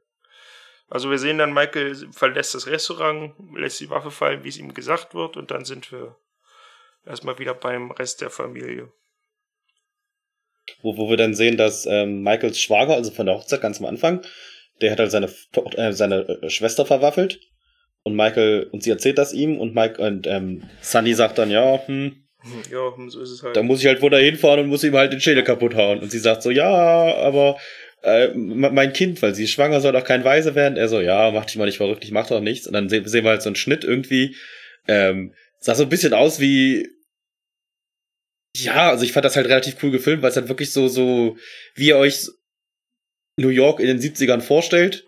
Also 0.90 1.10
wir 1.12 1.18
sehen 1.18 1.38
dann, 1.38 1.54
Michael 1.54 1.96
verlässt 2.12 2.56
das 2.56 2.68
Restaurant, 2.68 3.34
lässt 3.56 3.80
die 3.80 3.90
Waffe 3.90 4.12
fallen, 4.12 4.44
wie 4.44 4.50
es 4.50 4.58
ihm 4.58 4.74
gesagt 4.74 5.14
wird, 5.14 5.36
und 5.36 5.52
dann 5.52 5.66
sind 5.66 5.92
wir 5.92 6.16
erstmal 7.06 7.40
wieder 7.40 7.54
beim 7.54 7.92
Rest 7.92 8.22
der 8.22 8.30
Familie. 8.30 8.92
Wo, 10.82 10.98
wo 10.98 11.10
wir 11.10 11.18
dann 11.18 11.34
sehen, 11.34 11.58
dass 11.58 11.86
ähm, 11.86 12.22
Michaels 12.24 12.60
Schwager, 12.60 12.96
also 12.96 13.12
von 13.12 13.26
der 13.26 13.36
Hochzeit 13.36 13.62
ganz 13.62 13.80
am 13.80 13.86
Anfang, 13.86 14.26
der 14.82 14.92
hat 14.92 15.00
halt 15.00 15.12
seine, 15.12 15.30
äh, 15.76 15.92
seine 15.92 16.28
äh, 16.28 16.50
Schwester 16.50 16.86
verwaffelt. 16.86 17.40
Und 18.04 18.16
Michael, 18.16 18.70
und 18.72 18.84
sie 18.84 18.92
erzählt 18.92 19.18
das 19.18 19.34
ihm 19.34 19.60
und 19.60 19.76
Mike 19.76 20.02
und 20.02 20.28
ähm, 20.28 20.64
Sunny 20.82 21.14
sagt 21.14 21.38
dann, 21.38 21.52
ja, 21.52 21.86
hm, 21.88 22.24
ja, 22.72 22.94
so 23.10 23.22
ist 23.22 23.32
es 23.32 23.44
halt. 23.44 23.56
Da 23.56 23.64
muss 23.64 23.82
ich 23.82 23.88
halt 23.88 24.02
wohl 24.02 24.10
da 24.10 24.18
hinfahren 24.18 24.62
und 24.62 24.68
muss 24.68 24.84
ihm 24.84 24.96
halt 24.96 25.12
den 25.12 25.20
Schädel 25.20 25.44
kaputt 25.44 25.76
hauen. 25.76 26.00
Und 26.00 26.12
sie 26.12 26.20
sagt 26.20 26.44
so, 26.44 26.52
ja, 26.52 27.16
aber 27.18 27.58
äh, 28.04 28.34
mein 28.34 28.93
Kind, 28.93 29.22
weil 29.22 29.36
sie 29.36 29.45
ist 29.45 29.52
schwanger, 29.52 29.82
soll 29.82 29.91
doch 29.91 30.04
kein 30.04 30.24
Weise 30.24 30.56
werden. 30.56 30.78
Er 30.78 30.88
so, 30.88 31.02
ja, 31.02 31.32
mach 31.32 31.45
dich 31.45 31.56
mal 31.56 31.66
nicht 31.66 31.78
verrückt, 31.78 32.04
ich 32.04 32.12
mach 32.12 32.28
doch 32.28 32.41
nichts. 32.41 32.68
Und 32.68 32.74
dann 32.74 32.89
sehen, 32.89 33.06
wir 33.06 33.24
halt 33.24 33.41
so 33.41 33.50
einen 33.50 33.56
Schnitt 33.56 33.84
irgendwie. 33.84 34.36
Ähm, 34.88 35.34
sah 35.60 35.76
so 35.76 35.84
ein 35.84 35.89
bisschen 35.89 36.14
aus 36.14 36.39
wie. 36.39 36.88
Ja, 38.56 38.89
also 38.89 39.04
ich 39.04 39.14
fand 39.14 39.26
das 39.26 39.36
halt 39.36 39.48
relativ 39.48 39.82
cool 39.84 39.91
gefilmt, 39.91 40.24
weil 40.24 40.32
es 40.32 40.36
halt 40.36 40.48
wirklich 40.48 40.72
so, 40.72 40.88
so, 40.88 41.38
wie 41.76 41.89
ihr 41.89 41.98
euch 41.98 42.28
New 43.38 43.50
York 43.50 43.80
in 43.80 43.88
den 43.88 44.00
70ern 44.00 44.41
vorstellt. 44.41 45.06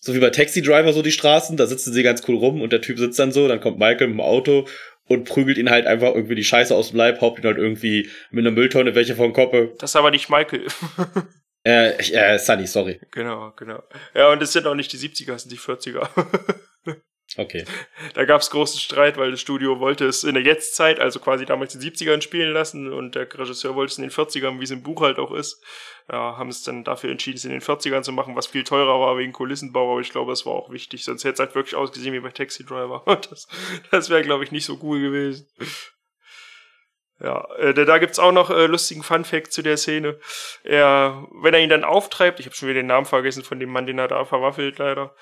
So 0.00 0.14
wie 0.14 0.18
bei 0.18 0.30
Taxi 0.30 0.62
Driver 0.62 0.92
so 0.92 1.02
die 1.02 1.12
Straßen, 1.12 1.56
da 1.58 1.66
sitzen 1.66 1.92
sie 1.92 2.02
ganz 2.02 2.22
cool 2.26 2.36
rum 2.36 2.62
und 2.62 2.72
der 2.72 2.80
Typ 2.80 2.98
sitzt 2.98 3.18
dann 3.18 3.32
so, 3.32 3.48
dann 3.48 3.60
kommt 3.60 3.78
Michael 3.78 4.08
mit 4.08 4.16
dem 4.16 4.20
Auto 4.20 4.66
und 5.06 5.24
prügelt 5.24 5.58
ihn 5.58 5.70
halt 5.70 5.86
einfach 5.86 6.14
irgendwie 6.14 6.36
die 6.36 6.44
Scheiße 6.44 6.74
aus 6.74 6.90
dem 6.90 6.96
Leib, 6.96 7.20
haupt 7.20 7.38
ihn 7.38 7.44
halt 7.44 7.58
irgendwie 7.58 8.08
mit 8.30 8.46
einer 8.46 8.54
Mülltonne 8.54 8.94
welche 8.94 9.14
vom 9.14 9.34
Koppe. 9.34 9.74
Das 9.78 9.90
ist 9.90 9.96
aber 9.96 10.10
nicht 10.10 10.30
Michael. 10.30 10.66
Äh, 11.64 11.98
äh, 11.98 12.38
Sunny, 12.38 12.66
sorry. 12.66 13.00
Genau, 13.10 13.52
genau. 13.56 13.82
Ja, 14.14 14.30
und 14.30 14.42
es 14.42 14.52
sind 14.52 14.66
auch 14.66 14.74
nicht 14.74 14.92
die 14.92 14.98
70er, 14.98 15.34
es 15.34 15.42
sind 15.42 15.52
die 15.52 15.58
40er. 15.58 16.08
Okay. 17.36 17.64
Da 18.14 18.24
gab 18.24 18.40
es 18.40 18.50
großen 18.50 18.80
Streit, 18.80 19.16
weil 19.16 19.30
das 19.30 19.40
Studio 19.40 19.78
wollte 19.78 20.04
es 20.06 20.24
in 20.24 20.34
der 20.34 20.42
Jetztzeit, 20.42 20.98
also 20.98 21.20
quasi 21.20 21.44
damals 21.46 21.74
in 21.74 21.80
den 21.80 21.92
70ern 21.92 22.22
spielen 22.22 22.52
lassen 22.52 22.92
und 22.92 23.14
der 23.14 23.32
Regisseur 23.32 23.76
wollte 23.76 23.92
es 23.92 23.98
in 23.98 24.02
den 24.02 24.10
40ern, 24.10 24.58
wie 24.58 24.64
es 24.64 24.70
im 24.72 24.82
Buch 24.82 25.02
halt 25.02 25.18
auch 25.18 25.32
ist. 25.32 25.62
Ja, 26.10 26.36
haben 26.36 26.48
es 26.48 26.64
dann 26.64 26.82
dafür 26.82 27.10
entschieden, 27.10 27.36
es 27.36 27.44
in 27.44 27.52
den 27.52 27.60
40ern 27.60 28.02
zu 28.02 28.10
machen, 28.10 28.34
was 28.34 28.48
viel 28.48 28.64
teurer 28.64 28.98
war 28.98 29.16
wegen 29.16 29.32
Kulissenbau, 29.32 29.92
aber 29.92 30.00
ich 30.00 30.10
glaube, 30.10 30.32
das 30.32 30.44
war 30.44 30.54
auch 30.54 30.72
wichtig, 30.72 31.04
sonst 31.04 31.22
hätte 31.22 31.34
es 31.34 31.38
halt 31.38 31.54
wirklich 31.54 31.76
ausgesehen 31.76 32.14
wie 32.14 32.20
bei 32.20 32.30
Taxi 32.30 32.64
Driver. 32.64 33.04
Das, 33.30 33.46
das 33.90 34.10
wäre, 34.10 34.22
glaube 34.22 34.42
ich, 34.42 34.50
nicht 34.50 34.64
so 34.64 34.78
cool 34.82 35.00
gewesen. 35.00 35.46
Ja, 37.22 37.46
äh, 37.58 37.74
da 37.74 37.98
gibt's 37.98 38.18
auch 38.18 38.32
noch 38.32 38.50
äh, 38.50 38.66
lustigen 38.66 39.02
Fun-Fact 39.02 39.52
zu 39.52 39.62
der 39.62 39.76
Szene. 39.76 40.18
Er, 40.64 41.26
wenn 41.42 41.52
er 41.52 41.60
ihn 41.60 41.68
dann 41.68 41.84
auftreibt, 41.84 42.40
ich 42.40 42.46
habe 42.46 42.56
schon 42.56 42.68
wieder 42.68 42.80
den 42.80 42.86
Namen 42.86 43.06
vergessen 43.06 43.44
von 43.44 43.60
dem 43.60 43.70
Mann, 43.70 43.86
den 43.86 43.98
er 43.98 44.08
da 44.08 44.24
verwaffelt, 44.24 44.78
leider. 44.78 45.14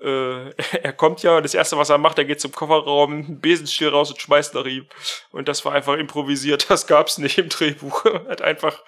Äh, 0.00 0.50
er 0.82 0.92
kommt 0.94 1.22
ja, 1.22 1.40
das 1.40 1.54
erste, 1.54 1.76
was 1.76 1.90
er 1.90 1.98
macht, 1.98 2.18
er 2.18 2.24
geht 2.24 2.40
zum 2.40 2.52
Kofferraum, 2.52 3.12
einen 3.12 3.40
Besenstiel 3.40 3.88
raus 3.88 4.10
und 4.10 4.20
schmeißt 4.20 4.54
nach 4.54 4.64
ihm. 4.64 4.86
Und 5.30 5.48
das 5.48 5.64
war 5.64 5.72
einfach 5.72 5.96
improvisiert, 5.96 6.70
das 6.70 6.86
gab's 6.86 7.18
nicht 7.18 7.38
im 7.38 7.50
Drehbuch. 7.50 8.04
hat 8.28 8.42
einfach, 8.42 8.82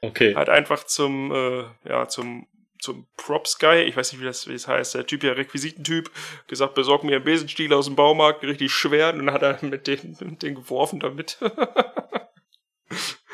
Okay. 0.00 0.36
hat 0.36 0.48
einfach 0.48 0.84
zum, 0.84 1.32
äh, 1.32 1.64
ja, 1.88 2.06
zum 2.06 2.46
zum 2.80 3.06
Props 3.16 3.58
Guy, 3.58 3.82
ich 3.82 3.96
weiß 3.96 4.12
nicht, 4.12 4.20
wie 4.20 4.26
das, 4.26 4.46
wie 4.46 4.52
das 4.52 4.68
heißt, 4.68 4.94
der 4.94 5.06
Typ, 5.06 5.20
der 5.20 5.36
Requisitentyp, 5.36 6.10
gesagt, 6.46 6.74
besorg 6.74 7.04
mir 7.04 7.16
einen 7.16 7.24
Besenstiel 7.24 7.72
aus 7.72 7.86
dem 7.86 7.96
Baumarkt, 7.96 8.42
richtig 8.44 8.72
schwer, 8.72 9.12
und 9.12 9.26
dann 9.26 9.32
hat 9.32 9.42
er 9.42 9.58
mit 9.62 9.86
den, 9.86 10.16
mit 10.20 10.42
den 10.42 10.54
geworfen 10.54 11.00
damit. 11.00 11.38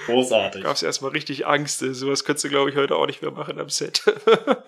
Großartig. 0.06 0.62
Gab's 0.62 0.82
erstmal 0.82 1.12
richtig 1.12 1.46
Angst. 1.46 1.78
Sowas 1.78 2.24
könntest 2.24 2.44
du, 2.44 2.48
glaube 2.48 2.70
ich, 2.70 2.76
heute 2.76 2.96
auch 2.96 3.06
nicht 3.06 3.22
mehr 3.22 3.30
machen 3.30 3.58
am 3.58 3.70
Set. 3.70 4.02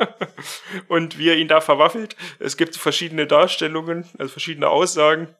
und 0.89 1.19
wie 1.19 1.29
er 1.29 1.37
ihn 1.37 1.49
da 1.49 1.61
verwaffelt, 1.61 2.17
es 2.39 2.57
gibt 2.57 2.77
verschiedene 2.77 3.27
Darstellungen, 3.27 4.09
also 4.19 4.31
verschiedene 4.31 4.69
Aussagen. 4.69 5.35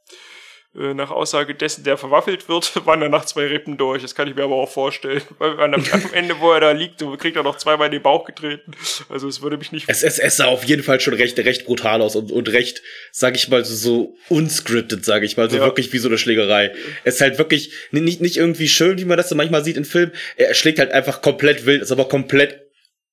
Äh, 0.79 0.95
nach 0.95 1.11
Aussage 1.11 1.55
dessen, 1.55 1.85
der 1.85 1.97
verwaffelt 1.97 2.49
wird, 2.49 2.73
waren 2.87 3.01
er 3.01 3.09
nach 3.09 3.25
zwei 3.25 3.47
Rippen 3.47 3.77
durch. 3.77 4.03
Das 4.03 4.15
kann 4.15 4.29
ich 4.29 4.35
mir 4.35 4.45
aber 4.45 4.57
auch 4.57 4.71
vorstellen. 4.71 5.23
Weil 5.39 5.59
am, 5.59 5.75
am 5.75 6.03
Ende, 6.13 6.39
wo 6.41 6.53
er 6.53 6.61
da 6.61 6.71
liegt, 6.73 7.03
kriegt 7.19 7.37
er 7.37 7.43
noch 7.43 7.57
zweimal 7.57 7.87
in 7.87 7.93
den 7.93 8.03
Bauch 8.03 8.25
getreten. 8.25 8.73
Also 9.09 9.27
es 9.29 9.41
würde 9.43 9.57
mich 9.57 9.73
nicht. 9.73 9.89
Es, 9.89 10.03
es, 10.03 10.19
es 10.19 10.37
sah 10.37 10.47
auf 10.47 10.65
jeden 10.65 10.83
Fall 10.83 11.01
schon 11.01 11.15
recht, 11.15 11.39
recht 11.39 11.65
brutal 11.65 12.03
aus 12.03 12.15
und, 12.17 12.31
und 12.31 12.49
recht, 12.51 12.83
sag 13.11 13.37
ich 13.37 13.49
mal, 13.49 13.65
so, 13.65 13.75
so 13.75 14.17
unscripted, 14.29 15.05
sag 15.05 15.23
ich 15.23 15.37
mal, 15.37 15.49
so 15.51 15.57
Ja. 15.57 15.63
wirklich 15.63 15.93
wie 15.93 15.99
so 15.99 16.09
eine 16.09 16.19
Schlägerei. 16.19 16.75
Es 17.05 17.17
ist 17.17 17.21
halt 17.23 17.39
wirklich 17.39 17.73
nicht, 17.91 18.21
nicht 18.21 18.37
irgendwie 18.37 18.69
schön, 18.69 18.99
wie 18.99 19.05
man 19.05 19.17
das 19.17 19.29
so 19.29 19.35
manchmal 19.35 19.65
sieht 19.65 19.77
in 19.77 19.85
Filmen. 19.85 20.13
Er 20.37 20.53
schlägt 20.55 20.79
halt 20.79 20.93
einfach 20.93 21.23
komplett 21.23 21.65
wild, 21.65 21.83
ist 21.83 21.93
aber 21.93 22.09
komplett, 22.09 22.61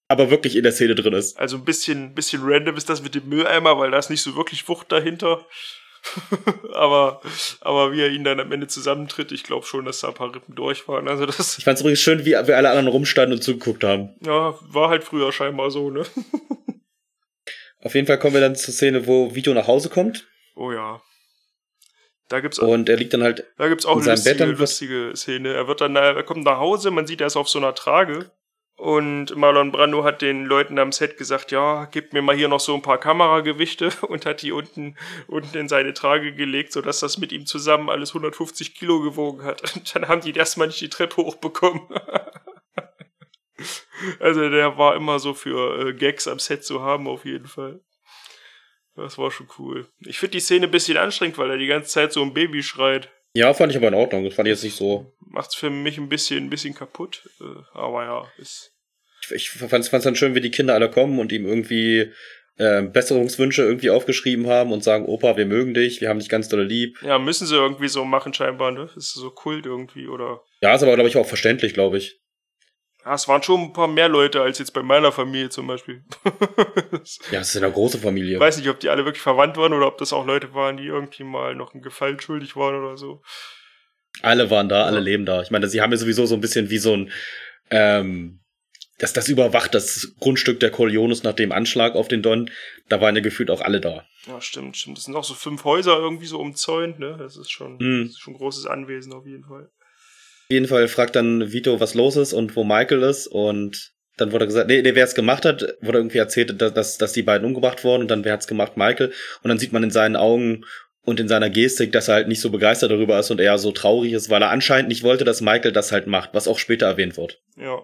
aber 0.09 0.30
wirklich 0.30 0.55
in 0.57 0.64
der 0.64 0.74
Szene 0.74 0.95
drin 0.95 1.14
ist. 1.14 1.38
Also 1.39 1.55
ein 1.57 1.64
bisschen, 1.66 2.14
bisschen 2.14 2.41
random 2.43 2.76
ist 2.76 2.89
das 2.89 3.01
mit 3.01 3.16
dem 3.16 3.30
Mülleimer, 3.30 3.78
weil 3.80 3.91
da 3.91 3.97
ist 3.99 4.09
nicht 4.09 4.22
so 4.22 4.36
wirklich 4.36 4.68
Wucht 4.68 4.91
dahinter. 4.91 5.45
aber, 6.74 7.22
aber 7.62 7.91
wie 7.93 8.01
er 8.01 8.10
ihn 8.10 8.24
dann 8.24 8.39
am 8.39 8.51
Ende 8.51 8.68
zusammentritt, 8.68 9.32
ich 9.32 9.43
glaube 9.43 9.66
schon, 9.66 9.86
dass 9.86 10.01
da 10.01 10.10
ein 10.10 10.14
paar 10.14 10.34
Rippen 10.34 10.56
durch 10.56 10.88
waren. 10.88 11.08
Also 11.08 11.26
das, 11.26 11.58
Ich 11.58 11.64
fand's 11.64 11.82
übrigens 11.82 12.01
schön, 12.01 12.20
wie, 12.26 12.32
wie 12.32 12.54
alle 12.54 12.70
anderen 12.70 12.88
rumstanden 12.88 13.34
und 13.38 13.41
zugeguckt 13.41 13.84
haben. 13.84 14.10
ja, 14.22 14.56
war 14.62 14.89
halt 14.89 15.04
früher 15.04 15.32
scheinbar 15.32 15.72
so, 15.72 15.89
ne? 15.89 16.04
Auf 17.82 17.95
jeden 17.95 18.08
Fall 18.08 18.20
kommen 18.20 18.34
wir 18.36 18.41
dann 18.41 18.56
zur 18.56 18.74
Szene, 18.74 19.08
wo 19.08 19.36
Vito 19.36 19.54
nach 19.54 19.68
Hause 19.68 19.89
kommt 19.89 20.26
Oh 20.56 20.72
ja. 20.72 21.01
Da 22.30 22.39
gibt's 22.39 22.60
auch, 22.60 22.68
und 22.68 22.88
er 22.89 22.95
liegt 22.95 23.14
dann 23.14 23.24
halt, 23.24 23.45
da 23.58 23.68
gibt's 23.68 23.86
auch 23.86 23.97
in 23.97 24.04
eine 24.04 24.12
Bett 24.22 24.39
lustige, 24.39 24.54
was- 24.54 24.60
lustige 24.60 25.12
Szene. 25.16 25.54
Er 25.54 25.68
wird 25.68 25.82
dann, 25.82 25.95
er 25.95 26.24
kommt 26.24 26.43
nach 26.45 26.58
Hause, 26.58 26.89
man 26.91 27.06
sieht, 27.08 27.22
er 27.22 27.28
ist 27.28 27.36
auf 27.36 27.49
so 27.49 27.60
einer 27.60 27.76
Trage. 27.76 28.32
Und 28.84 29.38
Marlon 29.38 29.71
Brando 29.71 30.03
hat 30.03 30.21
den 30.21 30.43
Leuten 30.43 30.77
am 30.77 30.91
Set 30.91 31.15
gesagt, 31.17 31.53
ja, 31.53 31.86
gib 31.86 32.11
mir 32.11 32.21
mal 32.21 32.36
hier 32.36 32.49
noch 32.49 32.59
so 32.59 32.75
ein 32.75 32.81
paar 32.81 32.97
Kameragewichte 32.97 33.91
und 34.09 34.25
hat 34.25 34.41
die 34.41 34.51
unten, 34.51 34.97
unten 35.27 35.57
in 35.57 35.69
seine 35.69 35.93
Trage 35.93 36.36
gelegt, 36.36 36.73
sodass 36.73 36.99
das 36.99 37.17
mit 37.17 37.31
ihm 37.31 37.45
zusammen 37.45 37.89
alles 37.89 38.09
150 38.09 38.75
Kilo 38.75 38.99
gewogen 38.99 39.45
hat. 39.45 39.61
Und 39.75 39.95
dann 39.95 40.09
haben 40.09 40.19
die 40.19 40.34
erstmal 40.34 40.67
nicht 40.67 40.81
die 40.81 40.89
Treppe 40.89 41.15
hochbekommen. 41.15 41.88
also 44.19 44.49
der 44.49 44.77
war 44.77 44.97
immer 44.97 45.17
so 45.17 45.34
für 45.34 45.88
äh, 45.88 45.93
Gags 45.93 46.27
am 46.27 46.39
Set 46.39 46.65
zu 46.65 46.81
haben, 46.81 47.07
auf 47.07 47.23
jeden 47.23 47.47
Fall. 47.47 47.79
Das 48.97 49.17
war 49.17 49.31
schon 49.31 49.47
cool. 49.59 49.88
Ich 50.01 50.19
finde 50.19 50.31
die 50.31 50.41
Szene 50.41 50.65
ein 50.65 50.71
bisschen 50.71 50.97
anstrengend, 50.97 51.38
weil 51.38 51.51
er 51.51 51.57
die 51.57 51.67
ganze 51.67 51.89
Zeit 51.89 52.11
so 52.11 52.21
ein 52.21 52.34
Baby 52.34 52.61
schreit. 52.61 53.09
ja, 53.34 53.53
fand 53.53 53.71
ich 53.71 53.77
aber 53.77 53.88
in 53.88 53.93
Ordnung. 53.93 54.25
Das 54.25 54.34
fand 54.34 54.49
ich 54.49 54.55
jetzt 54.55 54.65
nicht 54.65 54.75
so. 54.75 55.15
Macht's 55.21 55.55
für 55.55 55.69
mich 55.69 55.97
ein 55.97 56.09
bisschen, 56.09 56.47
ein 56.47 56.49
bisschen 56.49 56.75
kaputt. 56.75 57.29
Äh, 57.39 57.61
aber 57.71 58.03
ja, 58.03 58.27
ist. 58.38 58.72
Ich, 59.32 59.49
fand's, 59.49 59.89
fand's 59.89 60.03
dann 60.05 60.15
schön, 60.15 60.36
wie 60.36 60.41
die 60.41 60.51
Kinder 60.51 60.74
alle 60.74 60.89
kommen 60.89 61.19
und 61.19 61.32
ihm 61.32 61.45
irgendwie 61.45 62.11
äh, 62.57 62.82
Besserungswünsche 62.84 63.63
irgendwie 63.63 63.89
aufgeschrieben 63.89 64.47
haben 64.47 64.71
und 64.71 64.84
sagen, 64.84 65.05
Opa, 65.05 65.38
wir 65.38 65.45
mögen 65.45 65.74
dich, 65.74 66.01
wir 66.01 66.09
haben 66.09 66.19
dich 66.19 66.30
ganz 66.30 66.49
dolle 66.49 66.63
lieb. 66.63 67.01
Ja, 67.01 67.17
müssen 67.19 67.47
sie 67.47 67.55
irgendwie 67.55 67.88
so 67.88 68.05
machen, 68.05 68.34
scheinbar, 68.34 68.71
ne? 68.71 68.89
Ist 68.95 69.13
so 69.13 69.30
Kult 69.32 69.65
irgendwie, 69.65 70.07
oder. 70.07 70.41
Ja, 70.61 70.76
ist 70.76 70.84
aber, 70.84 70.93
glaube 70.95 71.09
ich, 71.09 71.17
auch 71.17 71.26
verständlich, 71.26 71.74
glaube 71.74 71.97
ich. 71.97 72.19
Ja, 73.05 73.15
es 73.15 73.28
waren 73.28 73.43
schon 73.43 73.59
ein 73.59 73.74
paar 73.74 73.89
mehr 73.89 74.07
Leute 74.07 74.41
als 74.41 74.59
jetzt 74.59 74.71
bei 74.71 74.82
meiner 74.82 75.11
Familie 75.11 75.49
zum 75.49 75.67
Beispiel. 75.67 76.03
Ja, 77.32 77.39
es 77.41 77.49
ist 77.53 77.57
eine 77.61 77.71
große 77.71 77.97
Familie. 77.97 78.36
Ich 78.36 78.39
weiß 78.39 78.57
nicht, 78.57 78.69
ob 78.69 78.80
die 78.80 78.88
alle 78.89 79.03
wirklich 79.03 79.21
verwandt 79.21 79.57
waren 79.57 79.74
oder 79.74 79.88
ob 79.88 79.97
das 79.97 80.13
auch 80.13 80.26
Leute 80.26 80.53
waren, 80.53 80.78
die 80.78 80.86
irgendwie 80.86 81.24
mal 81.24 81.53
noch 81.55 81.74
einen 81.74 81.84
Gefallen 81.84 82.19
schuldig 82.19 82.55
waren 82.55 82.76
oder 82.82 82.95
so. 82.97 83.21
Alle 84.21 84.49
waren 84.49 84.69
da, 84.69 84.86
alle 84.86 84.97
Ja. 84.97 85.03
leben 85.03 85.26
da. 85.26 85.41
Ich 85.41 85.51
meine, 85.51 85.67
sie 85.67 85.82
haben 85.82 85.91
ja 85.91 85.97
sowieso 85.97 86.26
so 86.26 86.36
ein 86.36 86.41
bisschen 86.41 86.69
wie 86.69 86.78
so 86.78 86.93
ein, 86.93 87.11
ähm, 87.71 88.39
das, 89.00 89.14
das 89.14 89.28
überwacht 89.28 89.74
das 89.74 90.14
Grundstück 90.20 90.60
der 90.60 90.70
Corleones 90.72 91.24
nach 91.24 91.34
dem 91.34 91.52
Anschlag 91.52 91.96
auf 91.96 92.08
den 92.08 92.22
Don. 92.22 92.50
Da 92.89 93.02
waren 93.02 93.16
ja 93.16 93.22
gefühlt 93.22 93.50
auch 93.50 93.62
alle 93.62 93.82
da. 93.82 94.06
Ja, 94.28 94.39
stimmt, 94.39 94.78
stimmt. 94.78 94.98
Das 94.98 95.06
sind 95.06 95.16
auch 95.16 95.24
so 95.24 95.34
fünf 95.34 95.64
Häuser 95.64 95.98
irgendwie 95.98 96.28
so 96.28 96.39
umzäunt, 96.39 97.00
ne? 97.00 97.16
Das 97.18 97.36
ist 97.36 97.52
schon, 97.52 97.78
Mhm. 97.80 98.04
das 98.06 98.12
ist 98.14 98.20
schon 98.22 98.34
ein 98.34 98.38
großes 98.38 98.66
Anwesen 98.68 99.14
auf 99.14 99.26
jeden 99.26 99.44
Fall. 99.44 99.64
Auf 99.64 100.50
jeden 100.50 100.68
Fall 100.68 100.88
fragt 100.88 101.16
dann 101.16 101.52
Vito, 101.52 101.80
was 101.80 101.94
los 101.96 102.16
ist 102.16 102.34
und 102.34 102.56
wo 102.56 102.64
Michael 102.64 103.02
ist 103.04 103.28
und 103.28 103.94
dann 104.18 104.32
wurde 104.32 104.46
gesagt, 104.46 104.68
nee, 104.68 104.82
nee 104.82 104.94
wer 104.94 105.06
es 105.06 105.16
gemacht 105.16 105.44
hat, 105.44 105.64
wurde 105.82 105.98
irgendwie 105.98 106.20
erzählt, 106.20 106.62
dass, 106.62 106.74
dass, 106.74 106.98
dass 107.00 107.14
die 107.14 107.24
beiden 107.24 107.48
umgebracht 107.48 107.84
wurden 107.84 108.04
und 108.04 108.12
dann 108.12 108.24
wer 108.24 108.34
hat's 108.34 108.48
gemacht, 108.48 108.78
Michael. 108.78 109.12
Und 109.41 109.50
dann 109.50 109.58
sieht 109.58 109.74
man 109.74 109.84
in 109.84 109.89
seinen 109.89 110.16
Augen 110.16 110.66
und 111.02 111.20
in 111.20 111.28
seiner 111.28 111.50
Gestik, 111.50 111.91
dass 111.91 112.08
er 112.10 112.16
halt 112.16 112.28
nicht 112.28 112.39
so 112.41 112.52
begeistert 112.52 112.91
darüber 112.91 113.18
ist 113.20 113.32
und 113.32 113.39
eher 113.41 113.58
so 113.58 113.72
traurig 113.72 114.14
ist, 114.14 114.30
weil 114.30 114.44
er 114.44 114.52
anscheinend 114.52 114.89
nicht 114.89 115.02
wollte, 115.04 115.24
dass 115.24 115.41
Michael 115.41 115.72
das 115.72 115.91
halt 115.91 116.06
macht, 116.08 116.30
was 116.34 116.48
auch 116.48 116.60
später 116.60 116.86
erwähnt 116.86 117.18
wird. 117.18 117.41
Ja. 117.58 117.80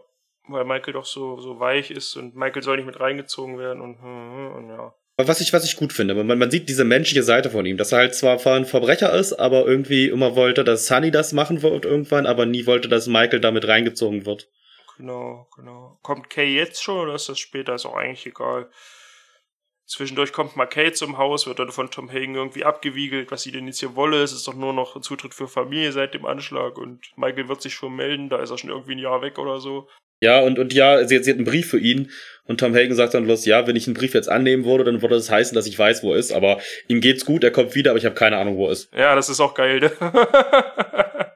Weil 0.49 0.65
Michael 0.65 0.93
doch 0.93 1.05
so, 1.05 1.39
so 1.39 1.59
weich 1.59 1.91
ist 1.91 2.15
und 2.15 2.35
Michael 2.35 2.63
soll 2.63 2.77
nicht 2.77 2.85
mit 2.85 2.99
reingezogen 2.99 3.57
werden 3.57 3.81
und, 3.81 3.97
und 3.97 4.69
ja. 4.69 4.93
Was 5.17 5.41
ich, 5.41 5.51
was 5.51 5.65
ich 5.65 5.75
gut 5.75 5.91
finde, 5.91 6.15
man, 6.15 6.39
man 6.39 6.49
sieht 6.49 6.69
diese 6.69 6.85
menschliche 6.85 7.23
Seite 7.23 7.49
von 7.49 7.65
ihm, 7.65 7.75
dass 7.75 7.91
er 7.91 7.99
halt 7.99 8.15
zwar 8.15 8.39
ein 8.45 8.65
Verbrecher 8.65 9.13
ist, 9.13 9.33
aber 9.33 9.65
irgendwie 9.67 10.07
immer 10.07 10.35
wollte, 10.35 10.63
dass 10.63 10.87
Sunny 10.87 11.11
das 11.11 11.33
machen 11.33 11.61
wird 11.61 11.83
irgendwann, 11.83 12.25
aber 12.25 12.45
nie 12.45 12.65
wollte, 12.65 12.87
dass 12.87 13.07
Michael 13.07 13.41
damit 13.41 13.67
reingezogen 13.67 14.25
wird. 14.25 14.49
Genau, 14.95 15.47
genau. 15.55 15.99
Kommt 16.03 16.29
Kay 16.29 16.55
jetzt 16.55 16.81
schon 16.81 16.99
oder 16.99 17.15
ist 17.15 17.27
das 17.27 17.37
später? 17.37 17.75
Ist 17.75 17.85
auch 17.85 17.95
eigentlich 17.95 18.25
egal. 18.27 18.69
Zwischendurch 19.85 20.31
kommt 20.33 20.55
mal 20.55 20.67
Kay 20.67 20.93
zum 20.93 21.17
Haus, 21.17 21.47
wird 21.47 21.59
dann 21.59 21.71
von 21.71 21.89
Tom 21.89 22.09
Hagen 22.09 22.35
irgendwie 22.35 22.63
abgewiegelt, 22.63 23.31
was 23.31 23.41
sie 23.41 23.51
denn 23.51 23.65
jetzt 23.65 23.79
hier 23.79 23.95
wolle. 23.95 24.21
Es 24.21 24.31
ist 24.31 24.47
doch 24.47 24.53
nur 24.53 24.71
noch 24.71 24.95
ein 24.95 25.01
Zutritt 25.01 25.33
für 25.33 25.47
Familie 25.47 25.91
seit 25.91 26.13
dem 26.13 26.25
Anschlag 26.25 26.77
und 26.77 27.11
Michael 27.17 27.49
wird 27.49 27.61
sich 27.61 27.73
schon 27.73 27.95
melden, 27.95 28.29
da 28.29 28.37
ist 28.37 28.51
er 28.51 28.57
schon 28.57 28.69
irgendwie 28.69 28.93
ein 28.93 28.99
Jahr 28.99 29.21
weg 29.21 29.37
oder 29.37 29.59
so. 29.59 29.89
Ja, 30.22 30.39
und, 30.39 30.59
und 30.59 30.74
ja, 30.74 31.05
sie, 31.07 31.24
sie 31.24 31.32
hat 31.32 31.38
einen 31.38 31.45
Brief 31.45 31.70
für 31.70 31.80
ihn 31.80 32.11
und 32.43 32.59
Tom 32.59 32.76
Hagen 32.76 32.95
sagt 32.95 33.13
dann 33.13 33.26
bloß, 33.26 33.45
ja, 33.45 33.67
wenn 33.67 33.76
ich 33.76 33.86
einen 33.88 33.93
Brief 33.93 34.13
jetzt 34.13 34.28
annehmen 34.28 34.65
würde, 34.65 34.84
dann 34.84 35.01
würde 35.01 35.15
das 35.15 35.30
heißen, 35.30 35.53
dass 35.55 35.67
ich 35.67 35.78
weiß, 35.78 36.01
wo 36.03 36.13
er 36.13 36.20
ist, 36.20 36.32
aber 36.32 36.59
ihm 36.88 36.99
geht's 36.99 37.24
gut, 37.24 37.43
er 37.43 37.51
kommt 37.51 37.76
wieder, 37.76 37.91
aber 37.91 37.99
ich 37.99 38.05
habe 38.05 38.15
keine 38.15 38.38
Ahnung, 38.38 38.57
wo 38.57 38.65
er 38.65 38.72
ist. 38.72 38.91
Ja, 38.93 39.15
das 39.15 39.30
ist 39.30 39.39
auch 39.39 39.53
geil, 39.53 39.80
ne? 39.80 39.91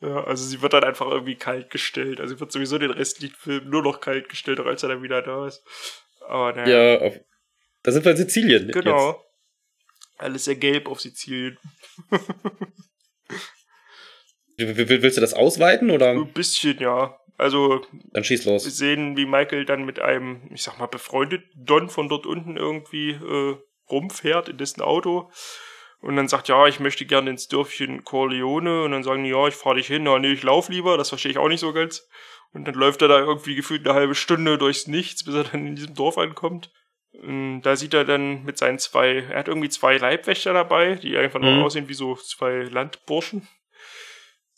ja, 0.00 0.24
also 0.24 0.44
sie 0.44 0.60
wird 0.60 0.72
dann 0.72 0.84
einfach 0.84 1.06
irgendwie 1.06 1.36
kalt 1.36 1.70
gestellt. 1.70 2.20
Also 2.20 2.34
sie 2.34 2.40
wird 2.40 2.50
sowieso 2.52 2.76
den 2.78 2.90
restlichen 2.90 3.36
Film 3.36 3.70
nur 3.70 3.82
noch 3.82 4.00
kalt 4.00 4.28
gestellt, 4.28 4.58
auch 4.60 4.66
als 4.66 4.82
er 4.82 4.88
dann 4.90 5.02
wieder 5.02 5.22
da 5.22 5.46
ist. 5.46 5.62
Aber 6.26 6.52
naja. 6.52 6.94
Ja, 6.94 7.00
auf, 7.00 7.20
da 7.82 7.92
sind 7.92 8.04
wir 8.04 8.10
in 8.10 8.18
Sizilien. 8.18 8.70
Genau. 8.72 9.24
Alles 10.18 10.44
sehr 10.44 10.56
gelb 10.56 10.88
auf 10.88 11.00
Sizilien. 11.00 11.56
Willst 14.60 15.16
du 15.16 15.20
das 15.20 15.34
ausweiten 15.34 15.90
oder? 15.90 16.10
Ein 16.10 16.32
bisschen, 16.32 16.78
ja. 16.78 17.16
Also 17.38 17.80
Dann 18.12 18.22
schieß 18.24 18.44
wir 18.44 18.52
los. 18.52 18.64
sehen, 18.64 19.16
wie 19.16 19.24
Michael 19.24 19.64
dann 19.64 19.84
mit 19.84 19.98
einem, 20.00 20.42
ich 20.52 20.62
sag 20.62 20.78
mal, 20.78 20.86
befreundeten 20.86 21.48
Don 21.54 21.88
von 21.88 22.08
dort 22.08 22.26
unten 22.26 22.56
irgendwie 22.56 23.10
äh, 23.12 23.56
rumfährt 23.90 24.48
in 24.50 24.58
dessen 24.58 24.82
Auto. 24.82 25.30
Und 26.02 26.16
dann 26.16 26.28
sagt, 26.28 26.48
ja, 26.48 26.66
ich 26.66 26.80
möchte 26.80 27.04
gerne 27.06 27.30
ins 27.30 27.48
Dörfchen 27.48 28.04
Corleone. 28.04 28.84
Und 28.84 28.92
dann 28.92 29.02
sagen 29.02 29.24
die, 29.24 29.30
ja, 29.30 29.46
ich 29.48 29.54
fahre 29.54 29.76
dich 29.76 29.86
hin. 29.86 30.04
Ja, 30.06 30.18
nee, 30.18 30.32
ich 30.32 30.42
lauf 30.42 30.68
lieber. 30.68 30.96
Das 30.98 31.08
verstehe 31.10 31.30
ich 31.32 31.38
auch 31.38 31.48
nicht 31.48 31.60
so 31.60 31.72
ganz. 31.72 32.06
Und 32.52 32.66
dann 32.66 32.74
läuft 32.74 33.00
er 33.02 33.08
da 33.08 33.18
irgendwie 33.20 33.54
gefühlt 33.54 33.86
eine 33.86 33.94
halbe 33.94 34.14
Stunde 34.14 34.58
durchs 34.58 34.86
Nichts, 34.86 35.24
bis 35.24 35.34
er 35.34 35.44
dann 35.44 35.66
in 35.66 35.76
diesem 35.76 35.94
Dorf 35.94 36.18
ankommt. 36.18 36.70
Und 37.12 37.62
da 37.62 37.76
sieht 37.76 37.92
er 37.94 38.04
dann 38.04 38.44
mit 38.44 38.56
seinen 38.58 38.78
zwei, 38.78 39.24
er 39.30 39.38
hat 39.40 39.48
irgendwie 39.48 39.68
zwei 39.68 39.96
Leibwächter 39.96 40.52
dabei, 40.52 40.94
die 40.94 41.16
einfach 41.16 41.40
nur 41.40 41.50
Mhm. 41.52 41.62
aussehen 41.62 41.88
wie 41.88 41.94
so 41.94 42.16
zwei 42.16 42.62
Landburschen. 42.62 43.48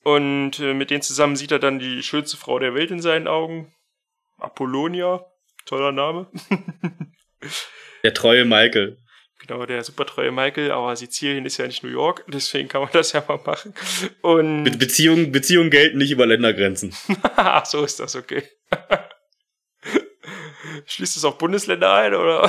Und 0.02 0.58
äh, 0.58 0.74
mit 0.74 0.90
denen 0.90 1.02
zusammen 1.02 1.36
sieht 1.36 1.52
er 1.52 1.58
dann 1.58 1.78
die 1.78 2.02
schönste 2.02 2.36
Frau 2.36 2.58
der 2.58 2.74
Welt 2.74 2.90
in 2.90 3.00
seinen 3.00 3.28
Augen. 3.28 3.72
Apollonia. 4.38 5.24
Toller 5.64 5.92
Name. 5.92 6.28
Der 8.02 8.14
treue 8.14 8.44
Michael. 8.44 8.98
Genau, 9.46 9.66
der 9.66 9.82
super 9.82 10.06
treue 10.06 10.30
Michael, 10.30 10.70
aber 10.70 10.94
Sizilien 10.94 11.44
ist 11.44 11.56
ja 11.56 11.66
nicht 11.66 11.82
New 11.82 11.90
York, 11.90 12.24
deswegen 12.28 12.68
kann 12.68 12.82
man 12.82 12.90
das 12.92 13.12
ja 13.12 13.24
mal 13.26 13.40
machen. 13.44 13.74
Und 14.20 14.62
Be 14.62 14.76
Beziehungen, 14.76 15.32
Beziehungen 15.32 15.68
gelten 15.68 15.98
nicht 15.98 16.12
über 16.12 16.26
Ländergrenzen. 16.26 16.94
Ach, 17.36 17.66
so 17.66 17.84
ist 17.84 17.98
das, 17.98 18.14
okay. 18.14 18.44
Schließt 20.86 21.16
es 21.16 21.24
auch 21.24 21.38
Bundesländer 21.38 21.92
ein, 21.92 22.14
oder? 22.14 22.48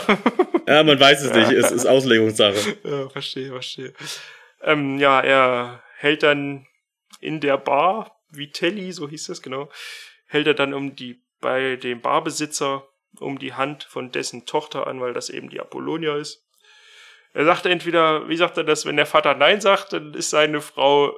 Ja, 0.67 0.83
man 0.83 0.99
weiß 0.99 1.23
es 1.23 1.33
nicht. 1.33 1.51
Es 1.51 1.71
ist 1.71 1.87
Auslegungssache. 1.87 2.77
ja, 2.83 3.09
verstehe, 3.09 3.49
verstehe. 3.49 3.93
Ähm, 4.61 4.99
ja, 4.99 5.19
er 5.19 5.83
hält 5.97 6.21
dann 6.21 6.67
in 7.23 7.39
der 7.39 7.57
Bar, 7.57 8.19
Vitelli, 8.29 8.91
so 8.91 9.07
hieß 9.07 9.27
das, 9.27 9.41
genau, 9.41 9.69
hält 10.27 10.47
er 10.47 10.53
dann 10.53 10.73
um 10.73 10.95
die, 10.95 11.23
bei 11.39 11.75
dem 11.75 12.01
Barbesitzer 12.01 12.87
um 13.19 13.37
die 13.37 13.53
Hand 13.53 13.83
von 13.83 14.11
dessen 14.11 14.45
Tochter 14.45 14.87
an, 14.87 14.99
weil 14.99 15.13
das 15.13 15.29
eben 15.29 15.49
die 15.49 15.59
Apollonia 15.59 16.17
ist. 16.17 16.43
Er 17.33 17.45
sagt 17.45 17.65
entweder, 17.65 18.27
wie 18.29 18.37
sagt 18.37 18.57
er 18.57 18.63
das, 18.63 18.85
wenn 18.85 18.95
der 18.95 19.05
Vater 19.05 19.35
Nein 19.35 19.61
sagt, 19.61 19.93
dann 19.93 20.13
ist 20.13 20.29
seine 20.29 20.61
Frau 20.61 21.15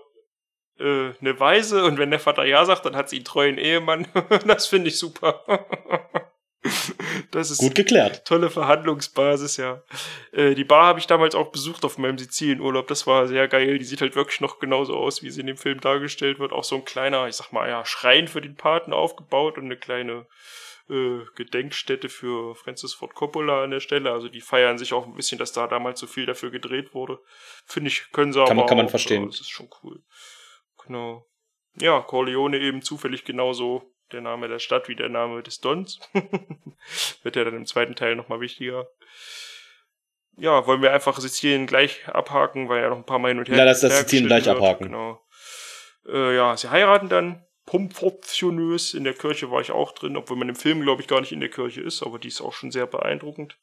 äh, 0.80 1.12
eine 1.20 1.40
Weise 1.40 1.84
und 1.86 1.98
wenn 1.98 2.12
der 2.12 2.20
Vater 2.20 2.46
Ja 2.46 2.66
sagt, 2.66 2.86
dann 2.86 2.96
hat 2.96 3.10
sie 3.10 3.18
einen 3.18 3.26
treuen 3.26 3.58
Ehemann. 3.58 4.08
das 4.46 4.68
finde 4.68 4.90
ich 4.90 4.98
super. 4.98 5.44
das 7.32 7.52
ist 7.52 7.60
Gut 7.60 7.76
geklärt. 7.76 8.26
tolle 8.26 8.50
Verhandlungsbasis, 8.50 9.58
ja. 9.58 9.84
Äh, 10.32 10.56
die 10.56 10.64
Bar 10.64 10.86
habe 10.88 11.00
ich 11.00 11.08
damals 11.08 11.36
auch 11.36 11.52
besucht 11.52 11.86
auf 11.86 11.98
meinem 11.98 12.18
Sizilienurlaub. 12.18 12.88
Das 12.88 13.06
war 13.08 13.28
sehr 13.28 13.48
geil. 13.48 13.78
Die 13.80 13.86
sieht 13.86 14.02
halt 14.02 14.16
wirklich 14.16 14.42
noch 14.42 14.60
genauso 14.60 14.96
aus, 14.96 15.22
wie 15.24 15.30
sie 15.30 15.42
in 15.42 15.48
dem 15.48 15.58
Film 15.58 15.80
dargestellt 15.80 16.40
wird. 16.40 16.52
Auch 16.54 16.64
so 16.64 16.76
ein 16.76 16.86
kleiner, 16.86 17.28
ich 17.28 17.36
sag 17.36 17.52
mal, 17.52 17.70
ja, 17.70 17.86
Schrein 17.86 18.28
für 18.28 18.42
den 18.42 18.56
Paten 18.56 18.94
aufgebaut 18.94 19.58
und 19.58 19.66
eine 19.66 19.78
kleine 19.78 20.26
äh, 20.90 21.20
Gedenkstätte 21.36 22.10
für 22.10 22.56
Francis 22.56 22.94
Ford 22.94 23.14
Coppola 23.16 23.64
an 23.64 23.72
der 23.72 23.80
Stelle. 23.80 24.12
Also 24.12 24.28
die 24.30 24.42
feiern 24.42 24.78
sich 24.78 24.94
auch 24.94 25.06
ein 25.06 25.16
bisschen, 25.16 25.38
dass 25.40 25.52
da 25.52 25.68
damals 25.68 26.00
so 26.00 26.08
viel 26.08 26.26
dafür 26.26 26.52
gedreht 26.52 26.94
wurde. 26.94 27.20
Finde 27.66 27.90
ich, 27.90 28.12
können 28.12 28.34
sie 28.34 28.40
Kann 28.40 28.48
aber 28.52 28.56
man- 28.62 28.68
kann 28.68 28.78
man 28.78 28.86
auch, 28.88 28.92
verstehen. 28.92 29.24
Ja, 29.24 29.28
das 29.28 29.40
ist 29.42 29.50
schon 29.50 29.70
cool. 29.84 30.00
Genau. 30.86 31.26
Ja, 31.78 32.00
Corleone 32.02 32.58
eben 32.60 32.82
zufällig 32.82 33.26
genauso 33.26 33.92
der 34.12 34.22
Name 34.22 34.48
der 34.48 34.60
Stadt 34.60 34.88
wie 34.88 34.96
der 34.96 35.10
Name 35.10 35.44
des 35.44 35.60
Dons. 35.60 36.00
Wird 37.24 37.36
ja 37.36 37.44
dann 37.44 37.56
im 37.56 37.66
zweiten 37.66 37.96
Teil 37.96 38.16
nochmal 38.16 38.40
wichtiger. 38.40 38.88
Ja, 40.38 40.68
wollen 40.68 40.82
wir 40.82 40.94
einfach 40.94 41.20
Sizilien 41.20 41.66
gleich 41.66 42.08
abhaken, 42.08 42.68
weil 42.68 42.82
ja 42.82 42.90
noch 42.90 42.98
ein 42.98 43.06
paar 43.06 43.20
Mal 43.20 43.30
hin 43.30 43.40
und 43.40 43.48
her. 43.50 43.58
Ja, 43.58 43.64
lass 43.64 43.82
das 43.82 43.98
Sizilien 44.00 44.28
gleich 44.28 44.46
wird. 44.46 44.58
abhaken. 44.58 44.88
Genau. 44.88 45.22
Äh, 46.08 46.36
ja, 46.36 46.56
sie 46.58 46.70
heiraten 46.70 47.10
dann. 47.10 47.46
Proportionös. 47.66 48.94
In 48.94 49.06
der 49.06 49.14
Kirche 49.14 49.50
war 49.50 49.60
ich 49.60 49.72
auch 49.72 49.92
drin, 49.94 50.18
obwohl 50.18 50.38
man 50.38 50.50
im 50.50 50.56
Film, 50.56 50.82
glaube 50.82 51.02
ich, 51.02 51.08
gar 51.08 51.20
nicht 51.20 51.32
in 51.32 51.40
der 51.40 51.50
Kirche 51.50 51.82
ist, 51.82 52.04
aber 52.04 52.20
die 52.20 52.28
ist 52.28 52.42
auch 52.42 52.54
schon 52.54 52.72
sehr 52.72 52.86
beeindruckend. 52.86 53.58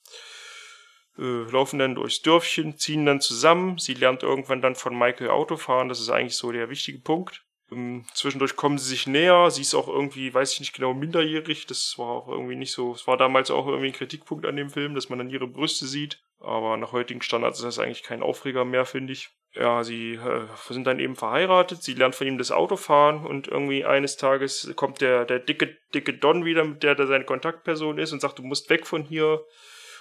Äh, 1.18 1.50
laufen 1.50 1.78
dann 1.78 1.94
durchs 1.94 2.22
Dörfchen, 2.22 2.78
ziehen 2.78 3.06
dann 3.06 3.20
zusammen. 3.20 3.78
Sie 3.78 3.94
lernt 3.94 4.22
irgendwann 4.22 4.62
dann 4.62 4.74
von 4.74 4.98
Michael 4.98 5.30
Auto 5.30 5.56
fahren. 5.56 5.88
Das 5.88 6.00
ist 6.00 6.10
eigentlich 6.10 6.36
so 6.36 6.50
der 6.50 6.68
wichtige 6.68 6.98
Punkt. 6.98 7.44
Ähm, 7.72 8.04
zwischendurch 8.14 8.56
kommen 8.56 8.78
sie 8.78 8.88
sich 8.88 9.06
näher. 9.06 9.50
Sie 9.50 9.62
ist 9.62 9.74
auch 9.74 9.88
irgendwie, 9.88 10.32
weiß 10.32 10.52
ich 10.54 10.60
nicht 10.60 10.74
genau, 10.74 10.94
minderjährig. 10.94 11.66
Das 11.66 11.94
war 11.96 12.08
auch 12.08 12.28
irgendwie 12.28 12.56
nicht 12.56 12.72
so. 12.72 12.92
Es 12.92 13.06
war 13.06 13.16
damals 13.16 13.50
auch 13.50 13.66
irgendwie 13.66 13.88
ein 13.88 13.94
Kritikpunkt 13.94 14.46
an 14.46 14.56
dem 14.56 14.70
Film, 14.70 14.94
dass 14.94 15.08
man 15.08 15.18
dann 15.18 15.30
ihre 15.30 15.46
Brüste 15.46 15.86
sieht. 15.86 16.22
Aber 16.40 16.76
nach 16.76 16.92
heutigen 16.92 17.22
Standards 17.22 17.58
ist 17.58 17.64
das 17.64 17.78
eigentlich 17.78 18.02
kein 18.02 18.22
Aufreger 18.22 18.64
mehr, 18.64 18.84
finde 18.84 19.12
ich. 19.12 19.30
Ja, 19.54 19.84
sie 19.84 20.14
äh, 20.14 20.46
sind 20.68 20.86
dann 20.86 20.98
eben 20.98 21.14
verheiratet. 21.14 21.82
Sie 21.82 21.94
lernt 21.94 22.14
von 22.14 22.26
ihm 22.26 22.38
das 22.38 22.50
Autofahren 22.50 23.26
und 23.26 23.48
irgendwie 23.48 23.84
eines 23.84 24.16
Tages 24.16 24.72
kommt 24.76 25.00
der, 25.00 25.24
der 25.24 25.40
dicke, 25.40 25.76
dicke 25.94 26.14
Don 26.14 26.44
wieder, 26.44 26.64
mit 26.64 26.82
der 26.82 26.94
der 26.94 27.06
seine 27.06 27.24
Kontaktperson 27.24 27.98
ist 27.98 28.12
und 28.12 28.20
sagt, 28.20 28.38
du 28.38 28.42
musst 28.42 28.70
weg 28.70 28.86
von 28.86 29.04
hier. 29.04 29.44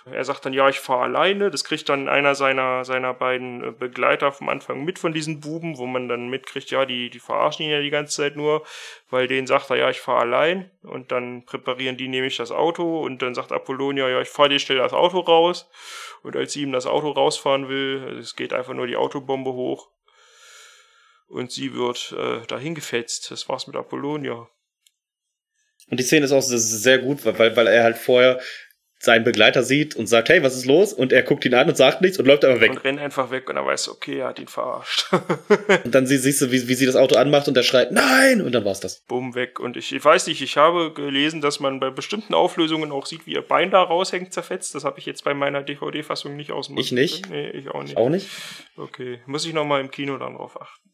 Er 0.06 0.24
sagt 0.24 0.46
dann, 0.46 0.54
ja, 0.54 0.68
ich 0.68 0.80
fahre 0.80 1.04
alleine. 1.04 1.52
Das 1.52 1.64
kriegt 1.64 1.88
dann 1.88 2.10
einer 2.10 2.34
seiner, 2.34 2.84
seiner 2.86 3.14
beiden 3.14 3.64
äh, 3.64 3.72
Begleiter 3.72 4.32
vom 4.32 4.50
Anfang 4.50 4.84
mit 4.84 4.98
von 4.98 5.14
diesen 5.14 5.40
Buben, 5.40 5.78
wo 5.78 5.86
man 5.86 6.08
dann 6.08 6.30
mitkriegt, 6.30 6.72
ja, 6.72 6.86
die, 6.86 7.10
die 7.10 7.20
verarschen 7.20 7.66
ihn 7.66 7.72
ja 7.72 7.82
die 7.82 7.92
ganze 7.92 8.18
Zeit 8.18 8.36
nur, 8.36 8.66
weil 9.10 9.28
denen 9.28 9.46
sagt 9.46 9.70
er, 9.70 9.76
ja, 9.78 9.90
ich 9.90 10.00
fahre 10.00 10.22
allein. 10.22 10.72
Und 10.82 11.12
dann 11.12 11.46
präparieren 11.46 11.98
die 11.98 12.08
nämlich 12.08 12.38
das 12.38 12.52
Auto 12.52 13.02
und 13.02 13.22
dann 13.22 13.36
sagt 13.36 13.52
Apollonia, 13.52 14.10
ja, 14.10 14.22
ich 14.22 14.30
fahre 14.30 14.50
dir 14.50 14.60
schnell 14.60 14.80
das 14.80 14.94
Auto 14.94 15.20
raus. 15.20 15.70
Und 16.24 16.36
als 16.36 16.54
sie 16.54 16.64
ihm 16.64 16.72
das 16.72 16.88
Auto 16.88 17.12
rausfahren 17.12 17.70
will, 17.70 18.18
es 18.20 18.36
geht 18.36 18.54
einfach 18.54 18.74
nur 18.74 18.88
die 18.88 18.98
Autobombe 18.98 19.54
hoch. 19.54 19.90
Und 21.28 21.52
sie 21.52 21.76
wird 21.76 22.14
äh, 22.18 22.46
dahin 22.48 22.76
gefetzt. 22.76 23.32
Das 23.32 23.48
war's 23.48 23.68
mit 23.68 23.76
Apollonia. 23.76 24.50
Und 25.90 26.00
die 26.00 26.04
Szene 26.04 26.26
ist 26.26 26.32
auch 26.32 26.42
sehr 26.42 27.00
gut, 27.00 27.26
weil, 27.26 27.56
weil 27.56 27.68
er 27.68 27.84
halt 27.84 27.98
vorher 27.98 28.40
seinen 29.02 29.24
Begleiter 29.24 29.64
sieht 29.64 29.96
und 29.96 30.06
sagt, 30.08 30.30
hey, 30.30 30.44
was 30.44 30.56
ist 30.56 30.66
los? 30.66 30.94
Und 30.94 31.12
er 31.12 31.24
guckt 31.24 31.44
ihn 31.46 31.56
an 31.56 31.68
und 31.68 31.76
sagt 31.76 32.02
nichts 32.02 32.20
und 32.20 32.26
läuft 32.28 32.46
einfach 32.46 32.62
weg. 32.62 32.70
Und 32.72 32.78
rennt 32.84 33.00
einfach 33.00 33.32
weg 33.32 33.50
und 33.50 33.58
er 33.58 33.66
weiß, 33.66 33.90
okay, 33.90 34.20
er 34.20 34.28
hat 34.28 34.40
ihn 34.40 34.48
verarscht. 34.48 35.12
Und 35.84 35.96
dann 35.96 36.06
sie- 36.06 36.18
siehst 36.18 36.40
du, 36.42 36.52
wie, 36.52 36.68
wie 36.68 36.76
sie 36.76 36.86
das 36.86 36.96
Auto 36.96 37.16
anmacht 37.16 37.48
und 37.48 37.58
er 37.58 37.64
schreit, 37.64 37.92
nein! 37.92 38.42
Und 38.42 38.52
dann 38.52 38.64
war's 38.64 38.80
das. 38.80 39.04
Bumm, 39.08 39.34
weg. 39.34 39.60
Und 39.60 39.76
ich, 39.76 39.92
ich 39.96 40.06
weiß 40.06 40.28
nicht, 40.28 40.42
ich 40.42 40.56
habe 40.58 40.94
gelesen, 40.94 41.42
dass 41.42 41.60
man 41.60 41.80
bei 41.80 41.90
bestimmten 41.90 42.34
Auflösungen 42.36 42.92
auch 42.92 43.06
sieht, 43.08 43.26
wie 43.26 43.34
ihr 43.34 43.42
Bein 43.42 43.72
da 43.72 43.82
raushängt, 43.82 44.32
zerfetzt. 44.34 44.76
Das 44.76 44.84
habe 44.84 45.00
ich 45.00 45.06
jetzt 45.08 45.24
bei 45.24 45.34
meiner 45.34 45.64
DVD-Fassung 45.64 46.36
nicht 46.36 46.52
ausmachen. 46.52 46.80
Ich 46.80 46.92
nicht. 46.92 47.28
Nee, 47.30 47.50
ich 47.50 47.70
auch 47.70 47.82
nicht. 47.82 47.98
Auch 47.98 48.10
nicht? 48.10 48.28
Okay, 48.78 49.20
muss 49.26 49.46
ich 49.46 49.54
nochmal 49.54 49.82
im 49.82 49.90
Kino 49.90 50.18
dann 50.18 50.36
drauf 50.36 50.62
achten. 50.62 50.90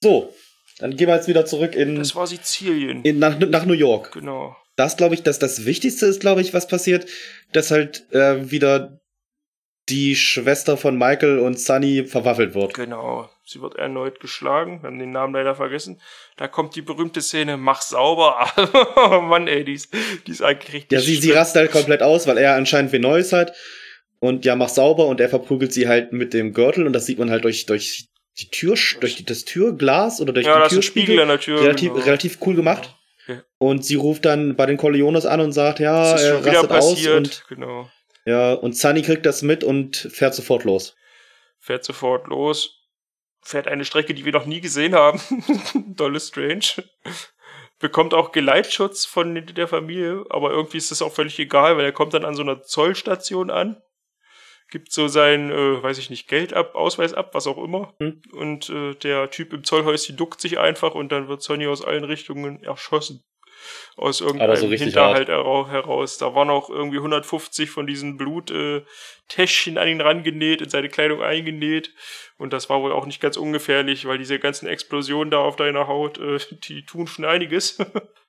So, 0.00 0.32
dann 0.78 0.96
gehen 0.96 1.08
wir 1.08 1.16
jetzt 1.16 1.28
wieder 1.28 1.44
zurück 1.44 1.74
in, 1.74 1.96
Das 1.96 2.14
war 2.14 2.26
Sizilien. 2.26 3.02
in 3.02 3.18
nach, 3.18 3.38
nach 3.38 3.64
New 3.66 3.74
York. 3.74 4.12
genau. 4.12 4.56
Das 4.76 4.96
glaube 4.96 5.14
ich, 5.14 5.22
dass 5.22 5.38
das 5.38 5.64
Wichtigste 5.64 6.06
ist, 6.06 6.20
glaube 6.20 6.40
ich, 6.40 6.54
was 6.54 6.66
passiert, 6.66 7.06
dass 7.52 7.70
halt 7.70 8.10
äh, 8.12 8.50
wieder 8.50 9.02
die 9.88 10.14
Schwester 10.14 10.76
von 10.76 10.96
Michael 10.96 11.40
und 11.40 11.58
Sunny 11.58 12.04
verwaffelt 12.04 12.54
wird. 12.54 12.74
Genau. 12.74 13.28
Sie 13.44 13.60
wird 13.60 13.74
erneut 13.74 14.20
geschlagen. 14.20 14.80
Wir 14.82 14.88
haben 14.88 14.98
den 14.98 15.10
Namen 15.10 15.34
leider 15.34 15.56
vergessen. 15.56 16.00
Da 16.36 16.46
kommt 16.46 16.76
die 16.76 16.82
berühmte 16.82 17.20
Szene, 17.20 17.56
mach 17.56 17.82
sauber. 17.82 18.46
oh 18.96 19.20
Mann, 19.20 19.48
ey, 19.48 19.64
die 19.64 19.74
ist, 19.74 19.92
die 20.26 20.30
ist 20.30 20.42
eigentlich 20.42 20.72
richtig 20.72 20.92
Ja, 20.92 21.00
sie, 21.00 21.16
sie 21.16 21.32
rastet 21.32 21.62
halt 21.62 21.72
komplett 21.72 22.02
aus, 22.02 22.26
weil 22.26 22.38
er 22.38 22.54
anscheinend 22.54 22.92
wen 22.92 23.02
Neues 23.02 23.32
hat. 23.32 23.54
Und 24.20 24.44
ja, 24.44 24.54
macht 24.54 24.72
sauber 24.72 25.06
und 25.06 25.20
er 25.20 25.28
verprügelt 25.28 25.72
sie 25.72 25.88
halt 25.88 26.12
mit 26.12 26.32
dem 26.32 26.52
Gürtel 26.52 26.86
und 26.86 26.92
das 26.92 27.06
sieht 27.06 27.18
man 27.18 27.30
halt 27.30 27.42
durch, 27.42 27.66
durch 27.66 28.08
die 28.40 28.48
Tür, 28.50 28.76
durch 29.00 29.24
das 29.24 29.44
Türglas 29.44 30.20
oder 30.20 30.32
durch 30.32 30.46
Ja, 30.46 30.54
die 30.54 30.60
da 30.60 30.66
ist 30.66 30.72
ein 30.72 30.74
Türspiegel. 30.76 31.04
Spiegel 31.06 31.22
an 31.22 31.28
der 31.28 31.40
Tür. 31.40 31.60
relativ, 31.60 31.92
genau. 31.92 32.04
relativ 32.04 32.38
cool 32.46 32.54
gemacht. 32.54 32.94
Und 33.58 33.84
sie 33.84 33.94
ruft 33.94 34.24
dann 34.24 34.56
bei 34.56 34.66
den 34.66 34.76
Corleones 34.76 35.26
an 35.26 35.40
und 35.40 35.52
sagt, 35.52 35.78
ja, 35.80 36.12
Das 36.12 36.22
ist 36.22 36.26
er 36.28 36.34
schon 36.36 36.44
wieder 36.44 36.66
passiert. 36.66 37.16
und 37.16 37.44
genau. 37.48 37.90
ja, 38.24 38.52
und 38.54 38.76
Sunny 38.76 39.02
kriegt 39.02 39.24
das 39.26 39.42
mit 39.42 39.62
und 39.64 39.96
fährt 39.96 40.34
sofort 40.34 40.64
los. 40.64 40.96
fährt 41.60 41.84
sofort 41.84 42.26
los, 42.26 42.78
fährt 43.42 43.68
eine 43.68 43.84
Strecke, 43.84 44.14
die 44.14 44.24
wir 44.24 44.32
noch 44.32 44.46
nie 44.46 44.60
gesehen 44.60 44.94
haben. 44.94 45.20
Dolle 45.96 46.20
Strange. 46.20 46.84
Bekommt 47.78 48.14
auch 48.14 48.30
Geleitschutz 48.32 49.04
von 49.04 49.34
der 49.46 49.66
Familie, 49.68 50.24
aber 50.30 50.50
irgendwie 50.50 50.78
ist 50.78 50.90
das 50.90 51.02
auch 51.02 51.12
völlig 51.12 51.38
egal, 51.38 51.76
weil 51.76 51.84
er 51.84 51.92
kommt 51.92 52.14
dann 52.14 52.24
an 52.24 52.34
so 52.36 52.42
einer 52.42 52.62
Zollstation 52.62 53.50
an, 53.50 53.82
gibt 54.72 54.90
so 54.90 55.06
sein, 55.06 55.50
äh, 55.50 55.82
weiß 55.82 55.98
ich 55.98 56.10
nicht, 56.10 56.28
Geld 56.28 56.54
ab, 56.54 56.74
Ausweis 56.74 57.12
ab, 57.12 57.34
was 57.34 57.46
auch 57.46 57.62
immer. 57.62 57.94
Hm. 58.00 58.22
Und 58.32 58.70
äh, 58.70 58.94
der 58.94 59.30
Typ 59.30 59.52
im 59.52 59.64
Zollhäuschen 59.64 60.16
duckt 60.16 60.40
sich 60.40 60.58
einfach 60.58 60.94
und 60.94 61.12
dann 61.12 61.28
wird 61.28 61.42
Sonny 61.42 61.66
aus 61.66 61.84
allen 61.84 62.04
Richtungen 62.04 62.62
erschossen. 62.64 63.22
Aus 63.96 64.20
irgendeinem 64.20 64.56
so 64.56 64.68
Hinterhalt 64.68 65.28
hera- 65.28 65.68
heraus. 65.68 66.18
Da 66.18 66.34
waren 66.34 66.50
auch 66.50 66.70
irgendwie 66.70 66.96
150 66.96 67.70
von 67.70 67.86
diesen 67.86 68.16
Bluttäschchen 68.16 69.76
äh, 69.76 69.78
an 69.78 69.88
ihn 69.88 70.00
rangenäht, 70.00 70.62
in 70.62 70.70
seine 70.70 70.88
Kleidung 70.88 71.22
eingenäht. 71.22 71.94
Und 72.38 72.52
das 72.52 72.70
war 72.70 72.82
wohl 72.82 72.92
auch 72.92 73.06
nicht 73.06 73.20
ganz 73.20 73.36
ungefährlich, 73.36 74.06
weil 74.06 74.18
diese 74.18 74.38
ganzen 74.38 74.66
Explosionen 74.66 75.30
da 75.30 75.38
auf 75.38 75.56
deiner 75.56 75.86
Haut, 75.86 76.18
äh, 76.18 76.38
die 76.64 76.84
tun 76.84 77.06
schon 77.06 77.24
einiges. 77.24 77.78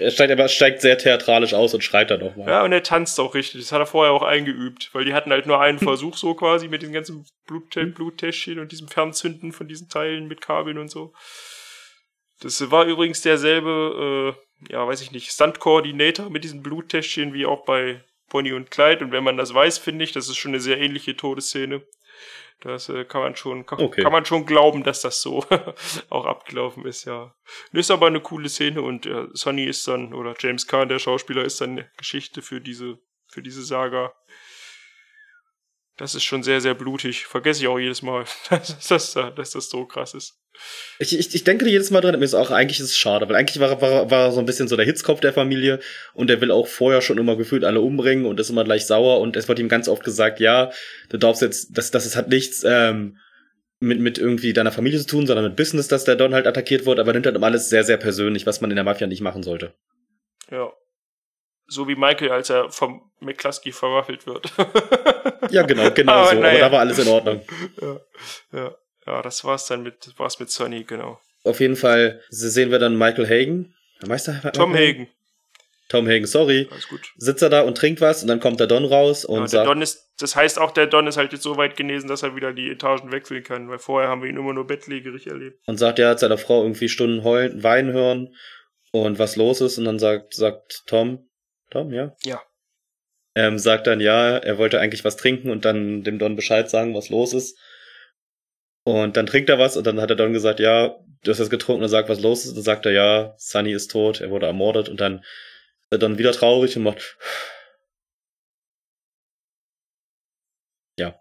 Er 0.00 0.10
steigt 0.10 0.32
aber 0.32 0.48
steigt 0.48 0.80
sehr 0.80 0.98
theatralisch 0.98 1.54
aus 1.54 1.74
und 1.74 1.84
schreit 1.84 2.10
dann 2.10 2.22
auch 2.22 2.36
mal. 2.36 2.48
ja, 2.48 2.64
und 2.64 2.72
er 2.72 2.82
tanzt 2.82 3.20
auch 3.20 3.34
richtig. 3.34 3.60
Das 3.60 3.72
hat 3.72 3.80
er 3.80 3.86
vorher 3.86 4.12
auch 4.12 4.22
eingeübt, 4.22 4.90
weil 4.92 5.04
die 5.04 5.14
hatten 5.14 5.30
halt 5.30 5.46
nur 5.46 5.60
einen 5.60 5.78
Versuch 5.80 6.16
so 6.16 6.34
quasi 6.34 6.68
mit 6.68 6.82
den 6.82 6.92
ganzen 6.92 7.26
Blut 7.46 7.70
Bluttäschchen 7.94 8.58
und 8.58 8.72
diesem 8.72 8.88
Fernzünden 8.88 9.52
von 9.52 9.68
diesen 9.68 9.88
Teilen 9.88 10.26
mit 10.26 10.40
Kabeln 10.40 10.78
und 10.78 10.90
so. 10.90 11.12
Das 12.40 12.70
war 12.70 12.86
übrigens 12.86 13.20
derselbe, 13.20 14.34
äh, 14.34 14.72
ja, 14.72 14.86
weiß 14.86 15.02
ich 15.02 15.12
nicht, 15.12 15.30
Stunt-Coordinator 15.30 16.30
mit 16.30 16.42
diesen 16.42 16.62
Bluttäschchen 16.62 17.34
wie 17.34 17.44
auch 17.44 17.64
bei 17.64 18.02
Bonnie 18.30 18.52
und 18.52 18.70
Clyde. 18.70 19.04
Und 19.04 19.12
wenn 19.12 19.24
man 19.24 19.36
das 19.36 19.52
weiß, 19.52 19.78
finde 19.78 20.04
ich, 20.04 20.12
das 20.12 20.28
ist 20.28 20.38
schon 20.38 20.52
eine 20.52 20.60
sehr 20.60 20.78
ähnliche 20.78 21.16
Todesszene. 21.16 21.82
Das 22.60 22.88
äh, 22.90 23.04
kann 23.04 23.22
man 23.22 23.36
schon, 23.36 23.64
kann, 23.64 23.80
Okay. 23.80 24.02
kann 24.02 24.12
man 24.12 24.24
schon 24.26 24.44
glauben, 24.44 24.82
dass 24.82 25.00
das 25.00 25.22
so 25.22 25.44
auch 26.10 26.26
abgelaufen 26.26 26.84
ist, 26.84 27.04
ja. 27.04 27.34
Ist 27.72 27.90
aber 27.90 28.06
eine 28.06 28.20
coole 28.20 28.48
Szene 28.48 28.82
und 28.82 29.06
äh, 29.06 29.26
Sonny 29.32 29.64
ist 29.64 29.88
dann, 29.88 30.12
oder 30.12 30.34
James 30.38 30.66
Caan, 30.66 30.88
der 30.88 30.98
Schauspieler, 30.98 31.44
ist 31.44 31.60
dann 31.60 31.70
eine 31.70 31.90
Geschichte 31.96 32.42
für 32.42 32.60
diese, 32.60 32.98
für 33.28 33.42
diese 33.42 33.62
Saga. 33.62 34.12
Das 35.96 36.14
ist 36.14 36.24
schon 36.24 36.42
sehr, 36.42 36.60
sehr 36.60 36.74
blutig. 36.74 37.26
Vergesse 37.26 37.62
ich 37.62 37.68
auch 37.68 37.78
jedes 37.78 38.02
Mal, 38.02 38.24
dass 38.50 38.88
das, 38.88 39.12
dass 39.12 39.50
das 39.50 39.68
so 39.68 39.86
krass 39.86 40.14
ist. 40.14 40.39
Ich, 40.98 41.18
ich, 41.18 41.34
ich 41.34 41.44
denke 41.44 41.66
jedes 41.68 41.90
Mal 41.90 42.00
dran, 42.02 42.18
mir 42.18 42.24
ist 42.24 42.34
auch, 42.34 42.50
eigentlich 42.50 42.78
ist 42.80 42.86
es 42.90 42.98
schade, 42.98 43.28
weil 43.28 43.36
eigentlich 43.36 43.58
war, 43.60 43.70
er- 43.70 43.80
war, 43.80 44.10
war 44.10 44.32
so 44.32 44.40
ein 44.40 44.44
bisschen 44.46 44.68
so 44.68 44.76
der 44.76 44.84
Hitzkopf 44.84 45.20
der 45.20 45.32
Familie 45.32 45.80
und 46.12 46.28
der 46.28 46.40
will 46.42 46.50
auch 46.50 46.66
vorher 46.66 47.00
schon 47.00 47.16
immer 47.18 47.36
gefühlt 47.36 47.64
alle 47.64 47.80
umbringen 47.80 48.26
und 48.26 48.38
ist 48.38 48.50
immer 48.50 48.64
gleich 48.64 48.86
sauer 48.86 49.20
und 49.20 49.36
es 49.36 49.48
wird 49.48 49.58
ihm 49.58 49.68
ganz 49.68 49.88
oft 49.88 50.04
gesagt, 50.04 50.40
ja, 50.40 50.70
du 51.08 51.16
darfst 51.16 51.40
jetzt, 51.42 51.76
das, 51.78 51.90
das 51.90 52.14
hat 52.16 52.28
nichts 52.28 52.64
ähm, 52.66 53.16
mit, 53.78 53.98
mit 54.00 54.18
irgendwie 54.18 54.52
deiner 54.52 54.72
Familie 54.72 54.98
zu 54.98 55.06
tun, 55.06 55.26
sondern 55.26 55.46
mit 55.46 55.56
Business, 55.56 55.88
dass 55.88 56.04
der 56.04 56.16
Don 56.16 56.34
halt 56.34 56.46
attackiert 56.46 56.84
wird, 56.84 56.98
aber 56.98 57.14
nimmt 57.14 57.24
halt 57.24 57.34
immer 57.36 57.46
alles 57.46 57.70
sehr, 57.70 57.82
sehr 57.84 57.96
persönlich, 57.96 58.44
was 58.46 58.60
man 58.60 58.70
in 58.70 58.76
der 58.76 58.84
Mafia 58.84 59.06
nicht 59.06 59.22
machen 59.22 59.42
sollte. 59.42 59.72
Ja. 60.50 60.70
So 61.66 61.86
wie 61.88 61.94
Michael, 61.94 62.30
als 62.32 62.50
er 62.50 62.68
vom 62.70 63.10
McCluskey 63.20 63.70
verwaffelt 63.72 64.26
wird. 64.26 64.52
Ja, 65.50 65.62
genau, 65.62 65.90
genau 65.94 66.12
Aber 66.12 66.24
so, 66.26 66.32
aber 66.32 66.40
naja. 66.40 66.58
da 66.66 66.72
war 66.72 66.80
alles 66.80 66.98
in 66.98 67.08
Ordnung. 67.08 67.42
ja, 67.80 68.00
ja, 68.52 68.74
ja, 69.06 69.22
das 69.22 69.44
war's 69.44 69.66
dann 69.66 69.82
mit, 69.82 70.12
war's 70.18 70.38
mit 70.40 70.50
Sonny, 70.50 70.84
genau. 70.84 71.20
Auf 71.44 71.60
jeden 71.60 71.76
Fall 71.76 72.20
sehen 72.28 72.70
wir 72.70 72.78
dann 72.78 72.96
Michael 72.98 73.26
Hagen. 73.28 73.74
Meister 74.06 74.40
Tom 74.52 74.74
Hagen, 74.74 75.08
Tom 75.88 76.06
Hagen, 76.08 76.26
sorry. 76.26 76.68
alles 76.70 76.88
gut. 76.88 77.00
Sitzt 77.16 77.42
er 77.42 77.48
da 77.50 77.62
und 77.62 77.76
trinkt 77.76 78.00
was 78.00 78.22
und 78.22 78.28
dann 78.28 78.40
kommt 78.40 78.60
der 78.60 78.66
Don 78.66 78.84
raus 78.84 79.24
und 79.24 79.40
Ja, 79.40 79.48
sagt, 79.48 79.66
Don 79.66 79.82
ist, 79.82 80.08
das 80.18 80.36
heißt 80.36 80.58
auch, 80.58 80.70
der 80.70 80.86
Don 80.86 81.06
ist 81.06 81.16
halt 81.16 81.32
jetzt 81.32 81.42
so 81.42 81.56
weit 81.56 81.76
genesen, 81.76 82.08
dass 82.08 82.22
er 82.22 82.36
wieder 82.36 82.52
die 82.52 82.70
Etagen 82.70 83.10
wechseln 83.12 83.42
kann, 83.42 83.68
weil 83.68 83.78
vorher 83.78 84.08
haben 84.08 84.22
wir 84.22 84.30
ihn 84.30 84.36
immer 84.36 84.52
nur 84.54 84.66
bettlägerig 84.66 85.26
erlebt. 85.26 85.58
und 85.66 85.78
sagt, 85.78 85.98
er 85.98 86.10
hat 86.10 86.20
seiner 86.20 86.38
Frau 86.38 86.62
irgendwie 86.62 86.88
Stunden 86.88 87.24
heulen, 87.24 87.62
weinen 87.62 87.92
hören 87.92 88.34
und 88.92 89.18
was 89.18 89.36
los 89.36 89.60
ist 89.60 89.78
und 89.78 89.84
dann 89.84 89.98
sagt, 89.98 90.34
sagt 90.34 90.82
Tom, 90.86 91.28
Tom, 91.70 91.92
ja? 91.92 92.14
Ja. 92.24 92.40
Ähm, 93.34 93.58
sagt 93.58 93.86
dann, 93.86 94.00
ja, 94.00 94.36
er 94.38 94.58
wollte 94.58 94.80
eigentlich 94.80 95.04
was 95.04 95.16
trinken 95.16 95.50
und 95.50 95.64
dann 95.64 96.02
dem 96.04 96.18
Don 96.18 96.36
Bescheid 96.36 96.68
sagen, 96.70 96.94
was 96.94 97.10
los 97.10 97.32
ist. 97.32 97.58
Und 98.84 99.16
dann 99.16 99.26
trinkt 99.26 99.50
er 99.50 99.58
was 99.58 99.76
und 99.76 99.86
dann 99.86 100.00
hat 100.00 100.10
der 100.10 100.16
Don 100.16 100.32
gesagt, 100.32 100.58
ja, 100.60 100.98
du 101.22 101.30
hast 101.30 101.38
das 101.38 101.50
getrunken 101.50 101.82
und 101.82 101.88
sagt, 101.88 102.08
was 102.08 102.20
los 102.20 102.44
ist. 102.44 102.50
Und 102.50 102.56
dann 102.56 102.64
sagt 102.64 102.86
er, 102.86 102.92
ja, 102.92 103.34
Sunny 103.36 103.72
ist 103.72 103.90
tot, 103.90 104.20
er 104.20 104.30
wurde 104.30 104.46
ermordet 104.46 104.88
und 104.88 105.00
dann 105.00 105.18
ist 105.18 105.92
er 105.92 105.98
dann 105.98 106.18
wieder 106.18 106.32
traurig 106.32 106.76
und 106.76 106.84
macht, 106.84 107.18
ja. 110.98 111.20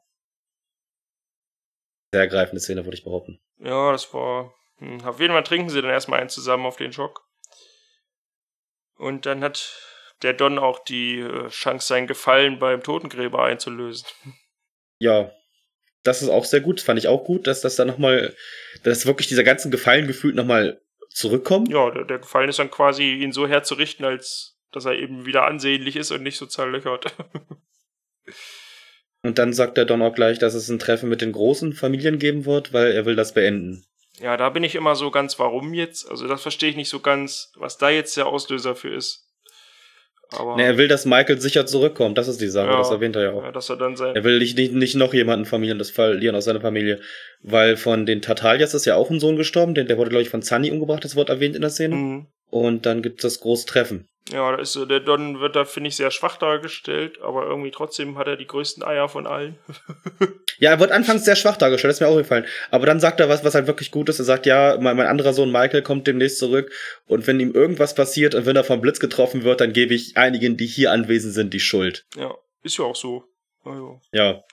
Sehr 2.14 2.22
ergreifende 2.22 2.62
Szene, 2.62 2.86
würde 2.86 2.98
ich 2.98 3.04
behaupten. 3.04 3.40
Ja, 3.60 3.92
das 3.92 4.14
war. 4.14 4.54
Hm, 4.78 5.02
auf 5.06 5.20
jeden 5.20 5.34
Fall 5.34 5.44
trinken 5.44 5.70
sie 5.70 5.82
dann 5.82 5.92
erstmal 5.92 6.22
einen 6.22 6.30
zusammen 6.30 6.66
auf 6.66 6.78
den 6.78 6.94
Schock. 6.94 7.28
Und 8.96 9.26
dann 9.26 9.44
hat 9.44 9.78
der 10.24 10.34
Don 10.34 10.60
auch 10.60 10.80
die 10.80 11.20
äh, 11.20 11.50
Chance, 11.50 11.88
sein 11.88 12.08
Gefallen 12.08 12.60
beim 12.60 12.84
Totengräber 12.84 13.44
einzulösen. 13.44 14.08
Ja, 15.00 15.32
das 16.04 16.22
ist 16.22 16.30
auch 16.30 16.46
sehr 16.46 16.62
gut, 16.62 16.82
fand 16.82 17.00
ich 17.00 17.08
auch 17.08 17.24
gut, 17.24 17.48
dass 17.48 17.62
das 17.62 17.76
dann 17.76 17.88
nochmal, 17.88 18.36
dass 18.84 19.06
wirklich 19.06 19.28
dieser 19.28 19.44
ganzen 19.44 19.72
Gefallen 19.72 20.08
gefühlt 20.08 20.36
nochmal 20.36 20.82
zurückkommt. 21.10 21.70
Ja, 21.70 21.92
der, 21.92 22.06
der 22.06 22.20
Gefallen 22.20 22.50
ist 22.50 22.60
dann 22.60 22.72
quasi, 22.72 23.16
ihn 23.16 23.32
so 23.32 23.48
herzurichten, 23.48 24.06
als 24.06 24.58
dass 24.72 24.86
er 24.86 24.94
eben 24.94 25.26
wieder 25.26 25.46
ansehnlich 25.46 25.96
ist 25.96 26.12
und 26.12 26.24
nicht 26.24 26.38
so 26.38 26.46
zerlöchert. 26.46 27.16
Und 29.22 29.38
dann 29.38 29.54
sagt 29.54 29.78
der 29.78 29.86
Don 29.86 30.02
auch 30.02 30.16
gleich, 30.16 30.40
dass 30.40 30.54
es 30.54 30.70
ein 30.70 30.80
Treffen 30.80 31.10
mit 31.10 31.22
den 31.22 31.34
großen 31.34 31.74
Familien 31.74 32.20
geben 32.20 32.46
wird, 32.46 32.72
weil 32.72 32.94
er 32.94 33.06
will 33.06 33.16
das 33.16 33.34
beenden. 33.34 33.86
ja, 34.20 34.38
da 34.38 34.50
bin 34.50 34.64
ich 34.64 34.76
immer 34.76 34.96
so 34.96 35.12
ganz, 35.12 35.38
warum 35.40 35.74
jetzt? 35.74 36.10
Also, 36.10 36.28
das 36.28 36.42
verstehe 36.42 36.70
ich 36.70 36.76
nicht 36.76 36.90
so 36.90 37.02
ganz, 37.02 37.52
was 37.56 37.78
da 37.78 37.90
jetzt 37.90 38.16
der 38.16 38.28
Auslöser 38.28 38.76
für 38.76 38.94
ist. 38.94 39.29
Aber, 40.32 40.56
Ne, 40.56 40.64
er 40.64 40.78
will, 40.78 40.88
dass 40.88 41.06
Michael 41.06 41.42
sicher 41.42 41.66
zurückkommt, 41.66 42.18
das 42.18 42.28
ist 42.28 42.40
die 42.40 42.50
Sache, 42.50 42.68
Ja. 42.70 42.78
das 42.78 42.92
erwähnt 42.92 43.16
er 43.16 43.24
ja 43.24 43.32
auch. 43.34 43.44
ja, 43.44 43.52
dass 43.52 43.70
er 43.70 43.78
dann 43.78 43.96
sein. 43.96 44.16
Er 44.16 44.24
will 44.24 44.38
nicht, 44.40 44.58
nicht, 44.58 44.74
nicht 44.74 44.96
noch 44.96 45.14
jemanden 45.14 45.46
Familien 45.46 45.80
das 45.80 45.90
verlieren 45.90 46.36
aus 46.36 46.46
seiner 46.46 46.62
Familie. 46.62 47.00
Weil 47.42 47.78
von 47.78 48.06
den 48.06 48.22
Tatalias 48.22 48.74
ist 48.74 48.86
ja 48.86 48.96
auch 48.96 49.10
ein 49.10 49.20
Sohn 49.20 49.38
gestorben, 49.38 49.74
den, 49.74 49.88
der 49.88 49.98
wurde, 49.98 50.10
glaube 50.10 50.22
ich, 50.24 50.30
von 50.30 50.42
Sunny 50.42 50.72
umgebracht, 50.72 51.04
das 51.04 51.16
wird 51.16 51.30
erwähnt 51.30 51.56
in 51.56 51.62
der 51.62 51.72
Szene. 51.72 51.96
Mhm. 51.96 52.28
Und 52.52 52.86
dann 52.86 53.02
gibt 53.02 53.20
es 53.24 53.34
das 53.34 53.40
große 53.42 53.66
Treffen. 53.66 54.08
Ja, 54.32 54.52
da 54.52 54.62
ist 54.62 54.76
der 54.76 55.00
Don 55.00 55.40
wird 55.40 55.56
da, 55.56 55.66
finde 55.66 55.88
ich, 55.88 55.96
sehr 55.96 56.12
schwach 56.12 56.38
dargestellt, 56.38 57.20
aber 57.22 57.46
irgendwie 57.46 57.72
trotzdem 57.72 58.18
hat 58.18 58.28
er 58.28 58.36
die 58.36 58.48
größten 58.48 58.84
Eier 58.84 59.10
von 59.10 59.28
allen. 59.28 59.58
Ja, 60.62 60.72
er 60.72 60.80
wird 60.82 60.92
anfangs 60.92 61.24
sehr 61.24 61.38
schwach 61.38 61.56
dargestellt, 61.56 61.92
das 61.92 61.98
ist 61.98 62.02
mir 62.02 62.10
auch 62.10 62.18
gefallen. 62.18 62.46
Aber 62.70 62.86
dann 62.86 63.00
sagt 63.00 63.22
er 63.22 63.30
was, 63.30 63.46
was 63.46 63.56
halt 63.56 63.68
wirklich 63.68 63.92
gut 63.92 64.10
ist. 64.10 64.20
Er 64.20 64.26
sagt, 64.26 64.46
ja, 64.46 64.78
mein, 64.78 64.98
mein 64.98 65.08
anderer 65.08 65.32
Sohn 65.32 65.54
Michael 65.54 65.84
kommt 65.84 66.06
demnächst 66.06 66.38
zurück 66.38 66.70
und 67.08 67.28
wenn 67.28 67.40
ihm 67.40 67.54
irgendwas 67.54 67.96
passiert 67.96 68.36
und 68.36 68.46
wenn 68.46 68.58
er 68.58 68.66
vom 68.66 68.82
Blitz 68.82 69.00
getroffen 69.00 69.46
wird, 69.46 69.62
dann 69.62 69.72
gebe 69.72 69.94
ich 69.94 70.18
einigen, 70.18 70.58
die 70.58 70.66
hier 70.66 70.92
anwesend 70.92 71.34
sind, 71.34 71.54
die 71.54 71.62
Schuld. 71.62 72.06
Ja, 72.18 72.36
ist 72.62 72.78
ja 72.78 72.84
auch 72.84 72.96
so. 72.98 73.24
Also, 73.64 74.02
Ja. 74.12 74.44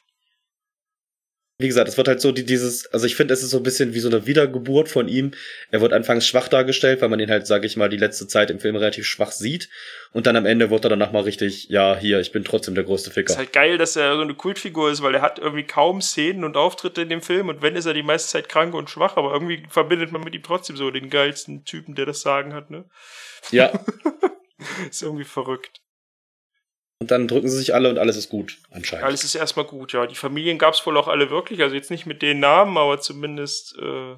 Wie 1.59 1.69
gesagt, 1.69 1.89
es 1.89 1.97
wird 1.97 2.07
halt 2.07 2.21
so 2.21 2.33
die, 2.33 2.45
dieses, 2.45 2.87
also 2.93 3.07
ich 3.07 3.17
finde, 3.17 3.33
es 3.33 3.43
ist 3.43 3.49
so 3.49 3.57
ein 3.57 3.63
bisschen 3.63 3.95
wie 3.95 4.01
so 4.01 4.09
eine 4.11 4.27
Wiedergeburt 4.27 4.91
von 4.91 5.09
ihm. 5.09 5.31
Er 5.71 5.81
wird 5.81 5.95
anfangs 5.95 6.27
schwach 6.27 6.49
dargestellt, 6.49 7.01
weil 7.01 7.09
man 7.09 7.19
ihn 7.19 7.31
halt, 7.31 7.47
sage 7.47 7.67
ich 7.67 7.79
mal, 7.79 7.89
die 7.89 7.97
letzte 7.97 8.29
Zeit 8.29 8.51
im 8.51 8.61
Film 8.61 8.77
relativ 8.77 9.07
schwach 9.07 9.33
sieht. 9.33 9.71
Und 10.13 10.27
dann 10.27 10.37
am 10.37 10.45
Ende 10.45 10.69
wird 10.69 10.85
er 10.85 10.91
danach 10.91 11.13
mal 11.13 11.23
richtig, 11.23 11.71
ja, 11.71 11.97
hier, 11.97 12.21
ich 12.21 12.31
bin 12.31 12.45
trotzdem 12.45 12.75
der 12.75 12.85
größte 12.85 13.09
ist 13.09 13.15
Ficker. 13.15 13.37
halt 13.37 13.55
geil, 13.55 13.79
dass 13.79 13.97
er 13.97 14.17
so 14.17 14.21
eine 14.21 14.35
Kultfigur 14.35 14.91
ist, 14.91 15.03
weil 15.03 15.15
er 15.15 15.23
hat 15.23 15.39
irgendwie 15.39 15.65
kaum 15.65 16.03
Szenen 16.03 16.45
und 16.45 16.59
Auftritte 16.59 17.01
in 17.01 17.09
dem 17.09 17.23
Film 17.23 17.49
und 17.49 17.63
wenn 17.63 17.75
ist 17.75 17.87
er 17.87 17.95
die 17.95 18.03
meiste 18.03 18.29
Zeit 18.29 18.51
krank 18.51 18.75
und 18.75 18.91
schwach, 18.91 19.17
aber 19.17 19.33
irgendwie 19.33 19.63
verbindet 19.71 20.13
man 20.13 20.23
mit 20.23 20.35
ihm 20.35 20.43
trotzdem 20.43 20.77
so 20.77 20.91
den 20.91 21.09
geilsten 21.09 21.65
Typen, 21.65 21.95
der 21.95 22.05
das 22.05 22.21
Sagen 22.21 22.53
hat, 22.53 22.71
ne? 22.71 22.85
Ja. 23.51 23.73
Ist 24.91 25.03
irgendwie 25.03 25.25
verrückt. 25.25 25.81
Und 26.99 27.11
dann 27.11 27.29
drücken 27.29 27.49
sie 27.49 27.59
sich 27.59 27.75
alle 27.75 27.91
und 27.91 27.99
alles 27.99 28.17
ist 28.17 28.31
gut, 28.31 28.59
anscheinend. 28.71 29.05
Alles 29.05 29.23
ist 29.23 29.35
erstmal 29.35 29.67
gut, 29.67 29.93
ja. 29.93 30.07
Die 30.07 30.15
Familien 30.15 30.59
gab 30.59 30.75
es 30.75 30.87
wohl 30.87 30.97
auch 30.97 31.09
alle 31.09 31.29
wirklich, 31.29 31.61
also 31.61 31.75
jetzt 31.75 31.91
nicht 31.91 32.07
mit 32.07 32.23
den 32.23 32.41
Namen, 32.41 32.79
aber 32.79 33.01
zumindest 33.01 33.77
äh, 33.79 34.17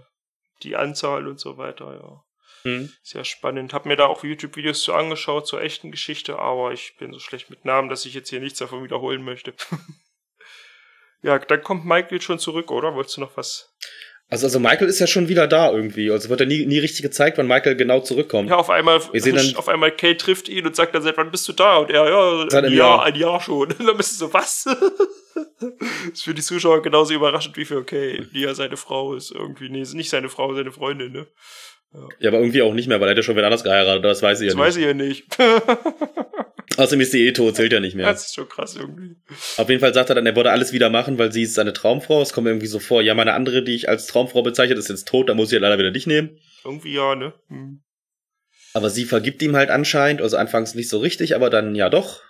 die 0.62 0.76
Anzahl 0.76 1.26
und 1.26 1.40
so 1.40 1.58
weiter, 1.58 1.92
ja. 1.92 2.24
Hm. 2.62 2.92
Sehr 3.02 3.24
spannend. 3.24 3.72
Hab 3.72 3.86
mir 3.86 3.96
da 3.96 4.06
auch 4.06 4.24
YouTube-Videos 4.24 4.82
zu 4.82 4.94
angeschaut 4.94 5.46
zur 5.46 5.62
echten 5.62 5.90
Geschichte, 5.90 6.38
aber 6.38 6.72
ich 6.72 6.96
bin 6.98 7.12
so 7.12 7.18
schlecht 7.18 7.50
mit 7.50 7.64
Namen, 7.64 7.88
dass 7.88 8.04
ich 8.04 8.14
jetzt 8.14 8.30
hier 8.30 8.40
nichts 8.40 8.58
davon 8.58 8.82
wiederholen 8.82 9.22
möchte. 9.24 9.54
ja, 11.22 11.38
dann 11.38 11.62
kommt 11.62 11.84
Michael 11.84 12.20
schon 12.20 12.38
zurück, 12.38 12.70
oder? 12.70 12.94
Wolltest 12.94 13.16
du 13.16 13.20
noch 13.20 13.36
was? 13.36 13.74
Also, 14.30 14.46
also 14.46 14.60
Michael 14.60 14.88
ist 14.88 14.98
ja 14.98 15.06
schon 15.06 15.28
wieder 15.28 15.46
da 15.46 15.72
irgendwie. 15.72 16.10
Also 16.10 16.28
wird 16.28 16.40
er 16.40 16.46
nie, 16.46 16.66
nie 16.66 16.78
richtig 16.78 17.02
gezeigt, 17.02 17.38
wann 17.38 17.46
Michael 17.46 17.76
genau 17.76 18.00
zurückkommt. 18.00 18.50
Ja, 18.50 18.56
auf 18.56 18.68
einmal, 18.68 19.00
Wir 19.12 19.22
sehen 19.22 19.36
dann- 19.36 19.56
auf 19.56 19.68
einmal 19.68 19.90
Kate 19.90 20.18
trifft 20.18 20.48
ihn 20.50 20.66
und 20.66 20.76
sagt 20.76 20.94
dann, 20.94 21.02
seit 21.02 21.16
wann 21.16 21.30
bist 21.30 21.48
du 21.48 21.52
da? 21.54 21.78
Und 21.78 21.90
er, 21.90 22.08
ja, 22.08 22.42
ein 22.42 22.64
Jahr, 22.64 22.70
Jahr. 22.72 23.02
ein 23.04 23.14
Jahr 23.14 23.40
schon. 23.40 23.68
Und 23.78 23.86
dann 23.88 23.96
bist 23.96 24.12
du 24.20 24.26
so, 24.26 24.32
was? 24.34 24.64
das 24.64 25.72
ist 26.12 26.24
für 26.24 26.34
die 26.34 26.42
Zuschauer 26.42 26.82
genauso 26.82 27.14
überraschend 27.14 27.56
wie 27.56 27.64
für 27.64 27.82
Kate, 27.84 28.28
die 28.34 28.40
ja 28.42 28.54
seine 28.54 28.76
Frau 28.76 29.14
ist. 29.14 29.30
Irgendwie, 29.30 29.70
nee, 29.70 29.80
ist 29.80 29.94
nicht 29.94 30.10
seine 30.10 30.28
Frau, 30.28 30.54
seine 30.54 30.72
Freundin, 30.72 31.12
ne? 31.12 31.26
Ja, 32.20 32.28
aber 32.28 32.38
irgendwie 32.38 32.62
auch 32.62 32.74
nicht 32.74 32.88
mehr, 32.88 33.00
weil 33.00 33.08
er 33.08 33.10
hat 33.12 33.16
ja 33.16 33.22
schon 33.22 33.36
wieder 33.36 33.46
anders 33.46 33.64
geheiratet, 33.64 34.04
das 34.04 34.22
weiß 34.22 34.40
ich 34.42 34.48
Das 34.48 34.54
ja 34.56 34.60
weiß 34.60 34.76
nicht. 34.76 34.84
ich 34.84 34.88
ja 34.88 34.94
nicht. 34.94 35.38
Außerdem 36.78 37.00
ist 37.00 37.12
die 37.12 37.26
eh 37.26 37.32
tot, 37.32 37.56
zählt 37.56 37.72
ja 37.72 37.80
nicht 37.80 37.96
mehr. 37.96 38.06
Das 38.06 38.26
ist 38.26 38.34
schon 38.34 38.48
krass 38.48 38.76
irgendwie. 38.76 39.16
Auf 39.56 39.68
jeden 39.68 39.80
Fall 39.80 39.94
sagt 39.94 40.10
er 40.10 40.14
dann, 40.14 40.26
er 40.26 40.36
würde 40.36 40.52
alles 40.52 40.72
wieder 40.72 40.90
machen, 40.90 41.18
weil 41.18 41.32
sie 41.32 41.42
ist 41.42 41.54
seine 41.54 41.72
Traumfrau. 41.72 42.22
Es 42.22 42.32
kommt 42.32 42.44
mir 42.44 42.50
irgendwie 42.50 42.66
so 42.66 42.78
vor, 42.78 43.02
ja, 43.02 43.14
meine 43.14 43.32
andere, 43.32 43.62
die 43.64 43.74
ich 43.74 43.88
als 43.88 44.06
Traumfrau 44.06 44.42
bezeichnet, 44.42 44.78
ist 44.78 44.88
jetzt 44.88 45.08
tot, 45.08 45.28
da 45.28 45.34
muss 45.34 45.48
ich 45.48 45.54
ja 45.54 45.60
leider 45.60 45.78
wieder 45.78 45.90
dich 45.90 46.06
nehmen. 46.06 46.38
Irgendwie 46.64 46.94
ja, 46.94 47.14
ne? 47.14 47.34
Hm. 47.48 47.82
Aber 48.74 48.90
sie 48.90 49.06
vergibt 49.06 49.42
ihm 49.42 49.56
halt 49.56 49.70
anscheinend, 49.70 50.20
also 50.20 50.36
anfangs 50.36 50.74
nicht 50.74 50.88
so 50.90 50.98
richtig, 50.98 51.34
aber 51.34 51.50
dann 51.50 51.74
ja 51.74 51.88
doch. 51.88 52.22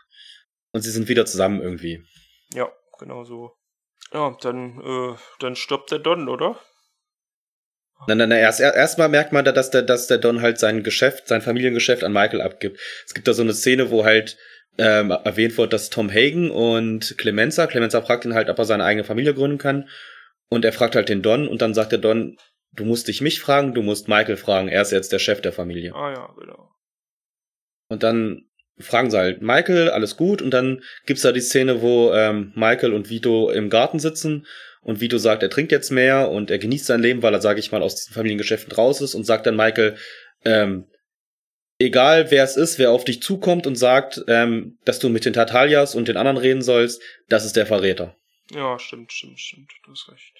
Und 0.72 0.82
sie 0.82 0.90
sind 0.90 1.08
wieder 1.08 1.26
zusammen 1.26 1.60
irgendwie. 1.60 2.04
Ja, 2.54 2.70
genau 2.98 3.24
so. 3.24 3.52
Ja, 4.12 4.34
dann, 4.40 4.80
äh, 4.80 5.16
dann 5.40 5.56
stoppt 5.56 5.90
der 5.90 5.98
Don, 5.98 6.28
oder? 6.28 6.58
Nein, 8.06 8.18
nein, 8.18 8.28
nein, 8.28 8.38
erst, 8.38 8.60
er- 8.60 8.74
erstmal 8.74 9.08
merkt 9.08 9.32
man 9.32 9.44
da, 9.44 9.52
dass 9.52 9.70
der, 9.70 9.82
dass 9.82 10.06
der 10.06 10.18
Don 10.18 10.40
halt 10.40 10.58
sein 10.58 10.82
Geschäft, 10.82 11.28
sein 11.28 11.42
Familiengeschäft 11.42 12.04
an 12.04 12.12
Michael 12.12 12.40
abgibt. 12.40 12.78
Es 13.06 13.14
gibt 13.14 13.26
da 13.28 13.32
so 13.32 13.42
eine 13.42 13.52
Szene, 13.52 13.90
wo 13.90 14.04
halt 14.04 14.36
ähm, 14.78 15.10
erwähnt 15.10 15.58
wird, 15.58 15.72
dass 15.72 15.90
Tom 15.90 16.08
Hagen 16.10 16.50
und 16.50 17.16
Clemenza, 17.18 17.66
Clemenza 17.66 18.00
fragt 18.00 18.24
ihn 18.24 18.34
halt, 18.34 18.48
ob 18.48 18.58
er 18.58 18.64
seine 18.64 18.84
eigene 18.84 19.04
Familie 19.04 19.34
gründen 19.34 19.58
kann. 19.58 19.88
Und 20.48 20.64
er 20.64 20.72
fragt 20.72 20.94
halt 20.94 21.08
den 21.08 21.22
Don 21.22 21.48
und 21.48 21.60
dann 21.60 21.74
sagt 21.74 21.92
der 21.92 21.98
Don, 21.98 22.36
du 22.72 22.84
musst 22.84 23.08
dich 23.08 23.20
mich 23.20 23.40
fragen, 23.40 23.74
du 23.74 23.82
musst 23.82 24.08
Michael 24.08 24.36
fragen, 24.36 24.68
er 24.68 24.82
ist 24.82 24.92
jetzt 24.92 25.12
der 25.12 25.18
Chef 25.18 25.40
der 25.40 25.52
Familie. 25.52 25.92
Ah 25.94 26.12
ja, 26.12 26.34
genau. 26.38 26.70
Und 27.90 28.02
dann 28.02 28.44
fragen 28.78 29.10
sie 29.10 29.18
halt 29.18 29.42
Michael, 29.42 29.90
alles 29.90 30.16
gut. 30.16 30.40
Und 30.40 30.52
dann 30.52 30.82
gibt's 31.06 31.22
da 31.22 31.32
die 31.32 31.40
Szene, 31.40 31.82
wo 31.82 32.12
ähm, 32.12 32.52
Michael 32.54 32.92
und 32.92 33.10
Vito 33.10 33.50
im 33.50 33.70
Garten 33.70 33.98
sitzen 33.98 34.46
und 34.88 35.02
Vito 35.02 35.18
sagt, 35.18 35.42
er 35.42 35.50
trinkt 35.50 35.70
jetzt 35.70 35.90
mehr 35.90 36.30
und 36.30 36.50
er 36.50 36.58
genießt 36.58 36.86
sein 36.86 37.02
Leben, 37.02 37.22
weil 37.22 37.34
er, 37.34 37.42
sage 37.42 37.60
ich 37.60 37.70
mal, 37.70 37.82
aus 37.82 37.96
diesen 37.96 38.14
Familiengeschäften 38.14 38.72
raus 38.72 39.02
ist 39.02 39.14
und 39.14 39.24
sagt 39.24 39.44
dann 39.44 39.54
Michael, 39.54 39.98
ähm, 40.46 40.86
egal 41.78 42.30
wer 42.30 42.42
es 42.42 42.56
ist, 42.56 42.78
wer 42.78 42.90
auf 42.90 43.04
dich 43.04 43.20
zukommt 43.20 43.66
und 43.66 43.76
sagt, 43.76 44.24
ähm, 44.28 44.78
dass 44.86 44.98
du 44.98 45.10
mit 45.10 45.26
den 45.26 45.34
Tartalias 45.34 45.94
und 45.94 46.08
den 46.08 46.16
anderen 46.16 46.38
reden 46.38 46.62
sollst, 46.62 47.02
das 47.28 47.44
ist 47.44 47.54
der 47.54 47.66
Verräter. 47.66 48.16
Ja, 48.50 48.78
stimmt, 48.78 49.12
stimmt, 49.12 49.38
stimmt. 49.38 49.70
Du 49.84 49.90
hast 49.90 50.10
recht. 50.10 50.32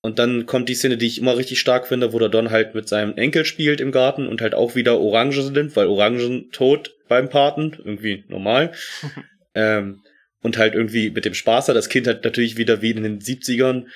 Und 0.00 0.18
dann 0.18 0.46
kommt 0.46 0.68
die 0.68 0.74
Szene, 0.74 0.96
die 0.96 1.06
ich 1.06 1.20
immer 1.20 1.36
richtig 1.36 1.60
stark 1.60 1.86
finde, 1.86 2.12
wo 2.12 2.18
der 2.18 2.28
Don 2.28 2.50
halt 2.50 2.74
mit 2.74 2.88
seinem 2.88 3.16
Enkel 3.16 3.44
spielt 3.44 3.80
im 3.80 3.92
Garten 3.92 4.26
und 4.26 4.40
halt 4.40 4.56
auch 4.56 4.74
wieder 4.74 4.98
Orangen 4.98 5.54
sind, 5.54 5.76
weil 5.76 5.86
Orangen 5.86 6.50
tot 6.50 6.96
beim 7.06 7.28
Paten, 7.28 7.72
irgendwie 7.78 8.24
normal. 8.26 8.72
ähm, 9.54 10.02
und 10.42 10.58
halt 10.58 10.74
irgendwie 10.74 11.10
mit 11.10 11.24
dem 11.24 11.34
Spaß 11.34 11.68
hat. 11.68 11.76
Das 11.76 11.88
Kind 11.88 12.06
hat 12.06 12.24
natürlich 12.24 12.56
wieder 12.56 12.82
wie 12.82 12.90
in 12.90 13.02
den 13.02 13.20
70ern, 13.20 13.86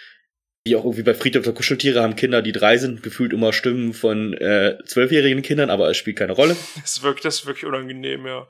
wie 0.65 0.77
auch 0.77 0.85
irgendwie 0.85 1.03
bei 1.03 1.15
Friedhof 1.15 1.45
der 1.45 1.55
Kuscheltiere 1.55 2.03
haben 2.03 2.17
Kinder, 2.17 2.43
die 2.43 2.53
drei 2.53 2.79
sind, 2.79 3.03
gefühlt 3.03 3.33
immer 3.33 3.53
Stimmen 3.53 3.93
von 3.93 4.35
äh, 4.35 4.79
zwölfjährigen 4.85 5.43
Kindern, 5.43 5.71
aber 5.71 5.91
es 5.91 5.97
spielt 5.97 6.17
keine 6.17 6.33
Rolle. 6.33 6.57
Das 6.81 6.97
ist 6.97 7.03
wirklich, 7.03 7.23
das 7.23 7.35
ist 7.37 7.47
wirklich 7.47 7.67
unangenehm, 7.67 8.27
ja. 8.27 8.49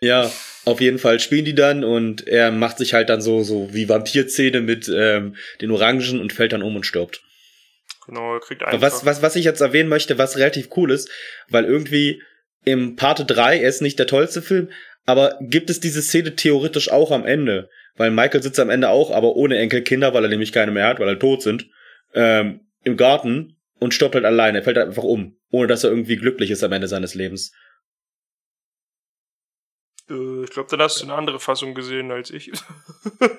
Ja, 0.00 0.30
auf 0.64 0.80
jeden 0.80 0.98
Fall 0.98 1.18
spielen 1.18 1.44
die 1.44 1.54
dann 1.54 1.82
und 1.82 2.26
er 2.26 2.52
macht 2.52 2.78
sich 2.78 2.94
halt 2.94 3.08
dann 3.08 3.20
so, 3.20 3.42
so 3.42 3.72
wie 3.72 3.88
Vampirzähne 3.88 4.60
mit 4.60 4.88
ähm, 4.94 5.34
den 5.60 5.70
Orangen 5.72 6.20
und 6.20 6.32
fällt 6.32 6.52
dann 6.52 6.62
um 6.62 6.76
und 6.76 6.86
stirbt. 6.86 7.22
Genau, 8.06 8.34
er 8.34 8.40
kriegt 8.40 8.62
einfach. 8.62 8.80
Was, 8.80 9.04
was, 9.04 9.22
was 9.22 9.36
ich 9.36 9.44
jetzt 9.44 9.60
erwähnen 9.60 9.88
möchte, 9.88 10.16
was 10.16 10.36
relativ 10.36 10.68
cool 10.76 10.92
ist, 10.92 11.10
weil 11.48 11.64
irgendwie 11.64 12.22
im 12.64 12.96
Parte 12.96 13.24
3, 13.24 13.58
er 13.58 13.68
ist 13.68 13.82
nicht 13.82 13.98
der 13.98 14.06
tollste 14.06 14.42
Film, 14.42 14.70
aber 15.08 15.38
gibt 15.40 15.70
es 15.70 15.80
diese 15.80 16.02
Szene 16.02 16.36
theoretisch 16.36 16.90
auch 16.90 17.10
am 17.12 17.24
Ende? 17.24 17.70
Weil 17.96 18.10
Michael 18.10 18.42
sitzt 18.42 18.60
am 18.60 18.68
Ende 18.68 18.90
auch, 18.90 19.10
aber 19.10 19.36
ohne 19.36 19.56
Enkelkinder, 19.56 20.12
weil 20.12 20.22
er 20.22 20.28
nämlich 20.28 20.52
keine 20.52 20.70
mehr 20.70 20.86
hat, 20.86 21.00
weil 21.00 21.08
er 21.08 21.18
tot 21.18 21.40
sind, 21.40 21.66
ähm, 22.12 22.60
im 22.84 22.98
Garten 22.98 23.56
und 23.78 23.94
stirbt 23.94 24.16
halt 24.16 24.26
alleine, 24.26 24.58
er 24.58 24.64
fällt 24.64 24.76
halt 24.76 24.88
einfach 24.88 25.04
um, 25.04 25.38
ohne 25.50 25.66
dass 25.66 25.82
er 25.82 25.88
irgendwie 25.88 26.16
glücklich 26.16 26.50
ist 26.50 26.62
am 26.62 26.72
Ende 26.72 26.88
seines 26.88 27.14
Lebens. 27.14 27.54
Äh, 30.10 30.44
ich 30.44 30.50
glaube, 30.50 30.68
dann 30.68 30.82
hast 30.82 31.00
du 31.00 31.06
eine 31.06 31.14
andere 31.14 31.40
Fassung 31.40 31.74
gesehen 31.74 32.10
als 32.10 32.30
ich. 32.30 32.52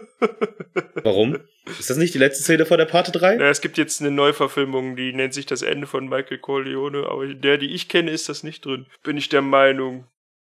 Warum? 1.03 1.37
Ist 1.77 1.91
das 1.91 1.97
nicht 1.97 2.15
die 2.15 2.19
letzte 2.19 2.41
Szene 2.41 2.65
von 2.65 2.79
der 2.79 2.85
Parte 2.85 3.11
3? 3.11 3.35
Ja, 3.35 3.49
es 3.49 3.61
gibt 3.61 3.77
jetzt 3.77 4.01
eine 4.01 4.09
Neuverfilmung, 4.09 4.95
die 4.95 5.13
nennt 5.13 5.35
sich 5.35 5.45
das 5.45 5.61
Ende 5.61 5.85
von 5.85 6.09
Michael 6.09 6.39
Corleone, 6.39 7.05
aber 7.07 7.25
in 7.25 7.41
der, 7.41 7.59
die 7.59 7.75
ich 7.75 7.89
kenne, 7.89 8.09
ist 8.09 8.27
das 8.27 8.41
nicht 8.41 8.65
drin. 8.65 8.87
Bin 9.03 9.17
ich 9.17 9.29
der 9.29 9.43
Meinung. 9.43 10.07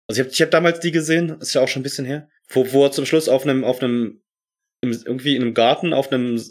Also 0.08 0.22
ich 0.22 0.26
habe 0.26 0.34
ich 0.34 0.42
hab 0.42 0.52
damals 0.52 0.80
die 0.80 0.92
gesehen, 0.92 1.40
ist 1.40 1.54
ja 1.54 1.62
auch 1.62 1.68
schon 1.68 1.82
ein 1.82 1.84
bisschen 1.84 2.06
her, 2.06 2.30
wo, 2.50 2.72
wo 2.72 2.86
er 2.86 2.92
zum 2.92 3.06
Schluss 3.06 3.28
auf 3.28 3.44
einem, 3.44 3.64
auf 3.64 3.82
einem, 3.82 4.22
irgendwie 4.82 5.36
in 5.36 5.42
einem 5.42 5.54
Garten 5.54 5.94
auf 5.94 6.12
einem 6.12 6.42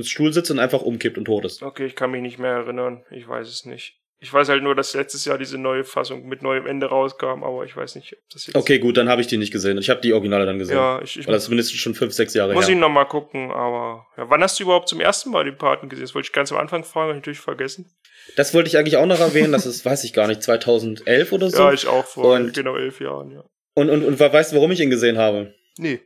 Stuhl 0.00 0.32
sitzt 0.32 0.50
und 0.50 0.58
einfach 0.58 0.82
umkippt 0.82 1.18
und 1.18 1.24
tot 1.24 1.44
ist. 1.44 1.62
Okay, 1.62 1.86
ich 1.86 1.96
kann 1.96 2.10
mich 2.10 2.22
nicht 2.22 2.38
mehr 2.38 2.52
erinnern. 2.52 3.04
Ich 3.10 3.26
weiß 3.26 3.48
es 3.48 3.64
nicht. 3.64 3.99
Ich 4.22 4.30
weiß 4.32 4.50
halt 4.50 4.62
nur, 4.62 4.74
dass 4.74 4.92
letztes 4.92 5.24
Jahr 5.24 5.38
diese 5.38 5.56
neue 5.56 5.82
Fassung 5.82 6.28
mit 6.28 6.42
neuem 6.42 6.66
Ende 6.66 6.86
rauskam, 6.86 7.42
aber 7.42 7.64
ich 7.64 7.74
weiß 7.74 7.94
nicht, 7.94 8.12
ob 8.12 8.18
das 8.30 8.46
jetzt. 8.46 8.54
Okay, 8.56 8.78
gut, 8.78 8.98
dann 8.98 9.08
habe 9.08 9.22
ich 9.22 9.26
die 9.28 9.38
nicht 9.38 9.50
gesehen. 9.50 9.78
Ich 9.78 9.88
habe 9.88 10.02
die 10.02 10.12
Originale 10.12 10.44
dann 10.44 10.58
gesehen. 10.58 10.76
Ja, 10.76 11.00
ich, 11.02 11.18
ich 11.18 11.26
Weil 11.26 11.32
das 11.32 11.44
ist 11.44 11.48
mindestens 11.48 11.78
schon 11.78 11.94
fünf, 11.94 12.12
sechs 12.12 12.34
Jahre 12.34 12.52
muss 12.52 12.66
her. 12.66 12.74
ich 12.74 12.80
noch 12.80 12.90
mal 12.90 13.06
gucken, 13.06 13.50
aber 13.50 14.06
ja, 14.18 14.28
wann 14.28 14.42
hast 14.42 14.58
du 14.60 14.64
überhaupt 14.64 14.88
zum 14.90 15.00
ersten 15.00 15.30
Mal 15.30 15.44
den 15.44 15.56
Paten 15.56 15.88
gesehen? 15.88 16.04
Das 16.04 16.14
wollte 16.14 16.26
ich 16.26 16.32
ganz 16.32 16.52
am 16.52 16.58
Anfang 16.58 16.84
fragen, 16.84 17.08
habe 17.08 17.12
ich 17.12 17.20
natürlich 17.22 17.40
vergessen. 17.40 17.90
Das 18.36 18.52
wollte 18.52 18.68
ich 18.68 18.76
eigentlich 18.76 18.98
auch 18.98 19.06
noch 19.06 19.20
erwähnen. 19.20 19.52
Das 19.52 19.64
ist, 19.64 19.84
weiß 19.86 20.04
ich 20.04 20.12
gar 20.12 20.26
nicht, 20.26 20.42
2011 20.42 21.32
oder 21.32 21.48
so. 21.48 21.62
Ja, 21.62 21.72
ich 21.72 21.86
auch 21.86 22.04
vor 22.04 22.34
Und- 22.34 22.52
genau 22.52 22.76
elf 22.76 23.00
Jahren, 23.00 23.30
ja. 23.30 23.42
und, 23.74 23.88
und, 23.88 24.04
und 24.04 24.20
weißt 24.20 24.52
du, 24.52 24.56
warum 24.56 24.70
ich 24.70 24.80
ihn 24.80 24.90
gesehen 24.90 25.16
habe? 25.16 25.54
Nee. 25.78 26.00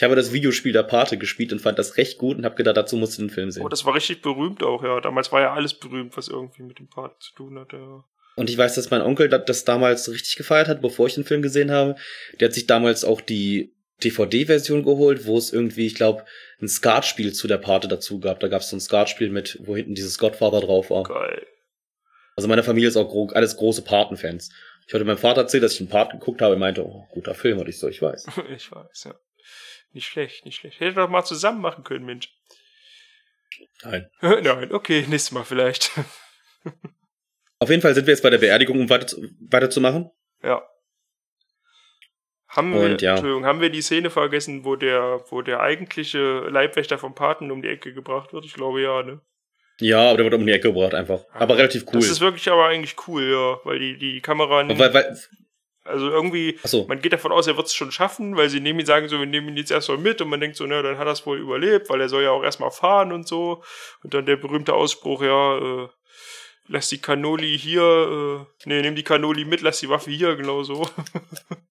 Ich 0.00 0.02
habe 0.02 0.16
das 0.16 0.32
Videospiel 0.32 0.72
der 0.72 0.82
Pate 0.82 1.18
gespielt 1.18 1.52
und 1.52 1.58
fand 1.58 1.78
das 1.78 1.98
recht 1.98 2.16
gut 2.16 2.38
und 2.38 2.46
habe 2.46 2.54
gedacht, 2.54 2.78
dazu 2.78 2.96
musst 2.96 3.18
du 3.18 3.22
den 3.22 3.28
Film 3.28 3.50
sehen. 3.50 3.62
Oh, 3.62 3.68
das 3.68 3.84
war 3.84 3.94
richtig 3.94 4.22
berühmt 4.22 4.62
auch, 4.62 4.82
ja. 4.82 4.98
Damals 4.98 5.30
war 5.30 5.42
ja 5.42 5.52
alles 5.52 5.74
berühmt, 5.74 6.16
was 6.16 6.28
irgendwie 6.28 6.62
mit 6.62 6.78
dem 6.78 6.88
Paten 6.88 7.20
zu 7.20 7.34
tun 7.34 7.58
hatte. 7.58 7.76
Ja. 7.76 8.04
Und 8.34 8.48
ich 8.48 8.56
weiß, 8.56 8.76
dass 8.76 8.90
mein 8.90 9.02
Onkel 9.02 9.28
das, 9.28 9.64
damals 9.66 10.10
richtig 10.10 10.36
gefeiert 10.36 10.68
hat, 10.68 10.80
bevor 10.80 11.06
ich 11.06 11.16
den 11.16 11.24
Film 11.24 11.42
gesehen 11.42 11.70
habe. 11.70 11.96
Der 12.40 12.48
hat 12.48 12.54
sich 12.54 12.66
damals 12.66 13.04
auch 13.04 13.20
die 13.20 13.74
DVD-Version 14.02 14.84
geholt, 14.84 15.26
wo 15.26 15.36
es 15.36 15.52
irgendwie, 15.52 15.84
ich 15.84 15.96
glaube, 15.96 16.24
ein 16.62 16.68
Skatspiel 16.68 17.34
zu 17.34 17.46
der 17.46 17.58
Pate 17.58 17.86
dazu 17.86 18.20
gab. 18.20 18.40
Da 18.40 18.48
gab 18.48 18.62
es 18.62 18.70
so 18.70 18.76
ein 18.78 18.80
Skatspiel 18.80 19.28
mit, 19.28 19.58
wo 19.66 19.76
hinten 19.76 19.94
dieses 19.94 20.18
Godfather 20.18 20.62
drauf 20.62 20.88
war. 20.88 21.02
Geil. 21.02 21.46
Also 22.36 22.48
meine 22.48 22.62
Familie 22.62 22.88
ist 22.88 22.96
auch 22.96 23.10
gro 23.10 23.28
alles 23.34 23.54
große 23.58 23.82
Paten-Fans. 23.82 24.48
Ich 24.86 24.94
hatte 24.94 25.04
meinem 25.04 25.18
Vater 25.18 25.42
erzählt, 25.42 25.62
dass 25.62 25.72
ich 25.72 25.78
den 25.78 25.90
Part 25.90 26.12
geguckt 26.12 26.40
habe. 26.40 26.54
Er 26.54 26.58
meinte, 26.58 26.86
oh, 26.86 27.06
guter 27.10 27.34
Film. 27.34 27.58
Und 27.58 27.68
ich 27.68 27.78
so, 27.78 27.86
ich 27.86 28.00
weiß. 28.00 28.26
Ich 28.56 28.72
weiß, 28.72 29.04
ja. 29.04 29.14
Nicht 29.92 30.06
schlecht, 30.06 30.44
nicht 30.44 30.56
schlecht. 30.60 30.80
Hätte 30.80 30.94
doch 30.94 31.08
mal 31.08 31.24
zusammen 31.24 31.60
machen 31.60 31.84
können, 31.84 32.04
Mensch. 32.04 32.28
Nein. 33.82 34.08
Nein, 34.20 34.72
okay, 34.72 35.04
nächstes 35.08 35.32
Mal 35.32 35.44
vielleicht. 35.44 35.90
Auf 37.58 37.68
jeden 37.68 37.82
Fall 37.82 37.94
sind 37.94 38.06
wir 38.06 38.12
jetzt 38.12 38.22
bei 38.22 38.30
der 38.30 38.38
Beerdigung, 38.38 38.80
um 38.80 38.90
weiter 38.90 39.06
zu, 39.06 39.28
weiterzumachen. 39.40 40.10
ja. 40.42 40.62
Haben 42.48 42.74
wir, 42.74 42.80
Und 42.80 43.00
ja. 43.00 43.12
Entschuldigung, 43.12 43.44
haben 43.46 43.60
wir 43.60 43.70
die 43.70 43.80
Szene 43.80 44.10
vergessen, 44.10 44.64
wo 44.64 44.74
der, 44.74 45.20
wo 45.28 45.40
der 45.40 45.60
eigentliche 45.60 46.40
Leibwächter 46.48 46.98
vom 46.98 47.14
Paten 47.14 47.52
um 47.52 47.62
die 47.62 47.68
Ecke 47.68 47.94
gebracht 47.94 48.32
wird? 48.32 48.44
Ich 48.44 48.54
glaube 48.54 48.82
ja, 48.82 49.04
ne? 49.04 49.20
Ja, 49.78 50.08
aber 50.08 50.16
der 50.16 50.24
wird 50.26 50.34
um 50.34 50.44
die 50.44 50.52
Ecke 50.52 50.72
gebracht 50.72 50.94
einfach. 50.94 51.24
Aber 51.32 51.56
relativ 51.56 51.84
cool. 51.86 52.00
Das 52.00 52.08
ist 52.08 52.20
wirklich 52.20 52.50
aber 52.50 52.66
eigentlich 52.66 52.96
cool, 53.06 53.22
ja, 53.22 53.60
weil 53.64 53.78
die, 53.78 53.96
die 53.98 54.20
Kamera, 54.20 54.68
weil, 54.68 54.92
weil, 54.92 55.16
also 55.84 56.10
irgendwie, 56.10 56.58
achso. 56.62 56.84
man 56.88 57.00
geht 57.00 57.12
davon 57.12 57.32
aus, 57.32 57.46
er 57.46 57.56
wird 57.56 57.66
es 57.66 57.74
schon 57.74 57.90
schaffen, 57.90 58.36
weil 58.36 58.50
sie 58.50 58.60
nehmen 58.60 58.80
ihn, 58.80 58.86
sagen 58.86 59.08
so, 59.08 59.18
wir 59.18 59.26
nehmen 59.26 59.48
ihn 59.48 59.56
jetzt 59.56 59.70
erstmal 59.70 59.98
mit 59.98 60.20
und 60.20 60.28
man 60.28 60.40
denkt 60.40 60.56
so, 60.56 60.66
na, 60.66 60.82
dann 60.82 60.98
hat 60.98 61.06
er 61.06 61.12
es 61.12 61.24
wohl 61.24 61.38
überlebt, 61.38 61.88
weil 61.88 62.00
er 62.00 62.08
soll 62.08 62.22
ja 62.22 62.30
auch 62.30 62.42
erstmal 62.42 62.70
fahren 62.70 63.12
und 63.12 63.26
so. 63.26 63.62
Und 64.02 64.12
dann 64.12 64.26
der 64.26 64.36
berühmte 64.36 64.74
Ausspruch, 64.74 65.22
ja, 65.22 65.84
äh, 65.84 65.88
lass 66.68 66.88
die 66.88 66.98
Cannoli 66.98 67.58
hier, 67.58 67.82
äh, 67.82 68.68
nee, 68.68 68.82
nimm 68.82 68.94
die 68.94 69.02
Cannoli 69.02 69.44
mit, 69.44 69.62
lass 69.62 69.80
die 69.80 69.88
Waffe 69.88 70.10
hier, 70.10 70.36
genau 70.36 70.62
so. 70.62 70.88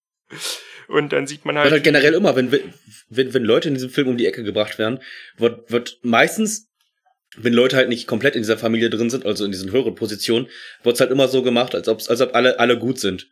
und 0.88 1.14
dann 1.14 1.28
sieht 1.28 1.46
man 1.46 1.56
Wird 1.56 1.64
halt, 1.64 1.74
halt 1.74 1.84
generell 1.84 2.14
immer, 2.16 2.36
wenn, 2.36 2.52
wenn, 2.52 3.34
wenn 3.34 3.44
Leute 3.44 3.70
in 3.70 3.76
diesem 3.76 3.92
Film 3.92 4.08
um 4.08 4.18
die 4.18 4.26
Ecke 4.26 4.44
gebracht 4.44 4.80
werden, 4.80 5.00
wird, 5.38 5.72
wird 5.72 6.00
meistens, 6.02 6.68
wenn 7.38 7.54
Leute 7.54 7.78
halt 7.78 7.90
nicht 7.90 8.08
komplett 8.08 8.36
in 8.36 8.42
dieser 8.42 8.58
Familie 8.58 8.90
drin 8.90 9.10
sind, 9.12 9.26
also 9.26 9.46
in 9.46 9.52
diesen 9.52 9.72
höheren 9.72 9.94
Positionen, 9.94 10.48
wird's 10.84 11.00
halt 11.00 11.12
immer 11.12 11.28
so 11.28 11.44
gemacht, 11.44 11.76
als, 11.76 11.88
ob's, 11.88 12.10
als 12.10 12.22
ob 12.22 12.34
alle, 12.34 12.60
alle 12.60 12.78
gut 12.80 13.00
sind. 13.00 13.30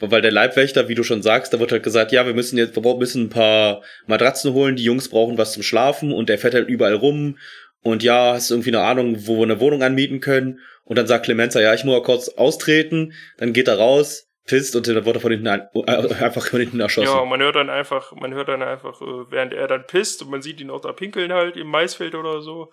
Weil 0.00 0.22
der 0.22 0.32
Leibwächter, 0.32 0.88
wie 0.88 0.96
du 0.96 1.04
schon 1.04 1.22
sagst, 1.22 1.52
da 1.54 1.60
wird 1.60 1.70
halt 1.70 1.84
gesagt, 1.84 2.10
ja, 2.10 2.26
wir 2.26 2.34
müssen 2.34 2.58
jetzt, 2.58 2.74
wir 2.76 2.96
müssen 2.96 3.24
ein 3.24 3.30
paar 3.30 3.82
Matratzen 4.06 4.52
holen, 4.52 4.74
die 4.74 4.82
Jungs 4.84 5.08
brauchen 5.08 5.38
was 5.38 5.52
zum 5.52 5.62
Schlafen 5.62 6.12
und 6.12 6.28
der 6.28 6.38
fährt 6.38 6.54
halt 6.54 6.68
überall 6.68 6.94
rum 6.94 7.38
und 7.82 8.02
ja, 8.02 8.32
hast 8.34 8.50
du 8.50 8.54
irgendwie 8.54 8.70
eine 8.70 8.82
Ahnung, 8.82 9.26
wo 9.26 9.36
wir 9.36 9.44
eine 9.44 9.60
Wohnung 9.60 9.82
anmieten 9.82 10.20
können 10.20 10.58
und 10.84 10.96
dann 10.96 11.06
sagt 11.06 11.26
Clemenza, 11.26 11.60
ja, 11.60 11.74
ich 11.74 11.84
muss 11.84 11.94
mal 11.94 12.02
kurz 12.02 12.28
austreten, 12.28 13.12
dann 13.38 13.52
geht 13.52 13.68
er 13.68 13.78
raus, 13.78 14.28
pisst 14.46 14.74
und 14.74 14.88
dann 14.88 15.04
wird 15.04 15.16
er 15.16 15.20
von 15.20 15.30
hinten 15.30 15.46
an, 15.46 15.68
äh, 15.86 16.14
einfach 16.24 16.48
von 16.48 16.58
hinten 16.60 16.80
erschossen. 16.80 17.14
ja, 17.14 17.24
man 17.24 17.40
hört 17.40 17.54
dann 17.54 17.70
einfach, 17.70 18.12
man 18.12 18.34
hört 18.34 18.48
dann 18.48 18.62
einfach, 18.62 19.00
äh, 19.00 19.30
während 19.30 19.54
er 19.54 19.68
dann 19.68 19.86
pisst 19.86 20.22
und 20.22 20.30
man 20.30 20.42
sieht 20.42 20.60
ihn 20.60 20.70
auch 20.70 20.80
da 20.80 20.92
pinkeln 20.92 21.32
halt 21.32 21.56
im 21.56 21.68
Maisfeld 21.68 22.14
oder 22.16 22.42
so, 22.42 22.72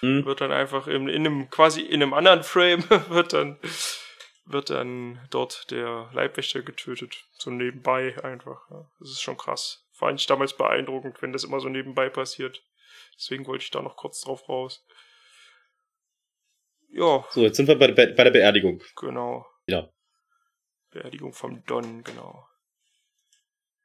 Hm. 0.00 0.26
wird 0.26 0.40
dann 0.40 0.50
einfach 0.50 0.88
in, 0.88 1.08
in 1.08 1.24
einem 1.24 1.48
quasi 1.48 1.80
in 1.80 2.02
einem 2.02 2.12
anderen 2.12 2.42
Frame 2.42 2.82
wird 3.10 3.32
dann 3.32 3.58
wird 4.44 4.70
dann 4.70 5.20
dort 5.30 5.70
der 5.70 6.10
Leibwächter 6.12 6.62
getötet 6.62 7.24
so 7.38 7.50
nebenbei 7.50 8.16
einfach 8.24 8.68
ja. 8.70 8.90
das 8.98 9.10
ist 9.10 9.22
schon 9.22 9.36
krass 9.36 9.86
fand 9.92 10.20
ich 10.20 10.26
damals 10.26 10.56
beeindruckend 10.56 11.22
wenn 11.22 11.32
das 11.32 11.44
immer 11.44 11.60
so 11.60 11.68
nebenbei 11.68 12.08
passiert 12.08 12.62
deswegen 13.16 13.46
wollte 13.46 13.64
ich 13.64 13.70
da 13.70 13.82
noch 13.82 13.96
kurz 13.96 14.20
drauf 14.22 14.48
raus 14.48 14.84
ja 16.90 17.24
So, 17.30 17.42
jetzt 17.42 17.56
sind 17.56 17.68
wir 17.68 17.76
bei, 17.78 17.86
der 17.88 17.94
Be- 17.94 18.14
bei 18.14 18.24
der 18.24 18.30
Beerdigung. 18.32 18.82
genau 18.96 19.46
Ja. 19.66 19.88
Beerdigung 20.90 21.32
vom 21.32 21.64
Don 21.66 22.02
genau 22.04 22.46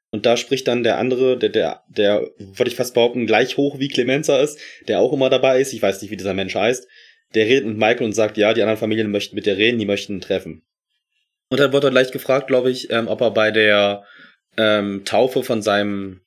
Und 0.09 0.25
da 0.25 0.37
spricht 0.37 0.67
dann 0.67 0.83
der 0.83 0.97
andere, 0.97 1.37
der, 1.37 1.49
der, 1.49 1.83
der, 1.87 2.21
würde 2.37 2.69
ich 2.69 2.75
fast 2.75 2.93
behaupten, 2.95 3.27
gleich 3.27 3.57
hoch 3.57 3.77
wie 3.79 3.87
Clemenza 3.89 4.39
ist, 4.39 4.59
der 4.87 4.99
auch 4.99 5.13
immer 5.13 5.29
dabei 5.29 5.59
ist. 5.61 5.73
Ich 5.73 5.81
weiß 5.81 6.01
nicht, 6.01 6.11
wie 6.11 6.17
dieser 6.17 6.33
Mensch 6.33 6.55
heißt. 6.55 6.87
Der 7.33 7.45
redet 7.45 7.65
mit 7.65 7.77
Michael 7.77 8.05
und 8.05 8.13
sagt, 8.13 8.37
ja, 8.37 8.53
die 8.53 8.61
anderen 8.61 8.79
Familien 8.79 9.11
möchten 9.11 9.35
mit 9.35 9.45
dir 9.45 9.57
reden, 9.57 9.79
die 9.79 9.85
möchten 9.85 10.13
ihn 10.13 10.21
treffen. 10.21 10.65
Und 11.49 11.59
dann 11.59 11.71
wird 11.71 11.83
er 11.83 11.91
gleich 11.91 12.11
gefragt, 12.11 12.47
glaube 12.47 12.71
ich, 12.71 12.89
ähm, 12.91 13.07
ob 13.07 13.21
er 13.21 13.31
bei 13.31 13.51
der 13.51 14.05
ähm, 14.57 15.05
Taufe 15.05 15.43
von 15.43 15.61
seinem 15.61 16.21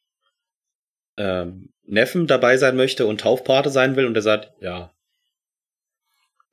ähm, 1.17 1.73
Neffen 1.83 2.27
dabei 2.27 2.57
sein 2.57 2.77
möchte 2.77 3.07
und 3.07 3.21
Taufpate 3.21 3.71
sein 3.71 3.97
will. 3.97 4.07
Und 4.07 4.17
er 4.17 4.23
sagt, 4.23 4.53
ja. 4.61 4.95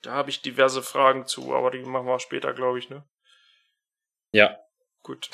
da 0.02 0.12
habe 0.12 0.30
ich 0.30 0.42
diverse 0.42 0.82
Fragen 0.82 1.26
zu 1.26 1.54
aber 1.54 1.72
die 1.72 1.80
machen 1.80 2.08
wir 2.08 2.20
später 2.20 2.54
glaube 2.54 2.80
ich 2.80 2.90
ne 2.90 3.08
Ja. 4.32 4.58
Gut. 5.04 5.30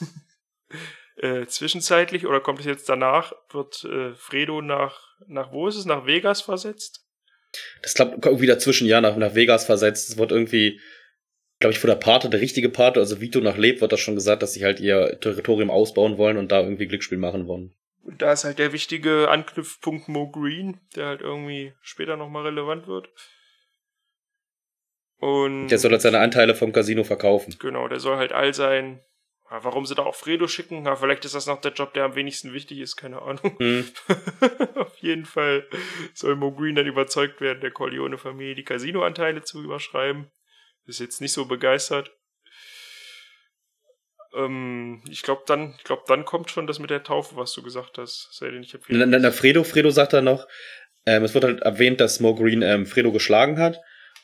äh, 1.16 1.46
zwischenzeitlich 1.46 2.26
oder 2.26 2.40
kommt 2.40 2.60
es 2.60 2.66
jetzt 2.66 2.88
danach, 2.88 3.32
wird 3.50 3.84
äh, 3.84 4.14
Fredo 4.14 4.60
nach, 4.60 5.16
nach 5.26 5.52
wo 5.52 5.68
ist 5.68 5.76
es? 5.76 5.86
Nach 5.86 6.04
Vegas 6.04 6.42
versetzt? 6.42 7.03
Das 7.82 7.94
klappt 7.94 8.24
irgendwie 8.24 8.46
dazwischen, 8.46 8.86
ja, 8.86 9.00
nach, 9.00 9.16
nach 9.16 9.34
Vegas 9.34 9.64
versetzt. 9.64 10.10
Es 10.10 10.18
wird 10.18 10.32
irgendwie, 10.32 10.80
glaube 11.60 11.72
ich, 11.72 11.78
vor 11.78 11.88
der 11.88 11.96
Pate, 11.96 12.28
der 12.30 12.40
richtige 12.40 12.68
Pate, 12.68 13.00
also 13.00 13.20
Vito 13.20 13.40
nach 13.40 13.56
Leb, 13.56 13.80
wird 13.80 13.92
das 13.92 14.00
schon 14.00 14.14
gesagt, 14.14 14.42
dass 14.42 14.52
sie 14.52 14.64
halt 14.64 14.80
ihr 14.80 15.18
Territorium 15.20 15.70
ausbauen 15.70 16.18
wollen 16.18 16.36
und 16.36 16.52
da 16.52 16.60
irgendwie 16.60 16.86
Glücksspiel 16.86 17.18
machen 17.18 17.46
wollen. 17.46 17.74
Und 18.02 18.20
da 18.20 18.32
ist 18.32 18.44
halt 18.44 18.58
der 18.58 18.72
wichtige 18.72 19.30
Anknüpfpunkt 19.30 20.08
Mo 20.08 20.30
Green, 20.30 20.78
der 20.94 21.06
halt 21.06 21.20
irgendwie 21.22 21.72
später 21.80 22.16
nochmal 22.16 22.44
relevant 22.44 22.86
wird. 22.86 23.08
Und 25.18 25.68
Der 25.68 25.78
soll 25.78 25.92
halt 25.92 26.02
seine 26.02 26.18
Anteile 26.18 26.54
vom 26.54 26.72
Casino 26.72 27.02
verkaufen. 27.04 27.56
genau, 27.58 27.88
der 27.88 28.00
soll 28.00 28.16
halt 28.18 28.32
all 28.32 28.52
sein. 28.52 29.00
Ja, 29.50 29.62
warum 29.62 29.84
sie 29.84 29.94
da 29.94 30.02
auch 30.02 30.14
Fredo 30.14 30.48
schicken? 30.48 30.86
Ja, 30.86 30.96
vielleicht 30.96 31.24
ist 31.24 31.34
das 31.34 31.46
noch 31.46 31.60
der 31.60 31.72
Job, 31.72 31.92
der 31.92 32.04
am 32.04 32.14
wenigsten 32.14 32.52
wichtig 32.52 32.78
ist, 32.78 32.96
keine 32.96 33.20
Ahnung. 33.20 33.56
Hm. 33.58 33.88
Auf 34.76 34.96
jeden 34.98 35.26
Fall 35.26 35.68
soll 36.14 36.34
Mo 36.34 36.52
Green 36.52 36.74
dann 36.74 36.86
überzeugt 36.86 37.40
werden, 37.40 37.60
der 37.60 37.70
Corleone-Familie 37.70 38.54
die 38.54 38.64
Casino-Anteile 38.64 39.42
zu 39.42 39.62
überschreiben. 39.62 40.30
Ist 40.86 41.00
jetzt 41.00 41.20
nicht 41.20 41.32
so 41.32 41.44
begeistert. 41.44 42.10
Ähm, 44.34 45.02
ich 45.08 45.22
glaube, 45.22 45.42
dann, 45.46 45.74
ich 45.78 45.84
glaub, 45.84 46.06
dann 46.06 46.24
kommt 46.24 46.50
schon 46.50 46.66
das 46.66 46.78
mit 46.78 46.90
der 46.90 47.02
Taufe, 47.02 47.36
was 47.36 47.52
du 47.52 47.62
gesagt 47.62 47.98
hast. 47.98 48.28
Sei 48.32 48.50
denn, 48.50 48.62
ich 48.62 48.74
hab 48.74 48.80
Na, 48.88 49.06
na, 49.06 49.18
na, 49.18 49.30
Fredo, 49.30 49.62
Fredo 49.64 49.90
sagt 49.90 50.14
dann 50.14 50.24
noch, 50.24 50.46
ähm, 51.06 51.22
es 51.22 51.34
wird 51.34 51.44
halt 51.44 51.60
erwähnt, 51.60 52.00
dass 52.00 52.20
Mo 52.20 52.34
Green 52.34 52.62
ähm, 52.62 52.86
Fredo 52.86 53.12
geschlagen 53.12 53.58
hat, 53.58 53.78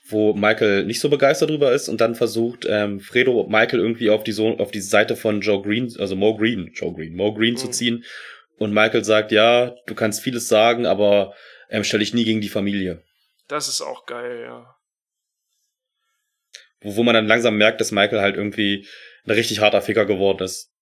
wo 0.08 0.32
Michael 0.34 0.84
nicht 0.84 1.00
so 1.00 1.08
begeistert 1.08 1.50
drüber 1.50 1.72
ist 1.72 1.88
und 1.88 2.00
dann 2.00 2.14
versucht 2.14 2.66
ähm, 2.68 3.00
Fredo 3.00 3.46
Michael 3.48 3.80
irgendwie 3.80 4.10
auf 4.10 4.24
die 4.24 4.32
so 4.32 4.56
auf 4.58 4.70
die 4.70 4.80
Seite 4.80 5.16
von 5.16 5.40
Joe 5.40 5.62
Green, 5.62 5.94
also 5.98 6.16
Mo 6.16 6.36
Green, 6.36 6.72
Joe 6.74 6.92
Green, 6.92 7.14
Mo 7.14 7.32
Green 7.34 7.56
zu 7.56 7.68
Mhm. 7.68 7.72
ziehen 7.72 8.04
und 8.58 8.72
Michael 8.72 9.04
sagt, 9.04 9.30
ja, 9.32 9.74
du 9.86 9.94
kannst 9.94 10.20
vieles 10.22 10.48
sagen, 10.48 10.86
aber 10.86 11.34
ähm, 11.68 11.84
stell 11.84 12.00
dich 12.00 12.12
nie 12.14 12.24
gegen 12.24 12.40
die 12.40 12.48
Familie. 12.48 13.02
Das 13.48 13.68
ist 13.68 13.80
auch 13.80 14.06
geil, 14.06 14.42
ja. 14.42 14.76
Wo, 16.80 16.96
wo 16.96 17.02
man 17.02 17.14
dann 17.14 17.26
langsam 17.26 17.56
merkt, 17.56 17.80
dass 17.80 17.92
Michael 17.92 18.20
halt 18.20 18.36
irgendwie 18.36 18.86
ein 19.24 19.32
richtig 19.32 19.60
harter 19.60 19.82
Ficker 19.82 20.06
geworden 20.06 20.44
ist. 20.44 20.72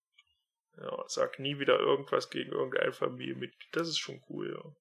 Ja, 0.81 0.97
sag 1.09 1.39
nie 1.40 1.59
wieder 1.59 1.78
irgendwas 1.78 2.31
gegen 2.31 2.53
irgendein 2.53 2.93
Familienmitglied. 2.93 3.69
Das 3.73 3.89
ist 3.89 3.99
schon 3.99 4.23
cool, 4.28 4.53
ja. 4.55 4.73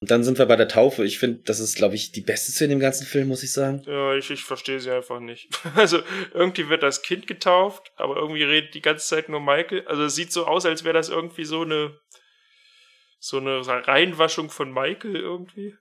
Und 0.00 0.10
dann 0.10 0.24
sind 0.24 0.38
wir 0.38 0.46
bei 0.46 0.56
der 0.56 0.68
Taufe. 0.68 1.04
Ich 1.04 1.18
finde, 1.18 1.40
das 1.44 1.58
ist, 1.58 1.76
glaube 1.76 1.94
ich, 1.94 2.12
die 2.12 2.20
beste 2.20 2.52
Szene 2.52 2.74
im 2.74 2.80
ganzen 2.80 3.06
Film, 3.06 3.28
muss 3.28 3.42
ich 3.42 3.52
sagen. 3.52 3.82
Ja, 3.86 4.14
ich, 4.14 4.30
ich 4.30 4.42
verstehe 4.42 4.78
sie 4.78 4.90
einfach 4.90 5.20
nicht. 5.20 5.48
Also, 5.74 6.00
irgendwie 6.34 6.68
wird 6.68 6.82
das 6.82 7.02
Kind 7.02 7.26
getauft, 7.26 7.92
aber 7.96 8.16
irgendwie 8.16 8.44
redet 8.44 8.74
die 8.74 8.82
ganze 8.82 9.06
Zeit 9.06 9.28
nur 9.28 9.40
Michael. 9.40 9.86
Also, 9.86 10.04
es 10.04 10.14
sieht 10.14 10.32
so 10.32 10.46
aus, 10.46 10.66
als 10.66 10.84
wäre 10.84 10.94
das 10.94 11.08
irgendwie 11.08 11.44
so 11.44 11.62
eine, 11.62 11.98
so 13.18 13.38
eine 13.38 13.66
Reinwaschung 13.66 14.50
von 14.50 14.70
Michael 14.70 15.16
irgendwie. 15.16 15.74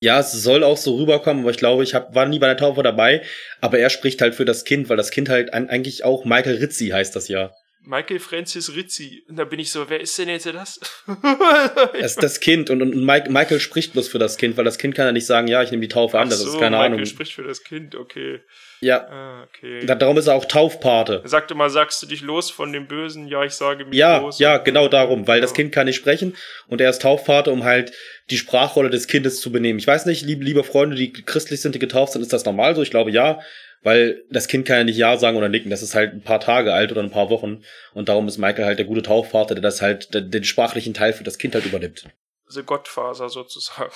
Ja, 0.00 0.20
es 0.20 0.30
soll 0.30 0.62
auch 0.62 0.76
so 0.76 0.96
rüberkommen, 0.96 1.42
aber 1.42 1.50
ich 1.50 1.56
glaube, 1.56 1.82
ich 1.82 1.94
hab, 1.94 2.14
war 2.14 2.26
nie 2.26 2.38
bei 2.38 2.46
der 2.46 2.56
Taufe 2.56 2.82
dabei, 2.82 3.22
aber 3.60 3.78
er 3.78 3.90
spricht 3.90 4.20
halt 4.20 4.34
für 4.34 4.44
das 4.44 4.64
Kind, 4.64 4.88
weil 4.88 4.96
das 4.96 5.10
Kind 5.10 5.28
halt 5.28 5.52
eigentlich 5.52 6.04
auch 6.04 6.24
Michael 6.24 6.58
Rizzi 6.58 6.88
heißt 6.88 7.16
das 7.16 7.26
ja. 7.28 7.52
Michael 7.82 8.18
Francis 8.18 8.74
Rizzi. 8.74 9.24
Und 9.28 9.36
da 9.36 9.44
bin 9.44 9.60
ich 9.60 9.70
so, 9.70 9.88
wer 9.88 10.00
ist 10.00 10.18
denn 10.18 10.28
jetzt 10.28 10.46
das? 10.46 10.80
Es 11.94 12.12
ist 12.12 12.22
das 12.22 12.40
Kind 12.40 12.70
und, 12.70 12.82
und 12.82 13.04
Mike, 13.04 13.30
Michael 13.30 13.60
spricht 13.60 13.92
bloß 13.92 14.08
für 14.08 14.18
das 14.18 14.36
Kind, 14.36 14.56
weil 14.56 14.64
das 14.64 14.78
Kind 14.78 14.94
kann 14.94 15.06
ja 15.06 15.12
nicht 15.12 15.26
sagen, 15.26 15.48
ja, 15.48 15.62
ich 15.62 15.70
nehme 15.70 15.80
die 15.82 15.88
Taufe 15.88 16.18
an, 16.18 16.28
das 16.28 16.40
so, 16.40 16.48
ist 16.48 16.58
keine 16.58 16.76
Michael 16.76 16.92
Ahnung. 16.94 17.06
spricht 17.06 17.32
für 17.32 17.44
das 17.44 17.62
Kind, 17.62 17.94
okay. 17.94 18.40
Ja, 18.80 19.06
Ah, 19.08 19.42
okay. 19.44 19.84
da, 19.86 19.94
darum 19.96 20.16
ist 20.18 20.28
er 20.28 20.34
auch 20.34 20.44
Taufpate. 20.44 21.20
Er 21.24 21.28
sagte 21.28 21.54
mal, 21.54 21.68
sagst 21.68 22.00
du 22.02 22.06
dich 22.06 22.20
los 22.20 22.50
von 22.50 22.72
dem 22.72 22.86
Bösen? 22.86 23.26
Ja, 23.26 23.42
ich 23.42 23.54
sage 23.54 23.84
mich 23.84 23.96
Ja, 23.98 24.18
los. 24.18 24.38
ja, 24.38 24.58
genau 24.58 24.86
darum, 24.88 25.26
weil 25.26 25.40
das 25.40 25.50
Ja. 25.50 25.56
Kind 25.56 25.72
kann 25.72 25.86
nicht 25.86 25.96
sprechen 25.96 26.36
und 26.68 26.80
er 26.80 26.90
ist 26.90 27.02
Taufpate, 27.02 27.50
um 27.50 27.64
halt 27.64 27.92
die 28.30 28.38
Sprachrolle 28.38 28.90
des 28.90 29.06
Kindes 29.08 29.40
zu 29.40 29.50
benehmen. 29.50 29.78
Ich 29.78 29.86
weiß 29.86 30.06
nicht, 30.06 30.22
liebe, 30.24 30.44
liebe 30.44 30.62
Freunde, 30.62 30.94
die 30.96 31.12
christlich 31.12 31.60
sind, 31.60 31.74
die 31.74 31.78
getauft 31.80 32.12
sind, 32.12 32.22
ist 32.22 32.32
das 32.32 32.44
normal 32.44 32.74
so? 32.76 32.82
Ich 32.82 32.90
glaube 32.90 33.10
ja, 33.10 33.40
weil 33.82 34.22
das 34.30 34.48
Kind 34.48 34.66
kann 34.66 34.76
ja 34.78 34.84
nicht 34.84 34.96
Ja 34.96 35.16
sagen 35.16 35.36
oder 35.36 35.48
nicken. 35.48 35.70
Das 35.70 35.82
ist 35.82 35.94
halt 35.94 36.12
ein 36.12 36.22
paar 36.22 36.40
Tage 36.40 36.72
alt 36.72 36.92
oder 36.92 37.02
ein 37.02 37.10
paar 37.10 37.30
Wochen 37.30 37.62
und 37.94 38.08
darum 38.08 38.28
ist 38.28 38.38
Michael 38.38 38.64
halt 38.64 38.78
der 38.78 38.86
gute 38.86 39.02
Taufpate, 39.02 39.54
der 39.54 39.62
das 39.62 39.82
halt, 39.82 40.14
der, 40.14 40.20
den 40.20 40.44
sprachlichen 40.44 40.94
Teil 40.94 41.12
für 41.12 41.24
das 41.24 41.38
Kind 41.38 41.54
halt 41.54 41.64
übernimmt. 41.66 42.04
The 42.46 42.62
Gottfaser 42.62 43.28
sozusagen. 43.28 43.90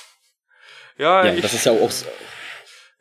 Ja, 0.99 1.25
Ja, 1.27 1.35
ich, 1.35 1.41
das 1.41 1.55
ist 1.55 1.65
ja 1.67 1.73
auch, 1.73 1.91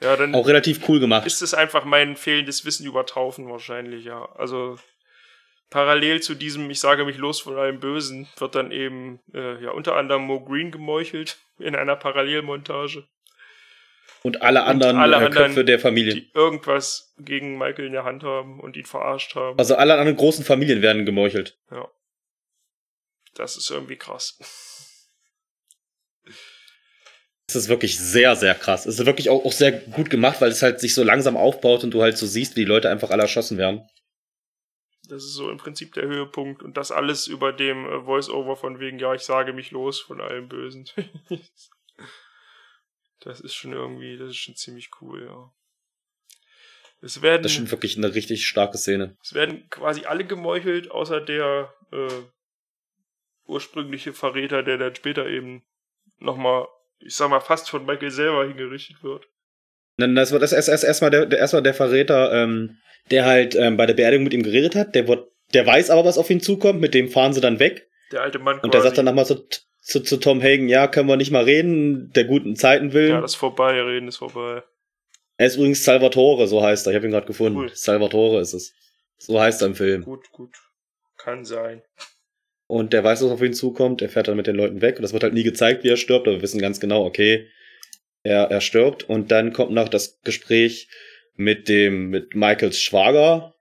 ja 0.02 0.16
dann 0.16 0.36
auch 0.36 0.48
relativ 0.48 0.88
cool 0.90 1.00
gemacht. 1.00 1.26
ist 1.26 1.42
es 1.42 1.54
einfach 1.54 1.86
mein 1.86 2.16
fehlendes 2.16 2.66
Wissen 2.66 2.86
über 2.86 3.06
Taufen 3.06 3.50
wahrscheinlich, 3.50 4.06
ja. 4.06 4.30
Also 4.36 4.78
parallel 5.70 6.22
zu 6.22 6.36
diesem 6.36 6.70
Ich 6.70 6.80
sage 6.80 7.06
mich 7.06 7.18
los 7.18 7.40
von 7.40 7.58
allem 7.58 7.80
Bösen 7.80 8.28
wird 8.38 8.56
dann 8.56 8.72
eben 8.72 9.22
äh, 9.34 9.64
ja 9.64 9.72
unter 9.72 9.96
anderem 9.96 10.24
Mo 10.24 10.44
Green 10.44 10.72
gemeuchelt 10.72 11.38
in 11.60 11.76
einer 11.76 11.96
Parallelmontage, 11.96 13.08
Und 14.24 14.42
alle 14.42 14.64
anderen 14.64 14.98
alle 14.98 15.14
äh, 15.16 15.26
anderen, 15.26 15.48
Köpfe 15.48 15.64
der 15.66 15.80
Familie. 15.80 16.14
die 16.14 16.32
irgendwas 16.34 17.14
gegen 17.18 17.58
Michael 17.58 17.86
in 17.86 17.94
der 17.94 18.04
Hand 18.04 18.24
haben 18.24 18.60
und 18.60 18.76
ihn 18.76 18.86
verarscht 18.86 19.36
haben. 19.36 19.58
Also 19.58 19.76
alle 19.76 19.94
anderen 19.94 20.18
großen 20.18 20.44
Familien 20.44 20.82
werden 20.82 21.06
gemeuchelt. 21.06 21.58
ja. 21.72 21.88
Das 23.36 23.56
ist 23.56 23.70
irgendwie 23.70 23.96
krass. 23.96 24.38
Es 27.56 27.64
ist 27.64 27.70
wirklich 27.70 28.00
sehr, 28.00 28.36
sehr 28.36 28.56
krass. 28.56 28.86
Es 28.86 29.00
ist 29.00 29.06
wirklich 29.06 29.30
auch, 29.30 29.44
auch 29.44 29.52
sehr 29.52 29.72
gut 29.72 30.10
gemacht, 30.10 30.42
weil 30.42 30.52
es 30.52 30.62
halt 30.62 30.80
sich 30.80 30.94
so 30.94 31.04
langsam 31.04 31.36
aufbaut 31.36 31.84
und 31.84 31.92
du 31.94 32.02
halt 32.02 32.18
so 32.18 32.26
siehst, 32.26 32.56
wie 32.56 32.62
die 32.62 32.66
Leute 32.66 32.90
einfach 32.90 33.10
alle 33.10 33.24
erschossen 33.24 33.58
werden. 33.58 33.88
Das 35.08 35.24
ist 35.24 35.34
so 35.34 35.50
im 35.50 35.58
Prinzip 35.58 35.94
der 35.94 36.08
Höhepunkt 36.08 36.64
und 36.64 36.78
das 36.78 36.92
alles 36.92 37.28
über 37.28 37.52
dem 37.52 37.86
äh, 37.86 38.06
Voice-Over 38.06 38.56
von 38.56 38.80
wegen, 38.80 38.98
ja, 39.00 39.14
ich 39.14 39.24
sage 39.24 39.52
mich 39.52 39.72
los 39.72 40.00
von 40.00 40.22
allem 40.22 40.48
Bösen. 40.48 40.88
das 43.20 43.42
ist 43.42 43.54
schon 43.54 43.74
irgendwie, 43.74 44.18
das 44.18 44.30
ist 44.30 44.38
schon 44.38 44.56
ziemlich 44.56 44.90
cool, 45.02 45.26
ja. 45.26 45.52
Es 47.02 47.22
werden, 47.22 47.44
Das 47.44 47.52
ist 47.52 47.58
schon 47.58 47.72
wirklich 47.72 47.98
eine 47.98 48.14
richtig 48.14 48.48
starke 48.48 48.78
Szene. 48.78 49.18
es 49.22 49.34
werden 49.34 49.68
quasi 49.70 50.06
alle 50.06 50.26
gemeuchelt, 50.26 50.92
außer 50.92 51.20
der 51.20 51.74
äh, 51.92 52.22
ursprüngliche 53.46 54.14
Verräter, 54.14 54.64
der 54.64 54.78
dann 54.78 54.96
später 54.96 55.28
eben 55.28 55.64
nochmal, 56.20 56.68
ich 57.06 57.16
sag 57.16 57.30
mal, 57.30 57.40
fast 57.40 57.70
von 57.70 57.86
Michael 57.86 58.12
selber 58.12 58.46
hingerichtet 58.46 59.04
wird. 59.04 59.28
Dann 59.98 60.16
das 60.16 60.32
war 60.32 60.40
das 60.40 60.54
erst 60.54 60.70
erst 60.70 60.84
erstmal 60.84 61.12
der, 61.12 61.26
der 61.26 61.40
erstmal 61.40 61.64
der 61.64 61.74
Verräter, 61.74 62.32
ähm, 62.34 62.78
der 63.10 63.26
halt 63.26 63.56
ähm, 63.56 63.78
bei 63.78 63.86
der 63.86 63.94
Beerdigung 63.94 64.24
mit 64.24 64.34
ihm 64.34 64.44
geredet 64.44 64.76
hat. 64.76 64.96
Der 64.96 65.08
wird, 65.08 65.28
der 65.54 65.66
weiß 65.66 65.90
aber, 65.90 66.06
was 66.06 66.18
auf 66.18 66.30
ihn 66.30 66.42
zukommt. 66.42 66.80
Mit 66.80 66.94
dem 66.94 67.10
fahren 67.10 67.34
sie 67.34 67.42
dann 67.42 67.60
weg. 67.60 67.90
Der 68.12 68.22
alte 68.22 68.40
Mann 68.40 68.60
Und 68.60 68.74
der 68.74 68.82
sagt 68.82 68.98
dann 68.98 69.06
nochmal 69.06 69.26
zu, 69.26 69.48
zu, 69.82 70.02
zu 70.02 70.18
Tom 70.18 70.42
Hagen, 70.42 70.68
ja, 70.70 70.88
können 70.88 71.08
wir 71.08 71.18
nicht 71.18 71.32
mal 71.32 71.44
reden, 71.44 72.12
der 72.14 72.26
guten 72.26 72.56
Zeiten 72.56 72.94
will. 72.94 73.10
ja, 73.10 73.22
das 73.22 73.32
ist 73.32 73.38
vorbei, 73.38 73.82
reden 73.82 74.08
ist 74.08 74.18
vorbei. 74.18 74.64
er 75.38 75.48
ist 75.48 75.56
übrigens 75.56 75.84
Salvatore, 75.84 76.48
so 76.48 76.62
heißt 76.62 76.86
er. 76.88 76.92
Ich 76.92 76.96
habe 76.96 77.08
ihn 77.08 77.12
gerade 77.12 77.28
gefunden. 77.28 77.60
Cool. 77.60 77.72
Salvatore 77.74 78.42
ist 78.42 78.54
es. 78.54 78.74
So 79.18 79.40
heißt 79.40 79.62
er 79.62 79.68
im 79.68 79.76
Film. 79.76 80.04
Gut, 80.04 80.32
gut. 80.32 80.56
Kann 81.18 81.46
sein. 81.46 81.84
Und 82.72 82.94
der 82.94 83.04
weiß, 83.04 83.22
was 83.22 83.32
auf 83.32 83.42
ihn 83.42 83.54
zukommt. 83.54 84.02
Er 84.02 84.08
fährt 84.08 84.30
dann 84.30 84.38
mit 84.38 84.48
den 84.48 84.56
Leuten 84.56 84.82
weg. 84.82 84.96
Und 84.96 85.02
das 85.02 85.12
wird 85.12 85.24
halt 85.24 85.34
nie 85.34 85.44
gezeigt, 85.44 85.84
wie 85.84 85.90
er 85.90 85.98
stirbt. 85.98 86.26
Aber 86.28 86.38
wir 86.38 86.42
wissen 86.42 86.62
ganz 86.62 86.80
genau, 86.80 87.06
okay, 87.06 87.48
er, 88.24 88.44
er 88.44 88.62
stirbt. 88.62 89.04
Und 89.10 89.30
dann 89.32 89.52
kommt 89.52 89.72
noch 89.72 89.90
das 89.90 90.22
Gespräch 90.22 90.88
mit 91.36 91.68
dem, 91.68 92.10
mit 92.10 92.34
Michaels 92.36 92.80
Schwager, 92.80 93.56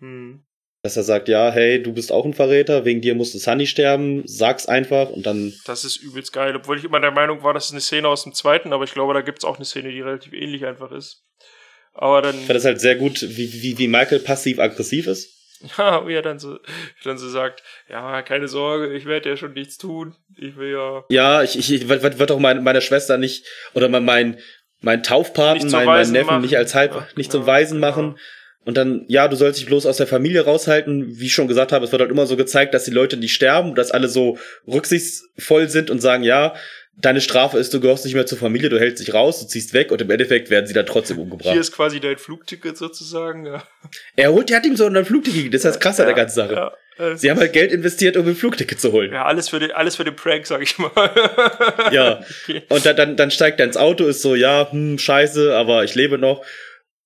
Hm. 0.00 0.42
dass 0.82 0.96
er 0.96 1.04
sagt, 1.04 1.28
ja, 1.28 1.50
hey, 1.50 1.82
du 1.82 1.92
bist 1.92 2.12
auch 2.12 2.24
ein 2.24 2.34
Verräter, 2.34 2.84
wegen 2.84 3.00
dir 3.00 3.14
musste 3.14 3.38
Sunny 3.38 3.66
sterben, 3.66 4.22
sag's 4.26 4.66
einfach 4.66 5.10
und 5.10 5.24
dann, 5.26 5.54
Das 5.64 5.84
ist 5.84 5.96
übelst 5.96 6.32
geil. 6.32 6.54
Obwohl 6.54 6.76
ich 6.76 6.84
immer 6.84 7.00
der 7.00 7.12
Meinung 7.12 7.42
war, 7.42 7.54
das 7.54 7.66
ist 7.66 7.70
eine 7.72 7.80
Szene 7.80 8.08
aus 8.08 8.24
dem 8.24 8.34
zweiten, 8.34 8.72
aber 8.72 8.84
ich 8.84 8.92
glaube, 8.92 9.14
da 9.14 9.22
gibt's 9.22 9.44
auch 9.44 9.56
eine 9.56 9.64
Szene, 9.64 9.90
die 9.90 10.00
relativ 10.02 10.32
ähnlich 10.34 10.66
einfach 10.66 10.92
ist. 10.92 11.22
Aber 11.94 12.20
dann, 12.20 12.34
ich 12.34 12.46
fand 12.46 12.56
das 12.56 12.64
halt 12.66 12.80
sehr 12.80 12.96
gut, 12.96 13.22
wie, 13.22 13.62
wie, 13.62 13.78
wie 13.78 13.88
Michael 13.88 14.20
passiv-aggressiv 14.20 15.06
ist. 15.06 15.35
ja, 15.78 16.06
wie 16.06 16.14
er 16.14 16.22
dann 16.22 16.38
so, 16.38 16.58
dann 17.04 17.18
so 17.18 17.28
sagt, 17.28 17.62
ja, 17.88 18.22
keine 18.22 18.48
Sorge, 18.48 18.92
ich 18.94 19.06
werde 19.06 19.30
ja 19.30 19.36
schon 19.36 19.52
nichts 19.52 19.78
tun. 19.78 20.14
Ich 20.36 20.56
will 20.56 20.72
ja 20.72 21.04
Ja, 21.08 21.42
ich, 21.42 21.58
ich, 21.58 21.72
ich 21.72 21.88
wird 21.88 22.18
wird 22.18 22.30
doch 22.30 22.38
mein, 22.38 22.62
meine 22.62 22.80
Schwester 22.80 23.18
nicht, 23.18 23.46
oder 23.74 23.88
mein, 23.88 24.04
mein, 24.04 24.38
mein 24.80 25.02
Taufpaten, 25.02 25.70
mein, 25.70 25.86
mein 25.86 26.10
Neffen 26.10 26.26
machen. 26.26 26.42
nicht 26.42 26.56
als 26.56 26.74
halb, 26.74 26.94
Ja, 26.94 27.08
nicht 27.16 27.30
genau, 27.30 27.42
zum 27.42 27.46
Waisen 27.46 27.76
genau. 27.80 27.86
machen. 27.88 28.18
Und 28.64 28.76
dann, 28.76 29.04
ja, 29.06 29.28
du 29.28 29.36
sollst 29.36 29.60
dich 29.60 29.66
bloß 29.66 29.86
aus 29.86 29.98
der 29.98 30.08
Familie 30.08 30.44
raushalten. 30.44 31.20
Wie 31.20 31.26
ich 31.26 31.34
schon 31.34 31.46
gesagt 31.46 31.70
habe, 31.70 31.84
es 31.84 31.92
wird 31.92 32.02
halt 32.02 32.10
immer 32.10 32.26
so 32.26 32.36
gezeigt, 32.36 32.74
dass 32.74 32.84
die 32.84 32.90
Leute 32.90 33.16
nicht 33.16 33.32
sterben, 33.32 33.76
dass 33.76 33.92
alle 33.92 34.08
so 34.08 34.38
rücksichtsvoll 34.66 35.68
sind 35.68 35.88
und 35.88 36.00
sagen, 36.00 36.24
ja, 36.24 36.52
deine 36.96 37.20
Strafe 37.20 37.58
ist, 37.58 37.72
du 37.74 37.80
gehörst 37.80 38.04
nicht 38.04 38.14
mehr 38.14 38.26
zur 38.26 38.38
Familie, 38.38 38.68
du 38.68 38.78
hältst 38.78 39.06
dich 39.06 39.14
raus, 39.14 39.40
du 39.40 39.46
ziehst 39.46 39.74
weg 39.74 39.92
und 39.92 40.00
im 40.00 40.10
Endeffekt 40.10 40.50
werden 40.50 40.66
sie 40.66 40.74
dann 40.74 40.86
trotzdem 40.86 41.18
umgebracht. 41.18 41.52
Hier 41.52 41.60
ist 41.60 41.72
quasi 41.72 42.00
dein 42.00 42.16
Flugticket 42.16 42.76
sozusagen. 42.76 43.46
Ja. 43.46 43.62
Er 44.16 44.32
holt, 44.32 44.48
der 44.48 44.58
hat 44.58 44.66
ihm 44.66 44.76
so 44.76 44.86
einen 44.86 45.04
Flugticket, 45.04 45.34
gegeben, 45.34 45.52
das 45.52 45.64
ist 45.64 45.74
das 45.74 45.80
krasse 45.80 46.02
an 46.02 46.08
der 46.08 46.16
ganzen 46.16 46.36
Sache. 46.36 46.54
Ja, 46.54 46.72
Sie 47.16 47.30
haben 47.30 47.38
halt 47.38 47.52
Geld 47.52 47.72
investiert, 47.72 48.16
um 48.16 48.26
ein 48.26 48.34
Flugticket 48.34 48.80
zu 48.80 48.90
holen. 48.92 49.12
ja 49.12 49.26
alles 49.26 49.50
für 49.50 49.58
den, 49.58 49.70
alles 49.70 49.96
für 49.96 50.04
den 50.04 50.16
Prank, 50.16 50.46
sag 50.46 50.62
ich 50.62 50.78
mal. 50.78 50.92
Ja. 51.92 52.24
Und 52.70 52.86
dann, 52.86 52.96
dann, 52.96 53.16
dann 53.16 53.30
steigt 53.30 53.60
er 53.60 53.66
ins 53.66 53.76
Auto, 53.76 54.06
ist 54.06 54.22
so, 54.22 54.34
ja, 54.34 54.70
hm, 54.70 54.98
scheiße, 54.98 55.54
aber 55.54 55.84
ich 55.84 55.94
lebe 55.94 56.16
noch. 56.16 56.44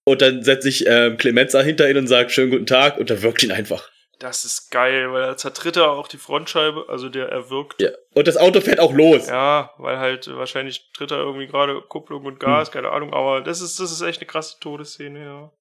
Und 0.04 0.22
dann 0.22 0.44
setzt 0.44 0.62
sich 0.62 0.84
ähm, 0.86 1.16
Clemenza 1.18 1.60
hinter 1.60 1.90
ihn 1.90 1.96
und 1.96 2.06
sagt, 2.06 2.32
schönen 2.32 2.50
guten 2.50 2.66
Tag 2.66 2.98
und 2.98 3.10
er 3.10 3.22
wirkt 3.22 3.42
ihn 3.42 3.52
einfach. 3.52 3.90
Das 4.20 4.44
ist 4.44 4.70
geil, 4.70 5.10
weil 5.12 5.22
er 5.22 5.36
zertritt 5.38 5.76
er 5.76 5.90
auch 5.90 6.06
die 6.06 6.18
Frontscheibe, 6.18 6.84
also 6.88 7.08
der 7.08 7.30
erwirkt. 7.30 7.80
Ja. 7.80 7.88
Und 8.14 8.28
das 8.28 8.36
Auto 8.36 8.60
fährt 8.60 8.78
auch 8.78 8.92
los. 8.92 9.26
Ja, 9.28 9.72
weil 9.78 9.98
halt 9.98 10.28
wahrscheinlich 10.36 10.90
tritt 10.92 11.10
er 11.10 11.18
irgendwie 11.18 11.46
gerade 11.46 11.80
Kupplung 11.80 12.26
und 12.26 12.38
Gas, 12.38 12.68
Hm. 12.68 12.72
keine 12.74 12.90
Ahnung, 12.90 13.12
aber 13.14 13.40
das 13.40 13.60
ist, 13.62 13.80
das 13.80 13.90
ist 13.90 14.02
echt 14.02 14.20
eine 14.20 14.26
krasse 14.26 14.60
Todesszene, 14.60 15.24
ja. 15.24 15.52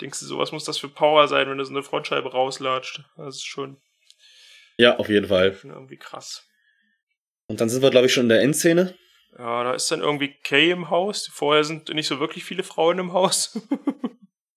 denkst 0.00 0.18
du, 0.20 0.26
sowas 0.26 0.50
muss 0.52 0.64
das 0.64 0.76
für 0.78 0.88
Power 0.88 1.28
sein, 1.28 1.48
wenn 1.48 1.56
du 1.58 1.64
so 1.64 1.70
eine 1.72 1.82
Frontscheibe 1.84 2.30
rauslatscht. 2.32 3.02
Das 3.16 3.36
ist 3.36 3.46
schon, 3.46 3.80
Ja, 4.76 4.96
auf 4.98 5.08
jeden 5.08 5.28
Fall. 5.28 5.54
schon 5.54 5.70
irgendwie 5.70 5.96
krass. 5.98 6.42
Und 7.48 7.60
dann 7.60 7.68
sind 7.68 7.80
wir, 7.80 7.90
glaube 7.90 8.06
ich, 8.06 8.12
schon 8.12 8.24
in 8.24 8.28
der 8.30 8.42
Endszene. 8.42 8.94
Ja, 9.38 9.62
da 9.62 9.72
ist 9.72 9.88
dann 9.92 10.00
irgendwie 10.00 10.34
Kay 10.42 10.70
im 10.72 10.90
Haus. 10.90 11.30
Vorher 11.32 11.62
sind 11.62 11.90
nicht 11.90 12.08
so 12.08 12.18
wirklich 12.18 12.42
viele 12.42 12.64
Frauen 12.64 12.98
im 12.98 13.12
Haus. 13.12 13.56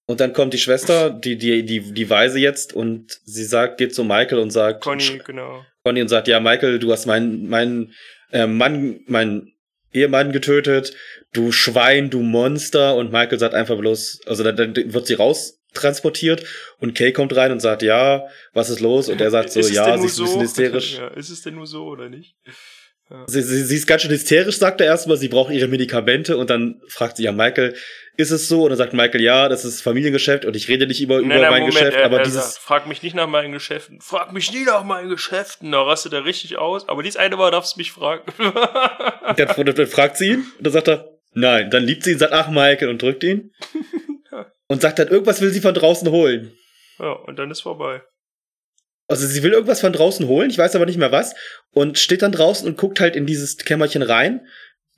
Und 0.10 0.19
dann 0.22 0.34
kommt 0.34 0.56
die 0.56 0.57
Schwester, 0.57 1.11
die, 1.11 1.38
die, 1.38 1.64
die, 1.64 1.94
die 1.94 2.10
Weise 2.10 2.40
jetzt, 2.40 2.73
und 2.73 3.19
sie 3.26 3.44
sagt, 3.44 3.77
geht 3.77 3.94
zu 3.94 4.03
Michael 4.03 4.40
und 4.40 4.49
sagt, 4.49 4.81
Conny, 4.81 5.22
genau. 5.23 5.64
Conny 5.84 6.02
und 6.02 6.07
sagt, 6.07 6.27
ja, 6.27 6.40
Michael, 6.40 6.80
du 6.80 6.91
hast 6.91 7.06
meinen, 7.06 7.48
meinen 7.48 7.94
äh, 8.31 8.48
Mann, 8.48 9.02
meinen 9.06 9.53
Ehemann 9.94 10.31
getötet, 10.31 10.95
du 11.31 11.52
Schwein, 11.52 12.10
du 12.10 12.22
Monster. 12.22 12.95
Und 12.95 13.11
Michael 13.11 13.38
sagt 13.38 13.53
einfach 13.53 13.77
bloß, 13.77 14.22
also 14.26 14.44
dann, 14.44 14.56
dann 14.56 14.94
wird 14.94 15.06
sie 15.06 15.14
raus 15.14 15.61
transportiert 15.76 16.44
und 16.80 16.95
Kay 16.95 17.14
kommt 17.14 17.36
rein 17.36 17.52
und 17.52 17.60
sagt, 17.60 17.84
ja, 17.84 18.27
was 18.53 18.72
ist 18.72 18.80
los? 18.80 19.10
Und 19.10 19.22
er 19.22 19.30
sagt 19.30 19.52
so, 19.52 19.60
ja, 19.60 19.95
sie 19.95 20.07
ist 20.07 20.19
ein 20.19 20.26
bisschen 20.26 20.41
hysterisch. 20.41 20.98
Ja, 20.98 21.10
ist 21.10 21.30
es 21.30 21.44
denn 21.44 21.53
nur 21.53 21.68
so 21.68 21.86
oder 21.86 22.10
nicht? 22.10 22.36
Sie, 23.26 23.41
sie, 23.41 23.64
sie 23.64 23.76
ist 23.76 23.88
ganz 23.88 24.03
schön 24.03 24.11
hysterisch, 24.11 24.57
sagt 24.57 24.81
er 24.81 24.88
erstmal, 24.88 25.18
sie 25.18 25.30
braucht 25.30 25.52
ihre 25.52 25.68
Medikamente 25.68 26.38
und 26.38 26.49
dann 26.52 26.80
fragt 26.88 27.18
sie 27.18 27.23
ja 27.23 27.31
Michael, 27.31 27.76
ist 28.18 28.30
es 28.30 28.48
so? 28.48 28.64
Und 28.64 28.69
dann 28.69 28.77
sagt 28.77 28.94
Michael, 28.94 29.22
ja, 29.22 29.49
das 29.49 29.65
ist 29.65 29.81
Familiengeschäft 29.81 30.45
und 30.45 30.56
ich 30.56 30.68
rede 30.68 30.86
nicht 30.86 31.02
über, 31.02 31.18
über 31.18 31.27
Nein, 31.27 31.41
nein, 31.41 31.52
mein 31.52 31.61
Moment, 31.61 31.77
Geschäft, 31.77 31.98
er, 31.98 32.06
aber 32.06 32.18
er 32.18 32.23
dieses, 32.23 32.53
sagt, 32.53 32.57
frag 32.57 32.88
mich 32.88 33.02
nicht 33.02 33.15
nach 33.15 33.27
meinen 33.27 33.52
Geschäften. 33.52 33.99
Frag 34.02 34.31
mich 34.31 34.53
nie 34.53 34.64
nach 34.64 34.84
meinen 34.84 35.10
Geschäften. 35.10 35.72
Da 35.72 35.81
rastet 35.81 36.14
er 36.14 36.26
richtig 36.26 36.57
aus. 36.57 36.88
Aber 36.88 37.02
dies 37.02 37.18
eine 37.18 37.36
Mal 37.36 37.49
darfst 37.49 37.76
du 37.76 37.80
mich 37.80 37.91
fragen. 37.91 38.31
dann, 38.38 39.36
dann, 39.38 39.76
dann 39.76 39.88
fragt 39.88 40.18
sie 40.18 40.31
ihn 40.31 40.45
und 40.57 40.68
dann 40.68 40.73
sagt 40.73 40.90
er, 40.90 41.18
nein. 41.34 41.72
Dann 41.72 41.84
liebt 41.84 42.03
sie 42.03 42.11
ihn, 42.11 42.19
sagt, 42.19 42.34
ach 42.34 42.49
Michael 42.49 42.90
und 42.90 43.02
drückt 43.02 43.23
ihn. 43.23 43.53
Und 44.72 44.84
sagt 44.84 44.99
dann, 44.99 45.07
irgendwas 45.07 45.41
will 45.41 45.49
sie 45.49 45.61
von 45.61 45.73
draußen 45.73 46.11
holen. 46.11 46.56
ja, 46.99 47.14
und 47.14 47.40
dann 47.40 47.49
ist 47.49 47.61
vorbei. 47.61 48.03
Also 49.10 49.26
sie 49.26 49.41
will 49.41 49.53
irgendwas 49.53 49.81
von 49.81 49.91
draußen 49.91 50.27
holen, 50.27 50.52
ich 50.52 50.57
weiß 50.57 50.76
aber 50.76 50.86
nicht 50.86 50.99
mehr 50.99 51.11
was. 51.11 51.36
Und 51.72 51.98
steht 51.98 52.22
dann 52.22 52.31
draußen 52.31 52.68
und 52.68 52.77
guckt 52.77 52.99
halt 52.99 53.15
in 53.15 53.26
dieses 53.26 53.57
Kämmerchen 53.57 54.03
rein, 54.03 54.48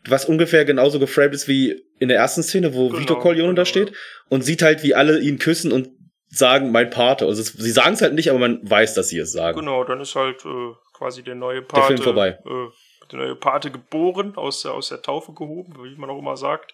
was 0.05 0.25
ungefähr 0.25 0.65
genauso 0.65 0.99
geframed 0.99 1.33
ist 1.33 1.47
wie 1.47 1.81
in 1.99 2.09
der 2.09 2.17
ersten 2.17 2.43
Szene, 2.43 2.73
wo 2.73 2.89
Genau, 2.89 2.99
Vito 2.99 3.19
Corleone 3.19 3.55
da 3.55 3.63
genau. 3.63 3.65
steht. 3.65 3.93
Und 4.27 4.41
sieht 4.41 4.61
halt, 4.61 4.83
wie 4.83 4.93
alle 4.95 5.19
ihn 5.19 5.39
küssen 5.39 5.71
und 5.71 5.89
sagen, 6.27 6.71
mein 6.71 6.89
Pate. 6.89 7.25
Also 7.25 7.41
es, 7.41 7.53
sie 7.53 7.71
sagen 7.71 7.93
es 7.93 8.01
halt 8.01 8.13
nicht, 8.13 8.29
aber 8.29 8.39
man 8.39 8.59
weiß, 8.69 8.95
dass 8.95 9.09
sie 9.09 9.17
es 9.17 9.31
sagen. 9.31 9.57
Genau, 9.57 9.83
dann 9.85 10.01
ist 10.01 10.15
halt 10.15 10.43
äh, 10.45 10.73
quasi 10.93 11.23
der 11.23 11.35
neue 11.35 11.61
Pate. 11.61 11.87
Film 11.87 12.01
vorbei. 12.01 12.39
Äh, 12.45 13.07
der 13.11 13.19
neue 13.19 13.35
Pate 13.35 13.71
geboren, 13.71 14.35
aus 14.35 14.61
der, 14.61 14.73
aus 14.73 14.89
der 14.89 15.01
Taufe 15.01 15.33
gehoben, 15.33 15.73
wie 15.83 15.95
man 15.95 16.09
auch 16.09 16.19
immer 16.19 16.35
sagt. 16.35 16.73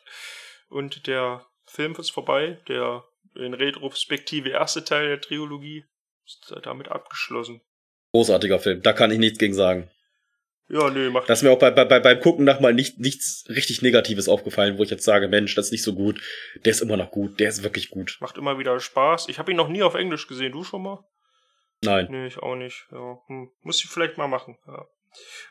Und 0.69 1.05
der 1.05 1.45
Film 1.65 1.95
ist 1.99 2.11
vorbei. 2.11 2.59
Der 2.68 3.03
in 3.35 3.53
Retrospektive 3.53 4.49
erste 4.49 4.84
Teil 4.84 5.07
der 5.07 5.22
Trilogie 5.22 5.85
ist 6.28 6.54
damit 6.64 6.90
abgeschlossen. 6.90 7.62
Großartiger 8.12 8.60
Film, 8.60 8.82
da 8.82 8.94
kann 8.94 9.12
ich 9.12 9.20
nichts 9.20 9.40
gegen 9.40 9.54
sagen. 9.54 9.90
Ja, 10.70 10.90
nee, 10.90 11.10
macht 11.10 11.30
Da 11.30 11.34
ist 11.34 11.44
mir 11.44 11.52
auch 11.52 11.60
bei, 11.60 11.72
bei, 11.72 11.86
bei, 11.86 11.99
beim 12.02 12.20
Gucken 12.20 12.44
nach 12.44 12.60
mal 12.60 12.74
nicht, 12.74 12.99
nichts 12.99 13.45
richtig 13.48 13.82
Negatives 13.82 14.28
aufgefallen, 14.28 14.78
wo 14.78 14.84
ich 14.84 14.90
jetzt 14.90 15.06
sage, 15.06 15.30
Mensch, 15.30 15.56
das 15.56 15.68
ist 15.68 15.72
nicht 15.72 15.84
so 15.84 15.94
gut. 15.95 16.22
Der 16.66 16.72
ist 16.72 16.82
immer 16.82 16.98
noch 16.98 17.10
gut, 17.12 17.40
der 17.40 17.48
ist 17.48 17.64
wirklich 17.64 17.90
gut. 17.90 18.18
Macht 18.20 18.38
immer 18.38 18.60
wieder 18.60 18.78
Spaß. 18.78 19.30
Ich 19.30 19.40
habe 19.40 19.52
ihn 19.52 19.58
noch 19.58 19.70
nie 19.70 19.82
auf 19.84 19.95
Englisch 19.95 20.28
gesehen. 20.28 20.52
Du 20.52 20.66
schon 20.66 20.84
mal? 20.84 21.06
Nein. 21.84 22.08
Nee, 22.10 22.28
ich 22.28 22.40
auch 22.40 22.56
nicht. 22.56 22.86
Ja, 22.91 23.18
hm. 23.28 23.49
Muss 23.62 23.82
ich 23.84 23.90
vielleicht 23.90 24.18
mal 24.18 24.28
machen. 24.28 24.58
Ja. 24.68 24.86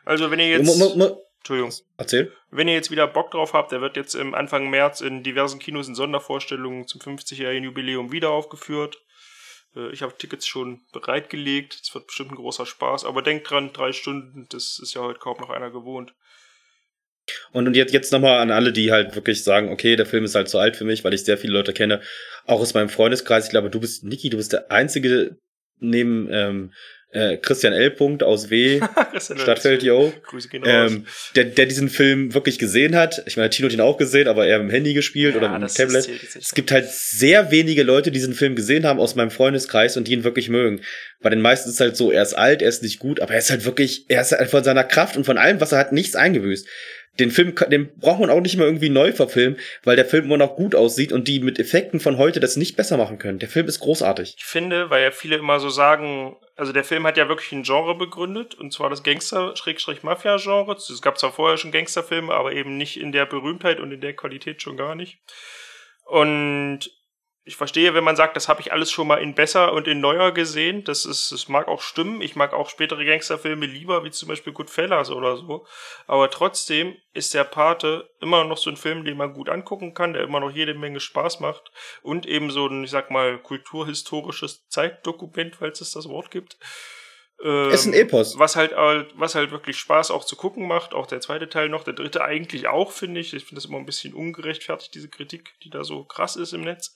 Also, 0.05 0.29
wenn 0.29 0.39
ihr 0.39 0.49
jetzt. 0.49 0.77
mu- 0.77 1.17
Entschuldigung. 1.39 1.73
Erzähl. 1.97 2.31
Wenn 2.51 2.67
ihr 2.67 2.73
jetzt 2.73 2.91
wieder 2.91 3.07
Bock 3.07 3.31
drauf 3.31 3.53
habt, 3.53 3.71
der 3.71 3.79
wird 3.81 3.95
jetzt 3.95 4.13
im 4.15 4.33
Anfang 4.35 4.69
März 4.69 5.01
in 5.01 5.23
diversen 5.23 5.59
Kinos 5.59 5.87
in 5.87 5.95
Sondervorstellungen 5.95 6.87
zum 6.87 6.99
50-jährigen 6.99 7.63
Jubiläum 7.63 8.11
wieder 8.11 8.31
aufgeführt. 8.31 9.01
Äh, 9.77 9.91
Ich 9.91 10.01
habe 10.01 10.17
Tickets 10.17 10.47
schon 10.47 10.81
bereitgelegt. 10.91 11.79
Es 11.81 11.93
wird 11.93 12.07
bestimmt 12.07 12.31
ein 12.31 12.35
großer 12.35 12.65
Spaß. 12.65 13.05
Aber 13.05 13.21
denkt 13.21 13.49
dran, 13.49 13.71
drei 13.73 13.91
Stunden, 13.91 14.47
das 14.49 14.79
ist 14.81 14.93
ja 14.93 15.01
heute 15.01 15.19
kaum 15.19 15.37
noch 15.39 15.49
einer 15.49 15.71
gewohnt. 15.71 16.13
Und, 17.51 17.67
und 17.67 17.75
jetzt, 17.75 17.93
jetzt 17.93 18.11
nochmal 18.13 18.39
an 18.39 18.51
alle, 18.51 18.71
die 18.71 18.91
halt 18.91 19.15
wirklich 19.15 19.43
sagen, 19.43 19.69
okay, 19.69 19.95
der 19.95 20.05
Film 20.05 20.23
ist 20.23 20.35
halt 20.35 20.47
zu 20.47 20.59
alt 20.59 20.77
für 20.77 20.85
mich, 20.85 21.03
weil 21.03 21.13
ich 21.13 21.25
sehr 21.25 21.37
viele 21.37 21.53
Leute 21.53 21.73
kenne, 21.73 22.01
auch 22.45 22.61
aus 22.61 22.73
meinem 22.73 22.89
Freundeskreis. 22.89 23.45
Ich 23.45 23.51
glaube, 23.51 23.69
du 23.69 23.79
bist, 23.79 24.03
Niki, 24.03 24.29
du 24.29 24.37
bist 24.37 24.53
der 24.53 24.71
einzige 24.71 25.37
neben 25.79 26.29
ähm, 26.31 26.73
äh, 27.11 27.37
Christian 27.37 27.73
L. 27.73 27.91
Punkt 27.91 28.21
aus 28.21 28.49
W. 28.49 28.81
Stadtfeld, 29.19 29.81
yo. 29.81 30.13
Grüße 30.23 30.49
gehen 30.49 30.63
raus. 30.63 30.91
Ähm, 30.91 31.05
der, 31.35 31.45
der 31.45 31.65
diesen 31.65 31.89
Film 31.89 32.33
wirklich 32.33 32.59
gesehen 32.59 32.95
hat. 32.95 33.23
Ich 33.25 33.37
meine, 33.37 33.49
Tino 33.49 33.67
hat 33.67 33.73
ihn 33.73 33.81
auch 33.81 33.97
gesehen, 33.97 34.27
aber 34.27 34.45
er 34.45 34.59
mit 34.59 34.69
dem 34.69 34.71
Handy 34.71 34.93
gespielt 34.93 35.35
oder 35.35 35.49
mit 35.49 35.61
dem 35.61 35.73
Tablet. 35.73 36.03
zählt. 36.03 36.35
Es 36.35 36.53
gibt 36.53 36.71
halt 36.71 36.89
sehr 36.89 37.49
wenige 37.51 37.83
Leute, 37.83 38.11
die 38.11 38.19
diesen 38.19 38.33
Film 38.33 38.55
gesehen 38.55 38.85
haben 38.85 38.99
aus 38.99 39.15
meinem 39.15 39.31
Freundeskreis 39.31 39.95
und 39.95 40.07
die 40.07 40.13
ihn 40.13 40.23
wirklich 40.23 40.49
mögen. 40.49 40.81
Bei 41.21 41.29
den 41.29 41.41
meisten 41.41 41.69
ist 41.69 41.75
es 41.75 41.81
halt 41.81 41.95
so, 41.95 42.11
er 42.11 42.23
ist 42.23 42.33
alt, 42.33 42.61
er 42.61 42.69
ist 42.69 42.83
nicht 42.83 42.99
gut, 42.99 43.21
aber 43.21 43.33
er 43.33 43.39
ist 43.39 43.49
halt 43.49 43.65
wirklich, 43.65 44.05
er 44.09 44.21
ist 44.21 44.33
halt 44.33 44.49
von 44.49 44.63
seiner 44.63 44.83
Kraft 44.83 45.17
und 45.17 45.25
von 45.25 45.37
allem, 45.37 45.61
was 45.61 45.71
er 45.71 45.79
hat, 45.79 45.93
nichts 45.93 46.15
eingebüßt. 46.15 46.67
Den 47.19 47.31
Film, 47.31 47.55
den 47.69 47.89
braucht 47.97 48.19
man 48.19 48.29
auch 48.29 48.41
nicht 48.41 48.57
mal 48.57 48.65
irgendwie 48.65 48.89
neu 48.89 49.11
verfilmen, 49.11 49.57
weil 49.83 49.95
der 49.95 50.05
Film 50.05 50.25
immer 50.25 50.37
noch 50.37 50.55
gut 50.55 50.75
aussieht 50.75 51.11
und 51.11 51.27
die 51.27 51.39
mit 51.39 51.59
Effekten 51.59 51.99
von 51.99 52.17
heute 52.17 52.39
das 52.39 52.57
nicht 52.57 52.75
besser 52.75 52.97
machen 52.97 53.17
können. 53.17 53.39
Der 53.39 53.49
Film 53.49 53.67
ist 53.67 53.79
großartig. 53.79 54.35
Ich 54.37 54.45
finde, 54.45 54.89
weil 54.89 55.03
ja 55.03 55.11
viele 55.11 55.37
immer 55.37 55.59
so 55.59 55.69
sagen, 55.69 56.35
also 56.55 56.73
der 56.73 56.83
Film 56.83 57.05
hat 57.05 57.17
ja 57.17 57.29
wirklich 57.29 57.51
ein 57.51 57.63
Genre 57.63 57.95
begründet, 57.95 58.55
und 58.55 58.73
zwar 58.73 58.89
das 58.89 59.03
Gangster-Mafia-Genre. 59.03 60.73
Es 60.73 61.01
gab 61.01 61.19
zwar 61.19 61.31
vorher 61.31 61.57
schon 61.57 61.71
Gangsterfilme, 61.71 62.33
aber 62.33 62.53
eben 62.53 62.77
nicht 62.77 62.99
in 62.99 63.11
der 63.11 63.25
Berühmtheit 63.25 63.79
und 63.79 63.91
in 63.91 64.01
der 64.01 64.15
Qualität 64.15 64.61
schon 64.61 64.77
gar 64.77 64.95
nicht. 64.95 65.19
Und 66.05 66.89
ich 67.47 67.55
verstehe, 67.55 67.93
wenn 67.93 68.03
man 68.03 68.15
sagt, 68.15 68.35
das 68.35 68.47
habe 68.49 68.61
ich 68.61 68.71
alles 68.73 68.91
schon 68.91 69.07
mal 69.07 69.17
in 69.21 69.33
besser 69.33 69.73
und 69.73 69.87
in 69.87 69.99
neuer 70.01 70.31
gesehen. 70.31 70.83
Das 70.83 71.05
ist, 71.05 71.31
das 71.31 71.47
mag 71.47 71.67
auch 71.67 71.81
stimmen. 71.81 72.21
Ich 72.21 72.35
mag 72.35 72.53
auch 72.53 72.69
spätere 72.69 73.05
Gangsterfilme 73.05 73.65
lieber, 73.65 74.03
wie 74.03 74.11
zum 74.11 74.27
Beispiel 74.27 74.53
Goodfellas 74.53 75.09
oder 75.09 75.37
so. 75.37 75.65
Aber 76.05 76.29
trotzdem 76.29 76.95
ist 77.13 77.33
der 77.33 77.45
Pate 77.45 78.09
immer 78.21 78.43
noch 78.43 78.57
so 78.57 78.69
ein 78.69 78.77
Film, 78.77 79.05
den 79.05 79.17
man 79.17 79.33
gut 79.33 79.49
angucken 79.49 79.93
kann, 79.93 80.13
der 80.13 80.23
immer 80.23 80.39
noch 80.39 80.51
jede 80.51 80.73
Menge 80.73 80.99
Spaß 80.99 81.39
macht 81.39 81.71
und 82.03 82.25
eben 82.25 82.51
so 82.51 82.67
ein, 82.67 82.83
ich 82.83 82.91
sag 82.91 83.09
mal, 83.11 83.37
kulturhistorisches 83.39 84.67
Zeitdokument, 84.67 85.55
falls 85.55 85.81
es 85.81 85.91
das 85.91 86.07
Wort 86.09 86.31
gibt. 86.31 86.57
Ähm, 87.43 87.69
Es 87.69 87.81
ist 87.81 87.85
ein 87.87 87.93
Epos. 87.93 88.39
Was 88.39 88.55
halt, 88.55 88.75
halt- 88.75 89.11
was 89.15 89.35
halt 89.35 89.51
wirklich 89.51 89.77
Spaß 89.77 90.11
auch 90.11 90.25
zu 90.25 90.35
gucken 90.35 90.67
macht. 90.67 90.93
Auch 90.93 91.05
der 91.07 91.21
zweite 91.21 91.47
Teil 91.49 91.69
noch, 91.69 91.83
der 91.83 91.93
dritte 91.93 92.23
eigentlich 92.23 92.67
auch, 92.67 92.91
finde 92.91 93.21
ich. 93.21 93.33
Ich 93.33 93.45
finde 93.45 93.61
das 93.61 93.65
immer 93.69 93.77
ein 93.77 93.85
bisschen 93.85 94.13
ungerechtfertigt, 94.13 94.93
diese 94.95 95.09
Kritik, 95.09 95.53
die 95.63 95.69
da 95.69 95.83
so 95.83 96.03
krass 96.03 96.35
ist 96.35 96.53
im 96.53 96.61
Netz. 96.61 96.93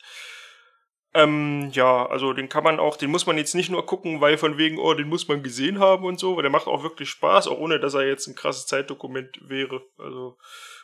Ähm, 1.13 1.69
ja, 1.73 2.05
also 2.05 2.31
den 2.31 2.47
kann 2.47 2.63
man 2.63 2.79
auch, 2.79 2.95
den 2.95 3.11
muss 3.11 3.25
man 3.25 3.37
jetzt 3.37 3.53
nicht 3.53 3.69
nur 3.69 3.85
gucken, 3.85 4.21
weil 4.21 4.37
von 4.37 4.57
wegen, 4.57 4.77
oh, 4.77 4.93
den 4.93 5.09
muss 5.09 5.27
man 5.27 5.43
gesehen 5.43 5.79
haben 5.79 6.05
und 6.05 6.19
so, 6.19 6.35
weil 6.35 6.43
der 6.43 6.51
macht 6.51 6.67
auch 6.67 6.83
wirklich 6.83 7.09
Spaß, 7.09 7.49
auch 7.49 7.57
ohne 7.57 7.81
dass 7.81 7.95
er 7.95 8.07
jetzt 8.07 8.27
ein 8.27 8.35
krasses 8.35 8.65
Zeitdokument 8.65 9.49
wäre. 9.49 9.81
Also 9.97 10.37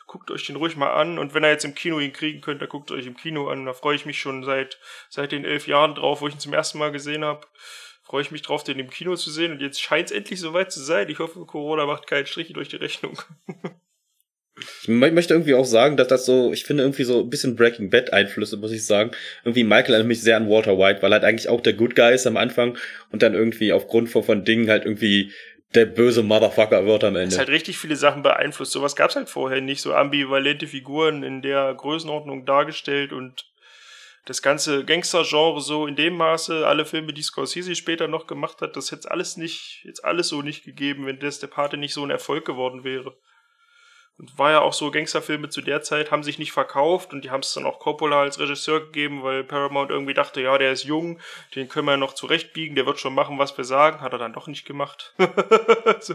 guckt 0.06 0.30
euch 0.30 0.44
den 0.44 0.56
ruhig 0.56 0.76
mal 0.76 0.92
an 0.92 1.18
und 1.18 1.32
wenn 1.32 1.44
ihr 1.44 1.50
jetzt 1.50 1.64
im 1.64 1.74
Kino 1.74 1.98
ihn 1.98 2.12
kriegen 2.12 2.42
könnt, 2.42 2.60
dann 2.60 2.68
guckt 2.68 2.90
euch 2.90 3.06
im 3.06 3.16
Kino 3.16 3.48
an. 3.48 3.64
Da 3.64 3.72
freue 3.72 3.96
ich 3.96 4.04
mich 4.04 4.20
schon 4.20 4.44
seit, 4.44 4.78
seit 5.08 5.32
den 5.32 5.46
elf 5.46 5.66
Jahren 5.66 5.94
drauf, 5.94 6.20
wo 6.20 6.28
ich 6.28 6.34
ihn 6.34 6.40
zum 6.40 6.52
ersten 6.52 6.78
Mal 6.78 6.92
gesehen 6.92 7.24
habe. 7.24 7.46
Freue 8.02 8.22
ich 8.22 8.30
mich 8.30 8.42
drauf, 8.42 8.64
den 8.64 8.78
im 8.78 8.90
Kino 8.90 9.16
zu 9.16 9.30
sehen 9.30 9.52
und 9.52 9.62
jetzt 9.62 9.80
scheint 9.80 10.06
es 10.06 10.12
endlich 10.12 10.40
soweit 10.40 10.70
zu 10.72 10.80
sein. 10.80 11.08
Ich 11.08 11.20
hoffe, 11.20 11.44
Corona 11.46 11.86
macht 11.86 12.06
keinen 12.06 12.26
Strich 12.26 12.52
durch 12.52 12.68
die 12.68 12.76
Rechnung. 12.76 13.18
Ich 14.82 14.88
mö- 14.88 15.10
möchte 15.12 15.34
irgendwie 15.34 15.54
auch 15.54 15.64
sagen, 15.64 15.96
dass 15.96 16.08
das 16.08 16.26
so, 16.26 16.52
ich 16.52 16.64
finde 16.64 16.82
irgendwie 16.84 17.04
so 17.04 17.20
ein 17.20 17.30
bisschen 17.30 17.56
Breaking 17.56 17.90
Bad 17.90 18.12
Einflüsse, 18.12 18.56
muss 18.56 18.72
ich 18.72 18.84
sagen. 18.86 19.10
Irgendwie 19.44 19.64
Michael 19.64 19.94
erinnert 19.94 20.08
mich 20.08 20.22
sehr 20.22 20.36
an 20.36 20.48
Walter 20.48 20.78
White, 20.78 21.02
weil 21.02 21.12
er 21.12 21.20
halt 21.20 21.24
eigentlich 21.24 21.48
auch 21.48 21.60
der 21.60 21.72
Good 21.74 21.94
Guy 21.94 22.14
ist 22.14 22.26
am 22.26 22.36
Anfang 22.36 22.76
und 23.10 23.22
dann 23.22 23.34
irgendwie 23.34 23.72
aufgrund 23.72 24.08
von, 24.10 24.22
von 24.22 24.44
Dingen 24.44 24.68
halt 24.68 24.84
irgendwie 24.84 25.32
der 25.74 25.84
böse 25.84 26.22
Motherfucker 26.22 26.86
wird 26.86 27.04
am 27.04 27.14
Es 27.16 27.24
Ende. 27.24 27.38
halt 27.38 27.48
richtig 27.50 27.76
viele 27.78 27.96
Sachen 27.96 28.22
beeinflusst. 28.22 28.72
Sowas 28.72 28.96
gab 28.96 29.10
es 29.10 29.16
halt 29.16 29.28
vorher 29.28 29.60
nicht. 29.60 29.82
So 29.82 29.92
ambivalente 29.94 30.66
Figuren 30.66 31.22
in 31.22 31.42
der 31.42 31.74
Größenordnung 31.74 32.46
dargestellt 32.46 33.12
und 33.12 33.44
das 34.24 34.42
ganze 34.42 34.84
Gangster-Genre 34.84 35.60
so 35.60 35.86
in 35.86 35.96
dem 35.96 36.14
Maße, 36.14 36.66
alle 36.66 36.84
Filme, 36.84 37.12
die 37.14 37.22
Scorsese 37.22 37.74
später 37.74 38.08
noch 38.08 38.26
gemacht 38.26 38.60
hat, 38.60 38.76
das 38.76 38.92
hätte 38.92 39.10
alles 39.10 39.36
nicht, 39.38 39.80
jetzt 39.84 40.04
alles 40.04 40.28
so 40.28 40.42
nicht 40.42 40.64
gegeben, 40.64 41.06
wenn 41.06 41.18
das 41.18 41.38
der 41.38 41.46
Pate 41.46 41.76
nicht 41.78 41.94
so 41.94 42.02
ein 42.02 42.10
Erfolg 42.10 42.44
geworden 42.44 42.84
wäre. 42.84 43.14
Und 44.18 44.36
war 44.36 44.50
ja 44.50 44.60
auch 44.62 44.72
so, 44.72 44.90
Gangsterfilme 44.90 45.48
zu 45.48 45.60
der 45.60 45.80
Zeit 45.82 46.10
haben 46.10 46.24
sich 46.24 46.40
nicht 46.40 46.50
verkauft 46.50 47.12
und 47.12 47.24
die 47.24 47.30
haben 47.30 47.42
es 47.42 47.54
dann 47.54 47.64
auch 47.64 47.78
Coppola 47.78 48.20
als 48.20 48.40
Regisseur 48.40 48.80
gegeben, 48.80 49.22
weil 49.22 49.44
Paramount 49.44 49.92
irgendwie 49.92 50.12
dachte, 50.14 50.40
ja, 50.40 50.58
der 50.58 50.72
ist 50.72 50.82
jung, 50.82 51.20
den 51.54 51.68
können 51.68 51.86
wir 51.86 51.96
noch 51.96 52.14
zurechtbiegen, 52.14 52.74
der 52.74 52.84
wird 52.84 52.98
schon 52.98 53.14
machen, 53.14 53.38
was 53.38 53.56
wir 53.56 53.62
sagen. 53.62 54.00
Hat 54.00 54.12
er 54.12 54.18
dann 54.18 54.32
doch 54.32 54.48
nicht 54.48 54.64
gemacht. 54.66 55.14
so. 56.00 56.14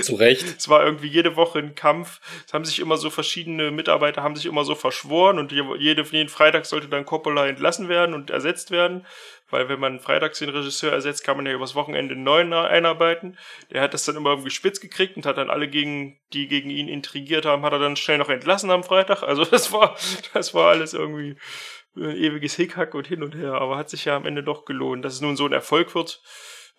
Zu 0.00 0.14
Recht. 0.14 0.44
Es 0.58 0.68
war 0.68 0.84
irgendwie 0.84 1.08
jede 1.08 1.34
Woche 1.34 1.58
ein 1.58 1.74
Kampf. 1.74 2.20
Es 2.46 2.52
haben 2.54 2.64
sich 2.64 2.78
immer 2.78 2.96
so 2.96 3.10
verschiedene 3.10 3.72
Mitarbeiter 3.72 4.22
haben 4.22 4.36
sich 4.36 4.46
immer 4.46 4.62
so 4.64 4.76
verschworen 4.76 5.40
und 5.40 5.50
je- 5.50 5.76
jede, 5.78 6.02
jeden 6.02 6.28
Freitag 6.28 6.66
sollte 6.66 6.86
dann 6.88 7.04
Coppola 7.04 7.48
entlassen 7.48 7.88
werden 7.88 8.14
und 8.14 8.30
ersetzt 8.30 8.70
werden. 8.70 9.04
Weil 9.50 9.68
wenn 9.68 9.80
man 9.80 10.00
freitags 10.00 10.38
den 10.38 10.48
Regisseur 10.48 10.92
ersetzt, 10.92 11.24
kann 11.24 11.36
man 11.36 11.46
ja 11.46 11.52
übers 11.52 11.74
Wochenende 11.74 12.14
einen 12.14 12.24
neuen 12.24 12.52
einarbeiten. 12.52 13.36
Der 13.70 13.82
hat 13.82 13.94
das 13.94 14.04
dann 14.04 14.16
immer 14.16 14.30
irgendwie 14.30 14.50
spitz 14.50 14.80
gekriegt 14.80 15.16
und 15.16 15.26
hat 15.26 15.38
dann 15.38 15.50
alle 15.50 15.68
gegen, 15.68 16.18
die 16.32 16.48
gegen 16.48 16.70
ihn 16.70 16.88
intrigiert 16.88 17.46
haben, 17.46 17.62
hat 17.62 17.72
er 17.72 17.78
dann 17.78 17.96
schnell 17.96 18.18
noch 18.18 18.28
entlassen 18.28 18.70
am 18.70 18.84
Freitag. 18.84 19.22
Also 19.22 19.44
das 19.50 19.72
war, 19.72 19.96
das 20.32 20.54
war 20.54 20.70
alles 20.70 20.94
irgendwie, 20.94 21.36
ein 21.96 22.16
ewiges 22.16 22.54
Hickhack 22.54 22.94
und 22.94 23.08
hin 23.08 23.22
und 23.22 23.34
her, 23.34 23.54
aber 23.54 23.76
hat 23.76 23.90
sich 23.90 24.04
ja 24.04 24.16
am 24.16 24.26
Ende 24.26 24.42
doch 24.42 24.64
gelohnt. 24.64 25.04
Dass 25.04 25.14
es 25.14 25.20
nun 25.20 25.36
so 25.36 25.46
ein 25.46 25.52
Erfolg 25.52 25.94
wird, 25.94 26.22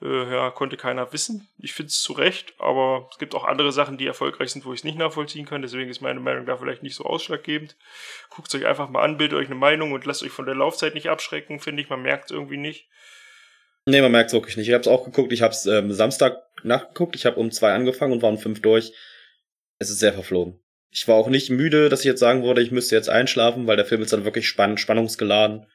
äh, 0.01 0.31
ja, 0.31 0.49
konnte 0.49 0.77
keiner 0.77 1.13
wissen. 1.13 1.47
Ich 1.59 1.73
finde 1.73 1.89
es 1.89 2.01
zu 2.01 2.13
Recht, 2.13 2.53
aber 2.57 3.07
es 3.11 3.19
gibt 3.19 3.35
auch 3.35 3.43
andere 3.43 3.71
Sachen, 3.71 3.97
die 3.97 4.07
erfolgreich 4.07 4.51
sind, 4.51 4.65
wo 4.65 4.73
ich 4.73 4.79
es 4.79 4.83
nicht 4.83 4.97
nachvollziehen 4.97 5.45
kann. 5.45 5.61
Deswegen 5.61 5.89
ist 5.89 6.01
meine 6.01 6.19
Meinung 6.19 6.45
da 6.45 6.57
vielleicht 6.57 6.83
nicht 6.83 6.95
so 6.95 7.05
ausschlaggebend. 7.05 7.75
Guckt 8.29 8.53
euch 8.55 8.65
einfach 8.65 8.89
mal 8.89 9.03
an, 9.03 9.17
bildet 9.17 9.37
euch 9.37 9.47
eine 9.47 9.55
Meinung 9.55 9.91
und 9.91 10.05
lasst 10.05 10.23
euch 10.23 10.31
von 10.31 10.45
der 10.45 10.55
Laufzeit 10.55 10.95
nicht 10.95 11.09
abschrecken, 11.09 11.59
finde 11.59 11.81
ich. 11.81 11.89
Man 11.89 12.01
merkt 12.01 12.25
es 12.25 12.31
irgendwie 12.31 12.57
nicht. 12.57 12.87
Nee, 13.85 14.01
man 14.01 14.11
merkt 14.11 14.29
es 14.29 14.33
wirklich 14.33 14.57
nicht. 14.57 14.67
Ich 14.67 14.73
habe 14.73 14.81
es 14.81 14.87
auch 14.87 15.05
geguckt. 15.05 15.33
Ich 15.33 15.41
habe 15.41 15.53
es 15.53 15.65
ähm, 15.65 15.91
Samstag 15.91 16.37
nachgeguckt. 16.63 17.15
Ich 17.15 17.25
habe 17.25 17.39
um 17.39 17.51
zwei 17.51 17.73
angefangen 17.73 18.13
und 18.13 18.21
war 18.21 18.29
um 18.29 18.37
fünf 18.37 18.61
durch. 18.61 18.93
Es 19.79 19.89
ist 19.89 19.99
sehr 19.99 20.13
verflogen. 20.13 20.59
Ich 20.91 21.07
war 21.07 21.15
auch 21.15 21.29
nicht 21.29 21.49
müde, 21.49 21.89
dass 21.89 22.01
ich 22.01 22.05
jetzt 22.05 22.19
sagen 22.19 22.43
würde, 22.43 22.61
ich 22.61 22.71
müsste 22.71 22.95
jetzt 22.95 23.09
einschlafen, 23.09 23.65
weil 23.65 23.77
der 23.77 23.85
Film 23.85 24.01
ist 24.01 24.13
dann 24.13 24.25
wirklich 24.25 24.47
spannend, 24.47 24.79
spannungsgeladen 24.79 25.65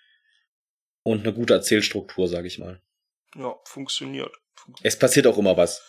und 1.03 1.23
eine 1.23 1.33
gute 1.33 1.55
Erzählstruktur, 1.55 2.29
sag 2.29 2.45
ich 2.45 2.59
mal. 2.59 2.81
Ja, 3.39 3.55
funktioniert. 3.65 4.33
Es 4.83 4.99
passiert 4.99 5.27
auch 5.27 5.39
immer 5.39 5.57
was. 5.57 5.83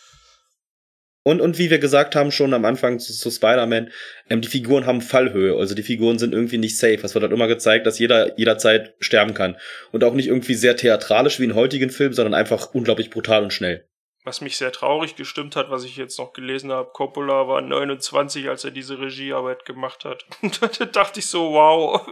Und, 1.28 1.42
und 1.42 1.58
wie 1.58 1.68
wir 1.68 1.78
gesagt 1.78 2.16
haben 2.16 2.30
schon 2.30 2.54
am 2.54 2.64
Anfang 2.64 3.00
zu, 3.00 3.12
zu 3.12 3.30
Spider-Man, 3.30 3.90
ähm, 4.30 4.40
die 4.40 4.48
Figuren 4.48 4.86
haben 4.86 5.02
Fallhöhe. 5.02 5.58
Also 5.58 5.74
die 5.74 5.82
Figuren 5.82 6.18
sind 6.18 6.32
irgendwie 6.32 6.56
nicht 6.56 6.78
safe. 6.78 7.00
Es 7.02 7.14
wird 7.14 7.22
halt 7.22 7.32
immer 7.32 7.48
gezeigt, 7.48 7.86
dass 7.86 7.98
jeder 7.98 8.38
jederzeit 8.38 8.94
sterben 9.00 9.34
kann. 9.34 9.56
Und 9.92 10.04
auch 10.04 10.14
nicht 10.14 10.28
irgendwie 10.28 10.54
sehr 10.54 10.76
theatralisch 10.76 11.38
wie 11.38 11.44
in 11.44 11.54
heutigen 11.54 11.90
Filmen, 11.90 12.14
sondern 12.14 12.32
einfach 12.32 12.72
unglaublich 12.72 13.10
brutal 13.10 13.42
und 13.42 13.52
schnell. 13.52 13.86
Was 14.24 14.40
mich 14.40 14.56
sehr 14.56 14.72
traurig 14.72 15.16
gestimmt 15.16 15.54
hat, 15.54 15.70
was 15.70 15.84
ich 15.84 15.96
jetzt 15.96 16.18
noch 16.18 16.32
gelesen 16.32 16.72
habe, 16.72 16.90
Coppola 16.92 17.46
war 17.46 17.60
29, 17.60 18.48
als 18.48 18.64
er 18.64 18.70
diese 18.70 18.98
Regiearbeit 18.98 19.64
gemacht 19.64 20.04
hat. 20.04 20.24
Und 20.42 20.60
da 20.62 20.84
dachte 20.86 21.20
ich 21.20 21.26
so, 21.26 21.52
wow. 21.52 22.06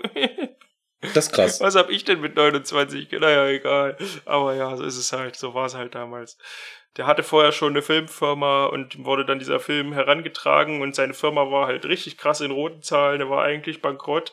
Das 1.15 1.27
ist 1.27 1.33
krass. 1.33 1.61
Was 1.61 1.77
hab 1.77 1.91
ich 1.91 2.05
denn 2.05 2.21
mit 2.21 2.37
29? 2.37 3.11
Naja, 3.13 3.47
egal. 3.49 3.97
Aber 4.25 4.55
ja, 4.55 4.77
so 4.77 4.85
ist 4.85 4.97
es 4.97 5.13
halt. 5.13 5.37
So 5.37 5.55
war 5.55 5.67
es 5.67 5.75
halt 5.75 5.95
damals. 5.95 6.39
Der 6.97 7.07
hatte 7.07 7.23
vorher 7.23 7.53
schon 7.53 7.73
eine 7.73 7.83
Filmfirma 7.83 8.67
und 8.67 9.05
wurde 9.05 9.27
dann 9.27 9.39
dieser 9.39 9.61
Film 9.61 9.93
herangetragen 9.93 10.81
und 10.81 10.95
seine 10.95 11.13
Firma 11.15 11.51
war 11.51 11.67
halt 11.67 11.85
richtig 11.85 12.17
krass 12.17 12.41
in 12.41 12.51
roten 12.51 12.83
Zahlen. 12.83 13.21
Er 13.21 13.31
war 13.31 13.45
eigentlich 13.45 13.83
bankrott. 13.83 14.33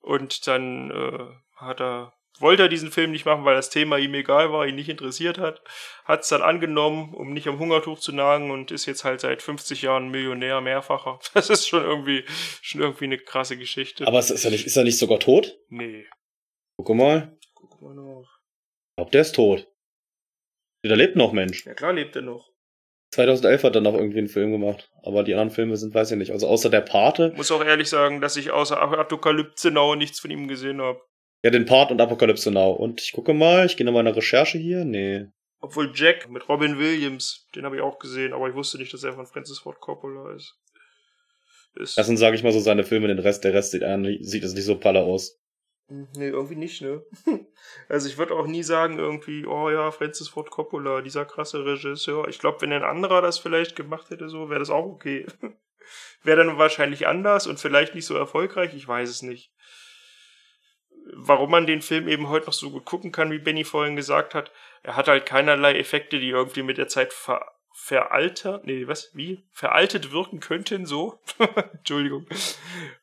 Und 0.00 0.46
dann 0.46 0.90
äh, 0.90 1.26
hat 1.56 1.80
er 1.80 2.12
wollte 2.40 2.64
er 2.64 2.68
diesen 2.68 2.90
Film 2.90 3.12
nicht 3.12 3.24
machen, 3.24 3.44
weil 3.44 3.54
das 3.54 3.70
Thema 3.70 3.98
ihm 3.98 4.14
egal 4.14 4.52
war, 4.52 4.66
ihn 4.66 4.74
nicht 4.74 4.88
interessiert 4.88 5.38
hat. 5.38 5.62
Hat 6.04 6.22
es 6.22 6.28
dann 6.28 6.42
angenommen, 6.42 7.14
um 7.14 7.32
nicht 7.32 7.46
am 7.46 7.58
Hungertuch 7.58 7.98
zu 7.98 8.12
nagen 8.12 8.50
und 8.50 8.70
ist 8.70 8.86
jetzt 8.86 9.04
halt 9.04 9.20
seit 9.20 9.42
50 9.42 9.82
Jahren 9.82 10.10
Millionär, 10.10 10.60
mehrfacher. 10.60 11.18
Das 11.34 11.50
ist 11.50 11.68
schon 11.68 11.82
irgendwie, 11.82 12.24
schon 12.62 12.80
irgendwie 12.80 13.04
eine 13.04 13.18
krasse 13.18 13.56
Geschichte. 13.56 14.06
Aber 14.06 14.18
ist 14.18 14.44
er 14.44 14.50
nicht, 14.50 14.66
ist 14.66 14.76
er 14.76 14.84
nicht 14.84 14.98
sogar 14.98 15.20
tot? 15.20 15.58
Nee. 15.68 16.06
Guck 16.76 16.96
mal. 16.96 17.36
Guck 17.54 17.80
mal 17.80 17.94
noch. 17.94 18.28
Ich 18.92 18.96
glaube, 18.96 19.10
der 19.12 19.20
ist 19.20 19.34
tot. 19.34 19.68
Der 20.84 20.96
lebt 20.96 21.16
noch, 21.16 21.32
Mensch. 21.32 21.64
Ja 21.64 21.74
klar 21.74 21.92
lebt 21.92 22.14
er 22.16 22.22
noch. 22.22 22.50
2011 23.14 23.62
hat 23.62 23.74
er 23.76 23.80
noch 23.80 23.94
irgendwie 23.94 24.18
einen 24.18 24.28
Film 24.28 24.50
gemacht. 24.50 24.90
Aber 25.02 25.22
die 25.22 25.32
anderen 25.34 25.50
Filme 25.50 25.76
sind, 25.76 25.94
weiß 25.94 26.10
ich 26.10 26.18
nicht. 26.18 26.32
Also 26.32 26.48
außer 26.48 26.68
der 26.68 26.80
Pate. 26.80 27.32
Muss 27.36 27.52
auch 27.52 27.64
ehrlich 27.64 27.88
sagen, 27.88 28.20
dass 28.20 28.36
ich 28.36 28.50
außer 28.50 28.80
Apokalypse 28.80 29.70
Now 29.70 29.94
nichts 29.94 30.20
von 30.20 30.30
ihm 30.30 30.48
gesehen 30.48 30.82
habe. 30.82 31.00
Ja, 31.44 31.50
den 31.50 31.66
Part 31.66 31.90
und 31.90 32.00
Apocalypse 32.00 32.50
Now. 32.50 32.72
Und 32.72 33.02
ich 33.02 33.12
gucke 33.12 33.34
mal, 33.34 33.66
ich 33.66 33.76
gehe 33.76 33.84
nochmal 33.84 34.00
in 34.00 34.06
eine 34.06 34.16
Recherche 34.16 34.56
hier. 34.56 34.86
Nee. 34.86 35.26
Obwohl 35.60 35.92
Jack 35.94 36.30
mit 36.30 36.48
Robin 36.48 36.78
Williams, 36.78 37.46
den 37.54 37.66
habe 37.66 37.76
ich 37.76 37.82
auch 37.82 37.98
gesehen, 37.98 38.32
aber 38.32 38.48
ich 38.48 38.54
wusste 38.54 38.78
nicht, 38.78 38.94
dass 38.94 39.04
er 39.04 39.12
von 39.12 39.26
Francis 39.26 39.58
Ford 39.58 39.78
Coppola 39.78 40.34
ist. 40.34 40.58
ist 41.74 41.98
das 41.98 42.06
sind, 42.06 42.16
sage 42.16 42.34
ich 42.34 42.42
mal, 42.42 42.52
so 42.52 42.60
seine 42.60 42.82
Filme, 42.82 43.08
den 43.08 43.18
Rest, 43.18 43.44
der 43.44 43.52
Rest 43.52 43.72
sieht, 43.72 43.82
sieht 44.22 44.42
es 44.42 44.54
nicht 44.54 44.64
so 44.64 44.78
palle 44.78 45.02
aus. 45.02 45.38
Nee, 45.88 46.28
irgendwie 46.28 46.56
nicht, 46.56 46.80
ne? 46.80 47.04
Also 47.90 48.08
ich 48.08 48.16
würde 48.16 48.34
auch 48.34 48.46
nie 48.46 48.62
sagen, 48.62 48.98
irgendwie, 48.98 49.44
oh 49.44 49.68
ja, 49.68 49.90
Francis 49.90 50.30
Ford 50.30 50.50
Coppola, 50.50 51.02
dieser 51.02 51.26
krasse 51.26 51.62
Regisseur. 51.66 52.26
Ich 52.28 52.38
glaube, 52.38 52.62
wenn 52.62 52.72
ein 52.72 52.84
anderer 52.84 53.20
das 53.20 53.38
vielleicht 53.38 53.76
gemacht 53.76 54.08
hätte, 54.08 54.30
so, 54.30 54.48
wäre 54.48 54.60
das 54.60 54.70
auch 54.70 54.86
okay. 54.86 55.26
wäre 56.22 56.42
dann 56.42 56.56
wahrscheinlich 56.56 57.06
anders 57.06 57.46
und 57.46 57.60
vielleicht 57.60 57.94
nicht 57.94 58.06
so 58.06 58.16
erfolgreich, 58.16 58.72
ich 58.72 58.88
weiß 58.88 59.10
es 59.10 59.20
nicht 59.20 59.53
warum 61.12 61.50
man 61.50 61.66
den 61.66 61.82
Film 61.82 62.08
eben 62.08 62.28
heute 62.28 62.46
noch 62.46 62.52
so 62.52 62.70
gut 62.70 62.84
gucken 62.84 63.12
kann, 63.12 63.30
wie 63.30 63.38
Benny 63.38 63.64
vorhin 63.64 63.96
gesagt 63.96 64.34
hat. 64.34 64.50
Er 64.82 64.96
hat 64.96 65.08
halt 65.08 65.26
keinerlei 65.26 65.78
Effekte, 65.78 66.18
die 66.18 66.30
irgendwie 66.30 66.62
mit 66.62 66.78
der 66.78 66.88
Zeit 66.88 67.12
ver 67.12 67.44
veraltert, 67.76 68.64
nee, 68.66 68.86
was, 68.86 69.10
wie? 69.14 69.44
Veraltet 69.50 70.12
wirken 70.12 70.38
könnten, 70.38 70.86
so. 70.86 71.18
Entschuldigung. 71.72 72.24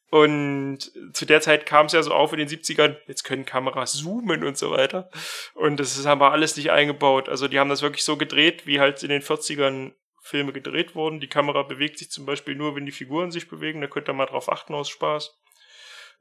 Und 0.10 0.80
zu 1.14 1.26
der 1.26 1.42
Zeit 1.42 1.66
kam 1.66 1.88
es 1.88 1.92
ja 1.92 2.02
so 2.02 2.14
auf 2.14 2.32
in 2.32 2.40
den 2.40 2.48
70ern, 2.48 2.96
jetzt 3.06 3.24
können 3.24 3.46
Kameras 3.46 3.94
zoomen 3.94 4.46
und 4.46 4.58
so 4.58 4.72
weiter. 4.72 5.12
Und 5.56 5.78
das 5.80 6.06
haben 6.06 6.22
wir 6.22 6.32
alles 6.32 6.56
nicht 6.56 6.72
eingebaut. 6.72 7.28
Also 7.28 7.50
die 7.50 7.60
haben 7.60 7.70
das 7.70 7.82
wirklich 7.82 8.06
so 8.06 8.16
gedreht, 8.16 8.66
wie 8.66 8.80
halt 8.80 9.04
in 9.04 9.10
den 9.10 9.22
40ern 9.22 9.92
Filme 10.22 10.54
gedreht 10.54 10.96
wurden. 10.96 11.20
Die 11.20 11.28
Kamera 11.28 11.64
bewegt 11.64 12.00
sich 12.00 12.10
zum 12.10 12.26
Beispiel 12.26 12.56
nur, 12.56 12.76
wenn 12.76 12.86
die 12.86 12.92
Figuren 12.94 13.30
sich 13.30 13.50
bewegen. 13.50 13.82
Da 13.82 13.88
könnt 13.88 14.10
ihr 14.10 14.14
mal 14.14 14.26
drauf 14.26 14.50
achten 14.50 14.74
aus 14.74 14.90
Spaß 14.90 15.41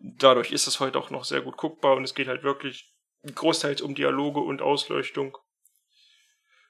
dadurch 0.00 0.50
ist 0.50 0.66
es 0.66 0.80
heute 0.80 0.98
auch 0.98 1.10
noch 1.10 1.24
sehr 1.24 1.42
gut 1.42 1.56
guckbar 1.56 1.96
und 1.96 2.04
es 2.04 2.14
geht 2.14 2.28
halt 2.28 2.42
wirklich 2.42 2.92
großteils 3.34 3.82
um 3.82 3.94
Dialoge 3.94 4.40
und 4.40 4.62
Ausleuchtung. 4.62 5.36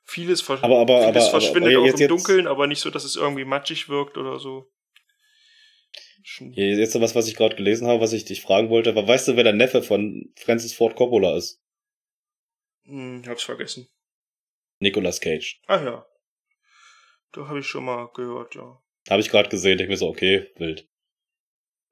Vieles, 0.05 0.43
ver 0.43 0.63
aber, 0.63 0.81
aber, 0.81 1.05
vieles 1.05 1.29
aber, 1.29 1.41
verschwindet 1.41 1.77
auch 1.77 1.85
jetzt, 1.87 2.01
im 2.01 2.09
Dunkeln, 2.09 2.47
aber 2.47 2.67
nicht 2.67 2.81
so, 2.81 2.91
dass 2.91 3.05
es 3.05 3.17
irgendwie 3.17 3.45
matschig 3.45 3.89
wirkt 3.89 4.19
oder 4.19 4.39
so. 4.39 4.71
Jetzt 6.39 6.95
noch 6.95 7.01
was, 7.01 7.15
was 7.15 7.29
ich 7.29 7.37
gerade 7.37 7.57
gelesen 7.57 7.87
habe, 7.87 8.01
was 8.01 8.13
ich 8.13 8.25
dich 8.25 8.43
fragen 8.43 8.69
wollte. 8.69 8.91
Aber 8.91 9.07
weißt 9.07 9.29
du, 9.29 9.37
wer 9.37 9.45
der 9.45 9.53
Neffe 9.53 9.83
von 9.83 10.33
Francis 10.37 10.75
Ford 10.75 10.95
Coppola 10.97 11.37
ist? 11.37 11.63
Hm, 12.85 13.23
hab's 13.27 13.43
vergessen. 13.43 13.89
Nicolas 14.81 15.21
Cage. 15.21 15.61
Ah 15.67 15.83
ja. 15.83 16.07
Da 17.33 17.47
habe 17.47 17.61
ich 17.61 17.67
schon 17.67 17.85
mal 17.85 18.11
gehört, 18.15 18.55
ja. 18.55 18.83
Habe 19.09 19.21
ich 19.21 19.31
gerade 19.31 19.49
gesehen, 19.49 19.79
ich 19.79 19.89
mir 19.89 19.97
so, 19.97 20.09
okay, 20.09 20.51
wild. 20.57 20.89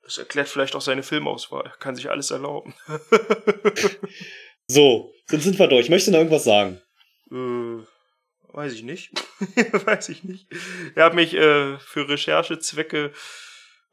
Das 0.09 0.17
erklärt 0.17 0.49
vielleicht 0.49 0.75
auch 0.75 0.81
seine 0.81 1.03
Filmauswahl. 1.03 1.67
Er 1.67 1.77
kann 1.77 1.95
sich 1.95 2.09
alles 2.09 2.31
erlauben. 2.31 2.75
so, 4.67 5.13
jetzt 5.31 5.45
sind 5.45 5.59
wir 5.59 5.67
durch. 5.67 5.91
Möchtest 5.91 6.09
du 6.09 6.13
noch 6.13 6.21
irgendwas 6.21 6.45
sagen? 6.45 6.81
Äh, 7.31 7.85
weiß 8.55 8.73
ich 8.73 8.85
nicht. 8.85 9.13
weiß 9.85 10.09
ich 10.09 10.25
nicht. 10.25 10.47
Er 10.95 11.05
hat 11.05 11.13
mich 11.13 11.35
äh, 11.35 11.79
für 11.79 12.09
Recherchezwecke 12.09 13.13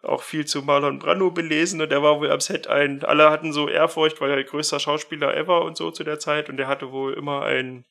auch 0.04 0.24
viel 0.24 0.46
zu 0.46 0.62
Marlon 0.62 1.00
Brando 1.00 1.32
belesen 1.32 1.82
und 1.82 1.92
er 1.92 2.02
war 2.02 2.22
wohl 2.22 2.32
am 2.32 2.40
Set 2.40 2.68
ein, 2.68 3.04
alle 3.04 3.30
hatten 3.30 3.52
so 3.52 3.68
Ehrfurcht, 3.68 4.22
weil 4.22 4.32
er 4.32 4.42
größter 4.42 4.80
Schauspieler 4.80 5.36
ever 5.36 5.66
und 5.66 5.76
so 5.76 5.92
zu 5.92 6.06
der 6.06 6.20
Zeit 6.20 6.48
und 6.48 6.58
er 6.58 6.70
hatte 6.70 6.94
wohl 6.94 7.14
immer 7.16 7.44
ein 7.44 7.84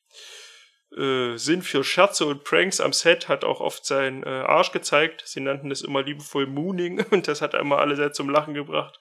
äh, 0.96 1.36
Sinn 1.36 1.62
für 1.62 1.84
Scherze 1.84 2.26
und 2.26 2.44
Pranks 2.44 2.80
am 2.80 2.92
Set, 2.92 3.28
hat 3.28 3.44
auch 3.44 3.60
oft 3.60 3.84
seinen 3.84 4.22
äh, 4.22 4.28
Arsch 4.28 4.72
gezeigt. 4.72 5.22
Sie 5.26 5.40
nannten 5.40 5.68
das 5.68 5.82
immer 5.82 6.02
liebevoll 6.02 6.46
Mooning 6.46 7.04
und 7.10 7.28
das 7.28 7.42
hat 7.42 7.54
einmal 7.54 7.80
alle 7.80 7.96
sehr 7.96 8.12
zum 8.12 8.30
Lachen 8.30 8.54
gebracht. 8.54 9.00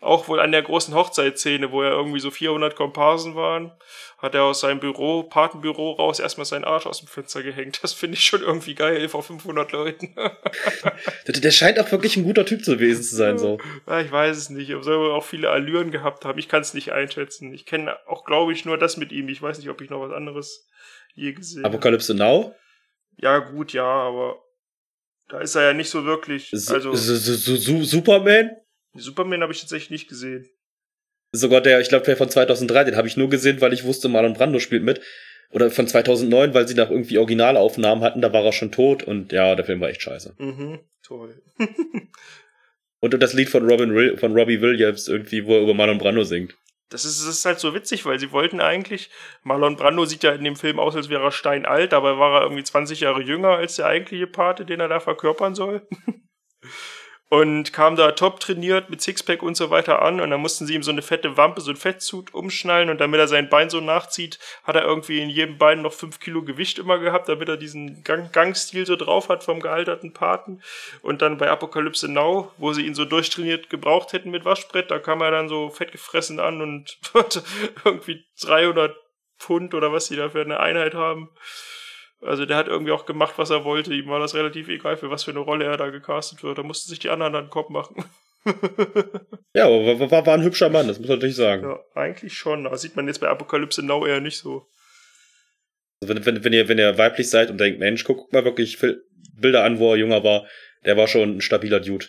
Auch 0.00 0.26
wohl 0.26 0.40
an 0.40 0.50
der 0.50 0.62
großen 0.62 0.94
Hochzeitsszene, 0.94 1.70
wo 1.70 1.82
er 1.82 1.92
irgendwie 1.92 2.18
so 2.18 2.32
400 2.32 2.74
Komparsen 2.74 3.36
waren, 3.36 3.70
hat 4.18 4.34
er 4.34 4.44
aus 4.44 4.60
seinem 4.60 4.80
Büro, 4.80 5.22
Patenbüro 5.22 5.92
raus 5.92 6.18
erstmal 6.18 6.44
seinen 6.44 6.64
Arsch 6.64 6.86
aus 6.86 6.98
dem 6.98 7.08
Fenster 7.08 7.42
gehängt. 7.42 7.80
Das 7.82 7.92
finde 7.92 8.16
ich 8.16 8.24
schon 8.24 8.42
irgendwie 8.42 8.74
geil 8.74 9.08
vor 9.08 9.22
500 9.22 9.70
Leuten. 9.70 10.14
der, 11.26 11.50
scheint 11.52 11.78
auch 11.78 11.90
wirklich 11.92 12.16
ein 12.16 12.24
guter 12.24 12.44
Typ 12.44 12.64
gewesen 12.64 13.02
zu 13.02 13.14
sein, 13.14 13.38
so. 13.38 13.58
Ja, 13.86 14.00
ich 14.00 14.10
weiß 14.10 14.36
es 14.36 14.50
nicht. 14.50 14.70
Er 14.70 14.82
soll 14.82 15.12
auch 15.12 15.24
viele 15.24 15.50
Allüren 15.50 15.92
gehabt 15.92 16.24
haben. 16.24 16.38
Ich 16.38 16.48
kann 16.48 16.62
es 16.62 16.74
nicht 16.74 16.92
einschätzen. 16.92 17.52
Ich 17.52 17.64
kenne 17.64 17.96
auch, 18.06 18.24
glaube 18.24 18.52
ich, 18.52 18.64
nur 18.64 18.78
das 18.78 18.96
mit 18.96 19.12
ihm. 19.12 19.28
Ich 19.28 19.40
weiß 19.40 19.58
nicht, 19.58 19.68
ob 19.68 19.80
ich 19.80 19.90
noch 19.90 20.00
was 20.00 20.12
anderes 20.12 20.68
je 21.14 21.32
gesehen. 21.32 21.64
Apokalypse 21.64 22.14
Now? 22.14 22.54
Ja, 23.16 23.38
gut, 23.38 23.72
ja, 23.72 23.84
aber 23.84 24.42
da 25.28 25.40
ist 25.40 25.54
er 25.54 25.62
ja 25.62 25.72
nicht 25.72 25.90
so 25.90 26.04
wirklich. 26.04 26.52
Also, 26.52 26.94
Superman? 26.94 28.50
Superman 28.94 29.42
habe 29.42 29.52
ich 29.52 29.60
tatsächlich 29.60 29.90
nicht 29.90 30.08
gesehen. 30.08 30.48
Sogar 31.32 31.62
der, 31.62 31.80
ich 31.80 31.88
glaube, 31.88 32.04
der 32.04 32.16
von 32.16 32.28
2003, 32.28 32.84
den 32.84 32.96
habe 32.96 33.08
ich 33.08 33.16
nur 33.16 33.30
gesehen, 33.30 33.60
weil 33.60 33.72
ich 33.72 33.84
wusste, 33.84 34.08
Marlon 34.08 34.34
Brando 34.34 34.58
spielt 34.58 34.82
mit. 34.82 35.00
Oder 35.50 35.70
von 35.70 35.86
2009, 35.86 36.54
weil 36.54 36.66
sie 36.66 36.74
nach 36.74 36.90
irgendwie 36.90 37.18
Originalaufnahmen 37.18 38.02
hatten, 38.02 38.22
da 38.22 38.32
war 38.32 38.44
er 38.44 38.52
schon 38.52 38.72
tot 38.72 39.02
und 39.02 39.32
ja, 39.32 39.54
der 39.54 39.64
Film 39.64 39.80
war 39.80 39.90
echt 39.90 40.02
scheiße. 40.02 40.34
Mhm, 40.38 40.80
toll. 41.02 41.42
und 43.00 43.14
das 43.14 43.34
Lied 43.34 43.50
von 43.50 43.68
Robin 43.68 44.16
von 44.16 44.32
Robbie 44.32 44.62
Williams 44.62 45.08
irgendwie, 45.08 45.44
wo 45.44 45.54
er 45.54 45.62
über 45.62 45.74
Marlon 45.74 45.98
Brando 45.98 46.24
singt. 46.24 46.56
Das 46.92 47.04
ist, 47.04 47.20
das 47.20 47.28
ist 47.38 47.44
halt 47.44 47.58
so 47.58 47.74
witzig, 47.74 48.04
weil 48.04 48.18
sie 48.18 48.32
wollten 48.32 48.60
eigentlich, 48.60 49.10
Marlon 49.42 49.76
Brando 49.76 50.04
sieht 50.04 50.22
ja 50.22 50.32
in 50.32 50.44
dem 50.44 50.56
Film 50.56 50.78
aus, 50.78 50.94
als 50.94 51.08
wäre 51.08 51.22
er 51.22 51.32
steinalt, 51.32 51.92
dabei 51.92 52.18
war 52.18 52.34
er 52.36 52.42
irgendwie 52.42 52.64
20 52.64 53.00
Jahre 53.00 53.22
jünger 53.22 53.50
als 53.50 53.76
der 53.76 53.86
eigentliche 53.86 54.26
Pate, 54.26 54.64
den 54.64 54.80
er 54.80 54.88
da 54.88 55.00
verkörpern 55.00 55.54
soll. 55.54 55.86
und 57.32 57.72
kam 57.72 57.96
da 57.96 58.12
top 58.12 58.40
trainiert 58.40 58.90
mit 58.90 59.00
Sixpack 59.00 59.42
und 59.42 59.56
so 59.56 59.70
weiter 59.70 60.02
an. 60.02 60.20
Und 60.20 60.28
dann 60.28 60.42
mussten 60.42 60.66
sie 60.66 60.74
ihm 60.74 60.82
so 60.82 60.90
eine 60.90 61.00
fette 61.00 61.38
Wampe, 61.38 61.62
so 61.62 61.70
ein 61.70 61.78
Fettzut 61.78 62.34
umschnallen. 62.34 62.90
Und 62.90 63.00
damit 63.00 63.18
er 63.18 63.26
sein 63.26 63.48
Bein 63.48 63.70
so 63.70 63.80
nachzieht, 63.80 64.38
hat 64.64 64.76
er 64.76 64.84
irgendwie 64.84 65.18
in 65.18 65.30
jedem 65.30 65.56
Bein 65.56 65.80
noch 65.80 65.94
fünf 65.94 66.20
Kilo 66.20 66.42
Gewicht 66.42 66.78
immer 66.78 66.98
gehabt, 66.98 67.30
damit 67.30 67.48
er 67.48 67.56
diesen 67.56 68.04
Gang 68.04 68.30
Gangstil 68.34 68.84
so 68.84 68.96
drauf 68.96 69.30
hat 69.30 69.44
vom 69.44 69.60
gealterten 69.60 70.12
Paten. 70.12 70.60
Und 71.00 71.22
dann 71.22 71.38
bei 71.38 71.48
Apokalypse 71.48 72.06
Now, 72.06 72.52
wo 72.58 72.74
sie 72.74 72.84
ihn 72.84 72.94
so 72.94 73.06
durchtrainiert 73.06 73.70
gebraucht 73.70 74.12
hätten 74.12 74.30
mit 74.30 74.44
Waschbrett, 74.44 74.90
da 74.90 74.98
kam 74.98 75.22
er 75.22 75.30
dann 75.30 75.48
so 75.48 75.70
fett 75.70 75.90
gefressen 75.90 76.38
an 76.38 76.60
und 76.60 76.98
irgendwie 77.86 78.26
300 78.42 78.94
Pfund 79.38 79.72
oder 79.72 79.90
was 79.90 80.08
sie 80.08 80.16
da 80.16 80.28
für 80.28 80.42
eine 80.42 80.60
Einheit 80.60 80.92
haben. 80.92 81.30
Also 82.22 82.46
der 82.46 82.56
hat 82.56 82.68
irgendwie 82.68 82.92
auch 82.92 83.04
gemacht, 83.04 83.34
was 83.36 83.50
er 83.50 83.64
wollte. 83.64 83.92
Ihm 83.92 84.08
war 84.08 84.20
das 84.20 84.34
relativ 84.34 84.68
egal, 84.68 84.96
für 84.96 85.10
was 85.10 85.24
für 85.24 85.32
eine 85.32 85.40
Rolle 85.40 85.64
er 85.64 85.76
da 85.76 85.90
gecastet 85.90 86.42
wird. 86.42 86.58
Da 86.58 86.62
mussten 86.62 86.88
sich 86.88 87.00
die 87.00 87.10
anderen 87.10 87.32
dann 87.32 87.50
Kopf 87.50 87.68
machen. 87.68 88.04
ja, 89.54 89.66
aber 89.66 90.00
war, 90.00 90.10
war, 90.10 90.26
war 90.26 90.34
ein 90.34 90.42
hübscher 90.42 90.68
Mann, 90.68 90.88
das 90.88 90.98
muss 90.98 91.08
man 91.08 91.18
natürlich 91.18 91.36
sagen. 91.36 91.64
Ja, 91.64 91.80
eigentlich 91.94 92.34
schon. 92.34 92.66
Aber 92.66 92.78
sieht 92.78 92.96
man 92.96 93.06
jetzt 93.08 93.20
bei 93.20 93.28
Apokalypse 93.28 93.84
Now 93.84 94.06
eher 94.06 94.20
nicht 94.20 94.38
so. 94.38 94.66
Also 96.00 96.14
wenn, 96.14 96.24
wenn, 96.24 96.44
wenn, 96.44 96.52
ihr, 96.52 96.68
wenn 96.68 96.78
ihr 96.78 96.98
weiblich 96.98 97.28
seid 97.28 97.50
und 97.50 97.58
denkt, 97.58 97.80
Mensch, 97.80 98.04
guck, 98.04 98.18
guck 98.18 98.32
mal 98.32 98.44
wirklich 98.44 98.78
Bilder 99.34 99.64
an, 99.64 99.78
wo 99.78 99.92
er 99.92 99.98
jünger 99.98 100.22
war, 100.22 100.46
der 100.84 100.96
war 100.96 101.08
schon 101.08 101.36
ein 101.36 101.40
stabiler 101.40 101.80
Dude. 101.80 102.06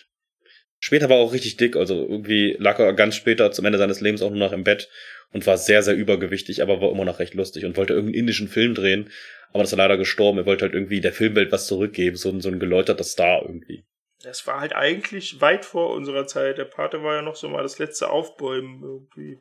Später 0.80 1.08
war 1.08 1.16
er 1.16 1.22
auch 1.22 1.32
richtig 1.32 1.56
dick, 1.56 1.76
also 1.76 2.06
irgendwie 2.06 2.56
lag 2.58 2.78
er 2.78 2.92
ganz 2.92 3.14
später 3.14 3.52
zum 3.52 3.64
Ende 3.64 3.78
seines 3.78 4.00
Lebens 4.00 4.20
auch 4.20 4.30
nur 4.30 4.38
noch 4.38 4.52
im 4.52 4.64
Bett 4.64 4.88
und 5.34 5.46
war 5.46 5.58
sehr, 5.58 5.82
sehr 5.82 5.96
übergewichtig, 5.96 6.62
aber 6.62 6.80
war 6.80 6.90
immer 6.90 7.04
noch 7.04 7.18
recht 7.18 7.34
lustig 7.34 7.66
und 7.66 7.76
wollte 7.76 7.92
irgendeinen 7.92 8.20
indischen 8.20 8.48
Film 8.48 8.74
drehen, 8.74 9.10
aber 9.52 9.62
das 9.62 9.72
ist 9.72 9.76
leider 9.78 9.98
gestorben. 9.98 10.38
Er 10.38 10.46
wollte 10.46 10.64
halt 10.64 10.74
irgendwie 10.74 11.00
der 11.00 11.12
Filmwelt 11.12 11.52
was 11.52 11.66
zurückgeben, 11.66 12.16
so 12.16 12.30
ein, 12.30 12.40
so 12.40 12.48
ein 12.48 12.60
geläuterter 12.60 13.04
Star 13.04 13.42
irgendwie. 13.42 13.84
Das 14.22 14.46
war 14.46 14.60
halt 14.60 14.74
eigentlich 14.74 15.40
weit 15.40 15.64
vor 15.66 15.90
unserer 15.90 16.26
Zeit. 16.26 16.56
Der 16.56 16.64
Pate 16.64 17.02
war 17.02 17.16
ja 17.16 17.22
noch 17.22 17.36
so 17.36 17.48
mal 17.48 17.62
das 17.62 17.78
letzte 17.78 18.08
Aufbäumen 18.08 18.80
irgendwie. 18.82 19.38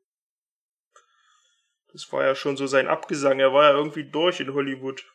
Das 1.94 2.12
war 2.12 2.26
ja 2.26 2.36
schon 2.36 2.58
so 2.58 2.68
sein 2.68 2.88
Abgesang. 2.88 3.40
Er 3.40 3.54
war 3.54 3.70
ja 3.70 3.78
irgendwie 3.78 4.04
durch 4.04 4.40
in 4.40 4.54
Hollywood. 4.54 5.06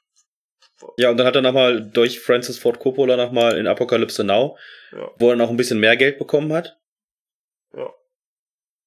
Ja, 0.96 1.10
und 1.10 1.16
dann 1.16 1.26
hat 1.26 1.34
er 1.34 1.42
nochmal 1.42 1.90
durch 1.90 2.20
Francis 2.20 2.56
Ford 2.56 2.78
Coppola 2.78 3.16
nochmal 3.16 3.58
in 3.58 3.66
Apocalypse 3.66 4.22
Now, 4.22 4.56
ja. 4.92 5.10
wo 5.18 5.30
er 5.30 5.36
noch 5.36 5.50
ein 5.50 5.56
bisschen 5.56 5.80
mehr 5.80 5.96
Geld 5.96 6.18
bekommen 6.18 6.52
hat. 6.52 6.78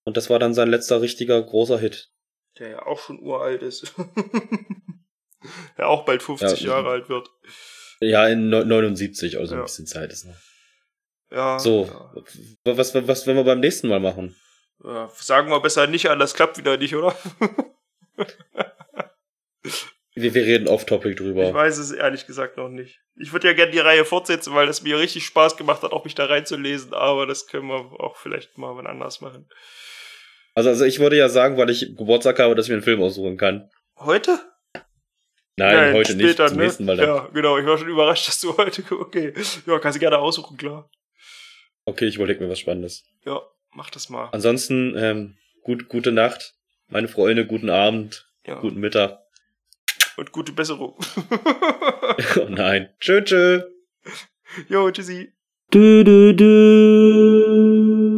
Und 0.04 0.18
das 0.18 0.30
war 0.30 0.40
dann 0.40 0.54
sein 0.54 0.70
letzter 0.70 1.02
richtiger 1.02 1.42
großer 1.42 1.80
Hit. 1.80 2.12
Der 2.60 2.70
ja 2.70 2.86
auch 2.86 3.00
schon 3.00 3.20
uralt 3.20 3.62
ist. 3.62 3.94
ja 5.78 5.86
auch 5.86 6.06
bald 6.06 6.24
50 6.24 6.62
ja, 6.62 6.70
Jahre 6.70 6.90
alt 6.90 7.10
wird. 7.10 7.30
Ja, 8.00 8.28
in 8.28 8.50
79, 8.50 9.38
also 9.38 9.54
ja. 9.54 9.62
ein 9.62 9.66
bisschen 9.66 9.86
Zeit 9.86 10.12
ist 10.12 10.26
noch. 10.26 10.36
Ja. 11.32 11.60
So, 11.60 11.86
ja. 11.86 12.76
Was, 12.76 12.94
was, 12.94 13.08
was 13.08 13.28
werden 13.28 13.38
wir 13.38 13.44
beim 13.44 13.60
nächsten 13.60 13.88
Mal 13.88 14.00
machen? 14.00 14.36
Sagen 15.14 15.50
wir 15.50 15.62
besser 15.62 15.88
nicht 15.88 16.10
an, 16.10 16.20
das 16.20 16.34
klappt 16.34 16.58
wieder 16.58 16.78
nicht, 16.78 16.96
oder? 16.96 17.16
wir, 20.22 20.34
wir 20.34 20.46
reden 20.46 20.68
off-topic 20.68 21.16
drüber. 21.16 21.48
Ich 21.48 21.54
weiß 21.54 21.78
es 21.78 21.92
ehrlich 21.92 22.28
gesagt 22.28 22.58
noch 22.58 22.70
nicht. 22.70 23.00
Ich 23.16 23.34
würde 23.34 23.48
ja 23.48 23.54
gerne 23.54 23.72
die 23.72 23.80
Reihe 23.80 24.06
fortsetzen, 24.06 24.54
weil 24.54 24.68
es 24.68 24.84
mir 24.84 25.00
richtig 25.00 25.26
Spaß 25.26 25.58
gemacht 25.58 25.84
hat, 25.84 25.92
auch 25.92 26.06
mich 26.06 26.16
da 26.16 26.26
reinzulesen, 26.26 26.94
aber 26.94 27.26
das 27.26 27.48
können 27.48 27.68
wir 27.68 28.00
auch 28.00 28.18
vielleicht 28.18 28.58
mal 28.58 28.76
wann 28.76 28.88
anders 28.88 29.22
machen. 29.22 29.48
Also, 30.54 30.70
also 30.70 30.86
ich 30.86 31.00
würde 31.00 31.18
ja 31.18 31.30
sagen, 31.30 31.58
weil 31.58 31.70
ich 31.70 31.96
Geburtstag 31.96 32.40
habe, 32.40 32.56
dass 32.56 32.66
ich 32.66 32.70
mir 32.70 32.76
einen 32.76 32.84
Film 32.84 33.02
aussuchen 33.02 33.38
kann. 33.38 33.70
Heute? 33.98 34.40
Nein, 35.58 35.76
Nein 35.76 35.94
heute 35.94 36.14
später, 36.14 36.44
nicht. 36.44 36.50
Zum 36.50 36.58
ne? 36.58 36.64
nächsten 36.64 36.86
Mal 36.86 36.98
dann. 36.98 37.08
Ja, 37.08 37.30
genau. 37.34 37.58
Ich 37.58 37.66
war 37.66 37.78
schon 37.78 37.90
überrascht, 37.90 38.28
dass 38.28 38.40
du 38.40 38.58
heute. 38.58 38.84
Okay. 38.90 39.34
Ja, 39.66 39.80
kannst 39.80 39.98
du 39.98 40.00
gerne 40.00 40.18
aussuchen, 40.18 40.58
klar. 40.58 40.90
Okay, 41.86 42.06
ich 42.06 42.16
überlege 42.16 42.44
mir 42.44 42.50
was 42.50 42.60
Spannendes. 42.60 43.06
Ja, 43.26 43.42
mach 43.72 43.90
das 43.90 44.10
mal. 44.10 44.30
Ansonsten, 44.32 44.96
ähm, 44.98 45.38
gut, 45.64 45.88
gute 45.88 46.12
Nacht, 46.12 46.54
meine 46.88 47.08
Freunde, 47.08 47.46
guten 47.46 47.70
Abend, 47.70 48.28
ja. 48.46 48.60
guten 48.60 48.80
Mittag. 48.80 49.21
Und 50.18 50.32
gute 50.32 50.52
Besserung. 50.52 50.96
oh 52.38 52.50
nein. 52.50 52.90
Tschö, 53.00 53.22
tschö. 53.24 53.62
Jo, 54.70 54.92
tschüssi. 54.92 55.34
Du, 55.72 56.04
du, 56.04 56.34
du. 56.36 58.11